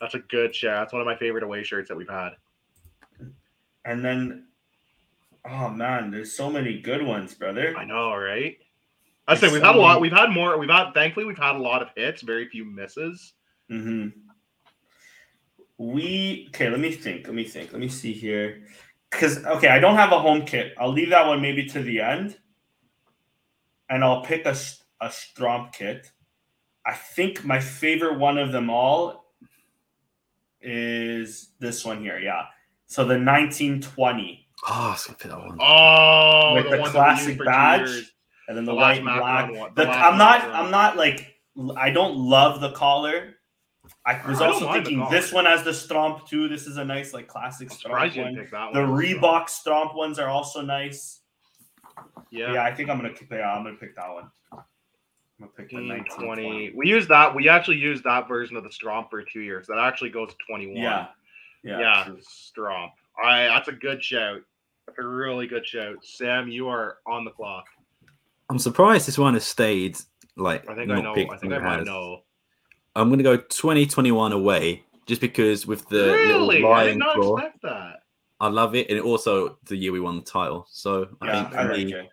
That's 0.00 0.14
a 0.14 0.18
good 0.18 0.54
shout. 0.54 0.80
That's 0.82 0.92
one 0.92 1.00
of 1.00 1.06
my 1.06 1.16
favorite 1.16 1.44
away 1.44 1.62
shirts 1.62 1.88
that 1.88 1.96
we've 1.96 2.08
had. 2.08 2.30
and 3.84 4.04
then, 4.04 4.46
oh 5.48 5.70
man, 5.70 6.10
there's 6.10 6.36
so 6.36 6.50
many 6.50 6.80
good 6.80 7.02
ones, 7.04 7.34
brother. 7.34 7.74
I 7.76 7.84
know, 7.84 8.14
right? 8.14 8.58
I 9.28 9.36
say 9.36 9.46
we've 9.50 9.60
so 9.60 9.66
had 9.66 9.76
a 9.76 9.78
lot. 9.78 10.00
We've 10.00 10.12
had 10.12 10.30
more. 10.30 10.58
We've 10.58 10.68
had 10.68 10.92
thankfully 10.92 11.24
we've 11.24 11.38
had 11.38 11.56
a 11.56 11.58
lot 11.58 11.80
of 11.82 11.88
hits, 11.96 12.22
very 12.22 12.48
few 12.48 12.64
misses. 12.64 13.34
hmm 13.68 14.08
we 15.78 16.46
okay. 16.50 16.68
Let 16.70 16.80
me 16.80 16.92
think. 16.92 17.26
Let 17.26 17.34
me 17.34 17.44
think. 17.44 17.72
Let 17.72 17.80
me 17.80 17.88
see 17.88 18.12
here. 18.12 18.62
Because 19.10 19.44
okay, 19.44 19.68
I 19.68 19.78
don't 19.78 19.96
have 19.96 20.12
a 20.12 20.18
home 20.18 20.44
kit. 20.44 20.74
I'll 20.78 20.92
leave 20.92 21.10
that 21.10 21.26
one 21.26 21.40
maybe 21.42 21.66
to 21.66 21.82
the 21.82 22.00
end, 22.00 22.38
and 23.88 24.04
I'll 24.04 24.22
pick 24.22 24.46
a 24.46 24.56
a 25.00 25.08
Stromp 25.08 25.72
kit. 25.72 26.10
I 26.86 26.94
think 26.94 27.44
my 27.44 27.60
favorite 27.60 28.18
one 28.18 28.38
of 28.38 28.52
them 28.52 28.70
all 28.70 29.32
is 30.60 31.50
this 31.58 31.84
one 31.84 32.00
here. 32.00 32.18
Yeah. 32.18 32.44
So 32.86 33.02
the 33.02 33.18
1920. 33.18 34.46
Oh, 34.68 34.72
I 34.72 34.90
was 34.90 35.06
gonna 35.06 35.34
that 35.34 35.48
one. 35.48 35.58
Oh, 35.60 36.54
with 36.54 36.70
the, 36.70 36.76
the 36.76 36.90
classic 36.90 37.38
badge 37.38 38.12
and 38.48 38.56
then 38.56 38.64
the, 38.64 38.72
the 38.72 38.76
white 38.76 38.98
and 38.98 39.06
black. 39.06 39.52
One, 39.52 39.72
the, 39.74 39.88
I'm 39.88 40.18
not. 40.18 40.42
I'm 40.42 40.70
not 40.70 40.96
like. 40.96 41.28
I 41.76 41.90
don't 41.90 42.16
love 42.16 42.60
the 42.60 42.72
collar. 42.72 43.34
I 44.06 44.24
was 44.26 44.40
I 44.40 44.46
also 44.46 44.72
thinking 44.72 45.06
this 45.10 45.32
one 45.32 45.44
has 45.44 45.64
the 45.64 45.70
Stromp 45.70 46.26
too. 46.28 46.48
This 46.48 46.66
is 46.66 46.76
a 46.76 46.84
nice 46.84 47.12
like 47.12 47.28
classic 47.28 47.70
Stromp 47.70 48.16
one. 48.16 48.36
one. 48.36 48.72
The 48.72 48.80
Reebok 48.80 49.46
Stromp 49.48 49.94
ones 49.96 50.18
are 50.18 50.28
also 50.28 50.60
nice. 50.60 51.21
Yeah, 52.32 52.54
yeah. 52.54 52.64
I 52.64 52.74
think 52.74 52.88
I'm 52.88 52.96
gonna. 52.96 53.12
Yeah, 53.30 53.52
I'm 53.52 53.62
gonna 53.62 53.76
pick 53.76 53.94
that 53.94 54.10
one. 54.10 54.30
I'm 54.52 54.60
gonna 55.38 55.52
pick 55.54 55.68
the 55.68 55.76
mm, 55.76 55.88
1920. 55.88 56.72
We 56.74 56.88
use 56.88 57.06
that. 57.08 57.34
We 57.34 57.48
actually 57.48 57.76
use 57.76 58.02
that 58.02 58.26
version 58.26 58.56
of 58.56 58.64
the 58.64 58.70
Stromp 58.70 59.10
for 59.10 59.22
two 59.22 59.40
years. 59.40 59.66
That 59.66 59.78
actually 59.78 60.10
goes 60.10 60.30
to 60.30 60.36
21. 60.48 60.76
Yeah, 60.76 61.08
yeah, 61.62 61.78
yeah 61.78 62.08
Stromp. 62.20 62.92
I. 63.22 63.44
That's 63.44 63.68
a 63.68 63.72
good 63.72 64.02
shout. 64.02 64.40
That's 64.86 64.98
a 64.98 65.06
really 65.06 65.46
good 65.46 65.66
shout. 65.66 65.96
Sam, 66.02 66.48
you 66.48 66.68
are 66.68 66.98
on 67.06 67.26
the 67.26 67.30
clock. 67.30 67.66
I'm 68.48 68.58
surprised 68.58 69.06
this 69.06 69.18
one 69.18 69.34
has 69.34 69.46
stayed 69.46 69.98
like. 70.36 70.68
I 70.70 70.74
think 70.74 70.90
I 70.90 71.02
know. 71.02 71.12
I 71.12 71.36
think 71.36 71.52
I 71.52 71.58
might 71.58 71.84
know. 71.84 72.22
I'm 72.96 73.10
gonna 73.10 73.22
go 73.22 73.36
2021 73.36 74.32
away 74.32 74.84
just 75.06 75.20
because 75.20 75.66
with 75.66 75.86
the 75.90 76.12
really? 76.12 76.54
little 76.56 76.70
lion 76.70 76.88
I 76.88 76.90
did 76.92 76.98
not 76.98 77.14
claw, 77.16 77.36
expect 77.36 77.62
that. 77.62 77.94
I 78.40 78.48
love 78.48 78.74
it, 78.74 78.90
and 78.90 79.00
also 79.00 79.58
the 79.66 79.76
year 79.76 79.92
we 79.92 80.00
won 80.00 80.16
the 80.16 80.22
title. 80.22 80.66
So 80.70 81.08
I 81.20 81.26
yeah, 81.26 81.44
think, 81.44 81.56
I 81.56 81.76
me, 81.76 82.08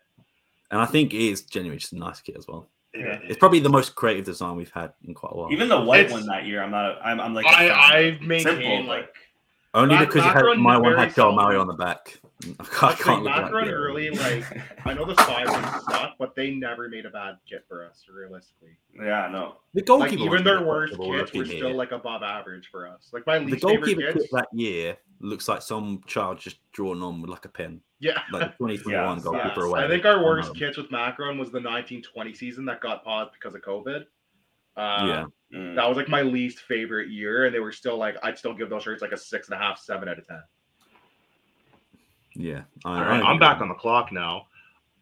and 0.71 0.81
I 0.81 0.85
think 0.85 1.13
it 1.13 1.21
is 1.21 1.43
genuinely 1.43 1.79
just 1.79 1.93
a 1.93 1.97
nice 1.97 2.21
kit 2.21 2.35
as 2.37 2.47
well. 2.47 2.69
Yeah. 2.93 3.19
It's 3.23 3.37
probably 3.37 3.59
the 3.59 3.69
most 3.69 3.95
creative 3.95 4.25
design 4.25 4.55
we've 4.55 4.71
had 4.71 4.93
in 5.07 5.13
quite 5.13 5.33
a 5.33 5.37
while. 5.37 5.51
Even 5.51 5.69
the 5.69 5.79
white 5.79 6.05
it's, 6.05 6.11
one 6.11 6.25
that 6.25 6.45
year, 6.45 6.63
I'm 6.63 6.71
not. 6.71 6.97
A, 6.97 7.05
I'm, 7.05 7.19
I'm 7.19 7.33
like. 7.33 7.45
I 7.45 7.69
I 7.69 8.19
maintain 8.21 8.87
like 8.87 9.13
only 9.73 9.97
because 9.97 10.23
had 10.23 10.43
my 10.57 10.77
one 10.77 10.97
had 10.97 11.13
João 11.13 11.37
Mário 11.37 11.61
on 11.61 11.67
the 11.67 11.73
back. 11.73 12.19
I 12.81 12.93
can't 12.93 13.23
look 13.23 13.33
at 13.33 13.51
really, 13.51 14.09
like 14.11 14.45
I 14.85 14.93
know 14.93 15.05
the 15.05 15.13
spy 15.15 15.45
ones 15.45 15.83
suck, 15.85 16.15
but 16.17 16.35
they 16.35 16.51
never 16.51 16.87
made 16.87 17.05
a 17.05 17.09
bad 17.09 17.37
kit 17.47 17.65
for 17.67 17.85
us, 17.85 18.05
realistically. 18.11 18.77
Yeah, 18.95 19.27
no. 19.29 19.57
The 19.73 19.81
goalkeeper 19.81 20.23
like, 20.23 20.25
even 20.25 20.43
their 20.43 20.63
worst 20.63 20.97
kits 20.97 21.33
were 21.33 21.45
still 21.45 21.75
like 21.75 21.91
above 21.91 22.23
average 22.23 22.69
for 22.71 22.87
us. 22.87 23.09
Like 23.11 23.27
my 23.27 23.39
least 23.39 23.61
the 23.61 23.67
goalkeeper 23.67 24.01
favorite 24.01 24.13
kit 24.21 24.29
that 24.31 24.47
year 24.53 24.97
looks 25.19 25.49
like 25.49 25.61
some 25.61 26.01
child 26.07 26.39
just 26.39 26.57
drawn 26.71 27.03
on 27.03 27.21
with 27.21 27.29
like 27.29 27.45
a 27.45 27.49
pen. 27.49 27.81
Yeah, 27.99 28.21
like 28.31 28.57
2021 28.57 29.17
yes, 29.17 29.23
goalkeeper 29.23 29.49
yes. 29.61 29.65
away. 29.65 29.83
I 29.83 29.87
think 29.87 30.05
our 30.05 30.23
worst 30.23 30.55
kits 30.55 30.77
with 30.77 30.89
Macron 30.91 31.37
was 31.37 31.49
the 31.49 31.59
1920 31.59 32.33
season 32.33 32.65
that 32.65 32.79
got 32.79 33.03
paused 33.03 33.33
because 33.33 33.53
of 33.53 33.61
COVID. 33.61 34.05
Uh, 34.79 35.05
yeah. 35.05 35.25
Mm. 35.53 35.75
That 35.75 35.87
was 35.89 35.97
like 35.97 36.07
my 36.07 36.21
least 36.21 36.59
favorite 36.61 37.09
year, 37.09 37.45
and 37.45 37.53
they 37.53 37.59
were 37.59 37.71
still 37.71 37.97
like 37.97 38.15
I'd 38.23 38.37
still 38.37 38.53
give 38.53 38.69
those 38.69 38.83
shirts 38.83 39.01
like 39.01 39.11
a 39.11 39.17
six 39.17 39.49
and 39.49 39.55
a 39.55 39.61
half, 39.61 39.77
seven 39.77 40.07
out 40.07 40.17
of 40.17 40.27
ten. 40.27 40.41
Yeah. 42.35 42.61
I, 42.85 43.01
right, 43.01 43.23
I'm 43.23 43.39
back 43.39 43.59
on 43.59 43.67
the 43.67 43.75
clock 43.75 44.11
now. 44.11 44.47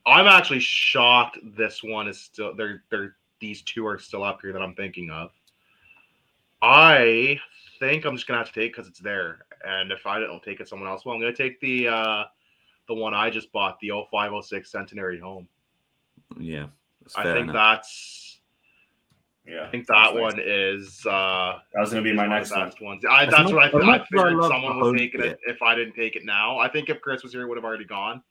I'm 0.07 0.25
actually 0.25 0.61
shocked 0.61 1.37
this 1.55 1.83
one 1.83 2.07
is 2.07 2.19
still 2.19 2.55
there. 2.55 2.83
There, 2.89 3.17
these 3.39 3.61
two 3.61 3.85
are 3.85 3.99
still 3.99 4.23
up 4.23 4.39
here 4.41 4.51
that 4.51 4.61
I'm 4.61 4.73
thinking 4.73 5.11
of. 5.11 5.29
I 6.61 7.39
think 7.79 8.05
I'm 8.05 8.15
just 8.15 8.25
gonna 8.25 8.39
have 8.39 8.51
to 8.51 8.59
take 8.59 8.73
because 8.73 8.87
it's 8.87 8.99
there, 8.99 9.45
and 9.63 9.91
if 9.91 10.07
I 10.07 10.19
don't 10.19 10.41
take 10.41 10.59
it, 10.59 10.67
someone 10.67 10.89
else 10.89 11.05
will. 11.05 11.11
I'm 11.11 11.19
gonna 11.19 11.33
take 11.33 11.59
the 11.59 11.89
uh 11.89 12.23
the 12.87 12.95
one 12.95 13.13
I 13.13 13.29
just 13.29 13.51
bought, 13.51 13.79
the 13.79 13.89
0506 13.89 14.71
Centenary 14.71 15.19
Home. 15.19 15.47
Yeah, 16.39 16.67
I 17.15 17.23
think 17.23 17.49
enough. 17.49 17.53
that's 17.53 18.26
yeah, 19.47 19.65
I 19.65 19.71
think 19.71 19.87
that 19.87 20.13
one 20.13 20.35
nice. 20.37 20.45
is. 20.45 21.05
uh 21.05 21.59
That 21.73 21.79
was 21.79 21.89
gonna 21.91 22.01
be 22.01 22.13
my 22.13 22.27
next 22.27 22.51
one. 22.51 22.71
Ones. 22.81 23.03
I, 23.09 23.25
that's, 23.25 23.37
that's 23.37 23.51
what 23.51 23.73
I, 23.73 23.77
I, 23.77 23.95
I 23.95 24.05
figured 24.05 24.43
someone 24.43 24.79
was 24.79 24.93
taking 24.97 25.21
it 25.21 25.39
if 25.47 25.61
I 25.61 25.75
didn't 25.75 25.93
take 25.93 26.15
it 26.15 26.25
now. 26.25 26.57
I 26.59 26.67
think 26.67 26.89
if 26.89 27.01
Chris 27.01 27.23
was 27.23 27.31
here, 27.31 27.43
it 27.43 27.47
would 27.47 27.57
have 27.57 27.65
already 27.65 27.85
gone. 27.85 28.21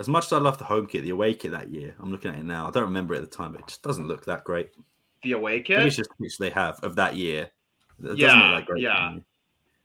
As 0.00 0.08
much 0.08 0.26
as 0.26 0.32
I 0.32 0.38
love 0.38 0.58
the 0.58 0.64
home 0.64 0.86
kit, 0.86 1.02
the 1.02 1.10
away 1.10 1.34
kit 1.34 1.50
that 1.52 1.70
year, 1.70 1.94
I'm 1.98 2.12
looking 2.12 2.30
at 2.30 2.38
it 2.38 2.44
now. 2.44 2.68
I 2.68 2.70
don't 2.70 2.84
remember 2.84 3.14
it 3.14 3.22
at 3.22 3.30
the 3.30 3.36
time, 3.36 3.52
but 3.52 3.62
it 3.62 3.66
just 3.66 3.82
doesn't 3.82 4.06
look 4.06 4.24
that 4.26 4.44
great. 4.44 4.70
The 5.22 5.32
away 5.32 5.60
kit? 5.60 5.80
it's 5.80 5.96
just 5.96 6.10
which 6.18 6.38
they 6.38 6.50
have 6.50 6.78
of 6.84 6.94
that 6.96 7.16
year. 7.16 7.50
It 8.04 8.18
yeah, 8.18 8.62
yeah. 8.76 9.16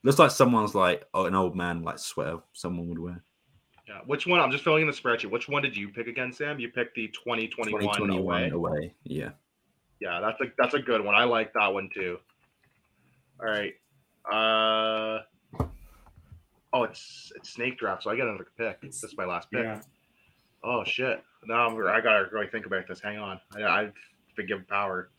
Looks 0.03 0.19
like 0.19 0.31
someone's 0.31 0.75
like 0.75 1.05
oh, 1.13 1.25
an 1.25 1.33
old 1.33 1.55
man 1.55 1.81
like 1.81 1.97
sweater 1.97 2.39
someone 2.51 2.89
would 2.89 2.99
wear. 2.99 3.23
Yeah. 3.87 3.99
Which 4.05 4.27
one? 4.27 4.39
I'm 4.39 4.51
just 4.51 4.63
filling 4.63 4.81
in 4.81 4.87
the 4.87 4.93
spreadsheet. 4.93 5.31
Which 5.31 5.49
one 5.49 5.61
did 5.61 5.75
you 5.75 5.89
pick 5.89 6.07
again, 6.07 6.31
Sam? 6.31 6.59
You 6.59 6.69
picked 6.69 6.95
the 6.95 7.07
2021, 7.07 7.81
2021 7.81 8.19
away. 8.21 8.49
away. 8.49 8.93
Yeah. 9.03 9.29
Yeah, 9.99 10.19
that's 10.21 10.41
a 10.41 10.45
that's 10.57 10.73
a 10.73 10.79
good 10.79 11.03
one. 11.03 11.15
I 11.15 11.23
like 11.23 11.53
that 11.53 11.67
one 11.73 11.89
too. 11.93 12.17
All 13.39 13.47
right. 13.47 13.73
Uh 14.31 15.19
oh, 16.73 16.83
it's 16.83 17.31
it's 17.35 17.49
snake 17.49 17.77
draft, 17.77 18.03
so 18.03 18.09
I 18.09 18.15
get 18.15 18.27
another 18.27 18.47
pick. 18.57 18.79
It's, 18.81 19.01
this 19.01 19.11
is 19.11 19.17
my 19.17 19.25
last 19.25 19.49
pick. 19.51 19.63
Yeah. 19.63 19.81
Oh 20.63 20.83
shit! 20.85 21.23
Now 21.45 21.67
I'm, 21.67 21.87
I 21.87 22.01
gotta 22.01 22.27
really 22.31 22.47
think 22.47 22.65
about 22.65 22.87
this. 22.87 22.99
Hang 23.01 23.17
on, 23.17 23.39
I, 23.55 23.63
I've 23.63 23.93
been 24.35 24.47
given 24.47 24.65
power. 24.65 25.09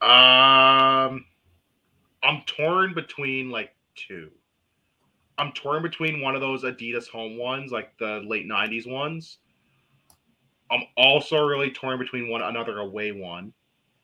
Um, 0.00 1.24
I'm 2.22 2.42
torn 2.46 2.94
between 2.94 3.50
like 3.50 3.74
two. 3.94 4.30
I'm 5.38 5.52
torn 5.52 5.82
between 5.82 6.22
one 6.22 6.34
of 6.34 6.40
those 6.40 6.64
Adidas 6.64 7.08
home 7.08 7.38
ones, 7.38 7.70
like 7.70 7.96
the 7.98 8.22
late 8.26 8.46
'90s 8.46 8.90
ones. 8.90 9.38
I'm 10.70 10.82
also 10.96 11.44
really 11.44 11.70
torn 11.70 11.98
between 11.98 12.28
one 12.28 12.42
another 12.42 12.78
away 12.78 13.12
one. 13.12 13.52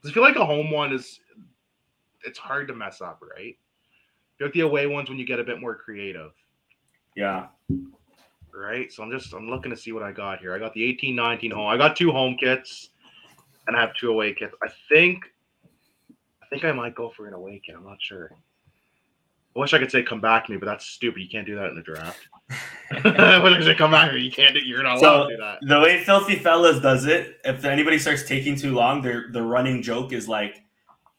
I 0.04 0.10
feel 0.10 0.22
like 0.22 0.36
a 0.36 0.44
home 0.44 0.70
one 0.70 0.92
is 0.92 1.20
it's 2.24 2.38
hard 2.38 2.68
to 2.68 2.74
mess 2.74 3.00
up, 3.00 3.22
right? 3.36 3.56
Like 4.40 4.52
the 4.52 4.60
away 4.60 4.86
ones 4.86 5.08
when 5.08 5.18
you 5.18 5.26
get 5.26 5.38
a 5.38 5.44
bit 5.44 5.60
more 5.60 5.76
creative. 5.76 6.32
Yeah. 7.14 7.46
Right. 8.52 8.92
So 8.92 9.02
I'm 9.02 9.10
just 9.10 9.32
I'm 9.32 9.48
looking 9.48 9.70
to 9.70 9.76
see 9.76 9.92
what 9.92 10.02
I 10.02 10.12
got 10.12 10.40
here. 10.40 10.54
I 10.54 10.58
got 10.58 10.74
the 10.74 10.82
18, 10.84 11.14
19 11.14 11.50
home. 11.52 11.68
I 11.68 11.76
got 11.76 11.94
two 11.96 12.10
home 12.10 12.36
kits 12.36 12.90
and 13.66 13.76
I 13.76 13.80
have 13.80 13.94
two 13.94 14.10
away 14.10 14.34
kits. 14.34 14.54
I 14.62 14.68
think 14.88 15.24
I 16.42 16.46
think 16.50 16.64
I 16.64 16.72
might 16.72 16.94
go 16.94 17.10
for 17.10 17.28
an 17.28 17.34
away 17.34 17.62
kit. 17.64 17.76
I'm 17.76 17.84
not 17.84 17.98
sure. 18.00 18.32
I 19.54 19.60
wish 19.60 19.74
I 19.74 19.78
could 19.78 19.90
say 19.90 20.02
come 20.02 20.20
back 20.20 20.46
to 20.46 20.52
me, 20.52 20.56
but 20.56 20.66
that's 20.66 20.86
stupid. 20.86 21.20
You 21.20 21.28
can't 21.28 21.46
do 21.46 21.56
that 21.56 21.68
in 21.68 21.74
the 21.74 21.82
draft. 21.82 22.18
when 23.02 23.06
I 23.20 23.60
say 23.60 23.74
come 23.74 23.90
back 23.90 24.10
here, 24.10 24.18
you 24.18 24.30
can't 24.30 24.54
do. 24.54 24.60
You're 24.60 24.82
not 24.82 24.98
allowed 24.98 25.24
so, 25.24 25.28
to 25.28 25.36
do 25.36 25.42
that. 25.42 25.58
The 25.62 25.80
way 25.80 26.02
Filthy 26.04 26.36
Fellas 26.36 26.80
does 26.80 27.04
it, 27.04 27.38
if 27.44 27.64
anybody 27.64 27.98
starts 27.98 28.26
taking 28.26 28.56
too 28.56 28.72
long, 28.72 29.02
their 29.02 29.26
the 29.30 29.42
running 29.42 29.82
joke 29.82 30.12
is 30.12 30.26
like, 30.26 30.62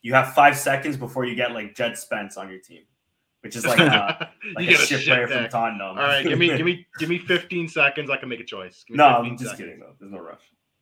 you 0.01 0.13
have 0.13 0.33
five 0.33 0.57
seconds 0.57 0.97
before 0.97 1.25
you 1.25 1.35
get 1.35 1.51
like 1.51 1.75
Jed 1.75 1.95
Spence 1.95 2.35
on 2.35 2.49
your 2.49 2.59
team, 2.59 2.81
which 3.41 3.55
is 3.55 3.67
like, 3.67 3.79
uh, 3.79 4.25
like 4.55 4.67
a, 4.67 4.73
a 4.73 4.77
shit 4.77 5.05
player 5.05 5.27
deck. 5.27 5.51
from 5.51 5.61
Tottenham. 5.61 5.81
All 5.81 5.95
right, 5.95 6.25
give 6.25 6.39
me 6.39 6.47
give 6.57 6.65
me 6.65 6.87
give 6.97 7.09
me 7.09 7.19
15 7.19 7.69
seconds. 7.69 8.09
I 8.09 8.17
can 8.17 8.29
make 8.29 8.39
a 8.39 8.45
choice. 8.45 8.83
No, 8.89 9.05
I'm 9.05 9.37
just 9.37 9.51
seconds. 9.51 9.59
kidding 9.59 9.79
though. 9.79 9.93
There's 9.99 10.11
no 10.11 10.19
rush. 10.19 10.41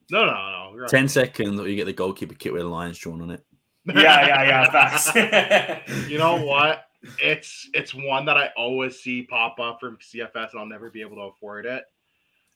No, 0.10 0.26
no, 0.26 0.74
no. 0.74 0.88
Ten 0.88 1.10
seconds, 1.10 1.60
or 1.60 1.68
you 1.68 1.76
get 1.76 1.86
the 1.86 1.94
goalkeeper 1.94 2.34
kit 2.34 2.54
with 2.54 2.62
a 2.62 2.68
lion's 2.68 2.98
drawn 2.98 3.22
on 3.22 3.32
it. 3.32 3.44
yeah, 3.86 4.26
yeah, 4.26 4.44
yeah. 4.44 4.72
Facts. 4.72 6.10
you 6.10 6.18
know 6.18 6.44
what? 6.46 6.86
It's 7.22 7.70
it's 7.74 7.94
one 7.94 8.26
that 8.26 8.38
I 8.38 8.50
always 8.56 9.00
see 9.00 9.24
pop 9.24 9.60
up 9.60 9.80
from 9.80 9.98
CFS 9.98 10.52
and 10.52 10.60
I'll 10.60 10.66
never 10.66 10.90
be 10.90 11.02
able 11.02 11.16
to 11.18 11.24
afford 11.24 11.66
it. 11.66 11.84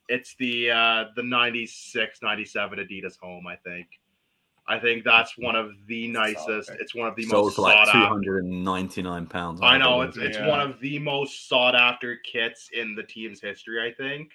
It's 0.07 0.35
the 0.35 0.71
uh 0.71 1.05
the 1.15 1.23
96 1.23 2.19
97 2.21 2.79
Adidas 2.79 3.17
home, 3.19 3.47
I 3.47 3.55
think. 3.55 3.87
I 4.67 4.79
think 4.79 5.03
that's 5.03 5.37
one 5.37 5.55
of 5.55 5.71
the 5.87 6.07
nicest. 6.07 6.71
It's 6.79 6.95
one 6.95 7.07
of 7.07 7.15
the 7.15 7.23
Sold 7.23 7.45
most 7.45 7.55
for 7.55 7.61
like 7.63 7.91
two 7.91 7.99
hundred 7.99 8.45
and 8.45 8.63
ninety 8.63 9.01
nine 9.03 9.27
pounds. 9.27 9.61
I 9.61 9.77
know 9.77 10.01
it's 10.01 10.17
it's 10.17 10.37
yeah. 10.37 10.47
one 10.47 10.59
of 10.59 10.79
the 10.79 10.97
most 10.99 11.47
sought 11.47 11.75
after 11.75 12.17
kits 12.17 12.69
in 12.73 12.95
the 12.95 13.03
team's 13.03 13.39
history. 13.39 13.87
I 13.87 13.93
think 13.93 14.31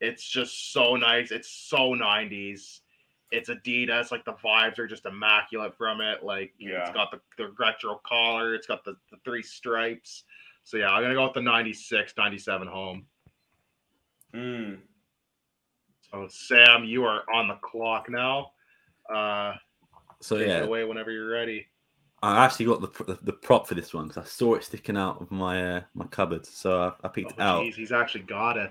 it's 0.00 0.28
just 0.28 0.72
so 0.72 0.96
nice. 0.96 1.30
It's 1.30 1.48
so 1.48 1.94
nineties 1.94 2.81
it's 3.32 3.48
Adidas. 3.48 4.12
Like 4.12 4.24
the 4.24 4.34
vibes 4.34 4.78
are 4.78 4.86
just 4.86 5.06
immaculate 5.06 5.76
from 5.76 6.00
it. 6.00 6.22
Like 6.22 6.52
yeah. 6.58 6.82
it's 6.82 6.90
got 6.90 7.10
the, 7.10 7.20
the 7.38 7.52
retro 7.58 8.00
collar, 8.06 8.54
it's 8.54 8.66
got 8.66 8.84
the, 8.84 8.96
the 9.10 9.16
three 9.24 9.42
stripes. 9.42 10.24
So 10.64 10.76
yeah, 10.76 10.90
I'm 10.90 11.02
gonna 11.02 11.14
go 11.14 11.24
with 11.24 11.34
the 11.34 11.42
96, 11.42 12.14
97 12.16 12.68
home. 12.68 13.06
Mm. 14.34 14.78
So 16.10 16.28
Sam, 16.30 16.84
you 16.84 17.04
are 17.04 17.22
on 17.32 17.48
the 17.48 17.58
clock 17.62 18.08
now. 18.08 18.52
Uh, 19.12 19.54
so 20.20 20.36
yeah, 20.36 20.58
away 20.58 20.84
whenever 20.84 21.10
you're 21.10 21.30
ready. 21.30 21.66
I 22.22 22.44
actually 22.44 22.66
got 22.66 22.80
the, 22.80 23.04
the, 23.04 23.18
the 23.22 23.32
prop 23.32 23.66
for 23.66 23.74
this 23.74 23.92
one 23.92 24.06
because 24.06 24.24
I 24.24 24.28
saw 24.28 24.54
it 24.54 24.62
sticking 24.62 24.96
out 24.96 25.20
of 25.20 25.32
my 25.32 25.76
uh, 25.76 25.80
my 25.94 26.04
cupboard, 26.06 26.46
so 26.46 26.94
I, 27.02 27.06
I 27.06 27.08
picked 27.08 27.32
oh, 27.32 27.34
it 27.34 27.40
out. 27.40 27.64
Geez, 27.64 27.76
he's 27.76 27.92
actually 27.92 28.22
got 28.22 28.56
it. 28.56 28.70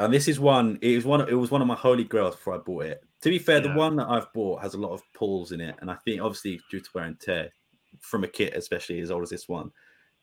And 0.00 0.12
this 0.12 0.26
is 0.26 0.40
one. 0.40 0.78
It 0.80 0.96
was 0.96 1.04
one. 1.04 1.28
It 1.28 1.34
was 1.34 1.50
one 1.50 1.60
of 1.60 1.68
my 1.68 1.76
holy 1.76 2.02
grails 2.02 2.34
before 2.34 2.54
I 2.54 2.58
bought 2.58 2.86
it. 2.86 3.04
To 3.22 3.28
be 3.28 3.38
fair, 3.38 3.56
yeah. 3.56 3.72
the 3.72 3.78
one 3.78 3.96
that 3.96 4.08
I've 4.08 4.32
bought 4.32 4.62
has 4.62 4.74
a 4.74 4.78
lot 4.78 4.92
of 4.92 5.02
pulls 5.14 5.52
in 5.52 5.60
it, 5.60 5.76
and 5.80 5.90
I 5.90 5.94
think 6.04 6.20
obviously 6.20 6.60
due 6.70 6.80
to 6.80 6.88
wear 6.94 7.04
and 7.04 7.20
tear 7.20 7.50
from 8.00 8.24
a 8.24 8.28
kit, 8.28 8.54
especially 8.54 9.00
as 9.00 9.10
old 9.10 9.22
as 9.22 9.30
this 9.30 9.48
one. 9.48 9.70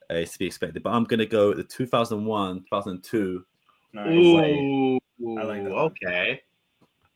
uh, 0.10 0.16
is 0.16 0.32
to 0.32 0.40
be 0.40 0.46
expected. 0.46 0.84
But 0.84 0.94
I'm 0.94 1.04
gonna 1.04 1.26
go 1.26 1.54
the 1.54 1.64
2001, 1.64 2.60
2002, 2.62 3.46
Nice. 3.94 4.08
Ooh, 4.14 5.00
I 5.40 5.44
like 5.44 5.62
okay. 5.62 6.42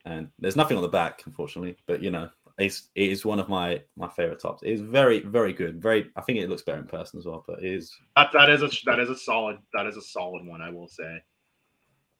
and 0.05 0.29
there's 0.39 0.55
nothing 0.55 0.77
on 0.77 0.83
the 0.83 0.89
back, 0.89 1.23
unfortunately. 1.25 1.77
But 1.85 2.01
you 2.01 2.09
know, 2.09 2.29
it's 2.57 2.89
it 2.95 3.11
is 3.11 3.25
one 3.25 3.39
of 3.39 3.49
my 3.49 3.81
my 3.95 4.09
favorite 4.09 4.39
tops. 4.39 4.63
It 4.63 4.71
is 4.71 4.81
very 4.81 5.19
very 5.19 5.53
good. 5.53 5.81
Very, 5.81 6.09
I 6.15 6.21
think 6.21 6.39
it 6.39 6.49
looks 6.49 6.63
better 6.63 6.79
in 6.79 6.87
person 6.87 7.19
as 7.19 7.25
well. 7.25 7.43
But 7.47 7.59
it 7.59 7.71
is 7.73 7.95
That 8.15 8.31
that 8.33 8.49
is 8.49 8.63
a 8.63 8.69
that 8.85 8.99
is 8.99 9.09
a 9.09 9.15
solid 9.15 9.57
that 9.73 9.85
is 9.85 9.97
a 9.97 10.01
solid 10.01 10.45
one. 10.45 10.61
I 10.61 10.69
will 10.69 10.87
say. 10.87 11.21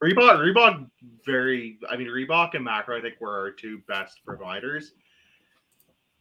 Reebok, 0.04 0.40
Reebok, 0.40 0.90
very. 1.26 1.78
I 1.90 1.96
mean, 1.96 2.08
Reebok 2.08 2.56
and 2.56 2.64
Macron, 2.64 3.00
I 3.00 3.02
think 3.02 3.22
were 3.22 3.38
our 3.38 3.52
two 3.52 3.80
best 3.88 4.22
providers. 4.26 4.94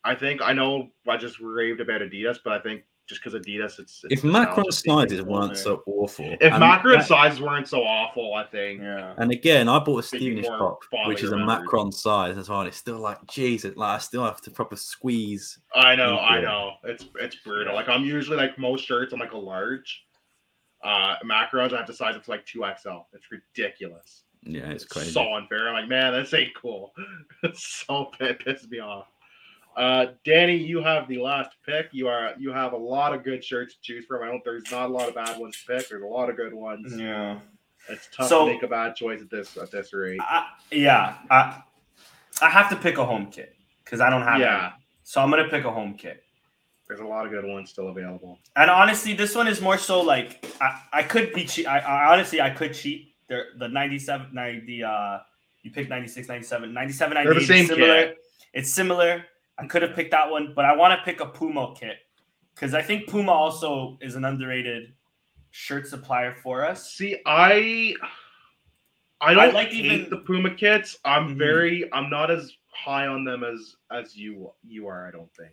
I 0.04 0.14
think 0.14 0.42
I 0.42 0.52
know 0.52 0.88
I 1.08 1.16
just 1.16 1.40
raved 1.40 1.80
about 1.80 2.00
Adidas, 2.00 2.38
but 2.44 2.52
I 2.52 2.58
think 2.60 2.82
just 3.06 3.22
because 3.24 3.38
Adidas, 3.38 3.78
it's, 3.78 4.02
it's 4.04 4.06
if 4.10 4.24
Macron 4.24 4.64
nostalgia 4.66 5.16
sizes 5.16 5.22
weren't 5.26 5.56
so 5.56 5.82
awful. 5.86 6.26
If 6.40 6.52
and 6.52 6.60
Macron 6.60 6.98
that- 6.98 7.08
sizes 7.08 7.40
weren't 7.40 7.66
so 7.68 7.82
awful, 7.82 8.34
I 8.34 8.44
think. 8.44 8.80
Yeah. 8.82 9.14
And 9.16 9.32
again, 9.32 9.68
I 9.68 9.78
bought 9.80 9.98
a 9.98 10.02
Speaking 10.02 10.38
Stevenish 10.38 10.58
more 10.58 10.78
top, 10.90 11.08
which 11.08 11.22
is 11.22 11.32
a 11.32 11.36
remembered. 11.36 11.64
Macron 11.64 11.90
size 11.90 12.36
as 12.38 12.48
well. 12.48 12.60
And 12.60 12.68
it's 12.68 12.76
still 12.76 12.98
like, 12.98 13.18
Jesus, 13.26 13.76
like 13.76 13.96
I 13.96 13.98
still 13.98 14.24
have 14.24 14.40
to 14.42 14.50
proper 14.50 14.76
squeeze. 14.76 15.58
I 15.74 15.96
know, 15.96 16.18
I 16.18 16.40
know. 16.40 16.74
It's 16.84 17.06
it's 17.18 17.36
brutal. 17.36 17.74
Like 17.74 17.88
I'm 17.88 18.04
usually 18.04 18.36
like 18.36 18.58
most 18.58 18.84
shirts, 18.86 19.12
I'm 19.12 19.20
like 19.20 19.32
a 19.32 19.38
large. 19.38 20.04
Uh 20.82 21.16
macros, 21.24 21.72
I 21.72 21.78
have 21.78 21.86
to 21.86 21.92
size 21.92 22.16
it 22.16 22.24
to 22.24 22.30
like 22.30 22.46
two 22.46 22.60
XL. 22.80 23.00
It's 23.12 23.30
ridiculous. 23.30 24.22
Yeah, 24.42 24.70
it's 24.70 24.84
crazy. 24.86 25.10
So 25.10 25.34
unfair. 25.34 25.68
I'm 25.68 25.74
like, 25.74 25.88
man, 25.88 26.12
this 26.14 26.32
ain't 26.34 26.54
cool. 26.54 26.94
It's 27.42 27.84
so 27.86 28.10
it 28.20 28.38
pisses 28.44 28.68
me 28.70 28.78
off. 28.80 29.06
Uh, 29.76 30.06
Danny, 30.24 30.56
you 30.56 30.82
have 30.82 31.06
the 31.08 31.18
last 31.18 31.50
pick. 31.64 31.88
You 31.92 32.08
are 32.08 32.32
you 32.38 32.50
have 32.52 32.72
a 32.72 32.76
lot 32.76 33.14
of 33.14 33.22
good 33.24 33.44
shirts 33.44 33.74
to 33.74 33.80
choose 33.82 34.04
from. 34.06 34.22
I 34.22 34.26
don't. 34.26 34.42
There's 34.44 34.70
not 34.70 34.90
a 34.90 34.92
lot 34.92 35.08
of 35.08 35.14
bad 35.14 35.38
ones 35.38 35.56
to 35.66 35.76
pick. 35.76 35.88
There's 35.88 36.02
a 36.02 36.06
lot 36.06 36.28
of 36.30 36.36
good 36.36 36.52
ones. 36.54 36.94
Yeah. 36.96 37.38
It's 37.88 38.08
tough 38.14 38.28
So- 38.28 38.46
to 38.46 38.52
make 38.52 38.62
a 38.62 38.68
bad 38.68 38.94
choice 38.96 39.20
at 39.20 39.30
this 39.30 39.56
at 39.56 39.70
this 39.70 39.92
rate. 39.94 40.20
I, 40.20 40.46
yeah. 40.70 41.18
I, 41.30 41.62
I 42.42 42.50
have 42.50 42.68
to 42.70 42.76
pick 42.76 42.98
a 42.98 43.04
home 43.06 43.26
kit 43.30 43.54
because 43.84 44.00
I 44.00 44.10
don't 44.10 44.22
have 44.22 44.40
Yeah. 44.40 44.58
any. 44.58 44.72
So 45.02 45.20
I'm 45.20 45.30
gonna 45.30 45.48
pick 45.48 45.64
a 45.64 45.70
home 45.70 45.94
kit. 45.94 46.22
There's 46.90 46.98
a 46.98 47.04
lot 47.06 47.24
of 47.24 47.30
good 47.30 47.44
ones 47.44 47.70
still 47.70 47.90
available. 47.90 48.40
And 48.56 48.68
honestly, 48.68 49.14
this 49.14 49.36
one 49.36 49.46
is 49.46 49.60
more 49.60 49.78
so 49.78 50.00
like 50.00 50.44
I, 50.60 50.80
I 50.92 51.02
could 51.04 51.32
be 51.32 51.44
cheat. 51.44 51.68
I, 51.68 51.78
I 51.78 52.12
honestly 52.12 52.40
I 52.40 52.50
could 52.50 52.74
cheat. 52.74 53.14
There 53.28 53.44
the 53.60 53.68
97 53.68 54.30
90 54.32 54.82
uh 54.82 55.18
you 55.62 55.70
picked 55.70 55.88
96 55.88 56.26
97 56.26 56.74
97 56.74 57.14
the 57.16 57.22
98 57.30 57.46
same 57.46 57.66
similar. 57.68 57.94
kit. 58.08 58.18
It's 58.54 58.72
similar. 58.72 59.24
I 59.56 59.66
could 59.68 59.82
have 59.82 59.94
picked 59.94 60.10
that 60.10 60.28
one, 60.28 60.52
but 60.56 60.64
I 60.64 60.74
want 60.74 60.98
to 60.98 61.04
pick 61.04 61.20
a 61.20 61.26
Puma 61.26 61.74
kit 61.78 61.98
cuz 62.56 62.74
I 62.74 62.82
think 62.82 63.08
Puma 63.08 63.30
also 63.30 63.96
is 64.00 64.16
an 64.16 64.24
underrated 64.24 64.92
shirt 65.52 65.86
supplier 65.86 66.34
for 66.42 66.64
us. 66.64 66.90
See, 66.92 67.18
I 67.24 67.94
I 69.20 69.32
don't 69.34 69.54
like 69.54 69.68
hate 69.68 69.84
even- 69.86 70.10
the 70.10 70.16
Puma 70.16 70.52
kits. 70.56 70.98
I'm 71.04 71.36
Mhm. 71.36 71.38
very 71.38 71.92
I'm 71.92 72.10
not 72.10 72.32
as 72.32 72.52
high 72.66 73.06
on 73.06 73.22
them 73.22 73.44
as 73.44 73.76
as 73.92 74.16
you 74.16 74.50
you 74.66 74.88
are. 74.88 75.06
I 75.06 75.12
don't 75.12 75.32
think. 75.36 75.52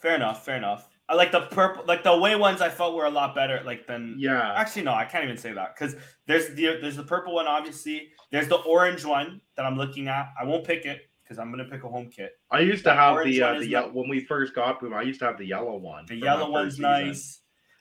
Fair 0.00 0.14
enough, 0.14 0.44
fair 0.44 0.56
enough. 0.56 0.88
I 1.08 1.14
like 1.14 1.32
the 1.32 1.42
purple 1.42 1.84
like 1.86 2.02
the 2.04 2.10
away 2.10 2.36
ones 2.36 2.60
I 2.60 2.68
felt 2.68 2.94
were 2.94 3.06
a 3.06 3.10
lot 3.10 3.34
better 3.34 3.62
like 3.64 3.86
than 3.86 4.16
Yeah. 4.18 4.52
Actually, 4.54 4.82
no, 4.82 4.92
I 4.92 5.04
can't 5.06 5.24
even 5.24 5.38
say 5.38 5.52
that 5.52 5.74
because 5.74 5.96
there's 6.26 6.48
the 6.54 6.78
there's 6.80 6.96
the 6.96 7.02
purple 7.02 7.34
one, 7.34 7.46
obviously. 7.46 8.10
There's 8.30 8.48
the 8.48 8.56
orange 8.56 9.04
one 9.06 9.40
that 9.56 9.64
I'm 9.64 9.76
looking 9.76 10.08
at. 10.08 10.28
I 10.38 10.44
won't 10.44 10.64
pick 10.64 10.84
it 10.84 11.08
because 11.24 11.38
I'm 11.38 11.50
gonna 11.50 11.64
pick 11.64 11.82
a 11.82 11.88
home 11.88 12.10
kit. 12.14 12.32
I 12.50 12.60
used 12.60 12.84
to 12.84 12.94
have 12.94 13.24
the 13.24 13.42
uh, 13.42 13.58
the 13.58 13.68
not- 13.68 13.86
ye- 13.86 13.92
when 13.92 14.08
we 14.10 14.20
first 14.20 14.54
got 14.54 14.80
Puma. 14.80 14.96
I 14.96 15.02
used 15.02 15.20
to 15.20 15.26
have 15.26 15.38
the 15.38 15.46
yellow 15.46 15.76
one. 15.76 16.04
The 16.06 16.16
yellow 16.16 16.50
one's 16.50 16.74
season. 16.74 16.82
nice, 16.90 17.40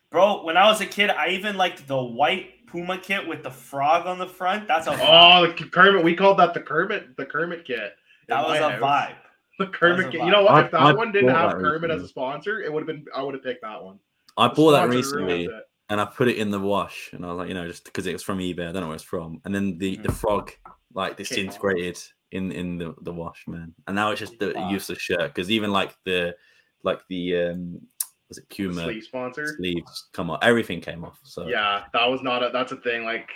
bro. 0.09 0.43
When 0.45 0.55
I 0.55 0.65
was 0.67 0.79
a 0.79 0.85
kid, 0.85 1.09
I 1.09 1.29
even 1.29 1.57
liked 1.57 1.85
the 1.85 2.01
white 2.01 2.65
Puma 2.67 2.97
kit 2.97 3.27
with 3.27 3.43
the 3.43 3.51
frog 3.51 4.07
on 4.07 4.19
the 4.19 4.27
front. 4.27 4.67
That's 4.69 4.87
a. 4.87 4.91
Oh, 5.01 5.47
the 5.47 5.65
Kermit. 5.65 6.03
We 6.03 6.15
called 6.15 6.39
that 6.39 6.53
the 6.53 6.61
Kermit 6.61 7.17
the 7.17 7.25
Kermit 7.25 7.65
kit. 7.65 7.93
that 8.29 8.47
was 8.47 8.57
a 8.59 8.71
house. 8.71 8.81
vibe. 8.81 9.15
The 9.57 9.67
Kermit 9.73 9.97
was 9.97 10.05
a 10.05 10.09
kit. 10.11 10.21
vibe. 10.21 10.25
You 10.25 10.31
know 10.31 10.43
what? 10.43 10.53
I- 10.53 10.65
if 10.65 10.71
that 10.71 10.81
I 10.81 10.93
one 10.93 11.11
didn't 11.11 11.29
have 11.29 11.51
that 11.51 11.57
Kermit 11.59 11.91
as 11.91 12.03
a 12.03 12.07
sponsor, 12.07 12.61
it 12.61 12.71
would 12.71 12.81
have 12.81 12.87
been. 12.87 13.05
I 13.15 13.21
would 13.23 13.33
have 13.33 13.43
picked 13.43 13.61
that 13.63 13.83
one. 13.83 13.99
I 14.37 14.47
The 14.47 14.53
bought 14.53 14.71
that 14.71 14.89
recently 14.89 15.49
and 15.89 16.01
I 16.01 16.05
put 16.05 16.27
it 16.27 16.37
in 16.37 16.51
the 16.51 16.59
wash 16.59 17.11
and 17.13 17.25
I 17.25 17.29
was 17.29 17.37
like, 17.37 17.47
you 17.47 17.53
know, 17.53 17.65
just 17.65 17.85
because 17.85 18.05
it 18.05 18.13
was 18.13 18.21
from 18.21 18.39
eBay, 18.39 18.67
I 18.67 18.71
don't 18.71 18.81
know 18.81 18.87
where 18.87 18.95
it's 18.95 19.03
from. 19.03 19.41
And 19.45 19.55
then 19.55 19.77
the, 19.77 19.95
the 19.97 20.09
Mhm. 20.09 20.13
frog 20.15 20.51
like 20.93 21.11
Came 21.11 21.11
off. 21.11 21.17
disintegrated 21.17 21.97
in 22.33 22.51
in 22.51 22.77
the, 22.77 22.93
the 23.01 23.13
wash, 23.13 23.45
man. 23.47 23.73
And 23.87 23.95
now 23.95 24.11
it's 24.11 24.19
just 24.19 24.37
the 24.37 24.51
Wow. 24.53 24.69
useless 24.69 24.99
shirt 24.99 25.33
because 25.33 25.49
even 25.49 25.71
like 25.71 25.95
the 26.03 26.35
like 26.83 27.01
the 27.09 27.37
um 27.37 27.79
was 28.27 28.37
it 28.37 28.49
Puma 28.49 28.83
Sleeve 28.83 29.03
sponsor. 29.05 29.45
sleeves 29.55 30.09
come 30.11 30.29
off, 30.29 30.39
everything 30.43 30.81
came 30.81 31.05
off. 31.05 31.19
So 31.23 31.47
Yeah, 31.47 31.85
that 31.93 32.05
was 32.05 32.21
not 32.21 32.43
a. 32.43 32.49
That's 32.51 32.73
a 32.73 32.77
thing. 32.77 33.05
Like 33.05 33.29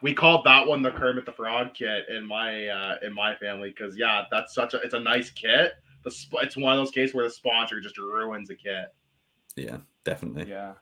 we 0.00 0.14
called 0.14 0.44
that 0.44 0.66
one 0.66 0.82
the 0.82 0.90
Kermit 0.90 1.26
the 1.26 1.32
Frog 1.32 1.74
kit 1.74 2.08
in 2.08 2.26
my 2.26 2.68
uh 2.68 2.96
in 3.02 3.14
my 3.14 3.34
family 3.34 3.70
because 3.70 3.96
yeah, 3.96 4.24
that's 4.30 4.54
such 4.54 4.74
a. 4.74 4.78
It's 4.78 4.94
a 4.94 5.00
nice 5.00 5.30
kit. 5.30 5.72
The 6.04 6.10
sp- 6.14 6.42
it's 6.42 6.56
one 6.56 6.72
of 6.72 6.78
those 6.78 6.92
cases 6.92 7.14
where 7.14 7.24
the 7.24 7.30
sponsor 7.30 7.80
just 7.80 7.98
ruins 7.98 8.50
a 8.50 8.54
kit. 8.54 8.94
yeah, 9.56 9.78
definitely. 10.04 10.48
Yeah. 10.48 10.74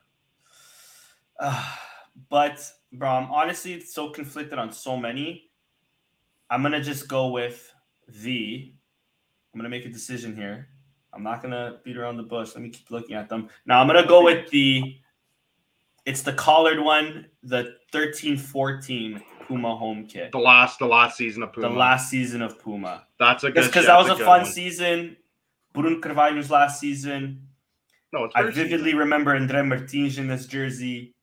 Uh, 1.39 1.75
but 2.29 2.65
bro, 2.93 3.09
I'm 3.11 3.31
honestly 3.31 3.81
so 3.81 4.11
conflicted 4.11 4.59
on 4.59 4.73
so 4.73 4.97
many. 4.97 5.51
I'm 6.51 6.63
gonna 6.63 6.83
just 6.83 7.09
go 7.09 7.29
with 7.29 7.73
the. 8.09 8.73
I'm 9.53 9.59
gonna 9.59 9.71
make 9.71 9.87
a 9.87 9.91
decision 9.91 10.37
here. 10.37 10.69
I'm 11.15 11.23
not 11.23 11.41
gonna 11.41 11.79
beat 11.83 11.97
around 11.97 12.19
the 12.19 12.23
bush. 12.23 12.51
Let 12.55 12.63
me 12.63 12.69
keep 12.69 12.91
looking 12.91 13.17
at 13.17 13.31
them. 13.31 13.49
Now 13.65 13.81
I'm 13.81 13.87
gonna 13.87 14.07
go 14.07 14.23
with 14.23 14.51
the. 14.51 14.99
It's 16.07 16.23
the 16.23 16.33
collared 16.33 16.81
one, 16.81 17.27
the 17.43 17.75
13-14 17.93 19.21
Puma 19.47 19.77
home 19.77 20.07
kit. 20.07 20.33
The 20.33 20.39
last 20.39 20.79
the 20.79 20.87
last 20.87 21.17
season 21.17 21.43
of 21.43 21.53
Puma. 21.53 21.69
The 21.69 21.75
last 21.75 22.11
season 22.11 22.43
of 22.43 22.59
Puma. 22.61 23.07
That's 23.19 23.45
a 23.45 23.51
good. 23.51 23.65
Because 23.65 23.87
that 23.87 23.99
was 23.99 24.09
that's 24.09 24.21
a 24.21 24.25
fun 24.25 24.43
one. 24.43 24.51
season. 24.51 25.17
Bruno 25.73 26.01
Carvalho's 26.01 26.51
last 26.51 26.81
season. 26.81 27.43
No, 28.13 28.25
it's 28.25 28.35
I 28.35 28.43
vividly 28.45 28.79
season. 28.79 28.99
remember 28.99 29.35
Andre 29.35 29.63
Martins 29.63 30.19
in 30.19 30.27
this 30.27 30.47
jersey. 30.47 31.15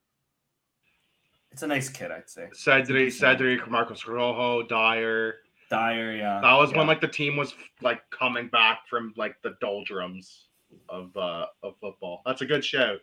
It's 1.51 1.63
a 1.63 1.67
nice 1.67 1.89
kit, 1.89 2.11
I'd 2.11 2.29
say. 2.29 2.49
Cedric, 2.53 3.11
Cedric, 3.11 3.69
Marcos 3.69 4.07
Rojo, 4.07 4.63
Dier. 4.63 5.35
Dier, 5.69 6.17
yeah. 6.17 6.39
That 6.41 6.53
was 6.53 6.71
yeah. 6.71 6.77
when 6.77 6.87
like 6.87 7.01
the 7.01 7.07
team 7.07 7.35
was 7.35 7.53
like 7.81 8.01
coming 8.09 8.47
back 8.47 8.87
from 8.89 9.13
like 9.17 9.35
the 9.43 9.55
doldrums 9.61 10.47
of 10.89 11.15
uh 11.15 11.45
of 11.61 11.75
football. 11.79 12.21
That's 12.25 12.41
a 12.41 12.45
good 12.45 12.65
shout. 12.65 12.99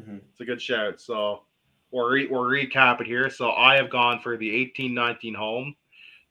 Mhm. 0.00 0.20
It's 0.30 0.40
a 0.40 0.44
good 0.44 0.60
shout. 0.60 1.00
So 1.00 1.44
we'll 1.90 2.06
re- 2.08 2.26
we'll 2.26 2.42
recap 2.42 3.00
it 3.00 3.06
here. 3.06 3.28
So 3.30 3.52
I 3.52 3.76
have 3.76 3.90
gone 3.90 4.20
for 4.20 4.36
the 4.36 4.50
18-19 4.50 5.34
home, 5.34 5.74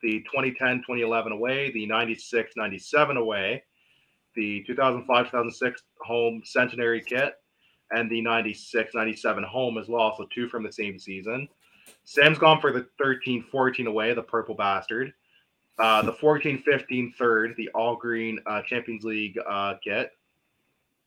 the 0.01 0.25
2010-2011 0.33 1.31
away, 1.31 1.71
the 1.71 1.85
96-97 1.87 3.17
away, 3.17 3.63
the 4.35 4.63
2005-2006 4.67 5.75
home 6.01 6.41
centenary 6.43 7.01
kit, 7.01 7.35
and 7.91 8.09
the 8.09 8.21
96-97 8.21 9.43
home 9.43 9.77
as 9.77 9.87
well. 9.87 10.15
So 10.17 10.25
two 10.33 10.47
from 10.47 10.63
the 10.63 10.71
same 10.71 10.97
season. 10.97 11.47
Sam's 12.03 12.39
gone 12.39 12.61
for 12.61 12.71
the 12.71 12.87
13-14 13.03 13.87
away, 13.87 14.13
the 14.13 14.23
purple 14.23 14.55
bastard. 14.55 15.13
Uh, 15.79 16.01
the 16.01 16.13
14-15 16.13 17.15
third, 17.15 17.55
the 17.57 17.69
all 17.69 17.95
green 17.95 18.39
uh, 18.45 18.61
Champions 18.63 19.03
League 19.03 19.37
uh, 19.47 19.75
kit. 19.83 20.11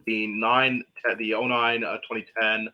The 0.07 0.27
nine, 0.27 0.83
the 1.19 1.35
09 1.39 1.85
uh, 1.85 1.93
2010 1.99 2.69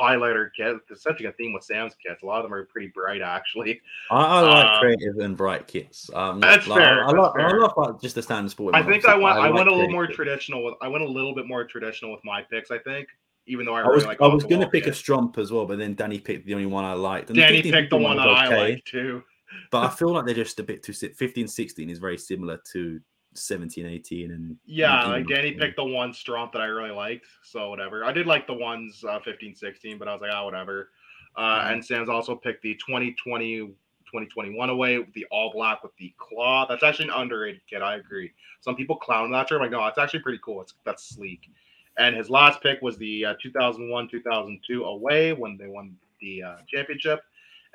highlighter 0.00 0.48
kit. 0.56 0.76
It's 0.90 1.02
such 1.02 1.20
a 1.22 1.32
theme 1.32 1.52
with 1.52 1.62
Sam's 1.62 1.94
kits. 2.04 2.22
A 2.22 2.26
lot 2.26 2.38
of 2.38 2.44
them 2.44 2.54
are 2.54 2.64
pretty 2.64 2.88
bright, 2.88 3.22
actually. 3.22 3.80
I, 4.10 4.16
I 4.16 4.40
like 4.40 4.66
Um, 4.72 4.80
creative 4.80 5.18
and 5.18 5.36
bright 5.36 5.66
kits. 5.68 6.10
Um, 6.12 6.40
That's 6.40 6.66
like, 6.66 6.80
fair, 6.80 7.04
I, 7.04 7.08
I, 7.08 7.12
that's 7.12 7.34
like, 7.36 7.44
I 7.44 7.56
love 7.56 7.72
like, 7.76 8.00
just 8.00 8.16
the 8.16 8.22
standard 8.22 8.50
sport. 8.50 8.74
I 8.74 8.82
think 8.82 9.04
I 9.06 9.14
went. 9.16 9.36
but 9.36 9.42
I, 9.42 9.50
went 9.50 9.68
a 9.68 9.74
little 9.74 9.90
more 9.90 10.06
kits. 10.06 10.16
traditional 10.16 10.64
with. 10.64 10.74
I 10.82 10.88
went 10.88 11.04
a 11.04 11.08
little 11.08 11.34
bit 11.34 11.46
more 11.46 11.64
traditional 11.64 12.10
with 12.12 12.24
my 12.24 12.42
picks. 12.42 12.70
I 12.70 12.78
think, 12.78 13.06
even 13.46 13.64
though 13.64 13.74
I, 13.74 13.80
I 13.80 13.82
really 13.82 13.94
was 13.94 14.06
like. 14.06 14.20
I 14.20 14.26
was 14.26 14.44
gonna 14.44 14.68
pick 14.68 14.86
a. 14.86 14.90
Stromp 14.90 15.38
as 15.38 15.52
well, 15.52 15.66
but 15.66 15.78
then 15.78 15.94
Danny 15.94 16.18
picked 16.18 16.46
the 16.46 16.54
only 16.54 16.66
one 16.66 16.84
I 16.84 16.94
liked. 16.94 17.30
And 17.30 17.38
Danny 17.38 17.58
15 17.62 17.72
picked 17.72 17.90
the 17.90 17.96
one 17.98 18.16
that 18.16 18.26
was 18.26 18.38
I 18.38 18.46
okay, 18.46 18.72
like 18.74 18.84
too. 18.86 19.22
but 19.70 19.84
I 19.84 19.88
feel 19.94 20.12
like 20.12 20.26
they're 20.26 20.34
just 20.34 20.58
a 20.58 20.64
bit 20.64 20.82
too. 20.82 20.92
si- 20.92 21.08
15, 21.10 21.46
16 21.46 21.90
is 21.90 21.98
very 21.98 22.18
similar 22.18 22.58
to 22.72 23.00
17, 23.36 23.86
18, 23.86 24.30
and 24.30 24.56
Yeah, 24.66 25.04
like 25.06 25.26
Danny 25.26 25.52
picked 25.52 25.76
the 25.76 25.84
one 25.84 26.12
Stromp 26.12 26.52
that 26.52 26.62
I 26.62 26.66
really 26.66 26.90
liked, 26.90 27.26
so 27.42 27.70
whatever. 27.70 28.04
I 28.04 28.12
did 28.12 28.26
like 28.26 28.46
the 28.46 28.54
ones 28.54 29.04
uh, 29.08 29.20
15, 29.20 29.54
16, 29.54 29.98
but 29.98 30.08
I 30.08 30.12
was 30.12 30.22
like, 30.22 30.30
ah, 30.32 30.44
whatever. 30.44 30.90
Uh, 31.36 31.60
Mhm. 31.60 31.72
And 31.72 31.84
Sam's 31.84 32.08
also 32.08 32.34
picked 32.34 32.62
the 32.62 32.74
2020, 32.74 33.58
2021 33.58 34.70
away, 34.70 34.98
with 34.98 35.12
the 35.12 35.26
all 35.30 35.52
black 35.52 35.82
with 35.82 35.94
the 35.98 36.14
claw. 36.16 36.66
That's 36.66 36.82
actually 36.82 37.06
an 37.06 37.14
underrated 37.14 37.60
kit. 37.68 37.82
I 37.82 37.96
agree. 37.96 38.32
Some 38.60 38.76
people 38.76 38.96
clown 38.96 39.30
that. 39.32 39.50
I'm 39.50 39.58
like, 39.58 39.70
no, 39.70 39.84
it's 39.86 39.98
actually 39.98 40.20
pretty 40.20 40.40
cool. 40.44 40.62
It's 40.62 40.74
that's 40.84 41.04
sleek. 41.04 41.50
And 41.98 42.14
his 42.14 42.28
last 42.30 42.62
pick 42.62 42.80
was 42.82 42.96
the 42.98 43.24
uh, 43.24 43.34
2001, 43.40 44.08
2002 44.08 44.84
away 44.84 45.32
when 45.32 45.56
they 45.56 45.66
won 45.66 45.96
the 46.20 46.42
uh, 46.42 46.56
championship. 46.68 47.20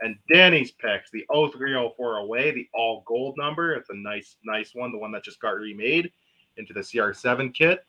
And 0.02 0.16
Danny's 0.32 0.72
picks 0.72 1.12
the 1.12 1.26
0304 1.32 2.18
away, 2.18 2.52
the 2.52 2.68
all 2.74 3.04
gold 3.06 3.36
number. 3.38 3.74
It's 3.74 3.90
a 3.92 3.96
nice, 3.96 4.38
nice 4.44 4.74
one, 4.74 4.92
the 4.92 4.98
one 4.98 5.12
that 5.12 5.24
just 5.24 5.40
got 5.40 5.56
remade 5.56 6.12
into 6.58 6.74
the 6.74 6.80
CR7 6.80 7.54
kit. 7.54 7.86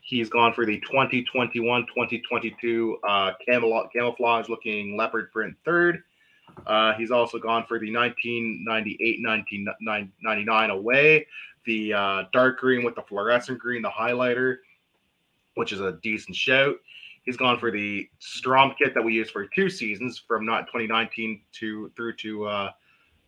He's 0.00 0.28
gone 0.28 0.52
for 0.52 0.66
the 0.66 0.80
2021 0.80 1.86
2022 1.86 2.98
uh, 3.06 3.32
camouflage 3.46 4.48
looking 4.48 4.96
leopard 4.96 5.30
print 5.30 5.56
third. 5.64 6.02
Uh, 6.66 6.92
he's 6.94 7.10
also 7.10 7.38
gone 7.38 7.64
for 7.66 7.78
the 7.78 7.92
1998 7.92 9.20
1999 9.24 10.70
away, 10.70 11.26
the 11.64 11.92
uh, 11.94 12.24
dark 12.32 12.58
green 12.58 12.84
with 12.84 12.94
the 12.94 13.02
fluorescent 13.02 13.58
green, 13.58 13.80
the 13.80 13.88
highlighter, 13.88 14.56
which 15.54 15.72
is 15.72 15.80
a 15.80 15.98
decent 16.02 16.36
shout. 16.36 16.74
He's 17.22 17.36
gone 17.36 17.58
for 17.58 17.70
the 17.70 18.08
Stromp 18.20 18.76
kit 18.76 18.94
that 18.94 19.02
we 19.02 19.14
used 19.14 19.30
for 19.30 19.46
two 19.46 19.70
seasons 19.70 20.22
from 20.26 20.44
not 20.44 20.66
2019 20.66 21.40
to 21.52 21.90
through 21.96 22.14
to 22.16 22.44
uh, 22.46 22.70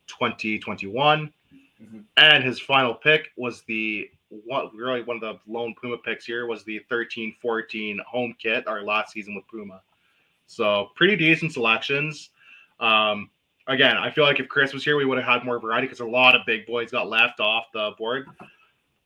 2021. 0.07 1.33
Mhm. 1.83 2.05
And 2.17 2.45
his 2.45 2.61
final 2.61 2.95
pick 2.95 3.31
was 3.37 3.63
the 3.63 4.11
what 4.29 4.75
really 4.75 5.03
one 5.03 5.17
of 5.17 5.21
the 5.21 5.39
lone 5.47 5.75
Puma 5.81 5.99
picks 5.99 6.25
here 6.25 6.47
was 6.47 6.65
the 6.65 6.81
13 6.89 7.37
14 7.41 8.01
home 8.07 8.35
kit, 8.41 8.67
our 8.67 8.83
last 8.83 9.13
season 9.13 9.35
with 9.35 9.47
Puma. 9.49 9.81
So 10.47 10.91
pretty 10.97 11.17
decent 11.17 11.53
selections. 11.53 12.31
Um, 12.81 13.31
again, 13.67 13.97
I 13.97 14.11
feel 14.11 14.25
like 14.25 14.41
if 14.41 14.49
Chris 14.49 14.73
was 14.73 14.85
here, 14.85 14.97
we 14.97 15.05
would 15.05 15.19
have 15.19 15.27
had 15.27 15.45
more 15.45 15.59
variety 15.61 15.87
because 15.87 16.01
a 16.01 16.07
lot 16.07 16.35
of 16.35 16.43
big 16.47 16.67
boys 16.67 16.91
got 16.91 17.09
left 17.09 17.41
off 17.41 17.67
the 17.73 17.93
board. 17.97 18.27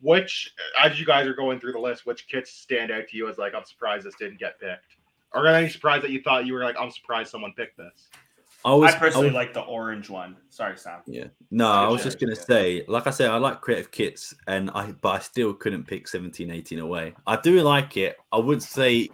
Which, 0.01 0.55
as 0.81 0.99
you 1.01 1.07
guys 1.07 1.27
are 1.27 1.35
going 1.35 1.59
through 1.61 1.73
the 1.73 1.81
list, 1.81 2.07
which 2.07 2.29
kits 2.29 2.53
stand 2.53 2.91
out 2.91 3.09
to 3.09 3.16
you 3.16 3.29
as 3.29 3.39
like, 3.39 3.55
I'm 3.55 3.65
surprised 3.65 4.07
this 4.07 4.15
didn't 4.19 4.39
get 4.39 4.61
picked? 4.61 4.97
Or 5.35 5.47
any 5.47 5.69
surprise 5.69 6.03
that 6.03 6.11
you 6.11 6.23
thought 6.23 6.47
you 6.47 6.55
were 6.55 6.62
like, 6.62 6.77
I'm 6.79 6.91
surprised 6.91 7.31
someone 7.31 7.53
picked 7.57 7.77
this? 7.77 8.09
I 8.65 8.75
was 8.75 8.95
I 8.95 8.99
personally 8.99 9.27
was- 9.29 9.35
like 9.35 9.55
the 9.55 9.61
orange 9.62 10.11
one. 10.11 10.37
Sorry, 10.51 10.77
Sam. 10.77 11.01
Yeah. 11.07 11.27
No, 11.51 11.69
I 11.70 11.89
was 11.89 12.03
just 12.03 12.19
gonna 12.20 12.35
say, 12.37 12.85
like 12.89 13.07
I 13.07 13.11
said, 13.11 13.31
I 13.31 13.37
like 13.39 13.61
creative 13.61 13.91
kits, 13.91 14.35
and 14.47 14.70
I 14.75 14.93
but 14.93 15.09
I 15.11 15.19
still 15.20 15.55
couldn't 15.55 15.85
pick 15.85 16.09
17, 16.09 16.51
18 16.51 16.79
away. 16.81 17.15
I 17.27 17.37
do 17.37 17.61
like 17.62 17.97
it. 17.97 18.16
I 18.33 18.39
would 18.39 18.62
say 18.62 19.11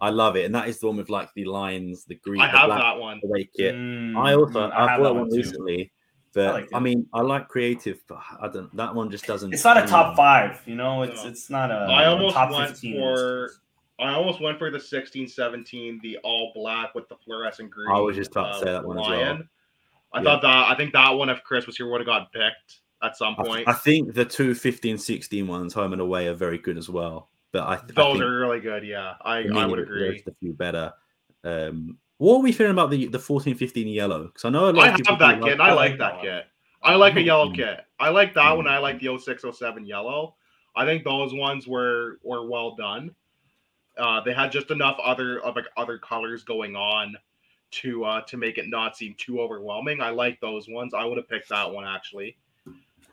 I 0.00 0.10
love 0.10 0.36
it, 0.36 0.44
and 0.44 0.54
that 0.54 0.68
is 0.68 0.78
the 0.78 0.86
one 0.86 0.96
with 0.96 1.10
like 1.10 1.28
the 1.34 1.44
lines, 1.44 2.04
the 2.04 2.14
green, 2.14 2.40
I 2.40 2.50
the 2.50 2.58
have 2.58 2.66
black 2.68 2.80
that 2.80 2.98
one. 3.00 3.20
away 3.24 3.48
kit. 3.56 3.74
Mm, 3.74 4.16
I 4.16 4.34
also 4.34 4.60
mm, 4.60 4.72
I, 4.72 4.90
have 4.90 5.00
bought 5.00 5.04
that 5.04 5.14
one 5.14 5.30
too. 5.30 5.36
recently, 5.38 5.92
but 6.34 6.46
I, 6.48 6.52
like 6.52 6.68
it. 6.72 6.80
mean 6.80 7.06
I 7.12 7.20
like 7.20 7.48
creative, 7.48 8.00
but 8.06 8.18
I 8.40 8.48
don't. 8.48 8.74
That 8.76 8.94
one 8.94 9.10
just 9.10 9.26
doesn't. 9.26 9.52
It's 9.52 9.64
not 9.64 9.82
a 9.82 9.86
top 9.86 10.16
five, 10.16 10.60
you 10.66 10.74
know. 10.74 11.02
It's 11.02 11.22
No. 11.22 11.30
it's 11.30 11.50
not 11.50 11.70
a. 11.70 11.74
I 11.74 12.06
almost 12.06 12.34
top 12.34 12.50
went 12.50 12.70
15. 12.70 12.94
for- 13.00 13.50
I 14.00 14.12
almost 14.12 14.40
went 14.40 14.58
for 14.58 14.72
the 14.72 14.80
16 14.80 15.28
17, 15.28 16.00
the 16.02 16.18
all 16.24 16.50
black 16.52 16.96
with 16.96 17.08
the 17.08 17.14
fluorescent 17.24 17.70
green. 17.70 17.88
I 17.94 18.00
was 18.00 18.16
just 18.16 18.32
about 18.32 18.46
to 18.46 18.50
uh, 18.50 18.58
say 18.58 18.64
that 18.72 18.84
one 18.84 18.98
as 18.98 19.06
well. 19.06 19.38
I 20.12 20.18
Yeah. 20.18 20.24
thought 20.24 20.42
that, 20.42 20.68
I 20.70 20.74
think 20.74 20.92
that 20.94 21.10
one, 21.10 21.28
if 21.28 21.42
Chris 21.44 21.66
was 21.66 21.76
here, 21.76 21.88
would 21.88 22.00
have 22.00 22.06
got 22.06 22.32
picked 22.32 22.80
at 23.04 23.16
some 23.16 23.36
I, 23.38 23.44
point. 23.44 23.68
I 23.68 23.72
think 23.72 24.12
the 24.14 24.24
two 24.24 24.54
15, 24.54 24.98
16 24.98 25.46
ones, 25.46 25.72
home 25.74 25.92
and 25.92 26.02
away, 26.02 26.26
are 26.26 26.34
very 26.34 26.58
good 26.58 26.76
as 26.76 26.88
well. 26.88 27.28
But 27.52 27.62
I, 27.62 27.74
I 27.74 27.76
Those 27.76 28.12
think 28.14 28.22
are 28.24 28.36
really 28.40 28.58
good. 28.58 28.84
Yeah, 28.84 29.14
I, 29.24 29.44
for 29.44 29.48
me, 29.50 29.60
I 29.60 29.66
would 29.66 29.78
agree. 29.78 30.24
a 30.26 30.34
few 30.40 30.54
better. 30.54 30.92
Um, 31.44 31.96
what 32.18 32.36
are 32.36 32.42
we 32.42 32.52
feeling 32.52 32.72
about 32.72 32.90
the 32.90 33.06
the 33.06 33.18
14, 33.18 33.54
15 33.54 33.88
yellow? 33.88 34.24
Because 34.24 34.44
I 34.44 34.50
know 34.50 34.70
a 34.70 34.72
lot 34.72 34.88
I 34.88 34.90
of 34.90 34.96
people 34.96 35.16
have 35.16 35.18
that 35.20 35.42
kit. 35.42 35.58
like- 35.58 35.60
I 35.60 35.68
I 35.70 35.72
like 35.72 35.90
like 35.90 35.98
that 35.98 36.12
that 36.14 36.22
kit. 36.22 36.46
I 36.82 36.94
like 36.96 37.16
a 37.16 37.22
yellow 37.22 37.48
Mm. 37.48 37.56
kit. 37.56 37.80
I 37.98 38.10
like 38.10 38.34
that 38.34 38.56
one. 38.56 38.66
I 38.68 38.78
like 38.78 39.00
the 39.00 39.08
0607 39.08 39.86
yellow. 39.86 40.34
I 40.76 40.84
think 40.84 41.04
those 41.04 41.32
ones 41.32 41.66
were 41.66 42.18
were 42.22 42.46
well 42.48 42.74
done. 42.76 43.14
Uh, 43.96 44.20
they 44.20 44.32
had 44.34 44.50
just 44.52 44.70
enough 44.70 44.98
other 45.02 45.38
of 45.40 45.54
like 45.56 45.66
other 45.76 45.98
colors 45.98 46.42
going 46.44 46.74
on 46.76 47.16
to 47.70 48.04
uh 48.04 48.20
to 48.22 48.36
make 48.36 48.58
it 48.58 48.68
not 48.68 48.96
seem 48.96 49.14
too 49.18 49.40
overwhelming. 49.40 50.00
I 50.00 50.10
like 50.10 50.40
those 50.40 50.68
ones. 50.68 50.92
I 50.94 51.04
would 51.04 51.16
have 51.16 51.28
picked 51.28 51.48
that 51.48 51.70
one 51.72 51.84
actually. 51.86 52.36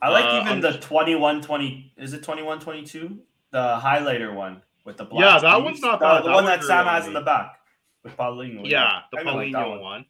I 0.01 0.09
like 0.09 0.25
Uh, 0.25 0.37
even 0.41 0.47
I'm- 0.47 0.61
the 0.61 0.73
21 0.79 1.41
20 1.41 1.93
is 1.97 2.13
it 2.13 2.23
21 2.23 2.59
22? 2.59 3.19
The 3.51 3.79
highlighter 3.83 4.33
one 4.33 4.61
with 4.83 4.97
the 4.97 5.05
black. 5.05 5.21
Yeah, 5.21 5.39
that 5.39 5.51
sleeves. 5.53 5.63
one's 5.65 5.81
not 5.81 5.99
bad. 5.99 6.23
The 6.23 6.27
That 6.29 6.33
one 6.33 6.33
one 6.35 6.45
that 6.45 6.63
Sam 6.63 6.87
on 6.87 6.93
has 6.95 7.07
in 7.07 7.13
the 7.13 7.21
back 7.21 7.59
with 8.03 8.15
Paulinho. 8.17 8.67
Yeah, 8.67 9.01
the 9.11 9.19
I 9.19 9.21
really 9.21 9.51
like 9.51 9.53
that 9.53 9.65
Paulinho 9.67 9.81
one. 9.81 10.05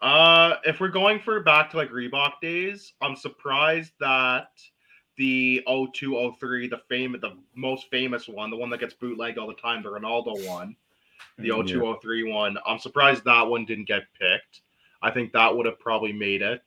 Uh, 0.00 0.56
if 0.64 0.78
we're 0.80 0.88
going 0.88 1.18
for 1.18 1.40
back 1.40 1.70
to 1.70 1.76
like 1.76 1.90
Reebok 1.90 2.40
days, 2.42 2.92
I'm 3.00 3.16
surprised 3.16 3.92
that 4.00 4.48
the 5.16 5.62
0203, 5.66 6.68
the 6.68 6.80
famous, 6.88 7.20
the 7.22 7.32
most 7.54 7.88
famous 7.90 8.28
one, 8.28 8.50
the 8.50 8.56
one 8.56 8.68
that 8.70 8.80
gets 8.80 8.92
bootlegged 8.94 9.38
all 9.38 9.46
the 9.46 9.54
time, 9.54 9.82
the 9.82 9.88
Ronaldo 9.88 10.46
one, 10.46 10.76
the 11.38 11.48
Mhm. 11.48 11.66
0203 11.66 12.30
one, 12.30 12.58
I'm 12.66 12.78
surprised 12.78 13.24
that 13.24 13.42
one 13.46 13.64
didn't 13.64 13.86
get 13.86 14.02
picked. 14.18 14.60
I 15.00 15.10
think 15.10 15.32
that 15.32 15.54
would 15.56 15.64
have 15.66 15.78
probably 15.80 16.12
made 16.12 16.42
it. 16.42 16.62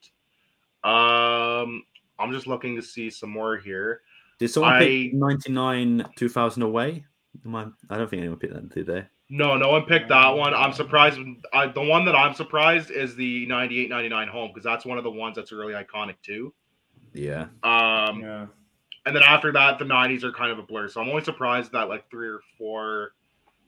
Um, 0.84 1.84
I'm 2.18 2.32
just 2.32 2.48
looking 2.48 2.76
to 2.76 2.82
see 2.82 3.10
some 3.12 3.30
more 3.30 3.58
here. 3.58 4.02
Did 4.40 4.48
someone 4.50 4.74
I- 4.74 4.80
pick 4.80 5.14
99 5.14 6.06
2000 6.16 6.64
away? 6.64 7.06
Am 7.46 7.56
I, 7.56 7.68
I 7.90 7.98
don't 7.98 8.10
think 8.10 8.22
anyone 8.22 8.40
picked 8.40 8.54
that, 8.54 8.70
did 8.70 8.88
they? 8.88 9.06
No, 9.30 9.56
no 9.58 9.70
one 9.70 9.84
picked 9.84 10.10
that 10.10 10.30
one. 10.30 10.54
I'm 10.56 10.74
surprised. 10.74 11.20
I, 11.54 11.68
the 11.68 11.82
one 11.84 12.04
that 12.06 12.16
I'm 12.16 12.34
surprised 12.34 12.90
is 12.90 13.16
the 13.16 13.46
98 13.46 13.90
99 13.90 14.28
home 14.28 14.48
because 14.50 14.64
that's 14.64 14.86
one 14.86 14.98
of 14.98 15.04
the 15.04 15.12
ones 15.12 15.36
that's 15.36 15.52
really 15.52 15.74
iconic 15.74 16.16
too. 16.24 16.52
Yeah. 17.14 17.48
Um, 17.64 18.22
Yeah. 18.22 18.48
and 19.06 19.16
then 19.16 19.22
after 19.24 19.52
that, 19.54 19.78
the 19.78 19.86
90s 19.86 20.24
are 20.24 20.32
kind 20.32 20.52
of 20.52 20.58
a 20.58 20.64
blur. 20.64 20.88
So 20.90 21.00
I'm 21.02 21.10
only 21.10 21.24
surprised 21.24 21.72
that 21.74 21.90
like 21.90 22.10
three 22.10 22.28
or 22.28 22.40
four 22.58 23.12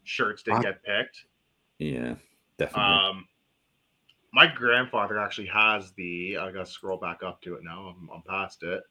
shirts 0.03 0.41
didn't 0.41 0.59
I- 0.59 0.63
get 0.63 0.83
picked. 0.83 1.25
Yeah. 1.77 2.15
Definitely. 2.57 2.83
Um, 3.09 3.27
my 4.33 4.47
grandfather 4.47 5.19
actually 5.19 5.47
has 5.47 5.91
the. 5.93 6.37
I 6.37 6.51
gotta 6.51 6.65
scroll 6.65 6.97
back 6.97 7.21
up 7.21 7.41
to 7.41 7.55
it 7.55 7.63
now. 7.63 7.95
I'm, 7.99 8.09
I'm 8.13 8.21
past 8.23 8.63
it. 8.63 8.81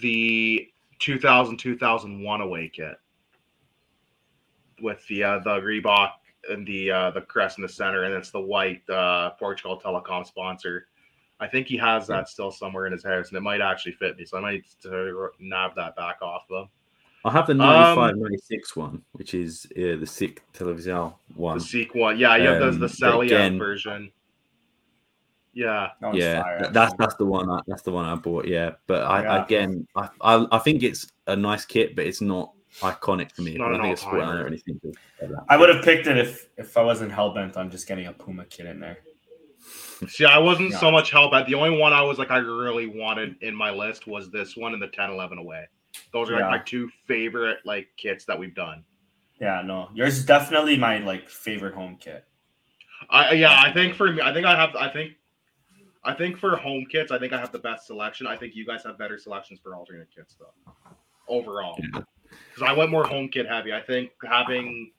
The 0.00 0.68
2000 0.98 1.56
2001 1.56 2.40
away 2.40 2.68
kit 2.68 2.96
with 4.80 5.06
the 5.08 5.24
uh, 5.24 5.38
the 5.40 5.60
Reebok 5.60 6.10
and 6.50 6.66
the 6.66 6.90
uh, 6.90 7.10
the 7.10 7.20
crest 7.22 7.58
in 7.58 7.62
the 7.62 7.68
center, 7.68 8.04
and 8.04 8.14
it's 8.14 8.30
the 8.30 8.40
white 8.40 8.88
uh, 8.90 9.30
Portugal 9.30 9.80
Telecom 9.82 10.26
sponsor. 10.26 10.86
I 11.40 11.46
think 11.46 11.68
he 11.68 11.76
has 11.76 12.06
that 12.08 12.28
still 12.28 12.50
somewhere 12.50 12.86
in 12.86 12.92
his 12.92 13.04
house, 13.04 13.28
and 13.28 13.36
it 13.36 13.42
might 13.42 13.60
actually 13.60 13.92
fit 13.92 14.16
me. 14.18 14.24
So 14.24 14.38
I 14.38 14.40
might 14.40 14.52
need 14.54 14.64
to 14.82 15.30
nab 15.38 15.74
that 15.76 15.94
back 15.94 16.16
off 16.20 16.42
of 16.50 16.64
him. 16.64 16.68
I 17.24 17.32
have 17.32 17.46
the 17.46 17.52
um, 17.52 17.58
95 17.58 18.16
96 18.16 18.76
one, 18.76 19.02
which 19.12 19.34
is 19.34 19.66
uh, 19.76 19.96
the 20.00 20.06
SIC 20.06 20.42
television 20.52 21.12
one. 21.34 21.58
The 21.58 21.64
Seek 21.64 21.94
one, 21.94 22.18
yeah, 22.18 22.36
yeah, 22.36 22.54
there's 22.58 22.74
Um, 22.76 22.80
the 22.80 22.86
but 22.88 22.90
Sally 22.96 23.26
again- 23.26 23.58
version. 23.58 24.10
Yeah, 25.54 25.90
That 26.00 26.14
yeah, 26.14 26.42
fire, 26.42 26.70
that's 26.72 26.94
that's 26.98 27.14
the 27.16 27.24
one. 27.26 27.50
I, 27.50 27.60
that's 27.66 27.82
the 27.82 27.90
one 27.90 28.04
I 28.04 28.14
bought. 28.14 28.46
Yeah, 28.46 28.72
but 28.86 29.02
I 29.02 29.22
Yeah. 29.22 29.44
again, 29.44 29.88
I, 29.96 30.08
I 30.20 30.46
I 30.52 30.58
think 30.58 30.84
it's 30.84 31.10
a 31.26 31.34
nice 31.34 31.64
kit, 31.64 31.96
but 31.96 32.06
it's 32.06 32.20
not 32.20 32.52
iconic 32.80 33.32
for 33.32 33.42
me. 33.42 33.54
Not 33.56 33.66
I 33.66 33.68
don't 33.68 33.74
an 33.76 33.82
think 33.82 33.92
it's 33.94 34.02
sport 34.02 34.20
all-timer. 34.20 34.44
or 34.44 34.46
anything. 34.46 34.80
to- 34.80 34.88
like 35.20 35.30
that. 35.30 35.44
I 35.48 35.56
would 35.56 35.68
have 35.74 35.84
picked 35.84 36.06
it 36.06 36.16
if 36.18 36.48
if 36.56 36.76
I 36.76 36.82
wasn't 36.82 37.12
hell 37.12 37.32
bent 37.34 37.56
on 37.56 37.70
just 37.70 37.86
getting 37.86 38.06
a 38.06 38.12
Puma 38.12 38.44
kit 38.46 38.66
in 38.66 38.80
there. 38.80 38.98
See, 40.08 40.24
I 40.24 40.38
wasn't 40.38 40.72
so 40.74 40.90
much 40.90 41.10
hell 41.10 41.34
at 41.34 41.46
the 41.46 41.54
only 41.54 41.76
one 41.76 41.92
I 41.92 42.02
was 42.02 42.18
like 42.18 42.30
I 42.30 42.38
really 42.38 42.86
wanted 42.86 43.36
in 43.42 43.54
my 43.54 43.70
list 43.70 44.06
was 44.06 44.30
this 44.30 44.56
one 44.56 44.72
and 44.72 44.80
the 44.80 44.86
10 44.88 45.10
11 45.10 45.38
away. 45.38 45.66
Those 46.12 46.30
are 46.30 46.34
like 46.34 46.40
Yeah. 46.42 46.50
my 46.50 46.58
two 46.58 46.88
favorite 47.06 47.58
like 47.64 47.88
kits 47.96 48.24
that 48.26 48.38
we've 48.38 48.54
done. 48.54 48.84
Yeah, 49.40 49.62
no, 49.64 49.88
yours 49.94 50.18
is 50.18 50.24
definitely 50.24 50.76
my 50.76 50.98
like 50.98 51.28
favorite 51.28 51.74
home 51.74 51.96
kit. 52.00 52.24
I 53.10 53.32
yeah, 53.34 53.60
I 53.60 53.72
think 53.72 53.94
for 53.96 54.12
me, 54.12 54.20
I 54.22 54.32
think 54.32 54.46
I 54.46 54.54
have 54.56 54.74
I 54.76 54.88
think 54.88 55.12
I 56.04 56.14
think 56.14 56.38
for 56.38 56.56
home 56.56 56.86
kits, 56.90 57.10
I 57.10 57.18
think 57.18 57.32
I 57.32 57.38
have 57.40 57.52
the 57.52 57.58
best 57.58 57.86
selection. 57.86 58.26
I 58.26 58.36
think 58.36 58.54
you 58.54 58.64
guys 58.64 58.84
have 58.84 58.96
better 58.98 59.18
selections 59.18 59.58
for 59.62 59.74
alternate 59.74 60.08
kits 60.14 60.36
though. 60.38 60.72
Overall. 61.28 61.76
Yeah. 61.94 62.00
Because 62.54 62.68
I 62.68 62.72
went 62.72 62.90
more 62.90 63.06
home 63.06 63.28
kit 63.28 63.46
heavy. 63.46 63.72
I 63.72 63.80
think 63.80 64.10
having 64.26 64.92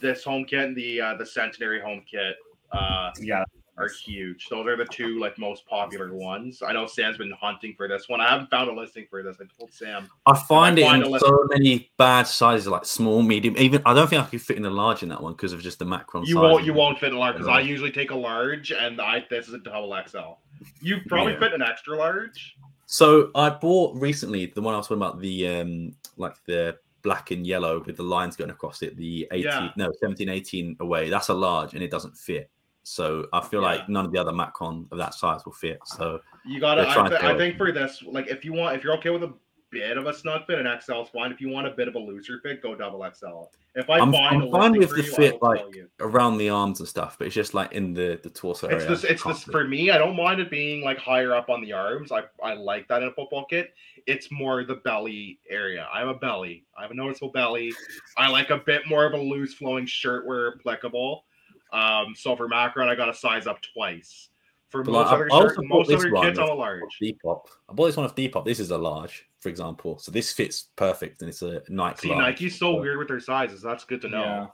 this 0.00 0.24
home 0.24 0.44
kit 0.44 0.60
and 0.64 0.76
the 0.76 1.00
uh 1.00 1.14
the 1.14 1.26
centenary 1.26 1.80
home 1.80 2.02
kit 2.10 2.36
uh 2.72 3.10
Yeah, 3.20 3.44
are 3.76 3.88
huge. 3.88 4.48
Those 4.48 4.66
are 4.66 4.76
the 4.76 4.84
two 4.84 5.18
like 5.18 5.38
most 5.38 5.66
popular 5.66 6.12
ones. 6.14 6.62
I 6.62 6.72
know 6.72 6.86
Sam's 6.86 7.16
been 7.18 7.32
hunting 7.32 7.74
for 7.76 7.88
this 7.88 8.08
one. 8.08 8.20
I 8.20 8.28
haven't 8.28 8.50
found 8.50 8.68
a 8.70 8.72
listing 8.72 9.06
for 9.10 9.22
this. 9.22 9.36
I 9.40 9.44
told 9.58 9.72
Sam. 9.72 10.08
I 10.26 10.36
find 10.38 10.78
I 10.78 10.82
it 10.82 10.84
find 10.84 11.04
in 11.04 11.18
so 11.18 11.44
many 11.50 11.90
bad 11.96 12.26
sizes, 12.26 12.68
like 12.68 12.84
small, 12.84 13.22
medium. 13.22 13.56
Even 13.58 13.82
I 13.86 13.94
don't 13.94 14.08
think 14.08 14.22
I 14.22 14.26
could 14.26 14.42
fit 14.42 14.56
in 14.56 14.64
a 14.64 14.70
large 14.70 15.02
in 15.02 15.08
that 15.08 15.22
one 15.22 15.32
because 15.32 15.52
of 15.52 15.60
just 15.62 15.78
the 15.78 15.84
macron. 15.84 16.24
You 16.24 16.38
won't 16.40 16.64
you 16.64 16.72
won't 16.72 16.98
fit 16.98 17.10
in 17.10 17.16
a 17.16 17.18
large 17.18 17.34
because 17.34 17.48
I 17.48 17.60
usually 17.60 17.92
take 17.92 18.10
a 18.10 18.16
large 18.16 18.72
and 18.72 19.00
I 19.00 19.24
this 19.30 19.48
is 19.48 19.54
a 19.54 19.58
double 19.58 19.96
XL. 20.06 20.34
You 20.80 20.98
probably 21.08 21.32
Yeah. 21.32 21.40
fit 21.40 21.52
an 21.54 21.62
extra 21.62 21.96
large. 21.96 22.56
So 22.86 23.30
I 23.34 23.50
bought 23.50 23.96
recently 23.96 24.46
the 24.46 24.62
one 24.62 24.74
I 24.74 24.76
was 24.76 24.86
talking 24.86 25.02
about 25.02 25.20
the 25.20 25.48
um 25.48 25.96
like 26.16 26.36
the 26.46 26.78
black 27.04 27.30
and 27.30 27.46
yellow 27.46 27.84
with 27.86 27.96
the 27.96 28.02
lines 28.02 28.34
going 28.34 28.50
across 28.50 28.82
it. 28.82 28.96
The 28.96 29.28
18 29.30 29.44
Yeah. 29.44 29.68
no 29.76 29.92
17 30.00 30.28
18 30.28 30.76
away. 30.80 31.10
That's 31.10 31.28
a 31.28 31.34
large 31.34 31.74
and 31.74 31.82
it 31.82 31.90
doesn't 31.90 32.16
fit. 32.16 32.50
So 32.82 33.26
I 33.32 33.40
feel 33.40 33.60
Yeah. 33.60 33.68
like 33.68 33.88
none 33.88 34.04
of 34.04 34.10
the 34.12 34.18
other 34.18 34.32
Macron 34.32 34.88
of 34.90 34.98
that 34.98 35.14
size 35.14 35.44
will 35.44 35.52
fit. 35.52 35.78
So 35.84 36.20
You 36.44 36.60
got 36.60 36.74
to. 36.76 36.82
I, 36.82 37.32
I 37.32 37.38
think 37.38 37.56
for 37.56 37.70
this, 37.72 38.02
like, 38.06 38.28
if 38.28 38.44
you 38.44 38.52
want, 38.52 38.76
if 38.76 38.82
you're 38.84 38.94
okay 38.94 39.10
with 39.10 39.22
a 39.22 39.32
bit 39.74 39.98
of 39.98 40.06
a 40.06 40.14
snug 40.14 40.46
fit, 40.46 40.58
an 40.58 40.66
XL 40.80 41.02
is 41.02 41.08
fine. 41.10 41.30
If 41.32 41.40
you 41.40 41.48
want 41.50 41.66
a 41.66 41.70
bit 41.70 41.88
of 41.88 41.94
a 41.94 41.98
looser 41.98 42.40
fit, 42.42 42.62
go 42.62 42.74
double 42.74 43.04
XL. 43.04 43.50
If 43.74 43.90
I 43.90 43.98
I'm- 43.98 44.12
find 44.12 44.42
I'm 44.42 44.48
a 44.48 44.50
fine 44.50 44.78
with 44.78 44.90
the 44.90 45.02
you, 45.02 45.12
fit, 45.12 45.42
like, 45.42 45.60
around 46.00 46.38
the 46.38 46.48
arms 46.48 46.78
and 46.80 46.88
stuff, 46.88 47.16
but 47.18 47.26
it's 47.26 47.34
just 47.34 47.54
like 47.54 47.72
in 47.72 47.92
the 47.92 48.18
the 48.22 48.30
torso 48.30 48.68
It's 48.68 48.84
area. 48.84 48.88
this. 48.88 49.04
It's 49.04 49.22
this 49.24 49.42
for 49.44 49.64
me. 49.66 49.90
I 49.90 49.98
don't 49.98 50.16
mind 50.16 50.40
it 50.40 50.48
being 50.50 50.82
like 50.84 50.98
higher 50.98 51.34
up 51.34 51.50
on 51.50 51.60
the 51.60 51.72
arms. 51.72 52.12
I 52.12 52.22
I 52.42 52.54
like 52.54 52.86
that 52.88 53.02
in 53.02 53.08
a 53.08 53.12
football 53.12 53.44
kit. 53.46 53.74
It's 54.06 54.30
more 54.30 54.64
the 54.64 54.76
belly 54.76 55.40
area. 55.50 55.88
I 55.92 55.98
have 56.00 56.08
a 56.08 56.14
belly. 56.14 56.64
I 56.78 56.82
have 56.82 56.90
a 56.92 56.94
noticeable 56.94 57.32
belly. 57.32 57.72
I 58.16 58.28
like 58.28 58.50
a 58.50 58.58
bit 58.58 58.86
more 58.88 59.04
of 59.06 59.12
a 59.14 59.18
loose 59.18 59.54
flowing 59.54 59.86
shirt 59.86 60.26
where 60.26 60.54
applicable. 60.58 61.24
Um, 61.72 62.14
so 62.14 62.36
for 62.36 62.46
Macron, 62.46 62.88
I 62.88 62.94
got 62.94 63.06
to 63.06 63.14
size 63.14 63.46
up 63.48 63.58
twice. 63.74 64.28
For 64.74 64.82
But, 64.82 64.90
most 64.90 65.04
like, 65.04 65.12
other 65.14 65.28
I 65.32 65.36
also 65.36 65.48
shirt, 65.50 65.56
bought 65.56 65.68
most 65.68 65.88
this 65.88 66.00
other 66.00 66.12
one 66.12 66.26
kits, 66.26 66.38
I'm 66.40 66.48
a 66.48 66.54
large. 66.54 66.82
Depop. 67.00 67.46
I 67.68 67.72
bought 67.74 67.86
this 67.86 67.96
one 67.96 68.06
off 68.06 68.16
Depop. 68.16 68.44
This 68.44 68.58
is 68.58 68.72
a 68.72 68.76
large, 68.76 69.28
for 69.38 69.50
example. 69.50 70.00
So 70.00 70.10
this 70.10 70.32
fits 70.32 70.70
perfect, 70.74 71.20
and 71.20 71.28
it's 71.28 71.42
a 71.42 71.62
Nike. 71.68 72.00
See, 72.00 72.08
large. 72.08 72.18
Nike's 72.20 72.58
so 72.58 72.80
weird 72.80 72.98
with 72.98 73.06
their 73.06 73.20
sizes. 73.20 73.62
That's 73.62 73.84
good 73.84 74.00
to 74.02 74.08
know. 74.08 74.20
Yeah. 74.20 74.46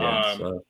Yeah, 0.00 0.20
Um, 0.20 0.38
so 0.38 0.64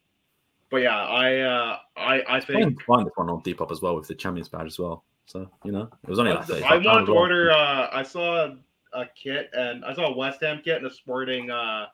But 0.70 0.78
yeah, 0.78 0.96
I 0.96 1.40
uh, 1.40 1.76
I 1.98 2.20
I 2.22 2.36
I 2.36 2.40
think 2.40 2.64
think 2.64 2.82
find 2.84 3.06
this 3.06 3.12
one 3.16 3.28
on 3.28 3.42
Depop 3.42 3.70
as 3.70 3.82
well 3.82 3.96
with 3.96 4.08
the 4.08 4.14
Champions 4.14 4.48
badge 4.48 4.68
as 4.68 4.78
well. 4.78 5.04
So 5.26 5.46
you 5.62 5.72
know, 5.72 5.90
it 6.02 6.08
was 6.08 6.18
only 6.18 6.32
like 6.32 6.46
35 6.46 6.64
I 6.64 6.68
pounds 6.70 6.86
wanted 6.86 7.06
to 7.06 7.12
order. 7.12 7.50
Uh, 7.50 7.88
I 7.92 8.02
saw 8.02 8.46
a, 8.46 8.56
a 8.94 9.04
kit 9.14 9.50
and 9.52 9.84
I 9.84 9.92
saw 9.92 10.06
a 10.06 10.16
West 10.16 10.40
Ham 10.40 10.62
kit 10.64 10.78
and 10.78 10.86
a 10.86 10.90
sporting 10.94 11.50
uh, 11.50 11.88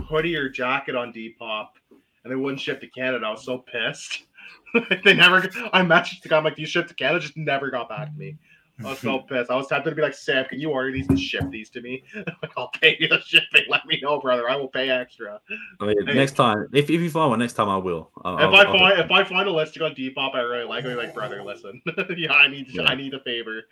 hoodie 0.00 0.36
or 0.36 0.50
jacket 0.50 0.94
on 0.96 1.14
Depop, 1.14 1.68
and 1.90 2.30
they 2.30 2.36
wouldn't 2.36 2.60
ship 2.60 2.78
to 2.82 2.88
Canada. 2.88 3.24
I 3.26 3.30
was 3.30 3.42
so 3.44 3.56
pissed. 3.58 4.24
they 5.04 5.14
never. 5.14 5.38
I 5.72 5.82
messaged 5.82 6.22
the 6.22 6.28
guy. 6.28 6.36
I'm 6.38 6.44
like, 6.44 6.56
"Do 6.56 6.62
you 6.62 6.66
ship 6.68 6.86
to 6.88 6.94
Canada?" 6.94 7.20
Just 7.20 7.36
never 7.36 7.70
got 7.70 7.88
back 7.88 8.12
to 8.12 8.18
me. 8.18 8.36
I 8.82 8.90
was 8.90 8.98
so 9.00 9.18
pissed. 9.28 9.50
I 9.50 9.56
was 9.56 9.66
tempted 9.66 9.90
to 9.90 9.96
be 9.96 10.02
like, 10.02 10.14
"Sam, 10.14 10.44
can 10.46 10.58
you 10.60 10.70
order 10.70 10.90
these 10.92 11.08
and 11.08 11.18
ship 11.20 11.50
these 11.50 11.68
to 11.70 11.80
me? 11.82 12.02
like, 12.14 12.52
I'll 12.56 12.68
pay 12.68 12.96
you 12.98 13.08
the 13.08 13.20
shipping. 13.20 13.64
Let 13.68 13.84
me 13.86 13.98
know, 14.02 14.20
brother. 14.20 14.48
I 14.48 14.56
will 14.56 14.68
pay 14.68 14.88
extra." 14.90 15.40
Oh, 15.80 15.84
I 15.84 15.86
mean, 15.88 16.06
Hey. 16.06 16.14
next 16.14 16.32
time, 16.32 16.66
if, 16.72 16.88
if 16.88 17.00
you 17.00 17.10
find 17.10 17.30
one, 17.30 17.38
next 17.40 17.54
time 17.54 17.68
I 17.68 17.76
will. 17.76 18.10
I'll, 18.24 18.36
if 18.38 18.44
I'll- 18.44 18.54
I 18.54 18.62
I'll- 18.62 18.78
find 18.78 19.00
if 19.00 19.10
I 19.10 19.24
find 19.24 19.48
a 19.48 19.52
listing 19.52 19.82
on 19.82 19.94
Depop 19.94 20.34
I 20.34 20.40
really 20.40 20.64
like, 20.64 20.84
I'll 20.84 20.96
like, 20.96 21.14
brother, 21.14 21.42
listen, 21.42 21.82
yeah, 22.16 22.32
I 22.32 22.48
need 22.48 22.68
Yeah. 22.70 22.84
I 22.84 22.94
need 22.94 23.12
a 23.14 23.20
favor. 23.20 23.62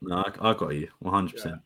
no, 0.00 0.16
I, 0.16 0.50
I 0.50 0.54
got 0.54 0.70
you, 0.70 0.88
one 0.98 1.14
hundred 1.14 1.32
percent. 1.34 1.60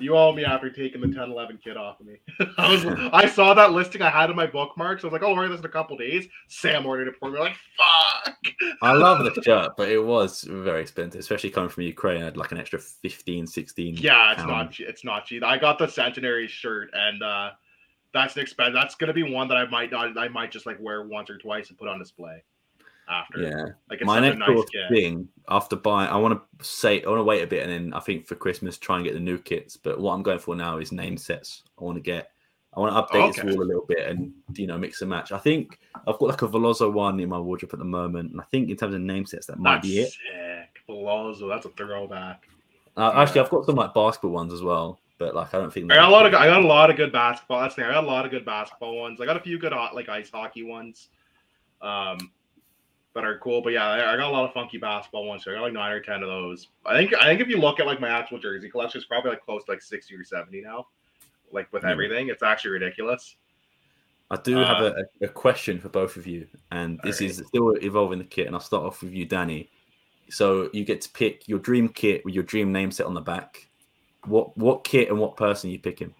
You 0.00 0.16
owe 0.16 0.32
me 0.32 0.44
after 0.44 0.70
taking 0.70 1.00
the 1.00 1.08
10 1.08 1.30
11 1.30 1.58
kit 1.62 1.76
off 1.76 2.00
of 2.00 2.06
me. 2.06 2.16
I 2.58 2.70
was 2.70 2.84
I 3.12 3.28
saw 3.28 3.54
that 3.54 3.72
listing 3.72 4.02
I 4.02 4.10
had 4.10 4.30
in 4.30 4.36
my 4.36 4.46
bookmarks. 4.46 5.04
I 5.04 5.06
was 5.06 5.12
like, 5.12 5.22
oh, 5.22 5.28
I'll 5.28 5.34
order 5.34 5.48
this 5.48 5.60
in 5.60 5.66
a 5.66 5.70
couple 5.70 5.96
days. 5.96 6.26
Sam 6.48 6.86
ordered 6.86 7.08
it 7.08 7.14
for 7.18 7.30
me. 7.30 7.38
Like, 7.38 7.56
fuck. 7.76 8.36
I 8.82 8.92
love 8.92 9.24
the 9.24 9.42
shirt, 9.44 9.72
but 9.76 9.88
it 9.88 10.02
was 10.02 10.42
very 10.42 10.82
expensive, 10.82 11.20
especially 11.20 11.50
coming 11.50 11.70
from 11.70 11.84
Ukraine. 11.84 12.22
I 12.22 12.26
had 12.26 12.36
like 12.36 12.52
an 12.52 12.58
extra 12.58 12.78
15, 12.78 13.46
16. 13.46 13.96
Yeah, 13.96 14.32
it's 14.32 14.38
pound. 14.38 14.50
not 14.50 14.72
cheap. 14.72 14.88
it's 14.88 15.04
not 15.04 15.26
cheap. 15.26 15.42
I 15.42 15.58
got 15.58 15.78
the 15.78 15.88
centenary 15.88 16.48
shirt 16.48 16.90
and 16.92 17.22
uh 17.22 17.50
that's 18.14 18.36
an 18.36 18.42
expense. 18.42 18.70
That's 18.74 18.94
gonna 18.94 19.12
be 19.12 19.22
one 19.22 19.48
that 19.48 19.56
I 19.56 19.66
might 19.68 19.90
not 19.90 20.16
I 20.16 20.28
might 20.28 20.50
just 20.50 20.66
like 20.66 20.78
wear 20.80 21.06
once 21.06 21.30
or 21.30 21.38
twice 21.38 21.68
and 21.68 21.78
put 21.78 21.88
on 21.88 21.98
display 21.98 22.42
after. 23.10 23.40
Yeah, 23.42 23.64
Like 23.90 24.00
it's 24.00 24.06
my 24.06 24.20
next 24.20 24.38
nice 24.38 24.64
thing 24.90 25.28
after 25.48 25.76
buying, 25.76 26.10
I 26.10 26.16
want 26.16 26.40
to 26.58 26.64
say, 26.64 27.02
I 27.02 27.08
want 27.08 27.20
to 27.20 27.24
wait 27.24 27.42
a 27.42 27.46
bit, 27.46 27.62
and 27.62 27.72
then 27.72 27.94
I 27.94 28.00
think 28.00 28.26
for 28.26 28.34
Christmas 28.34 28.78
try 28.78 28.96
and 28.96 29.04
get 29.04 29.14
the 29.14 29.20
new 29.20 29.38
kits. 29.38 29.76
But 29.76 30.00
what 30.00 30.12
I'm 30.12 30.22
going 30.22 30.38
for 30.38 30.54
now 30.54 30.78
is 30.78 30.92
name 30.92 31.16
sets. 31.16 31.62
I 31.80 31.84
want 31.84 31.96
to 31.96 32.02
get, 32.02 32.30
I 32.74 32.80
want 32.80 32.94
to 32.94 33.00
update 33.02 33.34
this 33.34 33.38
Okay. 33.38 33.48
wall 33.48 33.62
a 33.62 33.64
little 33.64 33.86
bit 33.86 34.06
and 34.06 34.32
you 34.54 34.66
know 34.66 34.78
mix 34.78 35.00
and 35.00 35.10
match. 35.10 35.32
I 35.32 35.38
think 35.38 35.78
I've 35.94 36.18
got 36.18 36.28
like 36.28 36.42
a 36.42 36.48
Veloso 36.48 36.92
one 36.92 37.18
in 37.20 37.28
my 37.28 37.38
wardrobe 37.38 37.72
at 37.72 37.78
the 37.78 37.84
moment, 37.84 38.32
and 38.32 38.40
I 38.40 38.44
think 38.44 38.70
in 38.70 38.76
terms 38.76 38.94
of 38.94 39.00
name 39.00 39.26
sets, 39.26 39.46
that 39.46 39.58
might 39.58 39.76
That's 39.76 39.88
be 39.88 39.98
it. 40.00 40.10
sick. 40.10 40.82
Veloso, 40.88 41.48
that's 41.48 41.66
a 41.66 41.70
throwback. 41.70 42.48
Uh, 42.96 43.12
Actually, 43.14 43.42
I've 43.42 43.50
got 43.50 43.64
some 43.64 43.76
like 43.76 43.94
basketball 43.94 44.32
ones 44.32 44.52
as 44.52 44.62
well, 44.62 44.98
but 45.18 45.34
like 45.34 45.54
I 45.54 45.58
don't 45.58 45.72
think 45.72 45.92
I 45.92 45.96
got 45.96 46.08
a 46.08 46.12
lot 46.12 46.26
of 46.26 46.34
I 46.34 46.46
got 46.46 46.62
a 46.62 46.66
lot 46.66 46.90
of 46.90 46.96
good 46.96 47.12
basketball. 47.12 47.60
That's 47.60 47.74
there. 47.74 47.90
I 47.90 47.94
got 47.94 48.04
a 48.04 48.06
lot 48.06 48.24
of 48.24 48.30
good 48.30 48.44
basketball 48.44 48.98
ones. 48.98 49.20
I 49.20 49.24
got 49.24 49.36
a 49.36 49.40
few 49.40 49.58
good 49.58 49.72
like 49.94 50.08
ice 50.08 50.30
hockey 50.30 50.64
ones, 50.64 51.08
um, 51.80 52.18
that 53.18 53.26
are 53.26 53.38
cool. 53.38 53.60
But 53.60 53.72
yeah, 53.72 53.86
I, 53.86 54.14
I 54.14 54.16
got 54.16 54.28
a 54.28 54.32
lot 54.32 54.44
of 54.44 54.54
funky 54.54 54.78
basketball 54.78 55.26
ones. 55.26 55.44
So 55.44 55.50
I 55.50 55.54
got 55.54 55.62
like 55.62 55.72
nine 55.72 55.92
or 55.92 56.00
ten 56.00 56.22
of 56.22 56.28
those. 56.28 56.68
I 56.86 56.96
think 56.96 57.14
I 57.14 57.24
think 57.24 57.40
if 57.40 57.48
you 57.48 57.58
look 57.58 57.80
at 57.80 57.86
like 57.86 58.00
my 58.00 58.08
actual 58.08 58.38
jersey 58.38 58.70
collection, 58.70 58.98
it's 58.98 59.06
probably 59.06 59.30
like 59.30 59.44
close 59.44 59.64
to 59.64 59.72
like 59.72 59.82
sixty 59.82 60.14
or 60.14 60.24
seventy 60.24 60.60
now. 60.60 60.86
Like 61.52 61.72
with 61.72 61.82
Yeah. 61.82 61.90
everything, 61.90 62.28
it's 62.28 62.42
actually 62.42 62.72
ridiculous. 62.72 63.36
I 64.30 64.36
do 64.36 64.56
have 64.56 64.82
Uh, 64.82 64.92
a, 65.22 65.24
a 65.24 65.28
question 65.28 65.80
for 65.80 65.88
both 65.88 66.16
of 66.16 66.26
you, 66.26 66.46
and 66.70 67.00
this 67.02 67.20
Alright. 67.20 67.30
is 67.30 67.46
still 67.46 67.70
evolving 67.82 68.18
the 68.18 68.24
kit. 68.24 68.46
And 68.46 68.54
I'll 68.54 68.60
start 68.60 68.84
off 68.84 69.02
with 69.02 69.14
you, 69.14 69.24
Danny. 69.24 69.70
So 70.28 70.68
you 70.74 70.84
get 70.84 71.00
to 71.00 71.10
pick 71.10 71.48
your 71.48 71.58
dream 71.58 71.88
kit 71.88 72.24
with 72.24 72.34
your 72.34 72.44
dream 72.44 72.70
name 72.70 72.90
set 72.90 73.06
on 73.06 73.14
the 73.14 73.20
back. 73.22 73.68
What 74.26 74.56
what 74.58 74.84
kit 74.84 75.08
and 75.08 75.18
what 75.18 75.36
person 75.36 75.70
you 75.70 75.78
picking? 75.78 76.14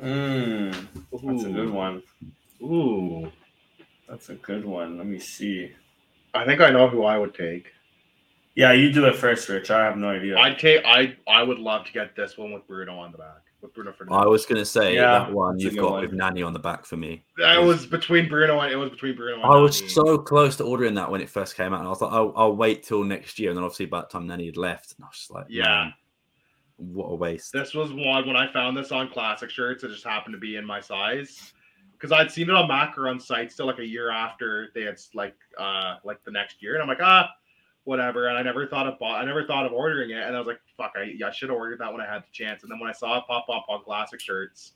Mm, 0.00 0.86
that's 1.22 1.44
a 1.44 1.50
good 1.50 1.70
one. 1.70 2.02
Ooh, 2.62 3.30
That's 4.08 4.28
a 4.28 4.34
good 4.34 4.64
one. 4.64 4.98
Let 4.98 5.06
me 5.06 5.18
see. 5.18 5.72
I 6.34 6.44
think 6.44 6.60
I 6.60 6.70
know 6.70 6.88
who 6.88 7.04
I 7.04 7.18
would 7.18 7.34
take. 7.34 7.66
Yeah, 8.54 8.72
you 8.72 8.92
do 8.92 9.06
it 9.06 9.16
first, 9.16 9.48
Rich. 9.48 9.70
I 9.70 9.84
have 9.84 9.96
no 9.96 10.10
idea. 10.10 10.38
I'd 10.38 10.58
take. 10.58 10.84
I 10.84 11.16
I 11.26 11.42
would 11.42 11.58
love 11.58 11.86
to 11.86 11.92
get 11.92 12.14
this 12.14 12.36
one 12.36 12.52
with 12.52 12.66
Bruno 12.66 12.98
on 12.98 13.12
the 13.12 13.18
back. 13.18 13.38
With 13.62 13.72
Bruno 13.74 13.94
I 14.10 14.26
was 14.26 14.44
gonna 14.44 14.64
say 14.64 14.96
Yeah, 14.96 15.20
that 15.20 15.32
one 15.32 15.58
you've 15.58 15.76
got 15.76 15.92
one. 15.92 16.00
with 16.02 16.12
Nani 16.12 16.42
on 16.42 16.52
the 16.52 16.58
back 16.58 16.84
for 16.84 16.96
me. 16.96 17.24
That 17.38 17.62
was 17.62 17.86
between 17.86 18.28
Bruno 18.28 18.58
and 18.60 18.72
it 18.72 18.76
was 18.76 18.90
between 18.90 19.14
Bruno. 19.14 19.36
And 19.36 19.44
I 19.44 19.56
was 19.56 19.94
so 19.94 20.18
close 20.18 20.56
to 20.56 20.64
ordering 20.64 20.94
that 20.94 21.08
when 21.10 21.20
it 21.20 21.30
first 21.30 21.56
came 21.56 21.72
out, 21.72 21.78
and 21.78 21.86
I 21.86 21.90
was 21.90 22.00
like, 22.00 22.12
I'll, 22.12 22.32
I'll 22.34 22.56
wait 22.56 22.82
till 22.82 23.04
next 23.04 23.38
year. 23.38 23.50
And 23.50 23.56
then 23.56 23.64
obviously 23.64 23.86
by 23.86 24.00
the 24.00 24.08
time 24.08 24.26
Nani 24.26 24.46
had 24.46 24.56
left, 24.56 24.94
and 24.96 25.04
I 25.04 25.08
was 25.08 25.16
just 25.16 25.30
like, 25.30 25.46
Yeah. 25.48 25.90
what 26.76 27.06
a 27.06 27.14
waste. 27.14 27.52
This 27.52 27.72
was 27.72 27.92
one 27.92 28.26
when 28.26 28.34
I 28.36 28.52
found 28.52 28.76
this 28.76 28.90
on 28.90 29.08
classic 29.10 29.48
shirts. 29.48 29.84
It 29.84 29.90
just 29.90 30.04
happened 30.04 30.34
to 30.34 30.40
be 30.40 30.56
in 30.56 30.66
my 30.66 30.80
size 30.80 31.52
because 32.02 32.10
I'd 32.10 32.32
seen 32.32 32.50
it 32.50 32.56
on 32.56 32.66
Macron 32.66 33.20
site 33.20 33.52
still 33.52 33.66
like 33.66 33.78
a 33.78 33.86
year 33.86 34.10
after 34.10 34.70
they 34.74 34.82
had 34.82 35.00
like 35.14 35.36
uh 35.56 35.96
like 36.02 36.22
the 36.24 36.32
next 36.32 36.60
year, 36.60 36.74
and 36.74 36.82
I'm 36.82 36.88
like 36.88 37.00
ah 37.00 37.30
whatever. 37.84 38.28
And 38.28 38.36
I 38.36 38.42
never 38.42 38.66
thought 38.66 38.88
of 38.88 38.98
bought, 38.98 39.22
I 39.22 39.24
never 39.24 39.44
thought 39.44 39.66
of 39.66 39.72
ordering 39.72 40.10
it, 40.10 40.22
and 40.22 40.34
I 40.34 40.38
was 40.40 40.48
like 40.48 40.60
fuck, 40.76 40.92
I, 40.96 41.14
I 41.24 41.30
should 41.30 41.48
have 41.48 41.56
ordered 41.58 41.78
that 41.78 41.92
when 41.92 42.00
I 42.00 42.12
had 42.12 42.22
the 42.22 42.32
chance. 42.32 42.64
And 42.64 42.72
then 42.72 42.80
when 42.80 42.90
I 42.90 42.92
saw 42.92 43.18
it 43.18 43.24
pop 43.28 43.46
up 43.48 43.66
on 43.68 43.84
classic 43.84 44.20
shirts 44.20 44.72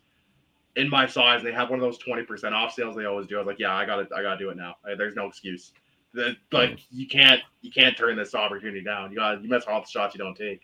in 0.77 0.89
my 0.89 1.05
size, 1.07 1.43
they 1.43 1.51
have 1.53 1.69
one 1.69 1.81
of 1.81 1.85
those 1.85 1.99
twenty 1.99 2.23
percent 2.23 2.55
off 2.55 2.73
sales 2.73 2.95
they 2.95 3.07
always 3.07 3.27
do. 3.27 3.37
I 3.37 3.39
was 3.39 3.47
like 3.49 3.59
yeah, 3.59 3.75
I 3.75 3.85
got 3.85 4.09
to 4.09 4.15
I 4.15 4.23
got 4.23 4.35
to 4.35 4.39
do 4.39 4.51
it 4.51 4.57
now. 4.57 4.77
Like, 4.85 4.97
there's 4.97 5.17
no 5.17 5.27
excuse. 5.27 5.73
The, 6.15 6.37
like 6.53 6.79
you 6.93 7.09
can't 7.09 7.41
you 7.61 7.73
can't 7.73 7.97
turn 7.97 8.17
this 8.17 8.37
opportunity 8.37 8.83
down. 8.83 9.11
You 9.11 9.17
got 9.17 9.43
you 9.43 9.49
miss 9.49 9.65
all 9.65 9.81
the 9.81 9.87
shots 9.89 10.15
you 10.15 10.19
don't 10.19 10.37
take. 10.37 10.61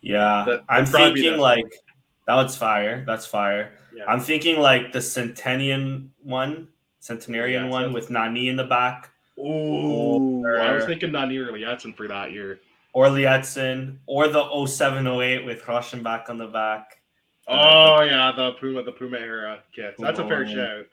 yeah, 0.00 0.44
That- 0.44 0.64
I'm 0.68 0.84
that'd 0.84 0.92
probably 0.92 1.14
be 1.14 1.20
thinking 1.22 1.40
like 1.40 1.72
that 2.26 2.34
was 2.34 2.56
fire. 2.56 3.04
That's 3.06 3.26
fire. 3.26 3.72
Yeah. 3.94 4.04
I'm 4.08 4.20
thinking 4.20 4.58
like 4.60 4.92
the 4.92 5.00
Centennian 5.00 6.12
one, 6.22 6.68
Centenarian 7.00 7.64
Yeah, 7.64 7.70
one 7.70 7.92
with 7.92 8.10
Nani 8.10 8.48
in 8.48 8.56
the 8.56 8.64
back, 8.64 9.10
Ooh, 9.38 10.44
I 10.46 10.72
was 10.72 10.84
thinking 10.86 11.12
Nani 11.12 11.36
or 11.38 11.52
Liedson 11.52 11.94
for 11.96 12.08
that 12.08 12.32
year. 12.32 12.58
or 12.94 13.06
Liedson, 13.08 13.98
or 14.06 14.28
the 14.28 14.42
0708 14.66 15.44
with 15.44 15.62
Rochemback 15.62 16.28
on 16.30 16.38
the 16.38 16.46
back. 16.46 17.00
Oh 17.48 18.00
yeah, 18.00 18.32
the 18.34 18.52
Puma, 18.54 18.82
the 18.82 18.92
Puma 18.92 19.18
era 19.18 19.60
kits. 19.74 19.96
That's 20.00 20.18
a 20.18 20.26
fair 20.26 20.44
Puma. 20.44 20.54
shout. 20.56 20.86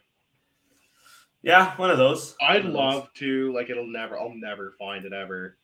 Yeah, 1.42 1.76
one 1.78 1.90
of 1.90 1.98
those. 1.98 2.36
I'd 2.42 2.58
One 2.58 2.58
of 2.58 2.64
those. 2.66 2.74
love 2.76 3.14
to 3.16 3.54
like 3.54 3.70
it'll 3.70 3.88
never, 3.88 4.20
I'll 4.20 4.34
never 4.36 4.74
find 4.80 5.04
it 5.06 5.14
ever. 5.14 5.58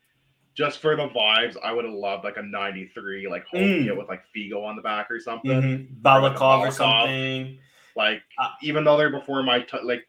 Just 0.59 0.79
for 0.81 0.97
the 0.97 1.07
vibes, 1.07 1.55
I 1.63 1.71
would 1.71 1.85
have 1.85 1.93
loved 1.93 2.25
like 2.25 2.35
a 2.35 2.41
'93 2.43 3.29
like 3.29 3.45
home 3.47 3.61
Mm. 3.61 3.83
kit 3.85 3.95
with 3.97 4.09
like 4.09 4.23
Figo 4.35 4.61
on 4.65 4.75
the 4.75 4.81
back 4.81 5.09
or 5.09 5.17
something. 5.17 5.49
Mhm. 5.49 6.01
Balakov 6.01 6.59
or 6.59 6.67
Balakov. 6.67 6.73
something. 6.73 7.59
Like 7.95 8.21
Uh, 8.37 8.49
even 8.61 8.83
though 8.83 8.97
they're 8.97 9.09
before 9.09 9.41
my 9.41 9.61
t- 9.61 9.79
like 9.83 10.05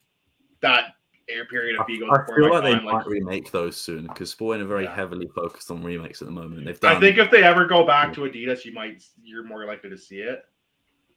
that 0.60 0.96
air 1.28 1.44
period 1.44 1.76
of 1.78 1.82
I, 1.82 1.84
Figo 1.92 2.12
I 2.12 2.22
before 2.22 2.36
feel 2.36 2.48
my 2.48 2.54
like 2.56 2.64
they 2.64 2.72
time. 2.72 2.84
might 2.84 2.92
Like, 2.94 3.06
remake 3.06 3.52
those 3.52 3.76
soon 3.76 4.08
because 4.08 4.32
Sporting 4.32 4.64
are 4.64 4.68
very 4.68 4.82
Yeah. 4.84 4.94
heavily 4.96 5.28
focused 5.36 5.70
on 5.70 5.84
remakes 5.84 6.20
at 6.20 6.26
the 6.26 6.32
moment. 6.32 6.64
They've 6.66 6.80
done. 6.80 6.96
I 6.96 6.98
think 6.98 7.18
if 7.18 7.30
they 7.30 7.44
ever 7.44 7.64
go 7.66 7.86
back 7.86 8.12
to 8.14 8.22
Adidas, 8.22 8.64
you 8.64 8.72
might 8.72 9.04
you're 9.22 9.44
more 9.44 9.64
likely 9.66 9.90
to 9.90 9.96
see 9.98 10.18
it. 10.18 10.44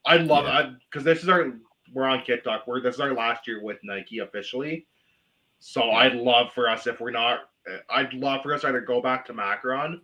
I'd 0.05 0.27
love 0.27 0.45
Yeah. 0.45 0.61
that 0.61 0.79
because 0.91 1.03
this 1.03 1.23
is 1.23 1.29
our 1.29 1.53
we're 1.91 2.05
on 2.05 2.21
Kit 2.21 2.43
Talk. 2.43 2.67
We're 2.67 2.81
this 2.81 2.93
is 2.95 3.01
our 3.01 3.13
last 3.15 3.47
year 3.47 3.63
with 3.63 3.79
Nike 3.83 4.19
officially. 4.19 4.85
So 5.57 5.89
I'd 5.89 6.13
love 6.13 6.53
for 6.53 6.69
us 6.69 6.85
if 6.85 6.99
we're 7.01 7.09
not. 7.09 7.49
I'd 7.89 8.13
love 8.13 8.41
for 8.43 8.53
us 8.53 8.61
to 8.61 8.67
either 8.67 8.81
go 8.81 9.01
back 9.01 9.25
to 9.27 9.33
Macron 9.33 10.01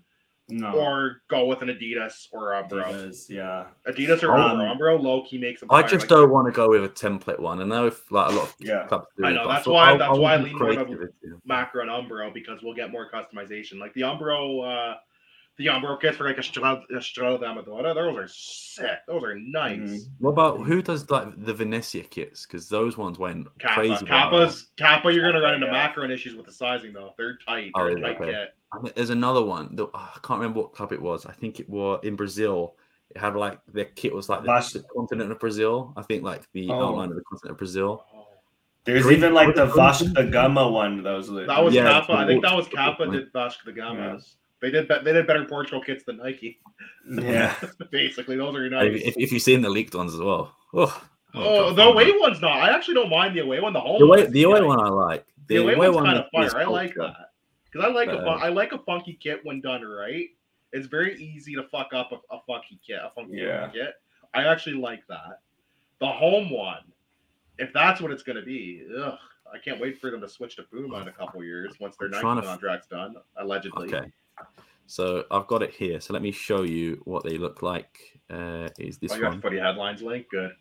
No. 0.49 0.71
or 0.73 1.21
go 1.29 1.45
with 1.45 1.61
an 1.61 1.67
Adidas 1.69 2.27
or 2.31 2.51
Umbro. 2.53 2.83
Adidas, 2.85 3.29
yeah. 3.29 3.65
Adidas 3.87 4.23
or 4.23 4.31
Um, 4.35 4.57
Umbro. 4.59 4.77
Umbro 4.77 5.01
low 5.01 5.23
key 5.23 5.37
makes 5.37 5.59
them. 5.59 5.69
I 5.71 5.81
just 5.83 6.03
like- 6.03 6.09
don't 6.09 6.29
want 6.31 6.47
to 6.47 6.51
go 6.51 6.69
with 6.69 6.83
a 6.83 6.89
template 6.89 7.39
one. 7.39 7.59
I 7.61 7.65
know 7.65 7.85
if 7.87 8.11
like 8.11 8.31
a 8.31 8.35
lot 8.35 8.43
of 8.45 8.55
Yeah. 8.59 8.85
clubs 8.87 9.07
do. 9.17 9.25
I 9.25 9.31
know, 9.33 9.47
that's 9.47 9.65
thought 9.65 9.73
why- 9.73 9.91
I- 9.91 9.97
that's 9.97 10.17
I 10.17 10.19
why 10.19 10.33
I 10.33 10.37
want 10.37 10.43
lean 10.45 10.57
more 10.57 10.69
to 10.69 10.75
creativity. 10.85 11.13
Macron 11.45 11.87
Umbro 11.87 12.33
because 12.33 12.61
we'll 12.63 12.73
get 12.73 12.89
more 12.91 13.09
customization. 13.11 13.79
Like 13.79 13.93
the 13.93 14.01
Umbro, 14.01 14.93
uh, 14.93 14.97
the 15.59 15.65
Umbro 15.67 15.99
kits 15.99 16.15
for 16.17 16.23
like 16.23 16.37
a 16.37 16.43
Strada, 16.43 16.81
a 16.95 17.01
Strada 17.01 17.37
d'Amadora, 17.37 17.93
those 17.93 18.17
are 18.17 18.27
sick. 18.29 18.99
Those 19.07 19.23
are 19.23 19.35
nice. 19.35 19.77
Mhm. 19.77 19.99
What 20.19 20.29
about 20.31 20.61
who 20.61 20.81
does 20.81 21.09
like 21.11 21.27
the 21.45 21.53
Venezia 21.53 22.03
kits? 22.05 22.45
Because 22.45 22.69
those 22.69 22.97
ones 22.97 23.19
went 23.19 23.45
Kappa. 23.59 23.75
crazy. 23.75 24.05
Kappa's 24.05 24.69
Kappa, 24.77 25.13
you're 25.13 25.29
gonna 25.29 25.43
run 25.43 25.55
into 25.55 25.67
Yeah. 25.67 25.73
macron 25.73 26.11
issues 26.11 26.33
with 26.35 26.45
the 26.45 26.51
sizing 26.53 26.93
though. 26.93 27.13
They're 27.17 27.37
tight. 27.45 27.71
Oh, 27.75 27.83
They're 27.83 27.95
really? 27.95 28.01
tight 28.01 28.21
Okay. 28.21 28.31
kit. 28.81 28.95
There's 28.95 29.09
another 29.09 29.43
one. 29.43 29.75
that- 29.75 29.83
oh, 29.93 30.11
I 30.15 30.19
can't 30.23 30.39
remember 30.39 30.61
what 30.61 30.73
club 30.73 30.93
it 30.93 31.01
was. 31.01 31.25
I 31.25 31.33
think 31.33 31.59
it 31.59 31.69
was 31.69 31.99
in 32.03 32.15
Brazil. 32.15 32.75
It 33.13 33.17
had 33.19 33.35
like 33.35 33.59
their 33.67 33.85
kit 33.85 34.13
was 34.15 34.29
like 34.29 34.43
the, 34.43 34.69
the 34.79 34.85
continent 34.95 35.29
of 35.31 35.39
Brazil. 35.39 35.93
I 35.97 36.03
think 36.03 36.23
like 36.23 36.43
the 36.53 36.69
Oh. 36.69 36.87
outline 36.89 37.09
of 37.09 37.15
the 37.15 37.23
continent 37.23 37.51
of 37.51 37.57
Brazil. 37.57 38.05
There's 38.85 39.03
Green- 39.03 39.17
even 39.17 39.33
like 39.33 39.55
the 39.55 39.65
green- 39.65 39.75
Vasco 39.75 40.07
da 40.13 40.23
Gama 40.23 40.69
one 40.69 41.03
that 41.03 41.11
was. 41.17 41.29
That 41.29 41.63
was 41.63 41.73
Yeah, 41.75 41.83
Kappa. 41.99 42.13
I 42.13 42.25
think 42.25 42.43
that 42.43 42.55
was 42.55 42.67
it's- 42.67 42.81
Kappa 42.85 43.07
did 43.11 43.31
Vasco 43.33 43.69
da 43.69 43.75
Gama's. 43.75 44.37
They 44.61 44.71
did 44.71 44.87
be- 44.87 44.99
they 45.03 45.13
did 45.13 45.25
better 45.27 45.45
Portugal 45.45 45.81
kits 45.81 46.03
than 46.03 46.17
Nike. 46.17 46.59
yeah. 47.09 47.55
Basically, 47.91 48.35
those 48.35 48.55
are 48.55 48.69
nice. 48.69 49.01
if, 49.01 49.15
if 49.17 49.31
you've 49.31 49.41
seen 49.41 49.61
the 49.61 49.69
leaked 49.69 49.95
ones 49.95 50.13
as 50.13 50.19
well. 50.19 50.53
Oh, 50.73 51.01
oh, 51.35 51.73
the 51.73 51.83
away 51.83 52.11
one's 52.17 52.41
not. 52.41 52.57
I 52.59 52.75
actually 52.75 52.95
don't 52.95 53.09
mind 53.09 53.35
the 53.35 53.41
away 53.41 53.59
one. 53.59 53.73
The 53.73 53.79
home 53.79 53.99
The 53.99 54.05
away, 54.05 54.25
the 54.27 54.43
away 54.43 54.61
one 54.61 54.79
I 54.79 54.89
like. 54.89 55.25
The 55.47 55.57
away 55.57 55.75
one's 55.75 55.95
one 55.95 56.05
kind 56.05 56.17
of 56.19 56.25
fire. 56.33 56.61
I 56.61 56.65
like 56.65 56.93
that 56.95 57.31
because 57.71 57.87
I 57.87 57.91
like 57.93 58.09
a 58.09 58.19
Uh, 58.19 58.25
fun, 58.25 58.39
I 58.43 58.49
like 58.49 58.71
a 58.73 58.79
funky 58.79 59.13
kit 59.21 59.39
when 59.43 59.61
done 59.61 59.81
right. 59.83 60.27
It's 60.73 60.87
very 60.87 61.15
easy 61.21 61.55
to 61.55 61.63
fuck 61.63 61.93
up 61.93 62.11
a, 62.11 62.15
a 62.35 62.39
funky 62.45 62.79
kit, 62.85 62.99
a 63.03 63.09
funky 63.11 63.37
Yeah. 63.37 63.69
kit. 63.69 63.93
I 64.33 64.43
actually 64.45 64.75
like 64.75 65.01
that. 65.07 65.39
The 65.99 66.07
home 66.07 66.49
one, 66.51 66.83
if 67.57 67.73
that's 67.73 67.99
what 68.01 68.11
it's 68.11 68.23
gonna 68.23 68.43
be, 68.43 68.83
ugh, 69.01 69.17
I 69.51 69.57
can't 69.57 69.79
wait 69.81 69.99
for 69.99 70.11
them 70.11 70.21
to 70.21 70.29
switch 70.29 70.55
to 70.57 70.63
Puma 70.63 70.99
in 70.99 71.07
a 71.07 71.11
couple 71.11 71.43
years 71.43 71.73
once 71.79 71.95
their 71.97 72.09
Nike 72.09 72.21
to 72.23 72.37
f- 72.37 72.43
contract's 72.45 72.87
done, 72.87 73.15
allegedly. 73.37 73.87
Okay. 73.93 74.11
So 74.87 75.25
I've 75.29 75.47
got 75.47 75.61
it 75.61 75.71
here. 75.71 75.99
So 76.01 76.13
let 76.13 76.21
me 76.21 76.31
show 76.31 76.63
you 76.63 77.01
what 77.05 77.23
they 77.23 77.37
look 77.37 77.61
like. 77.61 78.19
Uh, 78.29 78.69
is 78.79 78.97
this 78.97 79.11
Oh, 79.11 79.15
you 79.15 79.23
one? 79.23 79.35
the 79.37 79.41
footy 79.41 79.59
headlines 79.59 80.01
link. 80.01 80.27
Good. 80.29 80.51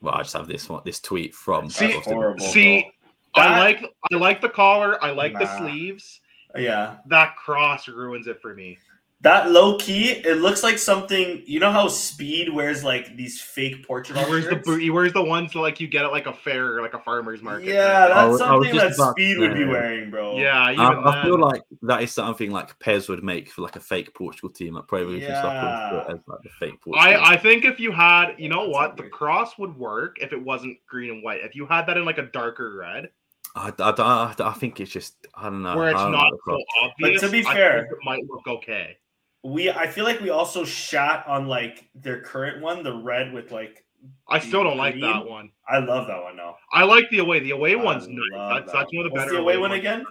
Well, 0.00 0.14
I 0.14 0.22
just 0.22 0.34
have 0.34 0.46
this 0.46 0.68
one. 0.68 0.82
This 0.84 1.00
tweet 1.00 1.34
from. 1.34 1.68
See- 1.68 1.92
horrible. 1.92 2.44
See, 2.46 2.90
That- 3.34 3.46
I 3.46 3.58
like 3.60 3.84
I 4.12 4.16
like 4.16 4.40
the 4.40 4.48
collar. 4.48 5.02
I 5.04 5.10
like 5.10 5.34
the 5.38 5.46
sleeves. 5.58 6.20
Yeah. 6.56 6.96
That 7.06 7.36
cross 7.36 7.86
ruins 7.88 8.26
it 8.26 8.40
for 8.40 8.54
me. 8.54 8.78
That 9.22 9.50
low 9.50 9.76
key, 9.76 10.12
it 10.12 10.38
looks 10.38 10.62
like 10.62 10.78
something. 10.78 11.42
You 11.44 11.60
know 11.60 11.70
how 11.70 11.88
Speed 11.88 12.48
wears 12.54 12.82
like 12.82 13.18
these 13.18 13.38
fake 13.38 13.86
Portugal 13.86 14.24
He 14.24 14.30
wears 14.30 14.44
the 14.44 14.52
shirts? 14.52 14.66
boot. 14.66 14.80
He 14.80 14.88
wears 14.88 15.12
the 15.12 15.22
ones 15.22 15.54
like 15.54 15.78
you 15.78 15.88
get 15.88 16.06
at 16.06 16.10
like 16.10 16.24
a 16.26 16.32
fair, 16.32 16.74
or 16.78 16.80
like 16.80 16.94
a 16.94 17.00
farmer's 17.00 17.42
market. 17.42 17.66
Yeah, 17.66 18.08
that's 18.08 18.12
I 18.14 18.24
was- 18.26 18.40
I 18.40 18.46
something 18.46 18.76
that 18.76 18.94
about 18.94 19.14
to 19.16 19.22
Speed 19.22 19.38
would 19.38 19.52
be 19.54 19.66
wearing, 19.66 20.10
bro. 20.10 20.38
yeah. 20.38 20.70
Even 20.72 20.80
I, 20.80 21.20
I 21.20 21.22
feel 21.22 21.38
like 21.38 21.60
that 21.82 22.02
is 22.02 22.12
something 22.12 22.50
like 22.50 22.78
PES 22.78 23.08
would 23.10 23.22
make 23.22 23.50
for 23.50 23.60
like 23.60 23.76
a 23.76 23.80
fake 23.80 24.14
Portugal 24.14 24.48
team, 24.48 24.72
like 24.72 24.86
Pro 24.88 25.00
Evolution 25.02 25.28
stuff 25.36 25.52
Yeah. 25.52 25.92
would 25.92 26.06
put 26.06 26.14
as 26.14 26.20
like 26.26 26.38
the 26.42 26.48
fake 26.58 26.80
Portugal. 26.80 26.98
I, 27.22 27.32
I 27.34 27.36
think 27.36 27.66
if 27.66 27.78
you 27.78 27.92
had, 27.92 28.36
you 28.38 28.48
know 28.48 28.62
That's 28.64 28.72
what, 28.72 28.96
the 28.96 29.02
weird. 29.02 29.12
cross 29.12 29.58
would 29.58 29.76
work 29.76 30.16
if 30.22 30.32
it 30.32 30.42
wasn't 30.42 30.78
green 30.88 31.10
and 31.10 31.22
white. 31.22 31.40
If 31.44 31.54
you 31.54 31.66
had 31.66 31.86
that 31.88 31.98
in 31.98 32.06
like 32.06 32.16
a 32.16 32.22
darker 32.22 32.74
red, 32.74 33.10
I, 33.54 33.70
I, 33.80 33.90
I, 33.90 34.34
I 34.48 34.52
think 34.54 34.80
it's 34.80 34.90
just 34.90 35.26
I 35.34 35.44
don't 35.50 35.62
know. 35.62 35.76
where 35.76 35.90
it's 35.90 36.00
don't 36.00 36.12
not 36.12 36.30
so 36.30 36.36
cross. 36.38 36.60
obvious, 36.84 37.20
to 37.20 37.28
be 37.28 37.44
I 37.44 37.52
fair- 37.52 37.80
think 37.82 37.92
it 37.92 37.98
might 38.02 38.22
look 38.26 38.46
okay. 38.46 38.96
We, 39.42 39.70
I 39.70 39.86
feel 39.86 40.04
like 40.04 40.20
we 40.20 40.30
also 40.30 40.64
shot 40.64 41.26
on 41.26 41.46
like 41.48 41.88
their 41.94 42.20
current 42.20 42.60
one, 42.62 42.82
the 42.82 42.94
red 42.94 43.32
with 43.32 43.50
like. 43.52 43.84
I 44.28 44.38
still 44.38 44.64
don't 44.64 44.78
like 44.78 44.98
that 45.00 45.26
one. 45.28 45.50
I 45.68 45.78
love 45.78 46.06
that 46.06 46.22
one 46.22 46.36
now. 46.36 46.56
I 46.72 46.84
like 46.84 47.08
the 47.10 47.18
away. 47.18 47.40
The 47.40 47.50
away 47.50 47.72
I 47.72 47.76
one's 47.76 48.08
nice. 48.08 48.18
That's, 48.32 48.72
that 48.72 48.78
that's 48.78 48.92
one 48.94 49.04
of 49.06 49.10
the 49.12 49.14
What's 49.14 49.24
better 49.26 49.36
the 49.36 49.40
away 49.42 49.56
one 49.58 49.70
ones. 49.70 49.80
again? 49.80 50.04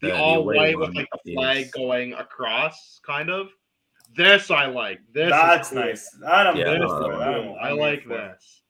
The 0.00 0.08
Yeah, 0.08 0.14
the 0.14 0.20
all 0.20 0.38
away 0.38 0.56
white 0.56 0.78
with 0.78 0.94
like 0.94 1.08
the 1.24 1.34
flag 1.34 1.66
is- 1.66 1.72
going 1.72 2.12
across, 2.14 3.00
kind 3.04 3.28
of. 3.30 3.48
This 4.14 4.50
I 4.50 4.66
like. 4.66 5.00
This 5.12 5.30
That's 5.30 5.70
cool. 5.70 5.78
nice. 5.80 6.10
That 6.20 6.46
I'm 6.46 6.56
Yeah, 6.56 6.70
This 6.70 6.78
no, 6.80 6.84
is 6.84 6.90
no, 6.92 7.02
for. 7.02 7.12
no. 7.12 7.18
That 7.18 7.28
I'm- 7.28 7.42
cool. 7.42 7.56
I'm 7.60 7.64
I 7.64 7.70
here 7.70 7.80
like 7.80 8.08
this. 8.08 8.62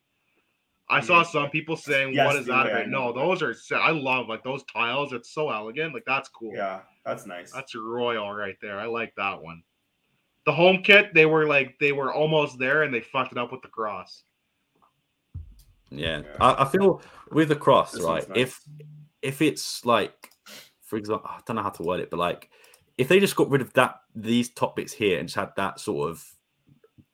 I 0.89 1.01
saw 1.01 1.23
mm-hmm. 1.23 1.31
some 1.33 1.51
people 1.51 1.77
saying, 1.77 2.15
Yes, 2.15 2.27
"What 2.27 2.37
is 2.37 2.47
the 2.47 2.53
that 2.53 2.67
way 2.67 2.73
I 2.73 2.79
about?" 2.81 2.89
know 2.91 3.13
No, 3.13 3.13
those 3.13 3.43
are. 3.43 3.55
I 3.77 3.91
love 3.91 4.29
like 4.29 4.45
those 4.45 4.63
tiles. 4.65 5.13
It's 5.13 5.31
so 5.33 5.51
elegant. 5.51 5.95
Like 5.95 6.05
that's 6.07 6.29
cool. 6.29 6.53
Yeah, 6.55 6.81
that's 7.05 7.27
nice. 7.27 7.53
That's 7.53 7.75
royal 7.75 8.33
right 8.33 8.57
there. 8.63 8.79
I 8.79 8.87
like 8.87 9.13
that 9.17 9.43
one. 9.43 9.63
The 10.47 10.53
home 10.53 10.83
kit, 10.83 11.15
they 11.15 11.27
were 11.27 11.47
like 11.47 11.77
they 11.79 11.93
were 11.93 12.13
almost 12.13 12.59
there 12.59 12.83
and 12.83 12.93
they 12.93 13.01
fucked 13.01 13.33
it 13.33 13.39
up 13.39 13.53
with 13.53 13.63
the 13.63 13.69
cross. 13.69 14.25
Yeah, 15.91 16.21
Yeah. 16.21 16.37
I, 16.41 16.65
I 16.65 16.69
feel 16.69 17.03
with 17.31 17.49
the 17.49 17.57
cross, 17.57 17.93
This 17.93 18.03
right? 18.03 18.29
nice. 18.29 18.37
If 18.39 18.61
if 19.21 19.43
it's 19.43 19.85
like, 19.85 20.31
for 20.83 20.97
example, 20.97 21.29
I 21.29 21.41
don't 21.47 21.57
know 21.57 21.63
how 21.63 21.71
to 21.71 21.83
word 21.83 22.01
it, 22.01 22.11
but 22.11 22.19
like, 22.19 22.51
if 22.99 23.09
they 23.09 23.21
just 23.21 23.37
got 23.37 23.51
rid 23.51 23.61
of 23.61 23.73
that 23.75 23.97
these 24.15 24.51
top 24.51 24.77
bits 24.77 24.93
here 24.93 25.19
and 25.19 25.29
just 25.29 25.37
had 25.37 25.51
that 25.57 25.81
sort 25.81 26.11
of 26.11 26.27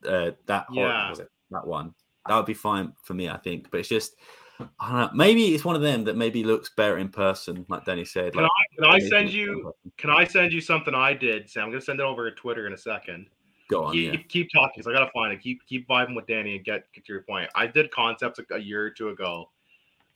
uh 0.07 0.31
that 0.47 0.67
hor- 0.69 0.87
Yeah. 0.87 1.11
was 1.11 1.19
it 1.19 1.29
that 1.51 1.67
one, 1.67 1.95
that 2.27 2.37
would 2.37 2.47
be 2.47 2.55
fine 2.55 2.93
for 3.03 3.15
me, 3.15 3.29
I 3.29 3.37
think. 3.39 3.71
But 3.71 3.81
it's 3.81 3.89
just. 3.89 4.15
I 4.61 4.65
don't 4.91 5.01
know. 5.01 5.11
Maybe 5.15 5.55
it's 5.55 5.65
one 5.65 5.77
of 5.77 5.83
them 5.83 6.05
that 6.05 6.17
maybe 6.17 6.43
looks 6.43 6.71
better 6.71 6.99
in 6.99 7.09
person, 7.09 7.65
like 7.69 7.85
Danny 7.85 8.05
said. 8.05 8.33
Can 8.33 8.43
like, 8.43 8.51
Can 8.77 8.85
I 8.85 8.99
send 8.99 9.03
looks 9.03 9.11
better 9.11 9.23
in 9.25 9.29
you? 9.29 9.75
Can 9.97 10.11
I 10.11 10.25
send 10.25 10.53
you 10.53 10.61
something 10.61 10.95
I 10.95 11.15
did? 11.15 11.49
Sam, 11.49 11.65
I'm 11.65 11.71
gonna 11.71 11.81
send 11.81 12.01
it 12.01 12.05
over 12.05 12.29
to 12.29 12.35
Twitter 12.37 12.67
in 12.67 12.73
a 12.73 12.79
second. 12.79 13.27
Go 13.69 13.85
on, 13.85 13.93
keep, 13.93 14.13
yeah. 14.13 14.21
keep 14.29 14.49
talking 14.53 14.73
because 14.77 14.87
I 14.87 14.93
gotta 14.93 15.11
find 15.13 15.33
it. 15.33 15.43
Keep 15.43 15.67
keep 15.67 15.87
vibing 15.87 16.17
with 16.17 16.27
Danny 16.27 16.57
and 16.57 16.65
get 16.65 16.93
get 16.93 17.05
to 17.05 17.13
your 17.13 17.23
point. 17.23 17.51
I 17.55 17.67
did 17.67 17.91
concepts 17.91 18.39
a, 18.39 18.55
a 18.55 18.59
year 18.59 18.85
or 18.85 18.91
two 18.91 19.11
ago. 19.11 19.51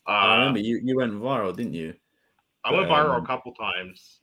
Uh, 0.06 0.10
I 0.10 0.38
remember 0.38 0.58
you, 0.58 0.80
you 0.82 0.96
went 0.96 1.12
viral, 1.12 1.54
didn't 1.54 1.74
you? 1.74 1.94
I 2.64 2.72
went 2.72 2.88
viral 2.88 3.16
Um, 3.16 3.22
a 3.22 3.26
couple 3.26 3.52
times, 3.52 4.20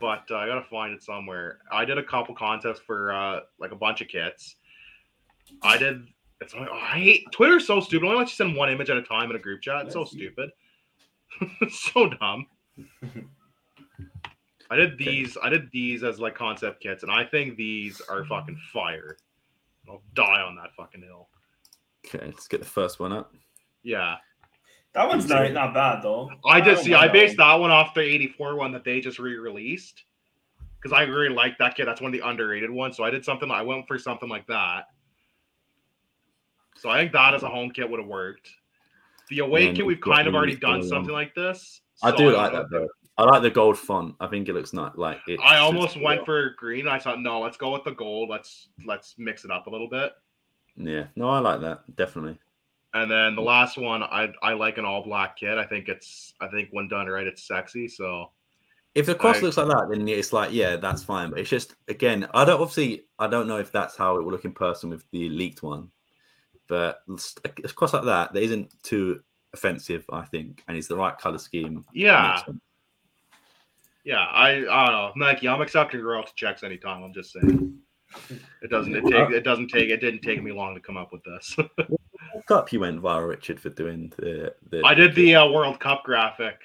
but 0.00 0.24
uh, 0.30 0.36
I 0.36 0.46
gotta 0.46 0.64
find 0.70 0.94
it 0.94 1.02
somewhere. 1.02 1.58
I 1.72 1.84
did 1.84 1.98
a 1.98 2.02
couple 2.02 2.34
contests 2.34 2.80
for 2.80 3.12
uh, 3.12 3.40
like 3.58 3.72
a 3.72 3.76
bunch 3.76 4.00
of 4.00 4.08
kits. 4.08 4.56
I 5.62 5.76
did. 5.76 6.06
It's 6.40 6.54
like, 6.54 6.68
oh, 6.70 6.76
I 6.76 6.98
hate 6.98 7.24
Twitter's 7.32 7.66
so 7.66 7.80
stupid. 7.80 8.04
It 8.04 8.08
only 8.08 8.18
lets 8.18 8.32
you 8.32 8.44
send 8.44 8.56
one 8.56 8.70
image 8.70 8.90
at 8.90 8.96
a 8.96 9.02
time 9.02 9.30
in 9.30 9.36
a 9.36 9.40
group 9.40 9.60
chat. 9.60 9.86
It's 9.86 9.94
so 9.94 10.00
That's 10.00 10.12
you. 10.14 10.30
stupid. 10.30 10.50
so 11.70 12.08
dumb. 12.10 12.46
I 14.70 14.76
did 14.76 14.94
Okay. 14.94 15.04
these. 15.04 15.36
I 15.42 15.48
did 15.48 15.70
these 15.72 16.04
as 16.04 16.20
like 16.20 16.34
concept 16.34 16.80
kits, 16.80 17.02
and 17.02 17.10
I 17.10 17.24
think 17.24 17.56
these 17.56 18.00
are 18.02 18.20
mm-hmm. 18.20 18.28
fucking 18.28 18.60
fire. 18.72 19.16
I'll 19.88 20.02
die 20.14 20.42
on 20.42 20.54
that 20.56 20.74
fucking 20.76 21.02
hill. 21.02 21.28
Okay, 22.06 22.24
let's 22.26 22.48
get 22.48 22.60
the 22.60 22.66
first 22.66 23.00
one 23.00 23.12
up. 23.12 23.34
Yeah, 23.82 24.16
that 24.92 25.08
one's 25.08 25.28
not, 25.28 25.50
not 25.52 25.74
bad 25.74 26.02
though. 26.02 26.30
I 26.46 26.60
just 26.60 26.82
don't 26.82 26.84
see. 26.86 26.94
I 26.94 27.08
based 27.08 27.38
one. 27.38 27.48
that 27.48 27.54
one 27.60 27.70
off 27.70 27.94
the 27.94 28.00
'84 28.00 28.56
one 28.56 28.72
that 28.72 28.84
they 28.84 29.00
just 29.00 29.18
re-released 29.18 30.04
because 30.80 30.96
I 30.96 31.02
really 31.02 31.34
like 31.34 31.58
that 31.58 31.74
kit. 31.74 31.86
That's 31.86 32.00
one 32.00 32.14
of 32.14 32.20
the 32.20 32.26
underrated 32.26 32.70
ones. 32.70 32.96
So 32.96 33.04
I 33.04 33.10
did 33.10 33.24
something. 33.24 33.50
I 33.50 33.62
went 33.62 33.88
for 33.88 33.98
something 33.98 34.28
like 34.28 34.46
that. 34.48 34.84
So 36.78 36.90
I 36.90 36.98
think 37.00 37.12
that 37.12 37.34
as 37.34 37.42
a 37.42 37.48
home 37.48 37.70
kit 37.70 37.88
would 37.90 38.00
have 38.00 38.08
worked. 38.08 38.50
The 39.28 39.40
away 39.40 39.72
kit, 39.72 39.84
we've 39.84 40.00
kind 40.00 40.26
of 40.26 40.34
already 40.34 40.56
done 40.56 40.82
something 40.82 41.12
like 41.12 41.34
this. 41.34 41.82
I 42.02 42.10
so 42.10 42.16
do 42.16 42.24
don't 42.30 42.34
like 42.34 42.52
that 42.52 42.70
though. 42.70 42.88
I 43.18 43.24
like 43.24 43.42
the 43.42 43.50
gold 43.50 43.76
font. 43.76 44.14
I 44.20 44.28
think 44.28 44.48
it 44.48 44.54
looks 44.54 44.72
not 44.72 44.96
like 44.96 45.20
it. 45.26 45.40
I 45.40 45.58
almost 45.58 46.00
went 46.00 46.24
for 46.24 46.50
green. 46.50 46.86
I 46.86 47.00
thought, 47.00 47.20
no, 47.20 47.40
let's 47.40 47.56
go 47.56 47.72
with 47.72 47.82
the 47.82 47.90
gold. 47.90 48.28
Let's 48.28 48.68
let's 48.86 49.16
mix 49.18 49.44
it 49.44 49.50
up 49.50 49.66
a 49.66 49.70
little 49.70 49.88
bit. 49.88 50.12
Yeah, 50.76 51.06
no, 51.16 51.28
I 51.28 51.40
like 51.40 51.60
that 51.62 51.96
definitely. 51.96 52.38
And 52.94 53.10
then 53.10 53.34
the 53.34 53.42
last 53.42 53.76
one, 53.76 54.02
I 54.04 54.32
I 54.40 54.52
like 54.54 54.78
an 54.78 54.84
all 54.84 55.02
black 55.02 55.36
kit. 55.36 55.58
I 55.58 55.64
think 55.64 55.88
it's 55.88 56.32
I 56.40 56.46
think 56.46 56.68
when 56.70 56.86
done 56.88 57.08
right, 57.08 57.26
it's 57.26 57.42
sexy. 57.42 57.88
So 57.88 58.30
If 58.94 59.06
the 59.06 59.16
cross 59.16 59.38
I- 59.38 59.40
looks 59.40 59.56
like 59.56 59.68
that, 59.68 59.88
then 59.90 60.06
it's 60.06 60.32
like, 60.32 60.52
yeah, 60.52 60.76
that's 60.76 61.02
fine. 61.02 61.30
But 61.30 61.40
it's 61.40 61.50
just 61.50 61.74
again, 61.88 62.28
I 62.32 62.44
don't 62.44 62.60
obviously, 62.60 63.04
I 63.18 63.26
don't 63.26 63.48
know 63.48 63.58
if 63.58 63.72
that's 63.72 63.96
how 63.96 64.16
it 64.16 64.22
will 64.22 64.30
look 64.30 64.44
in 64.44 64.52
person 64.52 64.90
with 64.90 65.04
the 65.10 65.28
leaked 65.28 65.62
one. 65.64 65.90
But 66.68 67.02
it's- 67.08 67.34
a 67.44 67.48
cross 67.68 67.92
like 67.94 68.04
that, 68.04 68.32
that 68.32 68.42
isn't 68.42 68.70
too 68.82 69.22
offensive, 69.54 70.04
I 70.12 70.22
think, 70.26 70.62
and 70.68 70.76
it's 70.76 70.86
the 70.88 70.96
right 70.96 71.16
color 71.16 71.38
scheme. 71.38 71.84
yeah, 71.94 72.42
yeah. 74.04 74.26
I 74.30 74.50
I 74.70 74.86
don't 74.90 74.92
know, 74.92 75.12
Nike. 75.16 75.48
I'm 75.48 75.60
accepting 75.60 76.00
royalty 76.02 76.32
checks 76.36 76.62
anytime. 76.62 77.02
I'm 77.02 77.12
just 77.14 77.32
saying. 77.32 77.74
It 78.62 78.70
doesn't 78.70 78.94
it 78.96 79.02
take 79.04 79.30
it 79.30 79.44
doesn't 79.44 79.68
take 79.68 79.90
it 79.90 80.00
didn't 80.00 80.22
take 80.22 80.42
me 80.42 80.50
long 80.52 80.74
to 80.74 80.80
come 80.80 80.96
up 80.96 81.12
with 81.12 81.22
this. 81.24 81.56
Cup, 82.46 82.72
you 82.72 82.80
went 82.80 83.02
viral, 83.02 83.28
Richard, 83.28 83.60
for 83.60 83.68
doing 83.70 84.12
the. 84.16 84.54
the 84.70 84.82
I 84.84 84.94
did 84.94 85.14
the 85.14 85.34
uh, 85.36 85.50
World 85.50 85.78
Cup 85.80 86.04
graphic 86.04 86.58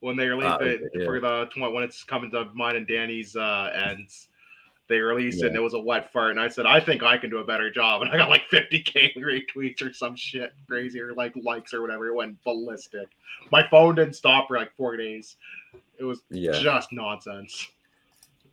when 0.00 0.16
they 0.16 0.26
released 0.28 0.46
Ah, 0.48 0.58
it 0.60 0.82
yeah. 0.94 1.04
for 1.04 1.18
the 1.20 1.48
when 1.56 1.82
it's 1.82 2.04
coming 2.04 2.30
to 2.32 2.46
mine 2.54 2.76
and 2.76 2.86
Danny's 2.86 3.34
uh, 3.34 3.70
ends. 3.74 4.28
They 4.88 5.00
released 5.00 5.42
it 5.42 5.48
and 5.48 5.56
it 5.56 5.60
was 5.60 5.74
a 5.74 5.78
wet 5.80 6.12
fart, 6.12 6.30
and 6.30 6.40
I 6.40 6.48
said 6.48 6.64
I 6.66 6.78
think 6.78 7.02
I 7.02 7.18
can 7.18 7.28
do 7.30 7.38
a 7.38 7.44
better 7.44 7.70
job, 7.70 8.02
and 8.02 8.10
I 8.10 8.16
got 8.16 8.30
like 8.30 8.48
50k 8.52 9.16
retweets 9.16 9.82
or 9.82 9.92
some 9.92 10.14
shit 10.14 10.52
crazy 10.68 11.00
or 11.00 11.12
like 11.14 11.34
likes 11.36 11.74
or 11.74 11.82
whatever. 11.82 12.08
It 12.08 12.14
went 12.14 12.42
ballistic. 12.44 13.08
My 13.50 13.66
phone 13.68 13.96
didn't 13.96 14.14
stop 14.14 14.48
for 14.48 14.56
like 14.56 14.74
four 14.76 14.96
days. 14.96 15.36
It 15.98 16.04
was 16.04 16.22
Yeah. 16.30 16.60
just 16.60 16.92
nonsense. 16.92 17.68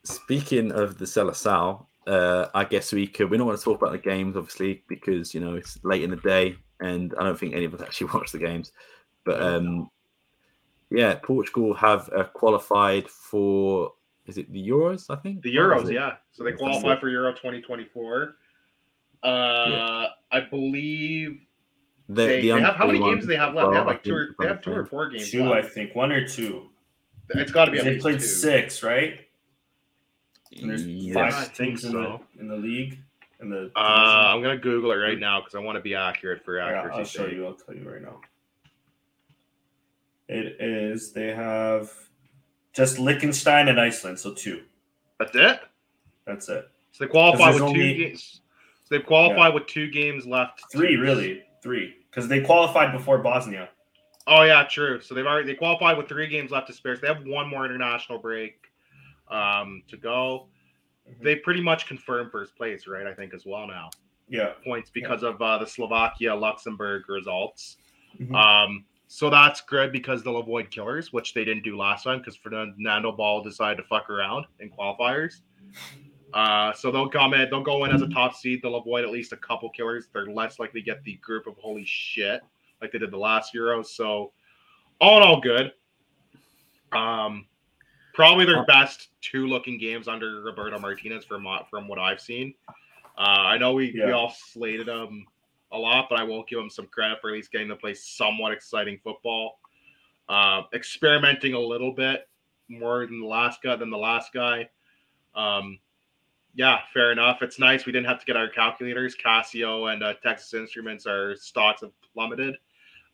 Speaking 0.03 0.71
of 0.71 0.97
the 0.97 1.07
Sal, 1.07 1.87
uh, 2.07 2.47
I 2.53 2.65
guess 2.65 2.91
we 2.91 3.07
could. 3.07 3.29
We 3.29 3.37
don't 3.37 3.47
want 3.47 3.57
to 3.59 3.63
talk 3.63 3.81
about 3.81 3.91
the 3.93 3.97
games, 3.97 4.35
obviously, 4.35 4.83
because 4.87 5.33
you 5.33 5.39
know 5.39 5.55
it's 5.55 5.79
late 5.83 6.03
in 6.03 6.09
the 6.09 6.17
day, 6.17 6.57
and 6.81 7.13
I 7.17 7.23
don't 7.23 7.39
think 7.39 7.53
any 7.53 7.65
of 7.65 7.73
us 7.73 7.81
actually 7.81 8.07
watch 8.13 8.31
the 8.31 8.39
games. 8.39 8.71
But 9.23 9.41
um, 9.41 9.89
yeah, 10.89 11.15
Portugal 11.15 11.73
have 11.75 12.09
uh, 12.13 12.25
qualified 12.25 13.07
for 13.09 13.93
is 14.25 14.37
it 14.37 14.51
the 14.51 14.67
Euros? 14.69 15.05
I 15.09 15.15
think 15.17 15.41
The 15.41 15.55
Euros, 15.55 15.91
yeah. 15.91 16.15
So 16.31 16.43
they 16.43 16.51
That's 16.51 16.61
qualify 16.61 16.93
it. 16.93 16.99
for 16.99 17.09
Euro 17.09 17.31
2024. 17.31 18.35
Uh, 19.23 20.07
I 20.31 20.39
believe 20.49 21.39
The, 22.09 22.13
they, 22.25 22.41
the 22.41 22.51
they 22.51 22.61
have 22.61 22.75
how 22.75 22.87
many 22.87 22.99
games 22.99 23.21
do 23.21 23.27
they 23.27 23.35
have 23.37 23.53
left? 23.53 23.71
They 23.71 23.77
have 23.77 23.87
like 23.87 24.03
two 24.03 24.15
or 24.15 24.35
they 24.39 24.47
have 24.47 24.61
two 24.61 24.71
or 24.73 24.85
four 24.85 25.09
games. 25.09 25.31
Two, 25.31 25.53
I 25.53 25.61
think. 25.61 25.95
One 25.95 26.11
or 26.11 26.27
two. 26.27 26.69
It's 27.29 27.51
got 27.51 27.65
to 27.65 27.71
be 27.71 27.79
They 27.81 27.97
played 27.99 28.19
two. 28.19 28.25
six, 28.25 28.83
right? 28.83 29.19
And 30.59 30.69
there's 30.69 30.85
Yes. 30.85 31.15
Yeah, 31.15 31.21
I 31.23 31.31
five 31.31 31.47
think 31.47 31.79
teams 31.79 31.85
in 31.85 31.93
the 31.93 32.19
in 32.39 32.47
the 32.47 32.55
league. 32.57 32.99
in 33.41 33.49
the. 33.49 33.71
Uh, 33.75 33.79
I'm 33.79 34.41
gonna 34.41 34.57
Google 34.57 34.91
it 34.91 34.95
right 34.97 35.17
now 35.19 35.39
because 35.39 35.55
I 35.55 35.59
want 35.59 35.77
to 35.77 35.81
be 35.81 35.95
accurate 35.95 36.43
for 36.43 36.57
yeah, 36.57 36.67
accuracy. 36.67 36.97
I'll 36.99 37.05
show 37.05 37.25
sake. 37.25 37.33
you. 37.33 37.45
I'll 37.47 37.53
tell 37.55 37.75
you 37.75 37.89
right 37.89 38.01
now. 38.01 38.19
It 40.29 40.57
is. 40.61 41.11
They 41.13 41.27
have 41.33 41.91
just 42.73 42.99
Liechtenstein 42.99 43.67
and 43.67 43.79
Iceland, 43.79 44.19
so 44.19 44.33
two. 44.33 44.63
That's 45.19 45.35
it. 45.35 45.59
That's 46.25 46.49
it. 46.49 46.69
So 46.91 47.05
they 47.05 47.09
qualify 47.09 47.51
with 47.51 47.73
two 47.73 47.95
games. 47.95 48.41
So 48.85 48.97
they 48.97 48.99
qualify 48.99 49.49
with 49.49 49.67
two 49.67 49.89
games 49.89 50.25
left. 50.25 50.61
Three, 50.71 50.95
really, 50.95 51.43
three, 51.61 51.95
because 52.09 52.27
they 52.27 52.41
qualified 52.41 52.91
before 52.91 53.19
Bosnia. 53.19 53.69
Oh 54.27 54.43
yeah, 54.43 54.63
true. 54.63 55.01
So 55.01 55.13
they've 55.15 55.25
already 55.25 55.47
they 55.47 55.55
qualified 55.55 55.97
with 55.97 56.07
three 56.07 56.27
games 56.27 56.51
left 56.51 56.67
to 56.67 56.73
spare. 56.73 56.95
So 56.95 57.01
they 57.01 57.07
have 57.07 57.25
one 57.25 57.49
more 57.49 57.65
international 57.65 58.19
break 58.19 58.71
um, 59.29 59.83
to 59.87 59.97
go. 59.97 60.47
Mhm. 61.09 61.21
They 61.23 61.35
pretty 61.35 61.61
much 61.61 61.87
confirmed 61.87 62.31
first 62.31 62.55
place, 62.55 62.87
right? 62.87 63.05
I 63.07 63.13
think 63.13 63.33
as 63.33 63.45
well 63.45 63.67
now 63.67 63.89
Yeah. 64.29 64.53
points 64.63 64.89
because 64.89 65.23
of 65.23 65.41
uh, 65.41 65.57
the 65.57 65.67
Slovakia 65.67 66.33
Luxembourg 66.33 67.09
results. 67.09 67.77
Mhm. 68.19 68.33
Um, 68.35 68.85
so 69.13 69.29
that's 69.29 69.61
good 69.61 69.91
because 69.91 70.23
they'll 70.23 70.37
avoid 70.37 70.71
killers, 70.71 71.13
which 71.13 71.35
they 71.35 71.45
didn't 71.45 71.63
do 71.63 71.77
last 71.77 72.03
time 72.03 72.17
because 72.17 72.35
Fernando 72.35 73.11
Ball 73.11 73.43
decided 73.43 73.77
to 73.77 73.83
fuck 73.83 74.09
around 74.09 74.47
in 74.59 74.71
qualifiers. 74.71 75.41
Uh, 76.33 76.73
so 76.73 76.89
they'll 76.89 77.07
come 77.07 77.35
in, 77.35 77.47
they'll 77.51 77.61
go 77.61 77.85
in 77.85 77.91
as 77.91 78.01
a 78.01 78.09
top 78.09 78.33
seed. 78.33 78.61
They'll 78.63 78.77
avoid 78.77 79.03
at 79.03 79.11
least 79.11 79.31
a 79.31 79.37
couple 79.37 79.69
killers. 79.69 80.07
They're 80.11 80.25
less 80.25 80.57
likely 80.57 80.81
to 80.81 80.85
get 80.85 81.03
the 81.03 81.17
group 81.17 81.45
of 81.45 81.55
holy 81.57 81.85
shit 81.85 82.41
like 82.81 82.91
they 82.91 82.97
did 82.97 83.11
the 83.11 83.17
last 83.17 83.53
Euro. 83.53 83.83
So 83.83 84.31
all 84.99 85.17
in 85.17 85.21
all, 85.21 85.39
good. 85.39 85.73
Um, 86.91 87.45
probably 88.15 88.45
their 88.45 88.65
best 88.65 89.09
two 89.21 89.45
looking 89.45 89.77
games 89.77 90.07
under 90.07 90.41
Roberto 90.41 90.79
Martinez 90.79 91.23
from 91.23 91.45
from 91.69 91.87
what 91.87 91.99
I've 91.99 92.19
seen. 92.19 92.55
Uh, 93.15 93.21
I 93.21 93.59
know 93.59 93.73
we, 93.73 93.91
we 93.93 94.11
all 94.11 94.33
slated 94.51 94.87
him 94.87 95.27
a 95.73 95.77
lot, 95.77 96.07
but 96.09 96.19
I 96.19 96.23
will 96.23 96.43
give 96.43 96.59
him 96.59 96.69
some 96.69 96.87
credit 96.87 97.19
for 97.19 97.29
at 97.29 97.33
least 97.33 97.51
getting 97.51 97.67
to 97.69 97.75
play 97.75 97.93
somewhat 97.93 98.53
exciting 98.53 98.99
football. 99.03 99.59
Uh, 100.29 100.61
experimenting 100.73 101.53
a 101.53 101.59
little 101.59 101.91
bit 101.91 102.29
more 102.69 103.05
than 103.05 103.19
the 103.19 103.27
last 103.27 103.61
guy 103.61 103.75
than 103.75 103.89
the 103.89 103.97
last 103.97 104.31
guy. 104.31 104.69
Um, 105.35 105.79
yeah, 106.55 106.79
fair 106.93 107.11
enough. 107.11 107.41
It's 107.41 107.59
nice 107.59 107.85
we 107.85 107.91
didn't 107.91 108.07
have 108.07 108.19
to 108.19 108.25
get 108.25 108.37
our 108.37 108.47
calculators. 108.47 109.15
Casio 109.15 109.91
and 109.91 110.03
uh, 110.03 110.13
Texas 110.23 110.53
Instruments, 110.53 111.05
our 111.07 111.35
stocks 111.35 111.81
have 111.81 111.91
plummeted 112.13 112.55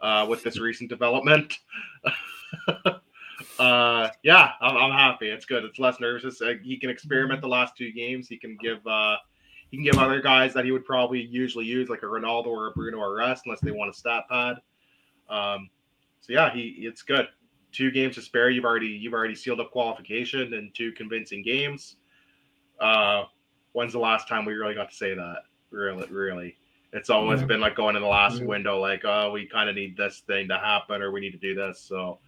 uh, 0.02 0.26
with 0.30 0.44
this 0.44 0.60
recent 0.60 0.90
development. 0.90 1.58
uh, 3.60 4.10
yeah, 4.24 4.52
I'm, 4.62 4.78
I'm 4.78 4.92
happy. 4.92 5.30
It's 5.30 5.46
good. 5.46 5.64
It's 5.64 5.80
less 5.80 6.00
nervous. 6.00 6.42
Uh, 6.42 6.54
he 6.62 6.78
can 6.78 6.90
experiment 6.90 7.42
the 7.42 7.48
last 7.48 7.78
two 7.78 7.92
games. 7.92 8.28
He 8.28 8.38
can 8.38 8.58
give 8.62 8.86
uh, 8.86 9.16
he 9.70 9.78
can 9.78 9.84
give 9.84 9.98
other 9.98 10.22
guys 10.22 10.54
that 10.54 10.66
he 10.66 10.72
would 10.72 10.86
probably 10.86 11.22
usually 11.22 11.66
use, 11.66 11.90
like 11.90 12.04
a 12.04 12.08
Ronaldo 12.08 12.48
or 12.48 12.68
a 12.68 12.72
Bruno, 12.72 13.00
a 13.02 13.14
rest 13.14 13.44
unless 13.46 13.62
they 13.62 13.72
want 13.72 13.92
a 13.92 13.94
stat 13.94 14.24
pad. 14.30 14.58
Um, 15.30 15.70
so 16.22 16.34
yeah, 16.34 16.52
he 16.52 16.76
it's 16.80 17.02
good. 17.04 17.28
Two 17.72 17.92
games 17.92 18.16
to 18.16 18.22
spare. 18.22 18.50
You've 18.50 18.66
already 18.66 18.88
you've 18.88 19.14
already 19.14 19.36
sealed 19.36 19.60
up 19.60 19.72
qualification 19.72 20.54
and 20.56 20.74
two 20.74 20.92
convincing 20.94 21.44
games. 21.44 21.98
Uh, 22.80 23.26
when's 23.74 23.94
the 23.94 24.00
last 24.00 24.28
time 24.28 24.46
we 24.46 24.54
really 24.54 24.74
got 24.74 24.90
to 24.90 24.96
say 24.96 25.14
that? 25.14 25.44
Really, 25.70 26.08
really. 26.08 26.58
It's 26.94 27.12
always 27.12 27.42
Yeah. 27.42 27.46
been 27.46 27.60
like 27.60 27.76
going 27.76 27.96
in 27.96 28.02
the 28.02 28.08
last 28.08 28.42
Yeah. 28.42 28.48
window, 28.48 28.80
like, 28.80 29.06
oh, 29.06 29.32
we 29.32 29.46
kind 29.46 29.70
of 29.70 29.76
need 29.76 29.96
this 29.96 30.22
thing 30.22 30.48
to 30.48 30.58
happen, 30.58 31.04
or 31.04 31.12
we 31.12 31.20
need 31.20 31.34
to 31.34 31.38
do 31.38 31.54
this. 31.54 31.80
So, 31.80 32.20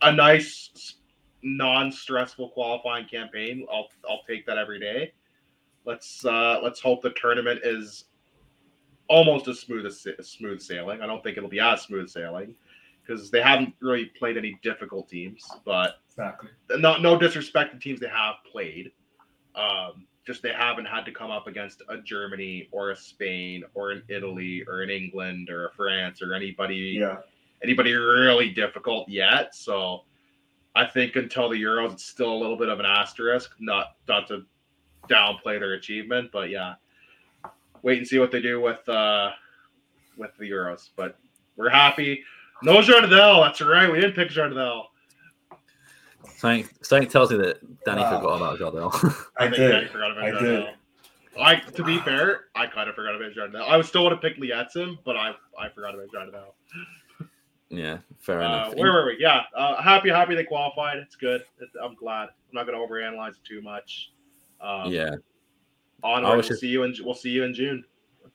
a 0.00 0.12
nice, 0.12 0.96
non-stressful 1.42 2.48
qualifying 2.50 3.06
campaign. 3.06 3.64
I'll 3.70 3.88
I'll 4.08 4.24
take 4.26 4.46
that 4.46 4.58
every 4.58 4.80
day. 4.80 5.12
Let's 5.84 6.24
uh 6.24 6.60
let's 6.62 6.80
hope 6.80 7.02
the 7.02 7.10
tournament 7.10 7.60
is 7.64 8.04
almost 9.08 9.48
as 9.48 9.58
smooth 9.60 9.84
as, 9.86 10.06
as 10.18 10.28
smooth 10.28 10.60
sailing. 10.60 11.00
I 11.02 11.06
don't 11.06 11.22
think 11.22 11.36
it'll 11.36 11.48
be 11.48 11.60
as 11.60 11.82
smooth 11.82 12.08
sailing 12.08 12.54
because 13.04 13.30
they 13.30 13.42
haven't 13.42 13.74
really 13.80 14.06
played 14.06 14.36
any 14.36 14.58
difficult 14.62 15.08
teams, 15.08 15.44
but 15.64 15.96
Exactly. 16.08 16.50
not 16.78 17.02
no 17.02 17.18
disrespect 17.18 17.72
to 17.72 17.78
teams 17.78 18.00
they 18.00 18.08
have 18.08 18.36
played. 18.50 18.92
Um, 19.54 20.06
just 20.24 20.40
they 20.42 20.52
haven't 20.52 20.84
had 20.84 21.04
to 21.06 21.10
come 21.12 21.30
up 21.32 21.46
against 21.48 21.82
a 21.88 21.98
Germany 21.98 22.68
or 22.70 22.90
a 22.90 22.96
Spain 22.96 23.64
or 23.74 23.90
an 23.90 24.02
Italy 24.08 24.62
or 24.68 24.82
an 24.82 24.90
England 24.90 25.50
or 25.50 25.66
a 25.66 25.72
France 25.72 26.22
or 26.22 26.32
anybody 26.32 26.96
Yeah. 27.00 27.18
anybody 27.62 27.92
really 27.94 28.50
difficult 28.50 29.08
yet. 29.08 29.54
So 29.54 30.04
I 30.76 30.86
think 30.86 31.16
until 31.16 31.48
the 31.50 31.60
Euros, 31.60 31.92
it's 31.94 32.04
still 32.04 32.32
a 32.32 32.38
little 32.38 32.56
bit 32.56 32.68
of 32.68 32.78
an 32.78 32.86
asterisk. 32.86 33.52
Not 33.58 33.96
not 34.08 34.28
to 34.28 34.46
downplay 35.08 35.58
their 35.60 35.74
achievement, 35.74 36.30
but 36.32 36.50
yeah, 36.50 36.74
wait 37.82 37.98
and 37.98 38.06
see 38.06 38.18
what 38.18 38.30
they 38.30 38.40
do 38.40 38.60
with 38.60 38.86
uh 38.88 39.30
with 40.16 40.30
the 40.38 40.50
Euros. 40.50 40.90
But 40.96 41.18
we're 41.56 41.70
happy. 41.70 42.22
No 42.62 42.80
Jardel, 42.80 43.42
that's 43.44 43.60
right. 43.60 43.90
We 43.90 44.00
didn't 44.00 44.14
pick 44.14 44.28
Jardel. 44.30 44.84
Something, 46.36 46.68
something 46.82 47.08
tells 47.08 47.30
me 47.30 47.38
that 47.38 47.58
Danny 47.84 48.02
Wow. 48.02 48.20
forgot 48.20 48.36
about 48.36 48.58
Jardel. 48.58 49.24
I 49.38 49.44
think 49.44 49.56
did. 49.56 49.70
Danny 49.70 49.88
forgot 49.88 50.12
about 50.12 50.24
I 50.24 50.30
Jardel. 50.30 50.40
did. 50.40 50.64
I 51.40 51.54
to 51.56 51.82
be 51.84 51.98
fair, 52.00 52.44
I 52.54 52.66
kind 52.66 52.88
of 52.90 52.94
forgot 52.94 53.16
about 53.16 53.32
Jardel. 53.32 53.62
I 53.68 53.76
would 53.76 53.86
still 53.86 54.04
want 54.04 54.20
to 54.20 54.28
pick 54.28 54.38
Liedson, 54.40 54.98
but 55.04 55.16
I 55.16 55.32
I 55.58 55.68
forgot 55.70 55.94
about 55.94 56.08
Jardel. 56.14 56.52
yeah, 57.70 57.98
fair 58.20 58.42
Uh, 58.42 58.46
enough. 58.46 58.74
where 58.76 58.92
were 58.92 59.06
we? 59.06 59.16
Yeah, 59.18 59.42
uh, 59.56 59.80
happy, 59.82 60.10
happy 60.10 60.34
they 60.34 60.44
qualified. 60.44 60.98
It's 60.98 61.16
good. 61.16 61.42
It's, 61.60 61.72
I'm 61.82 61.94
glad. 61.94 62.24
I'm 62.28 62.54
not 62.54 62.66
going 62.66 62.78
to 62.78 62.86
overanalyze 62.86 63.30
it 63.30 63.44
too 63.48 63.62
much. 63.62 64.11
Um, 64.62 64.92
yeah, 64.92 65.10
onward. 66.02 66.24
I 66.24 66.28
We'll 66.28 66.36
was 66.38 66.48
just- 66.48 66.60
see 66.60 66.68
you 66.68 66.82
in 66.84 66.94
we'll 67.02 67.14
see 67.14 67.30
you 67.30 67.44
in 67.44 67.52
June. 67.54 67.84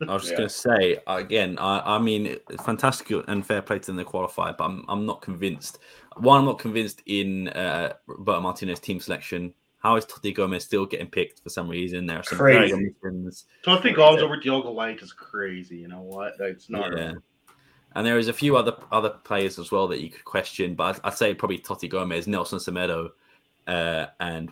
I 0.07 0.13
was 0.13 0.23
just 0.23 0.33
Yeah. 0.33 0.37
going 0.37 0.49
to 0.49 0.53
say 0.53 0.97
again. 1.07 1.57
I, 1.59 1.95
I 1.95 1.99
mean, 1.99 2.37
fantastic 2.63 3.09
and 3.27 3.43
fair 3.43 3.63
play 3.63 3.79
to 3.79 3.85
them 3.87 3.95
they 3.95 4.03
qualify, 4.03 4.51
but 4.51 4.65
I'm, 4.65 4.85
I'm 4.87 5.07
not 5.07 5.21
convinced. 5.21 5.79
One, 6.17 6.39
I'm 6.39 6.45
not 6.45 6.59
convinced 6.59 7.01
in 7.07 7.47
uh, 7.49 7.93
Roberto 8.05 8.41
Martinez 8.41 8.79
team 8.79 8.99
selection. 8.99 9.55
How 9.79 9.95
is 9.95 10.05
Toti 10.05 10.35
Gomes 10.35 10.63
still 10.65 10.85
getting 10.85 11.07
picked 11.07 11.41
for 11.41 11.49
some 11.49 11.67
reason? 11.67 12.05
There 12.05 12.19
are 12.19 12.23
some 12.23 12.37
very 12.37 12.57
Crazy. 12.57 12.73
omissions. 12.73 13.45
Don't 13.63 13.81
think 13.81 13.95
Crazy. 13.95 14.09
goals 14.09 14.21
over 14.21 14.37
Diogo 14.37 14.71
Leite 14.71 15.01
is 15.01 15.13
crazy. 15.13 15.77
You 15.77 15.87
know 15.87 16.01
what? 16.01 16.33
It's 16.41 16.69
not. 16.69 16.95
Yeah. 16.95 17.13
And 17.95 18.05
there 18.05 18.19
is 18.19 18.27
a 18.27 18.33
few 18.33 18.55
other 18.55 18.75
other 18.91 19.09
players 19.23 19.57
as 19.57 19.71
well 19.71 19.87
that 19.87 20.01
you 20.01 20.09
could 20.11 20.25
question, 20.25 20.75
but 20.75 20.97
I'd, 20.97 21.01
I'd 21.07 21.17
say 21.17 21.33
probably 21.33 21.57
Toti 21.59 21.89
Gomes, 21.89 22.27
Nelson 22.27 22.59
Semedo, 22.59 23.09
uh, 23.67 24.07
and 24.19 24.51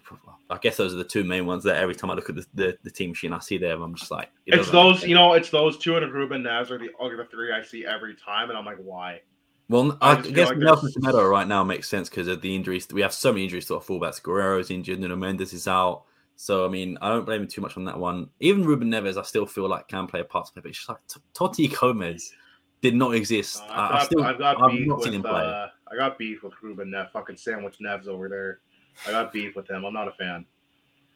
I 0.50 0.58
guess 0.58 0.78
those 0.78 0.94
are 0.94 0.98
the 0.98 1.04
two 1.04 1.24
main 1.24 1.46
ones 1.46 1.64
that 1.64 1.78
every 1.78 1.96
time 1.96 2.12
I 2.12 2.14
look 2.14 2.30
at 2.30 2.36
the, 2.36 2.46
the, 2.54 2.78
the 2.84 2.92
team 2.92 3.14
sheet 3.14 3.28
and 3.28 3.36
I 3.36 3.40
see 3.40 3.58
them, 3.58 3.82
I'm 3.82 3.96
just 3.96 4.12
like, 4.12 4.30
it 4.46 4.60
It's 4.60 4.70
those, 4.70 5.04
you 5.04 5.16
know, 5.16 5.34
it's 5.34 5.50
those 5.50 5.78
two 5.78 5.96
and 5.96 6.12
Ruben 6.12 6.44
Naz 6.44 6.70
are 6.70 6.78
the 6.78 6.90
are 7.00 7.16
the 7.16 7.26
three 7.26 7.54
I 7.54 7.64
see 7.64 7.86
every 7.86 8.16
time, 8.16 8.50
and 8.50 8.58
I'm 8.58 8.66
like, 8.66 8.78
why? 8.78 9.22
Well, 9.70 9.98
I 10.02 10.18
I, 10.18 10.22
guess 10.22 10.50
like 10.50 10.58
Nelson 10.60 10.92
Semedo 10.92 11.30
right 11.30 11.48
now 11.48 11.64
makes 11.64 11.90
sense 11.90 12.10
because 12.10 12.28
of 12.28 12.42
the 12.42 12.54
injuries. 12.56 12.88
We 12.92 13.02
have 13.02 13.14
so 13.14 13.32
many 13.32 13.46
injuries 13.46 13.66
to 13.68 13.76
our 13.76 13.82
fullbacks. 13.82 14.22
Guerreiro's 14.22 14.70
injured, 14.70 15.00
Nuno 15.00 15.16
Mendes 15.16 15.54
is 15.54 15.68
out. 15.68 16.04
So, 16.36 16.66
I 16.66 16.70
mean, 16.70 16.98
I 17.02 17.10
don't 17.10 17.26
blame 17.26 17.44
him 17.44 17.48
too 17.48 17.62
much 17.62 17.78
on 17.78 17.86
that 17.86 17.98
one. 17.98 18.30
Even 18.42 18.66
Ruben 18.66 18.92
Neves, 18.92 19.18
I 19.18 19.24
still 19.24 19.46
feel 19.46 19.70
like 19.70 19.88
can 19.88 20.06
play 20.06 20.20
a 20.20 20.26
part 20.26 20.48
to 20.48 20.54
play, 20.54 20.62
but 20.62 20.70
it's 20.70 20.80
just 20.80 20.90
like 20.90 21.00
T- 21.08 21.22
Toti 21.34 21.80
Gomes 21.80 22.34
did 22.82 22.94
not 22.94 23.16
exist. 23.16 23.62
Uh, 23.62 23.72
I, 23.72 23.86
I've, 23.86 23.90
I 23.90 23.94
got, 23.94 24.06
still, 24.06 24.24
I've 24.24 24.38
got 24.38 24.62
I've 24.62 24.72
beef 24.72 24.88
not 24.88 25.02
seen 25.02 25.14
with 25.14 25.16
him 25.16 25.22
play. 25.24 25.32
uh, 25.32 25.68
I 25.92 25.96
got 25.96 26.18
beef 26.18 26.44
with 26.44 26.54
Ruben 26.62 26.92
Nev, 26.92 27.12
fucking 27.12 27.38
sandwich 27.38 27.78
Nevs 27.82 28.08
over 28.08 28.28
there. 28.28 28.60
I 29.08 29.12
got 29.12 29.34
beef 29.34 29.56
with 29.56 29.70
him. 29.70 29.86
I'm 29.86 29.94
not 29.94 30.08
a 30.08 30.12
fan. 30.12 30.46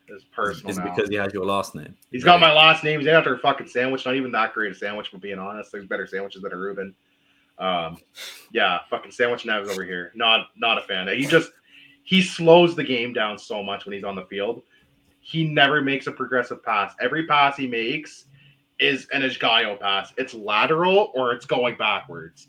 It's 0.08 0.26
personal 0.32 0.72
Is 0.72 0.78
now. 0.78 0.86
because 0.86 1.10
he 1.10 1.16
has 1.16 1.34
your 1.34 1.46
last 1.46 1.76
name? 1.76 1.96
He's 2.12 2.24
got 2.24 2.40
my 2.40 2.52
last 2.52 2.84
name. 2.84 3.00
He's 3.00 3.08
after 3.08 3.36
a 3.36 3.40
fucking 3.40 3.68
sandwich. 3.68 4.06
Not 4.06 4.16
even 4.16 4.32
that 4.32 4.54
great 4.54 4.72
a 4.72 4.76
sandwich, 4.76 5.10
for 5.10 5.20
being 5.20 5.40
honest. 5.40 5.72
There's 5.72 5.86
better 5.86 6.08
sandwiches 6.08 6.42
than 6.42 6.52
a 6.52 6.58
Reuben. 6.58 6.96
Um, 7.60 7.98
yeah, 8.52 8.80
fucking 8.90 9.12
sandwich 9.12 9.44
Nevs 9.44 9.70
over 9.70 9.84
here. 9.84 10.12
Not 10.16 10.48
not 10.56 10.78
a 10.78 10.82
fan. 10.82 11.08
He 11.10 11.26
just 11.26 11.52
he 12.04 12.22
slows 12.22 12.76
the 12.76 12.84
game 12.84 13.14
down 13.14 13.38
so 13.38 13.62
much 13.62 13.86
when 13.86 13.94
he's 13.94 14.04
on 14.04 14.16
the 14.16 14.26
field. 14.26 14.64
He 15.20 15.44
never 15.44 15.82
makes 15.82 16.08
a 16.08 16.12
progressive 16.12 16.64
pass. 16.64 16.94
Every 17.00 17.28
pass 17.28 17.58
he 17.58 17.68
makes 17.68 18.26
is 18.80 19.08
an 19.12 19.22
Esgaio 19.22 19.80
pass. 19.80 20.14
It's 20.18 20.34
lateral 20.34 21.12
or 21.14 21.34
it's 21.34 21.46
going 21.46 21.76
backwards, 21.78 22.48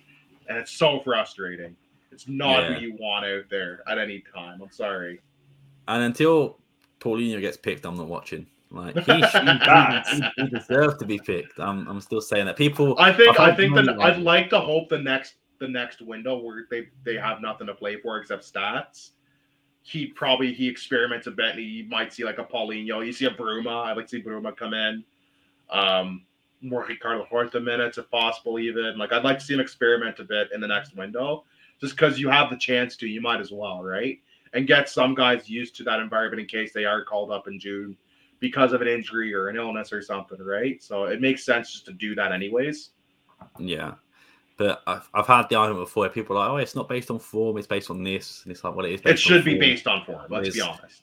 and 0.49 0.57
it's 0.57 0.73
so 0.73 1.01
frustrating. 1.01 1.77
It's 2.13 2.27
not 2.29 2.63
Yeah. 2.63 2.75
who 2.75 2.81
you 2.81 2.97
want 2.99 3.25
out 3.25 3.45
there 3.51 3.83
at 3.89 3.99
any 3.99 4.23
time. 4.35 4.61
I'm 4.63 4.71
sorry. 4.71 5.21
And 5.89 6.03
until 6.03 6.59
Paulinho 7.01 7.41
gets 7.41 7.57
picked, 7.57 7.85
I'm 7.87 7.97
not 7.97 8.09
watching. 8.09 8.47
Like 8.73 8.97
he, 8.97 9.13
he, 9.13 9.21
he, 9.23 10.45
he 10.45 10.49
deserved 10.49 11.01
to 11.01 11.07
be 11.07 11.19
picked. 11.19 11.59
I'm, 11.59 11.89
I'm 11.89 12.01
still 12.01 12.21
saying 12.21 12.47
that 12.47 12.57
people. 12.57 12.97
I 12.99 13.13
think 13.13 13.39
I 13.41 13.55
think 13.55 13.75
that 13.75 14.01
I'd 14.01 14.19
like 14.23 14.51
to 14.51 14.61
hope 14.61 14.89
the 14.89 14.99
next 14.99 15.35
the 15.59 15.69
next 15.69 16.01
window 16.01 16.39
where 16.39 16.67
they 16.71 16.89
they 17.05 17.17
have 17.17 17.41
nothing 17.41 17.67
to 17.67 17.75
play 17.75 18.01
for 18.01 18.19
except 18.19 18.51
stats. 18.51 19.11
He 19.83 20.07
probably 20.07 20.53
he 20.53 20.69
experiments 20.69 21.27
a 21.27 21.33
bit 21.33 21.51
and 21.51 21.59
he 21.59 21.87
might 21.89 22.13
see 22.13 22.25
like 22.25 22.39
a 22.39 22.45
Paulinho. 22.45 23.05
You 23.05 23.13
see 23.13 23.25
a 23.27 23.31
Bruma. 23.31 23.87
I'd 23.87 23.97
like 23.97 24.07
to 24.07 24.11
see 24.19 24.23
Bruma 24.23 24.57
come 24.57 24.75
in. 24.75 25.05
Um 25.71 26.25
more 26.63 26.85
Ricardo 26.87 27.25
Horta 27.25 27.59
minutes 27.59 27.97
if 27.99 28.09
possible, 28.11 28.59
even. 28.59 28.99
Like 28.99 29.13
I'd 29.13 29.25
like 29.25 29.39
to 29.41 29.45
see 29.45 29.55
him 29.55 29.61
experiment 29.61 30.19
a 30.21 30.25
bit 30.25 30.51
in 30.53 30.61
the 30.61 30.69
next 30.69 30.95
window. 30.97 31.45
Just 31.81 31.97
because 31.97 32.19
you 32.19 32.29
have 32.29 32.51
the 32.51 32.57
chance 32.57 32.97
to, 32.97 33.07
you 33.07 33.21
might 33.21 33.41
as 33.41 33.51
well, 33.51 33.83
right? 33.83 34.21
And 34.53 34.67
get 34.67 34.89
some 34.89 35.15
guys 35.15 35.49
used 35.49 35.77
to 35.77 35.85
that 35.85 36.01
environment 36.01 36.41
in 36.41 36.47
case 36.47 36.73
they 36.73 36.85
are 36.85 37.05
called 37.05 37.31
up 37.31 37.49
in 37.49 37.59
June 37.59 37.97
because 38.41 38.73
of 38.73 38.83
an 38.83 38.89
injury 38.89 39.35
or 39.35 39.49
an 39.49 39.57
illness 39.57 39.93
or 39.93 40.03
something, 40.03 40.43
right? 40.43 40.83
So 40.83 41.05
it 41.05 41.21
makes 41.21 41.45
sense 41.45 41.73
just 41.73 41.87
to 41.87 41.93
do 41.93 42.15
that 42.17 42.33
anyways. 42.33 42.91
Yeah. 43.59 43.95
But 44.57 44.83
I've, 44.87 45.09
I've 45.15 45.27
had 45.27 45.49
the 45.49 45.55
argument 45.55 45.87
before 45.87 46.09
people 46.11 46.37
are 46.37 46.41
like, 46.41 46.51
oh, 46.51 46.57
it's 46.57 46.75
not 46.75 46.89
based 46.89 47.11
on 47.11 47.19
form, 47.19 47.57
it's 47.57 47.67
based 47.67 47.91
on 47.91 48.03
this. 48.03 48.43
And 48.43 48.53
it's 48.53 48.63
like, 48.63 48.75
well, 48.75 48.85
it 48.85 48.93
is 48.93 49.01
It 49.05 49.19
should 49.19 49.45
be 49.45 49.59
based 49.59 49.87
on 49.87 50.05
form, 50.05 50.27
let's 50.29 50.55
be 50.55 50.61
honest. 50.61 51.03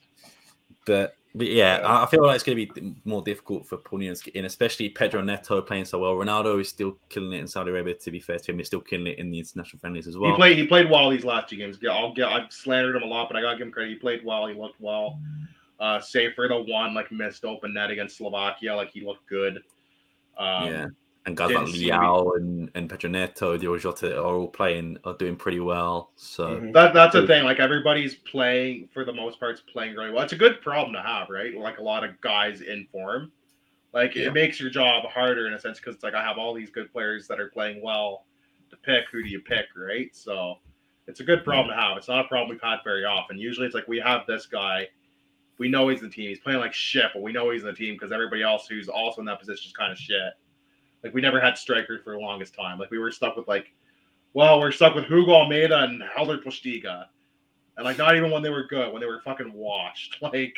But, 0.86 1.16
but 1.38 1.48
yeah, 1.48 1.82
I 1.84 2.06
feel 2.08 2.26
like 2.26 2.36
it's 2.36 2.44
going 2.44 2.58
to 2.58 2.74
be 2.74 2.96
more 3.06 3.22
difficult 3.22 3.68
for 3.68 3.78
to 3.78 4.38
in, 4.38 4.46
especially 4.46 4.90
Pedro 4.90 5.22
Neto 5.22 5.62
playing 5.62 5.86
so 5.86 6.00
well. 6.00 6.14
Ronaldo 6.14 6.60
is 6.60 6.70
still 6.70 6.98
killing 7.10 7.34
it 7.34 7.40
in 7.40 7.48
Saudi 7.48 7.72
Arabia, 7.72 7.94
to 7.94 8.12
be 8.12 8.20
fair 8.20 8.40
to 8.40 8.52
him. 8.52 8.58
He's 8.58 8.68
still 8.68 8.82
killing 8.82 9.08
it 9.08 9.20
in 9.20 9.30
the 9.30 9.40
international 9.40 9.80
friendlies 9.80 10.08
as 10.08 10.18
well. 10.18 10.32
he 10.32 10.36
played 10.36 10.58
he 10.58 10.68
played 10.68 10.90
well 10.90 11.10
these 11.10 11.24
last 11.24 11.50
two 11.50 11.58
games. 11.58 11.78
I'll 11.90 12.14
get 12.14 12.28
I've 12.28 12.52
slandered 12.52 12.96
him 12.96 13.04
a 13.04 13.06
lot, 13.06 13.30
but 13.30 13.38
I 13.38 13.42
gotta 13.42 13.58
give 13.58 13.68
him 13.68 13.74
credit. 13.74 13.92
He 13.92 13.96
played 13.96 14.26
well, 14.26 14.48
he 14.48 14.54
looked 14.54 14.82
well. 14.82 15.20
Uh 15.80 16.00
save 16.00 16.34
for 16.34 16.48
the 16.48 16.58
one 16.58 16.94
like 16.94 17.12
missed 17.12 17.46
open 17.46 17.74
net 17.74 17.92
against 17.92 18.18
Slovakia, 18.18 18.76
like 18.76 18.90
he 18.90 19.06
looked 19.06 19.28
good. 19.30 19.58
Um 20.38 20.68
yeah. 20.68 20.86
And 21.28 21.36
guys 21.38 21.50
like 21.52 21.66
didn't 21.66 21.74
seem 21.76 21.82
to 21.82 21.86
be- 21.86 21.92
Leão 21.92 22.36
and, 22.38 22.72
and 22.74 22.90
Pedro 22.90 23.10
Neto, 23.10 23.58
Diogo 23.58 23.78
Jota 23.78 24.18
are 24.18 24.24
all 24.26 24.48
playing, 24.48 24.98
are 25.04 25.14
doing 25.14 25.36
pretty 25.36 25.60
well. 25.60 26.12
So, 26.16 26.48
Mhm. 26.60 26.74
That 26.74 26.94
that's 26.94 27.14
the 27.14 27.28
thing. 27.28 27.44
Like 27.44 27.60
everybody's 27.60 28.16
playing 28.16 28.88
for 28.94 29.04
the 29.06 29.14
most 29.14 29.40
part, 29.40 29.56
is 29.56 29.62
playing 29.62 29.96
really 29.96 30.10
well. 30.12 30.24
It's 30.24 30.34
a 30.34 30.38
good 30.38 30.62
problem 30.62 30.94
to 30.94 31.02
have, 31.02 31.30
right? 31.30 31.54
Like 31.56 31.78
a 31.80 31.84
lot 31.84 32.04
of 32.04 32.20
guys 32.22 32.62
in 32.62 32.88
form. 32.92 33.32
Like 33.94 34.16
Yeah. 34.16 34.28
it 34.28 34.34
makes 34.34 34.60
your 34.60 34.70
job 34.70 35.04
harder 35.06 35.48
in 35.48 35.54
a 35.54 35.60
sense 35.60 35.80
because 35.80 35.96
it's 35.96 36.04
like 36.04 36.14
I 36.14 36.24
have 36.24 36.38
all 36.38 36.54
these 36.54 36.70
good 36.70 36.92
players 36.92 37.28
that 37.28 37.40
are 37.40 37.50
playing 37.50 37.82
well 37.82 38.26
to 38.70 38.78
pick. 38.78 39.06
Who 39.12 39.22
do 39.22 39.30
you 39.30 39.42
pick, 39.42 39.66
right? 39.76 40.16
So 40.16 40.60
it's 41.08 41.20
a 41.20 41.24
good 41.24 41.44
problem 41.44 41.68
to 41.76 41.82
have. 41.82 41.98
It's 41.98 42.08
not 42.08 42.24
a 42.24 42.28
problem 42.28 42.50
we've 42.50 42.62
had 42.62 42.80
very 42.86 43.04
often. 43.06 43.38
Usually 43.38 43.66
it's 43.66 43.76
like 43.76 43.88
we 43.88 44.00
have 44.00 44.26
this 44.28 44.46
guy, 44.46 44.88
we 45.58 45.68
know 45.68 45.88
he's 45.90 46.02
in 46.02 46.08
the 46.10 46.14
team. 46.14 46.30
He's 46.30 46.40
playing 46.40 46.60
like 46.60 46.74
shit, 46.74 47.12
but 47.14 47.22
we 47.22 47.34
know 47.34 47.50
he's 47.50 47.64
in 47.64 47.68
the 47.68 47.74
team 47.74 47.96
because 47.96 48.12
everybody 48.14 48.44
else 48.44 48.68
who's 48.68 48.88
also 48.88 49.20
in 49.22 49.26
that 49.26 49.40
position 49.40 49.68
is 49.68 49.74
kind 49.74 49.92
of 49.92 49.98
shit. 49.98 50.34
Like 51.04 51.14
we 51.14 51.22
never 51.22 51.40
had 51.40 51.58
strikers 51.58 52.02
for 52.04 52.14
the 52.14 52.20
longest 52.20 52.56
time. 52.56 52.80
Like 52.80 52.92
we 52.92 53.00
were 53.00 53.12
stuck 53.12 53.36
with 53.38 53.48
like 53.48 53.74
well, 54.34 54.60
we're 54.60 54.72
stuck 54.72 54.94
with 54.94 55.06
Hugo 55.06 55.32
Almeida 55.32 55.84
and 55.84 56.04
Helder 56.16 56.38
Postiga. 56.38 57.06
And 57.76 57.86
like 57.86 57.98
not 57.98 58.16
even 58.16 58.32
when 58.32 58.44
they 58.44 58.50
were 58.50 58.66
good, 58.68 58.92
when 58.92 59.02
they 59.02 59.08
were 59.08 59.22
fucking 59.22 59.54
washed. 59.54 60.18
Like 60.22 60.56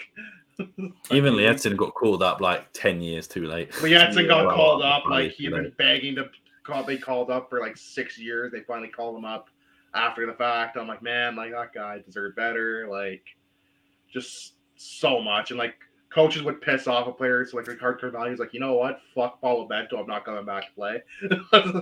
even 1.11 1.35
Liedson 1.35 1.77
got 1.77 1.93
called 1.93 2.21
up 2.21 2.41
like 2.41 2.67
10 2.73 3.01
years 3.01 3.27
too 3.27 3.45
late. 3.45 3.71
Liedson 3.73 4.27
got 4.27 4.47
Well, 4.47 4.55
called 4.55 4.81
up, 4.81 5.05
like 5.05 5.31
he'd 5.31 5.51
been 5.51 5.71
begging 5.77 6.15
to 6.15 6.29
call 6.63 6.83
they 6.83 6.97
called 6.97 7.29
up 7.29 7.49
for 7.49 7.59
like 7.59 7.77
six 7.77 8.17
years. 8.17 8.51
They 8.51 8.61
finally 8.61 8.89
called 8.89 9.17
him 9.17 9.25
up 9.25 9.49
after 9.93 10.25
the 10.25 10.33
fact. 10.33 10.77
I'm 10.77 10.87
like, 10.87 11.01
man, 11.01 11.35
like 11.35 11.51
that 11.51 11.73
guy 11.73 11.99
deserved 12.05 12.35
better. 12.35 12.87
Like 12.89 13.23
just 14.11 14.55
so 14.75 15.21
much. 15.21 15.51
And 15.51 15.59
like 15.59 15.75
coaches 16.09 16.41
would 16.43 16.61
piss 16.61 16.87
off 16.87 17.07
a 17.07 17.11
player. 17.11 17.45
So 17.45 17.57
like 17.57 17.67
Ricardo 17.67 17.99
Carvalho's 17.99 18.39
like, 18.39 18.53
you 18.53 18.59
know 18.59 18.73
what? 18.73 19.01
Fuck 19.13 19.39
Paulo 19.41 19.67
Bento. 19.67 19.97
I'm 19.97 20.07
not 20.07 20.25
coming 20.25 20.45
back 20.45 20.67
to 20.67 20.73
play. 20.73 21.03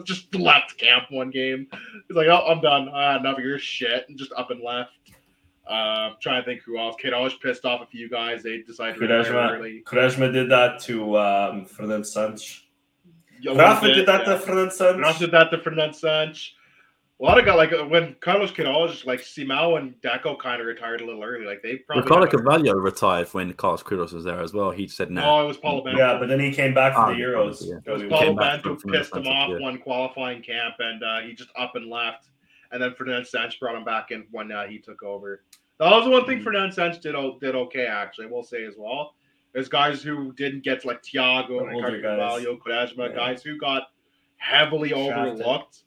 just 0.03 0.33
left 0.35 0.77
camp 0.77 1.05
one 1.09 1.29
game. 1.29 1.67
He's 2.07 2.17
like, 2.17 2.27
oh, 2.27 2.45
I'm 2.47 2.61
done. 2.61 2.89
I 2.89 3.13
had 3.13 3.21
enough 3.21 3.37
of 3.37 3.43
your 3.43 3.59
shit. 3.59 4.07
And 4.09 4.17
just 4.17 4.31
up 4.33 4.51
and 4.51 4.61
left. 4.61 4.91
Uh, 5.67 6.11
trying 6.21 6.41
to 6.41 6.45
think 6.45 6.61
who 6.63 6.77
else. 6.77 6.95
Kid 6.99 7.13
always 7.13 7.33
pissed 7.35 7.65
off 7.65 7.81
a 7.81 7.85
few 7.85 8.09
guys. 8.09 8.43
They 8.43 8.59
decided 8.59 8.95
to 8.95 9.01
Quaresma, 9.01 9.57
early. 9.57 9.83
Quaresma 9.85 10.31
did 10.31 10.49
that 10.49 10.79
to 10.83 11.17
um, 11.17 11.65
Fernando 11.65 12.03
Santos. 12.03 12.63
Rafa 13.45 13.85
bit, 13.85 13.93
did 13.93 14.05
that 14.07 14.25
yeah. 14.25 14.33
to 14.33 14.39
Fernando 14.39 14.65
Rafa 14.65 14.75
Santos. 14.75 15.19
did 15.19 15.31
that 15.31 15.51
to 15.51 15.59
Fernand 15.59 15.93
Sanch. 15.93 16.55
A 17.19 17.23
lot 17.23 17.39
of 17.39 17.45
guys 17.45 17.57
like 17.57 17.73
uh, 17.73 17.83
when 17.85 18.15
Carlos 18.19 18.51
Queiroz, 18.51 19.05
like 19.07 19.21
Simao 19.21 19.77
and 19.79 19.95
Deco 20.01 20.37
kind 20.37 20.61
of 20.61 20.67
retired 20.67 21.01
a 21.01 21.05
little 21.05 21.23
early. 21.23 21.45
Like 21.47 21.63
they 21.63 21.77
probably. 21.77 22.03
Ricardo 22.03 22.25
had 22.25 22.33
a- 22.33 22.37
Carvalho 22.37 22.73
retired 22.75 23.27
when 23.33 23.53
Carlos 23.53 23.81
Queiroz 23.81 24.13
was 24.13 24.23
there 24.23 24.39
as 24.39 24.53
well. 24.53 24.69
He 24.69 24.87
said 24.87 25.09
no. 25.09 25.21
No, 25.21 25.43
it 25.43 25.47
was 25.47 25.57
Paulo 25.57 25.83
Bento. 25.83 25.97
Yeah, 25.97 26.19
but 26.19 26.29
then 26.29 26.39
he 26.39 26.51
came 26.53 26.75
back 26.75 26.93
for 26.93 26.99
Ah, 26.99 27.07
the 27.09 27.15
Euros. 27.15 27.65
yeah. 27.67 27.77
It 27.85 27.91
was 27.91 28.03
Paulo 28.03 28.21
came 28.21 28.35
back 28.35 28.61
Bento 28.63 28.69
Bento 28.69 28.69
from- 28.69 28.77
from 28.79 28.91
pissed 28.91 29.15
him 29.15 29.27
off 29.27 29.49
yeah. 29.49 29.59
one 29.59 29.79
qualifying 29.79 30.43
camp, 30.43 30.75
and 30.77 31.03
uh, 31.03 31.21
he 31.21 31.33
just 31.33 31.49
up 31.57 31.75
and 31.75 31.89
left. 31.89 32.29
And 32.71 32.79
then 32.83 32.93
Fernand 32.93 33.25
Sanch 33.25 33.59
brought 33.59 33.75
him 33.75 33.83
back 33.83 34.11
in 34.11 34.27
when 34.29 34.51
uh, 34.51 34.67
he 34.67 34.77
took 34.77 35.01
over. 35.01 35.43
That 35.79 35.89
was 35.89 36.03
the 36.05 36.11
one 36.11 36.25
thing 36.25 36.39
Mhm. 36.41 36.43
Fernand 36.43 36.71
Sanch 36.73 36.99
did 37.01 37.15
did 37.41 37.55
okay 37.55 37.87
actually. 37.87 38.25
I 38.27 38.29
will 38.29 38.43
say 38.43 38.63
as 38.65 38.75
well. 38.77 39.15
There's 39.53 39.69
guys 39.69 40.03
who 40.03 40.33
didn't 40.33 40.63
get 40.63 40.85
like 40.85 41.01
Thiago, 41.01 41.47
The 41.47 41.65
Ricardo 41.65 41.85
older 41.87 42.01
guys. 42.01 42.91
Quaresma, 42.93 43.09
Yeah. 43.09 43.15
guys 43.15 43.41
who 43.41 43.57
got 43.57 43.83
heavily 44.35 44.89
Shafted. 44.89 45.13
overlooked 45.17 45.83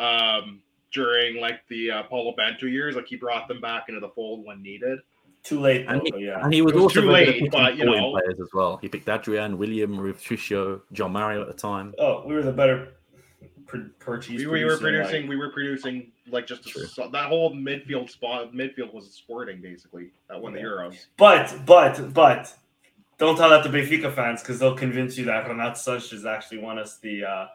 um, 0.00 0.60
during 0.92 1.40
like 1.40 1.60
the 1.68 1.90
uh, 1.90 2.02
Paulo 2.04 2.34
Bento 2.36 2.66
years. 2.66 2.96
Like 2.96 3.06
he 3.06 3.16
brought 3.16 3.48
them 3.48 3.60
back 3.60 3.88
into 3.88 4.00
the 4.00 4.08
fold 4.10 4.44
when 4.46 4.62
needed. 4.62 4.98
Too 5.42 5.58
late, 5.58 5.86
though, 5.86 5.92
And 5.94 6.02
he, 6.04 6.26
yeah. 6.26 6.44
and 6.44 6.52
he 6.52 6.60
was 6.60 6.74
was 6.74 6.82
also 6.82 7.00
too 7.00 7.06
very 7.06 7.26
late, 7.26 7.42
at 7.44 7.50
but, 7.50 7.76
you 7.76 7.86
know. 7.86 8.10
players 8.10 8.38
as 8.40 8.48
well. 8.52 8.76
He 8.76 8.88
picked 8.88 9.08
Adrien, 9.08 9.56
William, 9.56 9.98
Rui 9.98 10.12
Patrício, 10.12 10.82
João 10.92 11.10
Mário 11.10 11.40
at 11.40 11.46
the 11.48 11.54
time. 11.54 11.94
Oh, 11.98 12.22
we 12.26 12.34
were 12.34 12.42
the 12.42 12.52
better 12.52 12.88
pr- 13.66 13.88
purchase. 13.98 14.36
We, 14.36 14.46
we 14.46 14.64
were 14.66 14.76
producing, 14.76 14.82
producing. 14.82 15.20
like- 15.22 15.30
we 15.30 15.36
were 15.36 15.48
producing 15.50 16.12
like 16.28 16.46
just 16.46 16.66
a, 16.76 17.08
that 17.08 17.26
whole 17.28 17.54
midfield 17.54 18.10
spot. 18.10 18.52
Midfield 18.52 18.92
was 18.92 19.10
sporting 19.14 19.62
basically 19.62 20.10
that 20.28 20.38
won 20.40 20.52
the 20.52 20.58
Yeah. 20.58 20.66
Euros. 20.66 20.96
But 21.16 21.56
but 21.64 22.12
but 22.12 22.54
don't 23.16 23.36
tell 23.36 23.48
that 23.48 23.62
to 23.64 23.70
Benfica 23.70 24.14
fans 24.14 24.42
because 24.42 24.58
they'll 24.58 24.76
convince 24.76 25.16
you 25.16 25.24
that 25.24 25.48
Renato 25.48 25.72
Sanches 25.74 26.26
actually 26.26 26.58
won 26.58 26.78
us 26.78 26.98
the 26.98 27.24
uh, 27.24 27.46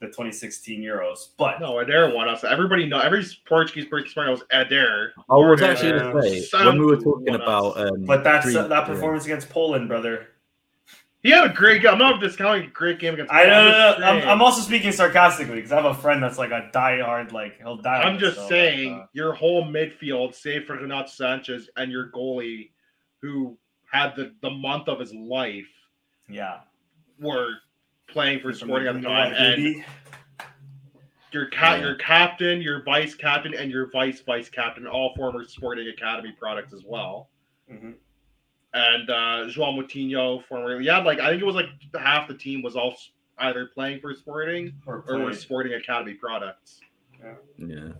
the 0.00 0.06
2016 0.06 0.80
Euros. 0.80 1.28
But 1.36 1.60
No, 1.60 1.74
Éder 1.74 2.14
won 2.14 2.28
us. 2.28 2.42
Everybody 2.42 2.86
know. 2.86 2.98
Every 2.98 3.24
Portuguese 3.46 3.86
Portuguese 3.86 4.14
player 4.14 4.28
knows 4.28 4.42
Éder. 4.52 5.10
I 5.28 5.34
was 5.34 5.60
Yeah. 5.60 5.68
actually 5.68 5.98
going 5.98 6.22
to 6.22 6.42
say 6.42 6.64
when 6.64 6.78
we 6.78 6.86
were 6.86 6.96
talking 6.96 7.34
about, 7.34 7.78
um, 7.78 8.04
but 8.06 8.24
that's 8.24 8.46
Dream- 8.46 8.56
uh, 8.58 8.68
that 8.68 8.80
yeah. 8.88 8.94
performance 8.94 9.24
against 9.26 9.50
Poland, 9.50 9.88
brother. 9.88 10.28
He 11.22 11.28
had 11.30 11.50
a 11.50 11.52
great 11.52 11.82
game. 11.82 11.92
I'm 11.92 11.98
not 11.98 12.18
discounting 12.18 12.68
a 12.68 12.70
great 12.70 12.98
game 12.98 13.12
against. 13.12 13.30
I 13.30 13.44
know. 13.44 13.94
I'm 13.94 14.00
No, 14.00 14.06
I'm, 14.06 14.28
I'm 14.28 14.42
also 14.42 14.62
speaking 14.62 14.90
sarcastically 14.90 15.56
because 15.56 15.70
I 15.70 15.76
have 15.76 15.84
a 15.84 15.94
friend 15.94 16.22
that's 16.22 16.38
like 16.38 16.50
a 16.50 16.70
diehard, 16.72 17.32
like 17.32 17.58
he'll 17.58 17.76
die. 17.76 18.00
I'm 18.00 18.18
just 18.18 18.36
so, 18.36 18.48
saying 18.48 18.94
uh, 18.94 19.06
your 19.12 19.34
whole 19.34 19.64
midfield, 19.66 20.34
save 20.34 20.64
for 20.64 20.76
Renato 20.76 21.08
Sanches 21.08 21.64
and 21.76 21.92
your 21.92 22.10
goalie, 22.10 22.70
who 23.20 23.58
had 23.92 24.16
the, 24.16 24.34
the 24.40 24.48
month 24.48 24.88
of 24.88 24.98
his 24.98 25.12
life, 25.12 25.68
yeah. 26.26 26.60
were 27.18 27.50
playing 28.10 28.40
for 28.40 28.52
Sporting 28.52 28.88
at 28.88 28.94
the 28.94 29.00
time, 29.02 29.32
and 29.32 29.84
your 31.32 31.46
ca- 31.50 31.74
Yeah. 31.76 31.80
your 31.82 31.94
captain, 31.96 32.60
your 32.60 32.82
vice 32.82 33.14
captain, 33.14 33.54
and 33.54 33.70
your 33.70 33.90
vice 33.90 34.20
vice 34.20 34.48
captain, 34.48 34.86
all 34.86 35.14
former 35.14 35.44
Sporting 35.44 35.88
Academy 35.88 36.32
products 36.32 36.72
as 36.72 36.82
well. 36.84 37.30
Mhm. 37.70 37.94
And 38.72 39.10
uh 39.10 39.44
João 39.48 39.76
Moutinho, 39.78 40.44
former 40.44 40.80
yeah, 40.80 40.98
like 40.98 41.20
I 41.20 41.30
think 41.30 41.42
it 41.42 41.44
was 41.46 41.54
like 41.56 41.68
half 41.98 42.28
the 42.28 42.34
team 42.34 42.62
was 42.62 42.76
all 42.76 42.96
either 43.38 43.66
playing 43.66 44.00
for 44.00 44.14
Sporting 44.14 44.74
Or 44.86 45.04
or 45.08 45.18
were. 45.20 45.34
Sporting 45.34 45.74
Academy 45.74 46.14
products. 46.14 46.80
yeah. 47.22 47.92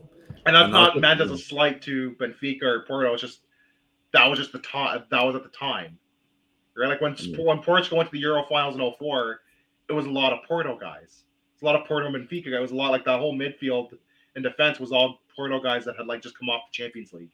And 0.46 0.56
that's 0.56 0.64
And 0.64 0.72
not 0.72 0.94
that's- 0.94 1.00
meant 1.00 1.20
as 1.20 1.30
a 1.30 1.38
slight 1.38 1.82
to 1.82 2.12
Benfica 2.12 2.62
or 2.62 2.80
Porto. 2.86 3.12
It's 3.12 3.20
just 3.22 3.42
that 4.12 4.26
was 4.26 4.38
just 4.38 4.52
the 4.52 4.58
time. 4.58 5.04
That 5.10 5.22
was 5.24 5.36
at 5.36 5.42
the 5.44 5.48
time, 5.50 5.98
right? 6.76 6.88
Like 6.88 7.00
when 7.00 7.14
Yeah. 7.18 7.36
when 7.44 7.62
Portugal 7.62 7.98
went 7.98 8.08
to 8.08 8.12
the 8.12 8.18
Euro 8.20 8.42
finals 8.48 8.74
in 8.74 8.80
04, 8.80 9.40
it 9.90 9.94
was 9.94 10.06
a 10.06 10.10
lot 10.10 10.32
of 10.32 10.38
Porto 10.46 10.78
guys. 10.78 11.24
It's 11.52 11.62
a 11.62 11.64
lot 11.64 11.74
of 11.76 11.86
Porto 11.86 12.06
and 12.06 12.14
Benfica 12.14 12.44
guys. 12.46 12.54
It 12.58 12.60
was 12.62 12.70
a 12.70 12.76
lot 12.76 12.90
like 12.90 13.04
that 13.04 13.18
whole 13.18 13.34
midfield 13.36 13.90
and 14.36 14.44
defense 14.44 14.78
was 14.80 14.92
all 14.92 15.20
Porto 15.34 15.60
guys 15.60 15.84
that 15.84 15.96
had 15.96 16.06
like 16.06 16.22
just 16.22 16.38
come 16.38 16.48
off 16.48 16.62
the 16.70 16.76
Champions 16.82 17.12
League. 17.12 17.32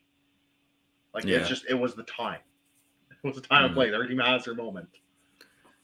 Like 1.14 1.24
Yeah. 1.24 1.38
it's 1.38 1.48
just 1.48 1.64
it 1.68 1.74
was 1.74 1.94
the 1.94 2.02
time. 2.04 2.40
It 3.24 3.28
was 3.28 3.36
the 3.36 3.46
time 3.46 3.62
Mhm. 3.64 3.68
of 3.70 3.74
play. 3.74 3.92
Every 3.94 4.08
team 4.08 4.18
has 4.18 4.44
their 4.44 4.54
moment. 4.54 4.88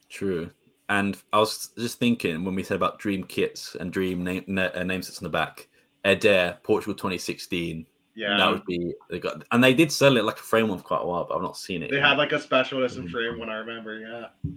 True. 0.08 0.50
And 0.88 1.16
I 1.32 1.38
was 1.38 1.70
just 1.78 1.98
thinking 1.98 2.44
when 2.44 2.54
we 2.54 2.62
said 2.62 2.76
about 2.76 2.98
dream 2.98 3.24
kits 3.24 3.74
and 3.76 3.92
dream 3.92 4.22
name, 4.24 4.44
na- 4.46 4.70
uh, 4.74 4.82
name 4.82 5.02
sets 5.02 5.18
on 5.18 5.24
the 5.24 5.30
back, 5.30 5.68
Éder, 6.04 6.62
Portugal 6.62 6.94
2016. 6.94 7.86
Yeah. 8.14 8.36
That 8.36 8.50
would 8.50 8.64
be 8.66 8.92
they 9.08 9.18
got, 9.18 9.42
and 9.52 9.64
they 9.64 9.72
did 9.72 9.90
sell 9.90 10.16
it 10.18 10.24
like 10.24 10.36
a 10.36 10.42
frame 10.42 10.68
one 10.68 10.78
for 10.78 10.84
quite 10.84 11.00
a 11.02 11.06
while, 11.06 11.24
but 11.24 11.34
I've 11.36 11.42
not 11.42 11.56
seen 11.56 11.82
it. 11.82 11.90
they 11.90 11.96
yet. 11.96 12.06
had 12.08 12.18
like 12.18 12.32
a 12.32 12.40
special 12.40 12.82
edition 12.84 13.08
Mhm. 13.08 13.10
frame 13.10 13.38
when 13.38 13.48
I 13.48 13.54
remember. 13.56 13.98
Yeah. 13.98 14.52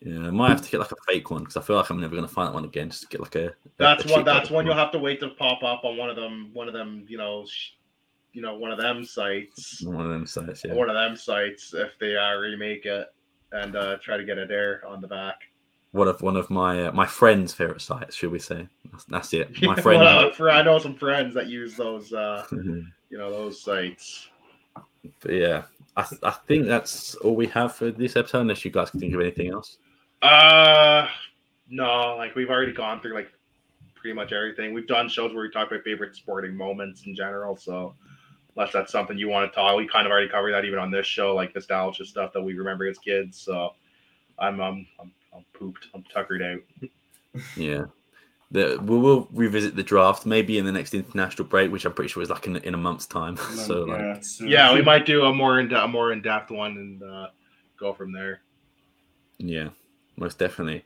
Yeah, 0.00 0.26
I 0.26 0.30
might 0.30 0.50
have 0.50 0.62
to 0.62 0.70
get 0.70 0.80
like 0.80 0.92
a 0.92 0.96
fake 1.06 1.30
one 1.30 1.40
because 1.40 1.56
I 1.56 1.60
feel 1.62 1.76
like 1.76 1.90
I'm 1.90 2.00
never 2.00 2.14
gonna 2.14 2.28
find 2.28 2.48
that 2.48 2.54
one 2.54 2.64
again. 2.64 2.90
Just 2.90 3.10
get 3.10 3.20
like 3.20 3.34
a. 3.34 3.52
That's 3.78 4.04
a 4.04 4.12
one. 4.12 4.24
That's 4.24 4.50
one. 4.50 4.64
you'll 4.66 4.74
have 4.74 4.92
to 4.92 4.98
wait 4.98 5.20
to 5.20 5.28
pop 5.30 5.62
up 5.62 5.84
on 5.84 5.96
one 5.96 6.10
of 6.10 6.16
them. 6.16 6.50
One 6.52 6.68
of 6.68 6.74
them. 6.74 7.04
You 7.08 7.18
know. 7.18 7.44
Sh- 7.46 7.72
you 8.34 8.42
know, 8.42 8.56
one 8.56 8.70
of 8.70 8.78
them 8.78 9.04
sites. 9.04 9.82
One 9.82 10.04
of 10.04 10.10
them 10.12 10.26
sites. 10.26 10.62
Yeah. 10.64 10.74
One 10.74 10.88
of 10.88 10.94
them 10.94 11.16
sites 11.16 11.74
if 11.74 11.98
they 11.98 12.16
uh, 12.16 12.36
remake 12.36 12.84
it 12.86 13.08
and 13.52 13.74
uh, 13.74 13.96
try 14.02 14.16
to 14.16 14.24
get 14.24 14.38
it 14.38 14.48
there 14.48 14.82
on 14.86 15.00
the 15.00 15.08
back. 15.08 15.40
One 15.92 16.06
of 16.06 16.20
one 16.20 16.36
of 16.36 16.50
my 16.50 16.86
uh, 16.86 16.92
my 16.92 17.06
friend's 17.06 17.54
favorite 17.54 17.80
sites, 17.80 18.14
should 18.14 18.30
we 18.30 18.38
say? 18.38 18.68
That's, 18.92 19.04
that's 19.04 19.32
it. 19.32 19.62
My 19.62 19.68
Well, 19.74 19.82
friend. 19.82 20.02
uh, 20.02 20.30
for, 20.32 20.50
I 20.50 20.62
know 20.62 20.78
some 20.78 20.94
friends 20.94 21.34
that 21.34 21.46
use 21.48 21.74
those. 21.74 22.12
Uh, 22.12 22.44
you 22.52 22.86
know, 23.10 23.30
those 23.30 23.62
sites. 23.62 24.28
yeah, 25.28 25.62
I, 25.96 26.02
th- 26.02 26.20
I 26.22 26.32
think 26.46 26.66
that's 26.66 27.14
all 27.16 27.34
we 27.34 27.46
have 27.46 27.74
for 27.74 27.90
this 27.90 28.14
episode. 28.16 28.40
Unless 28.42 28.64
you 28.66 28.70
guys 28.70 28.90
can 28.90 29.00
think 29.00 29.14
of 29.14 29.20
anything 29.20 29.50
else. 29.50 29.78
Uh, 30.22 31.06
no, 31.68 32.16
like 32.16 32.34
we've 32.34 32.50
already 32.50 32.72
gone 32.72 33.00
through 33.00 33.14
like 33.14 33.30
pretty 33.94 34.14
much 34.14 34.32
everything. 34.32 34.72
We've 34.72 34.86
done 34.86 35.08
shows 35.08 35.32
where 35.32 35.42
we 35.42 35.50
talk 35.50 35.70
about 35.70 35.84
favorite 35.84 36.14
sporting 36.14 36.56
moments 36.56 37.06
in 37.06 37.14
general. 37.14 37.56
So, 37.56 37.94
unless 38.56 38.72
that's 38.72 38.90
something 38.90 39.18
you 39.18 39.28
want 39.28 39.50
to 39.50 39.54
talk, 39.54 39.76
we 39.76 39.86
kind 39.86 40.06
of 40.06 40.12
already 40.12 40.28
covered 40.28 40.52
that 40.52 40.64
even 40.64 40.78
on 40.78 40.90
this 40.90 41.06
show, 41.06 41.34
like 41.34 41.54
nostalgia 41.54 42.04
stuff 42.04 42.32
that 42.32 42.42
we 42.42 42.54
remember 42.54 42.86
as 42.88 42.98
kids. 42.98 43.38
So, 43.38 43.74
I'm 44.38 44.60
I'm 44.60 44.86
I'm, 45.00 45.12
I'm 45.34 45.44
pooped. 45.52 45.88
I'm 45.94 46.04
tuckered 46.04 46.42
out. 46.42 46.60
Yeah. 47.56 47.84
The, 48.50 48.78
we 48.82 48.96
will 48.96 49.28
revisit 49.30 49.76
the 49.76 49.82
draft 49.82 50.24
maybe 50.24 50.56
in 50.56 50.64
the 50.64 50.72
next 50.72 50.94
international 50.94 51.46
break, 51.46 51.70
which 51.70 51.84
I'm 51.84 51.92
pretty 51.92 52.08
sure 52.08 52.22
is 52.22 52.30
like 52.30 52.46
in, 52.46 52.56
in 52.56 52.74
a 52.74 52.78
month's 52.78 53.06
time. 53.06 53.36
so 53.54 53.82
like, 53.82 54.00
yeah, 54.00 54.20
soon. 54.20 54.48
Yeah, 54.48 54.74
we 54.74 54.80
might 54.80 55.04
do 55.04 55.24
a 55.24 55.32
more 55.32 55.60
in 55.60 55.72
a 55.72 55.86
more 55.86 56.12
in 56.12 56.22
depth 56.22 56.50
one 56.50 56.72
and 56.72 57.02
uh, 57.02 57.28
go 57.78 57.92
from 57.92 58.10
there. 58.12 58.40
Yeah, 59.36 59.68
most 60.18 60.38
definitely. 60.38 60.84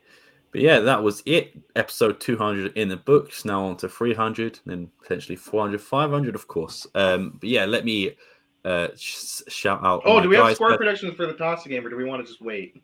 But 0.51 0.61
yeah, 0.61 0.79
that 0.79 1.01
was 1.01 1.23
it. 1.25 1.53
Episode 1.75 2.19
200 2.19 2.77
in 2.77 2.87
the 2.87 2.97
books. 2.97 3.43
Now 3.43 3.65
on 3.65 3.75
to 3.77 3.89
300, 3.89 4.59
then 4.65 4.89
potentially 5.01 5.35
400, 5.35 5.81
500, 5.81 6.35
of 6.35 6.47
course. 6.47 6.85
Um, 6.93 7.37
but 7.39 7.49
yeah, 7.49 7.65
let 7.65 7.85
me 7.85 8.15
uh, 8.63 8.89
sh- 8.95 9.41
shout 9.47 9.83
out. 9.83 10.03
Oh, 10.05 10.21
do 10.21 10.29
we 10.29 10.35
have 10.35 10.45
guys. 10.45 10.55
score 10.55 10.69
But 10.69 10.77
predictions 10.77 11.15
for 11.15 11.25
the 11.25 11.33
toss 11.33 11.65
game, 11.65 11.85
or 11.85 11.89
do 11.89 11.97
we 11.97 12.05
want 12.05 12.23
to 12.23 12.31
just 12.31 12.41
wait? 12.41 12.83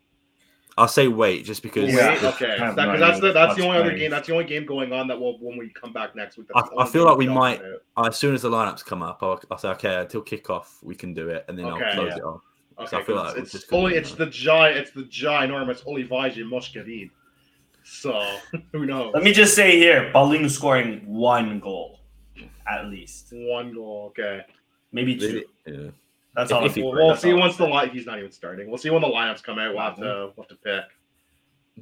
I'll 0.78 0.88
say 0.88 1.08
wait, 1.08 1.44
just 1.44 1.62
because 1.62 1.92
Yeah. 1.92 2.10
Wait, 2.14 2.22
okay, 2.24 2.56
That- 2.58 2.74
'cause 2.76 3.00
that's 3.00 3.20
the 3.20 3.32
that's 3.32 3.54
the 3.56 3.64
only 3.66 3.78
other 3.78 3.94
game. 3.96 4.10
That's 4.10 4.26
the 4.26 4.32
only 4.32 4.46
game 4.46 4.64
going 4.66 4.92
on 4.92 5.06
that 5.08 5.18
will 5.20 5.38
when 5.40 5.58
we 5.58 5.68
come 5.70 5.92
back 5.92 6.14
next 6.16 6.38
week. 6.38 6.46
I- 6.54 6.60
That's 6.60 6.70
the 6.70 6.76
I 6.80 6.86
feel 6.86 7.04
like 7.04 7.18
we 7.18 7.28
might- 7.28 7.60
talk 7.96 8.06
as 8.08 8.16
soon 8.16 8.34
as 8.34 8.42
the 8.42 8.50
lineups 8.50 8.84
come 8.84 9.02
up, 9.02 9.18
I'll, 9.22 9.40
I'll 9.50 9.58
say, 9.58 9.68
okay, 9.70 9.96
until 9.96 10.22
kickoff, 10.22 10.66
we 10.82 10.94
can 10.94 11.12
do 11.12 11.28
it, 11.28 11.44
and 11.48 11.58
then 11.58 11.66
Okay, 11.66 11.84
I'll 11.84 11.94
close 11.94 12.08
yeah. 12.12 12.16
it 12.18 12.22
off. 12.24 12.40
Okay, 12.86 12.96
I 12.96 13.02
feel 13.02 13.16
'cause 13.16 13.26
like 13.26 13.36
we're 13.36 13.42
it's 13.42 13.52
just 13.52 13.68
gonna 13.70 13.82
only 13.84 13.94
it's 13.96 14.10
that. 14.12 14.24
the 14.24 14.30
giant 14.30 14.76
it's 14.78 14.90
the 14.92 15.02
ginormous 15.04 15.84
Olivaji 15.84 16.48
Muscadine. 16.48 17.10
So 17.84 18.22
who 18.72 18.86
knows? 18.86 19.12
Let 19.14 19.22
me 19.22 19.32
just 19.32 19.54
say 19.54 19.78
here, 19.78 20.10
Paulinho 20.14 20.50
scoring 20.50 21.02
one 21.06 21.60
goal 21.60 22.00
at 22.70 22.86
least, 22.86 23.28
one 23.32 23.72
goal. 23.74 24.06
Okay. 24.10 24.42
maybe 24.92 25.16
two. 25.16 25.44
Yeah. 25.66 25.90
That's 26.36 26.50
If- 26.52 26.56
all. 26.56 26.64
if 26.66 26.74
he- 26.76 26.82
We'll, 26.82 26.92
we'll 26.92 27.16
see 27.16 27.32
all. 27.32 27.38
once 27.40 27.56
the 27.56 27.66
line. 27.66 27.90
He's 27.90 28.06
not 28.06 28.18
even 28.18 28.30
starting. 28.30 28.68
We'll 28.68 28.78
see 28.78 28.90
when 28.90 29.02
the 29.02 29.08
lineups 29.08 29.42
come 29.42 29.58
out. 29.58 29.74
We'll 29.74 29.82
have 29.82 29.96
to 29.96 30.30
we'll 30.36 30.46
have 30.48 30.48
to 30.48 30.54
pick. 30.56 30.84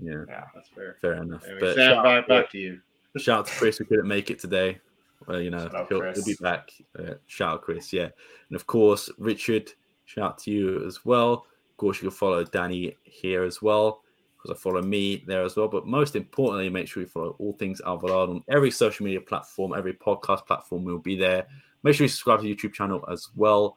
yeah, 0.02 0.24
That's 0.54 0.68
fair. 0.70 0.96
fair 1.00 1.14
enough. 1.22 1.44
Anyway, 1.44 1.60
but 1.60 1.74
Sam, 1.74 1.94
shout, 1.94 2.04
back 2.04 2.28
back 2.28 2.50
to 2.52 2.58
you. 2.58 2.80
shout 3.18 3.40
out 3.40 3.46
to 3.46 3.52
Chris 3.54 3.76
who 3.78 3.84
couldn't 3.84 4.08
make 4.08 4.30
it 4.30 4.38
today. 4.38 4.78
Well, 5.26 5.40
you 5.42 5.50
know, 5.50 5.58
Shout 5.58 5.74
out 5.74 5.88
he'll, 5.88 6.12
he'll 6.12 6.24
be 6.24 6.36
back. 6.40 6.70
Uh, 6.98 7.14
shout 7.26 7.54
out 7.54 7.62
Chris, 7.62 7.92
yeah, 7.92 8.04
and 8.48 8.56
of 8.56 8.66
course 8.66 9.10
Richard. 9.18 9.72
Shout 10.08 10.24
out 10.24 10.38
to 10.38 10.50
you 10.50 10.86
as 10.86 11.04
well. 11.04 11.44
Of 11.70 11.76
course, 11.76 11.98
you 11.98 12.08
can 12.08 12.16
follow 12.16 12.42
Danny 12.42 12.96
here 13.02 13.44
as 13.44 13.60
well 13.60 14.02
because 14.38 14.56
I 14.56 14.58
follow 14.58 14.80
me 14.80 15.22
there 15.26 15.42
as 15.42 15.54
well. 15.54 15.68
But 15.68 15.86
most 15.86 16.16
importantly, 16.16 16.70
make 16.70 16.88
sure 16.88 17.02
you 17.02 17.08
follow 17.08 17.36
all 17.38 17.52
things 17.52 17.82
Alvalade 17.84 18.30
on 18.30 18.42
every 18.48 18.70
social 18.70 19.04
media 19.04 19.20
platform, 19.20 19.74
every 19.76 19.92
podcast 19.92 20.46
platform. 20.46 20.84
We'll 20.84 20.98
be 20.98 21.14
there. 21.14 21.46
Make 21.82 21.94
sure 21.94 22.04
you 22.04 22.08
subscribe 22.08 22.40
to 22.40 22.44
the 22.44 22.54
YouTube 22.54 22.72
channel 22.72 23.04
as 23.12 23.28
well. 23.36 23.76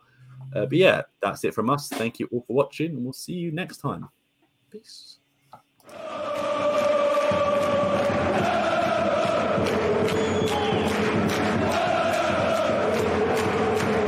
Uh, 0.55 0.67
but 0.67 0.77
yeah, 0.77 1.01
that's 1.21 1.43
it 1.43 1.53
from 1.53 1.69
us. 1.69 1.89
Thank 1.89 2.17
you 2.17 2.29
all 2.31 2.45
for 2.47 2.53
watching, 2.53 2.91
and 2.91 3.03
we'll 3.03 3.11
see 3.11 3.33
you 3.33 3.51
next 3.51 3.77
time. 3.77 4.07
Peace. 4.69 5.17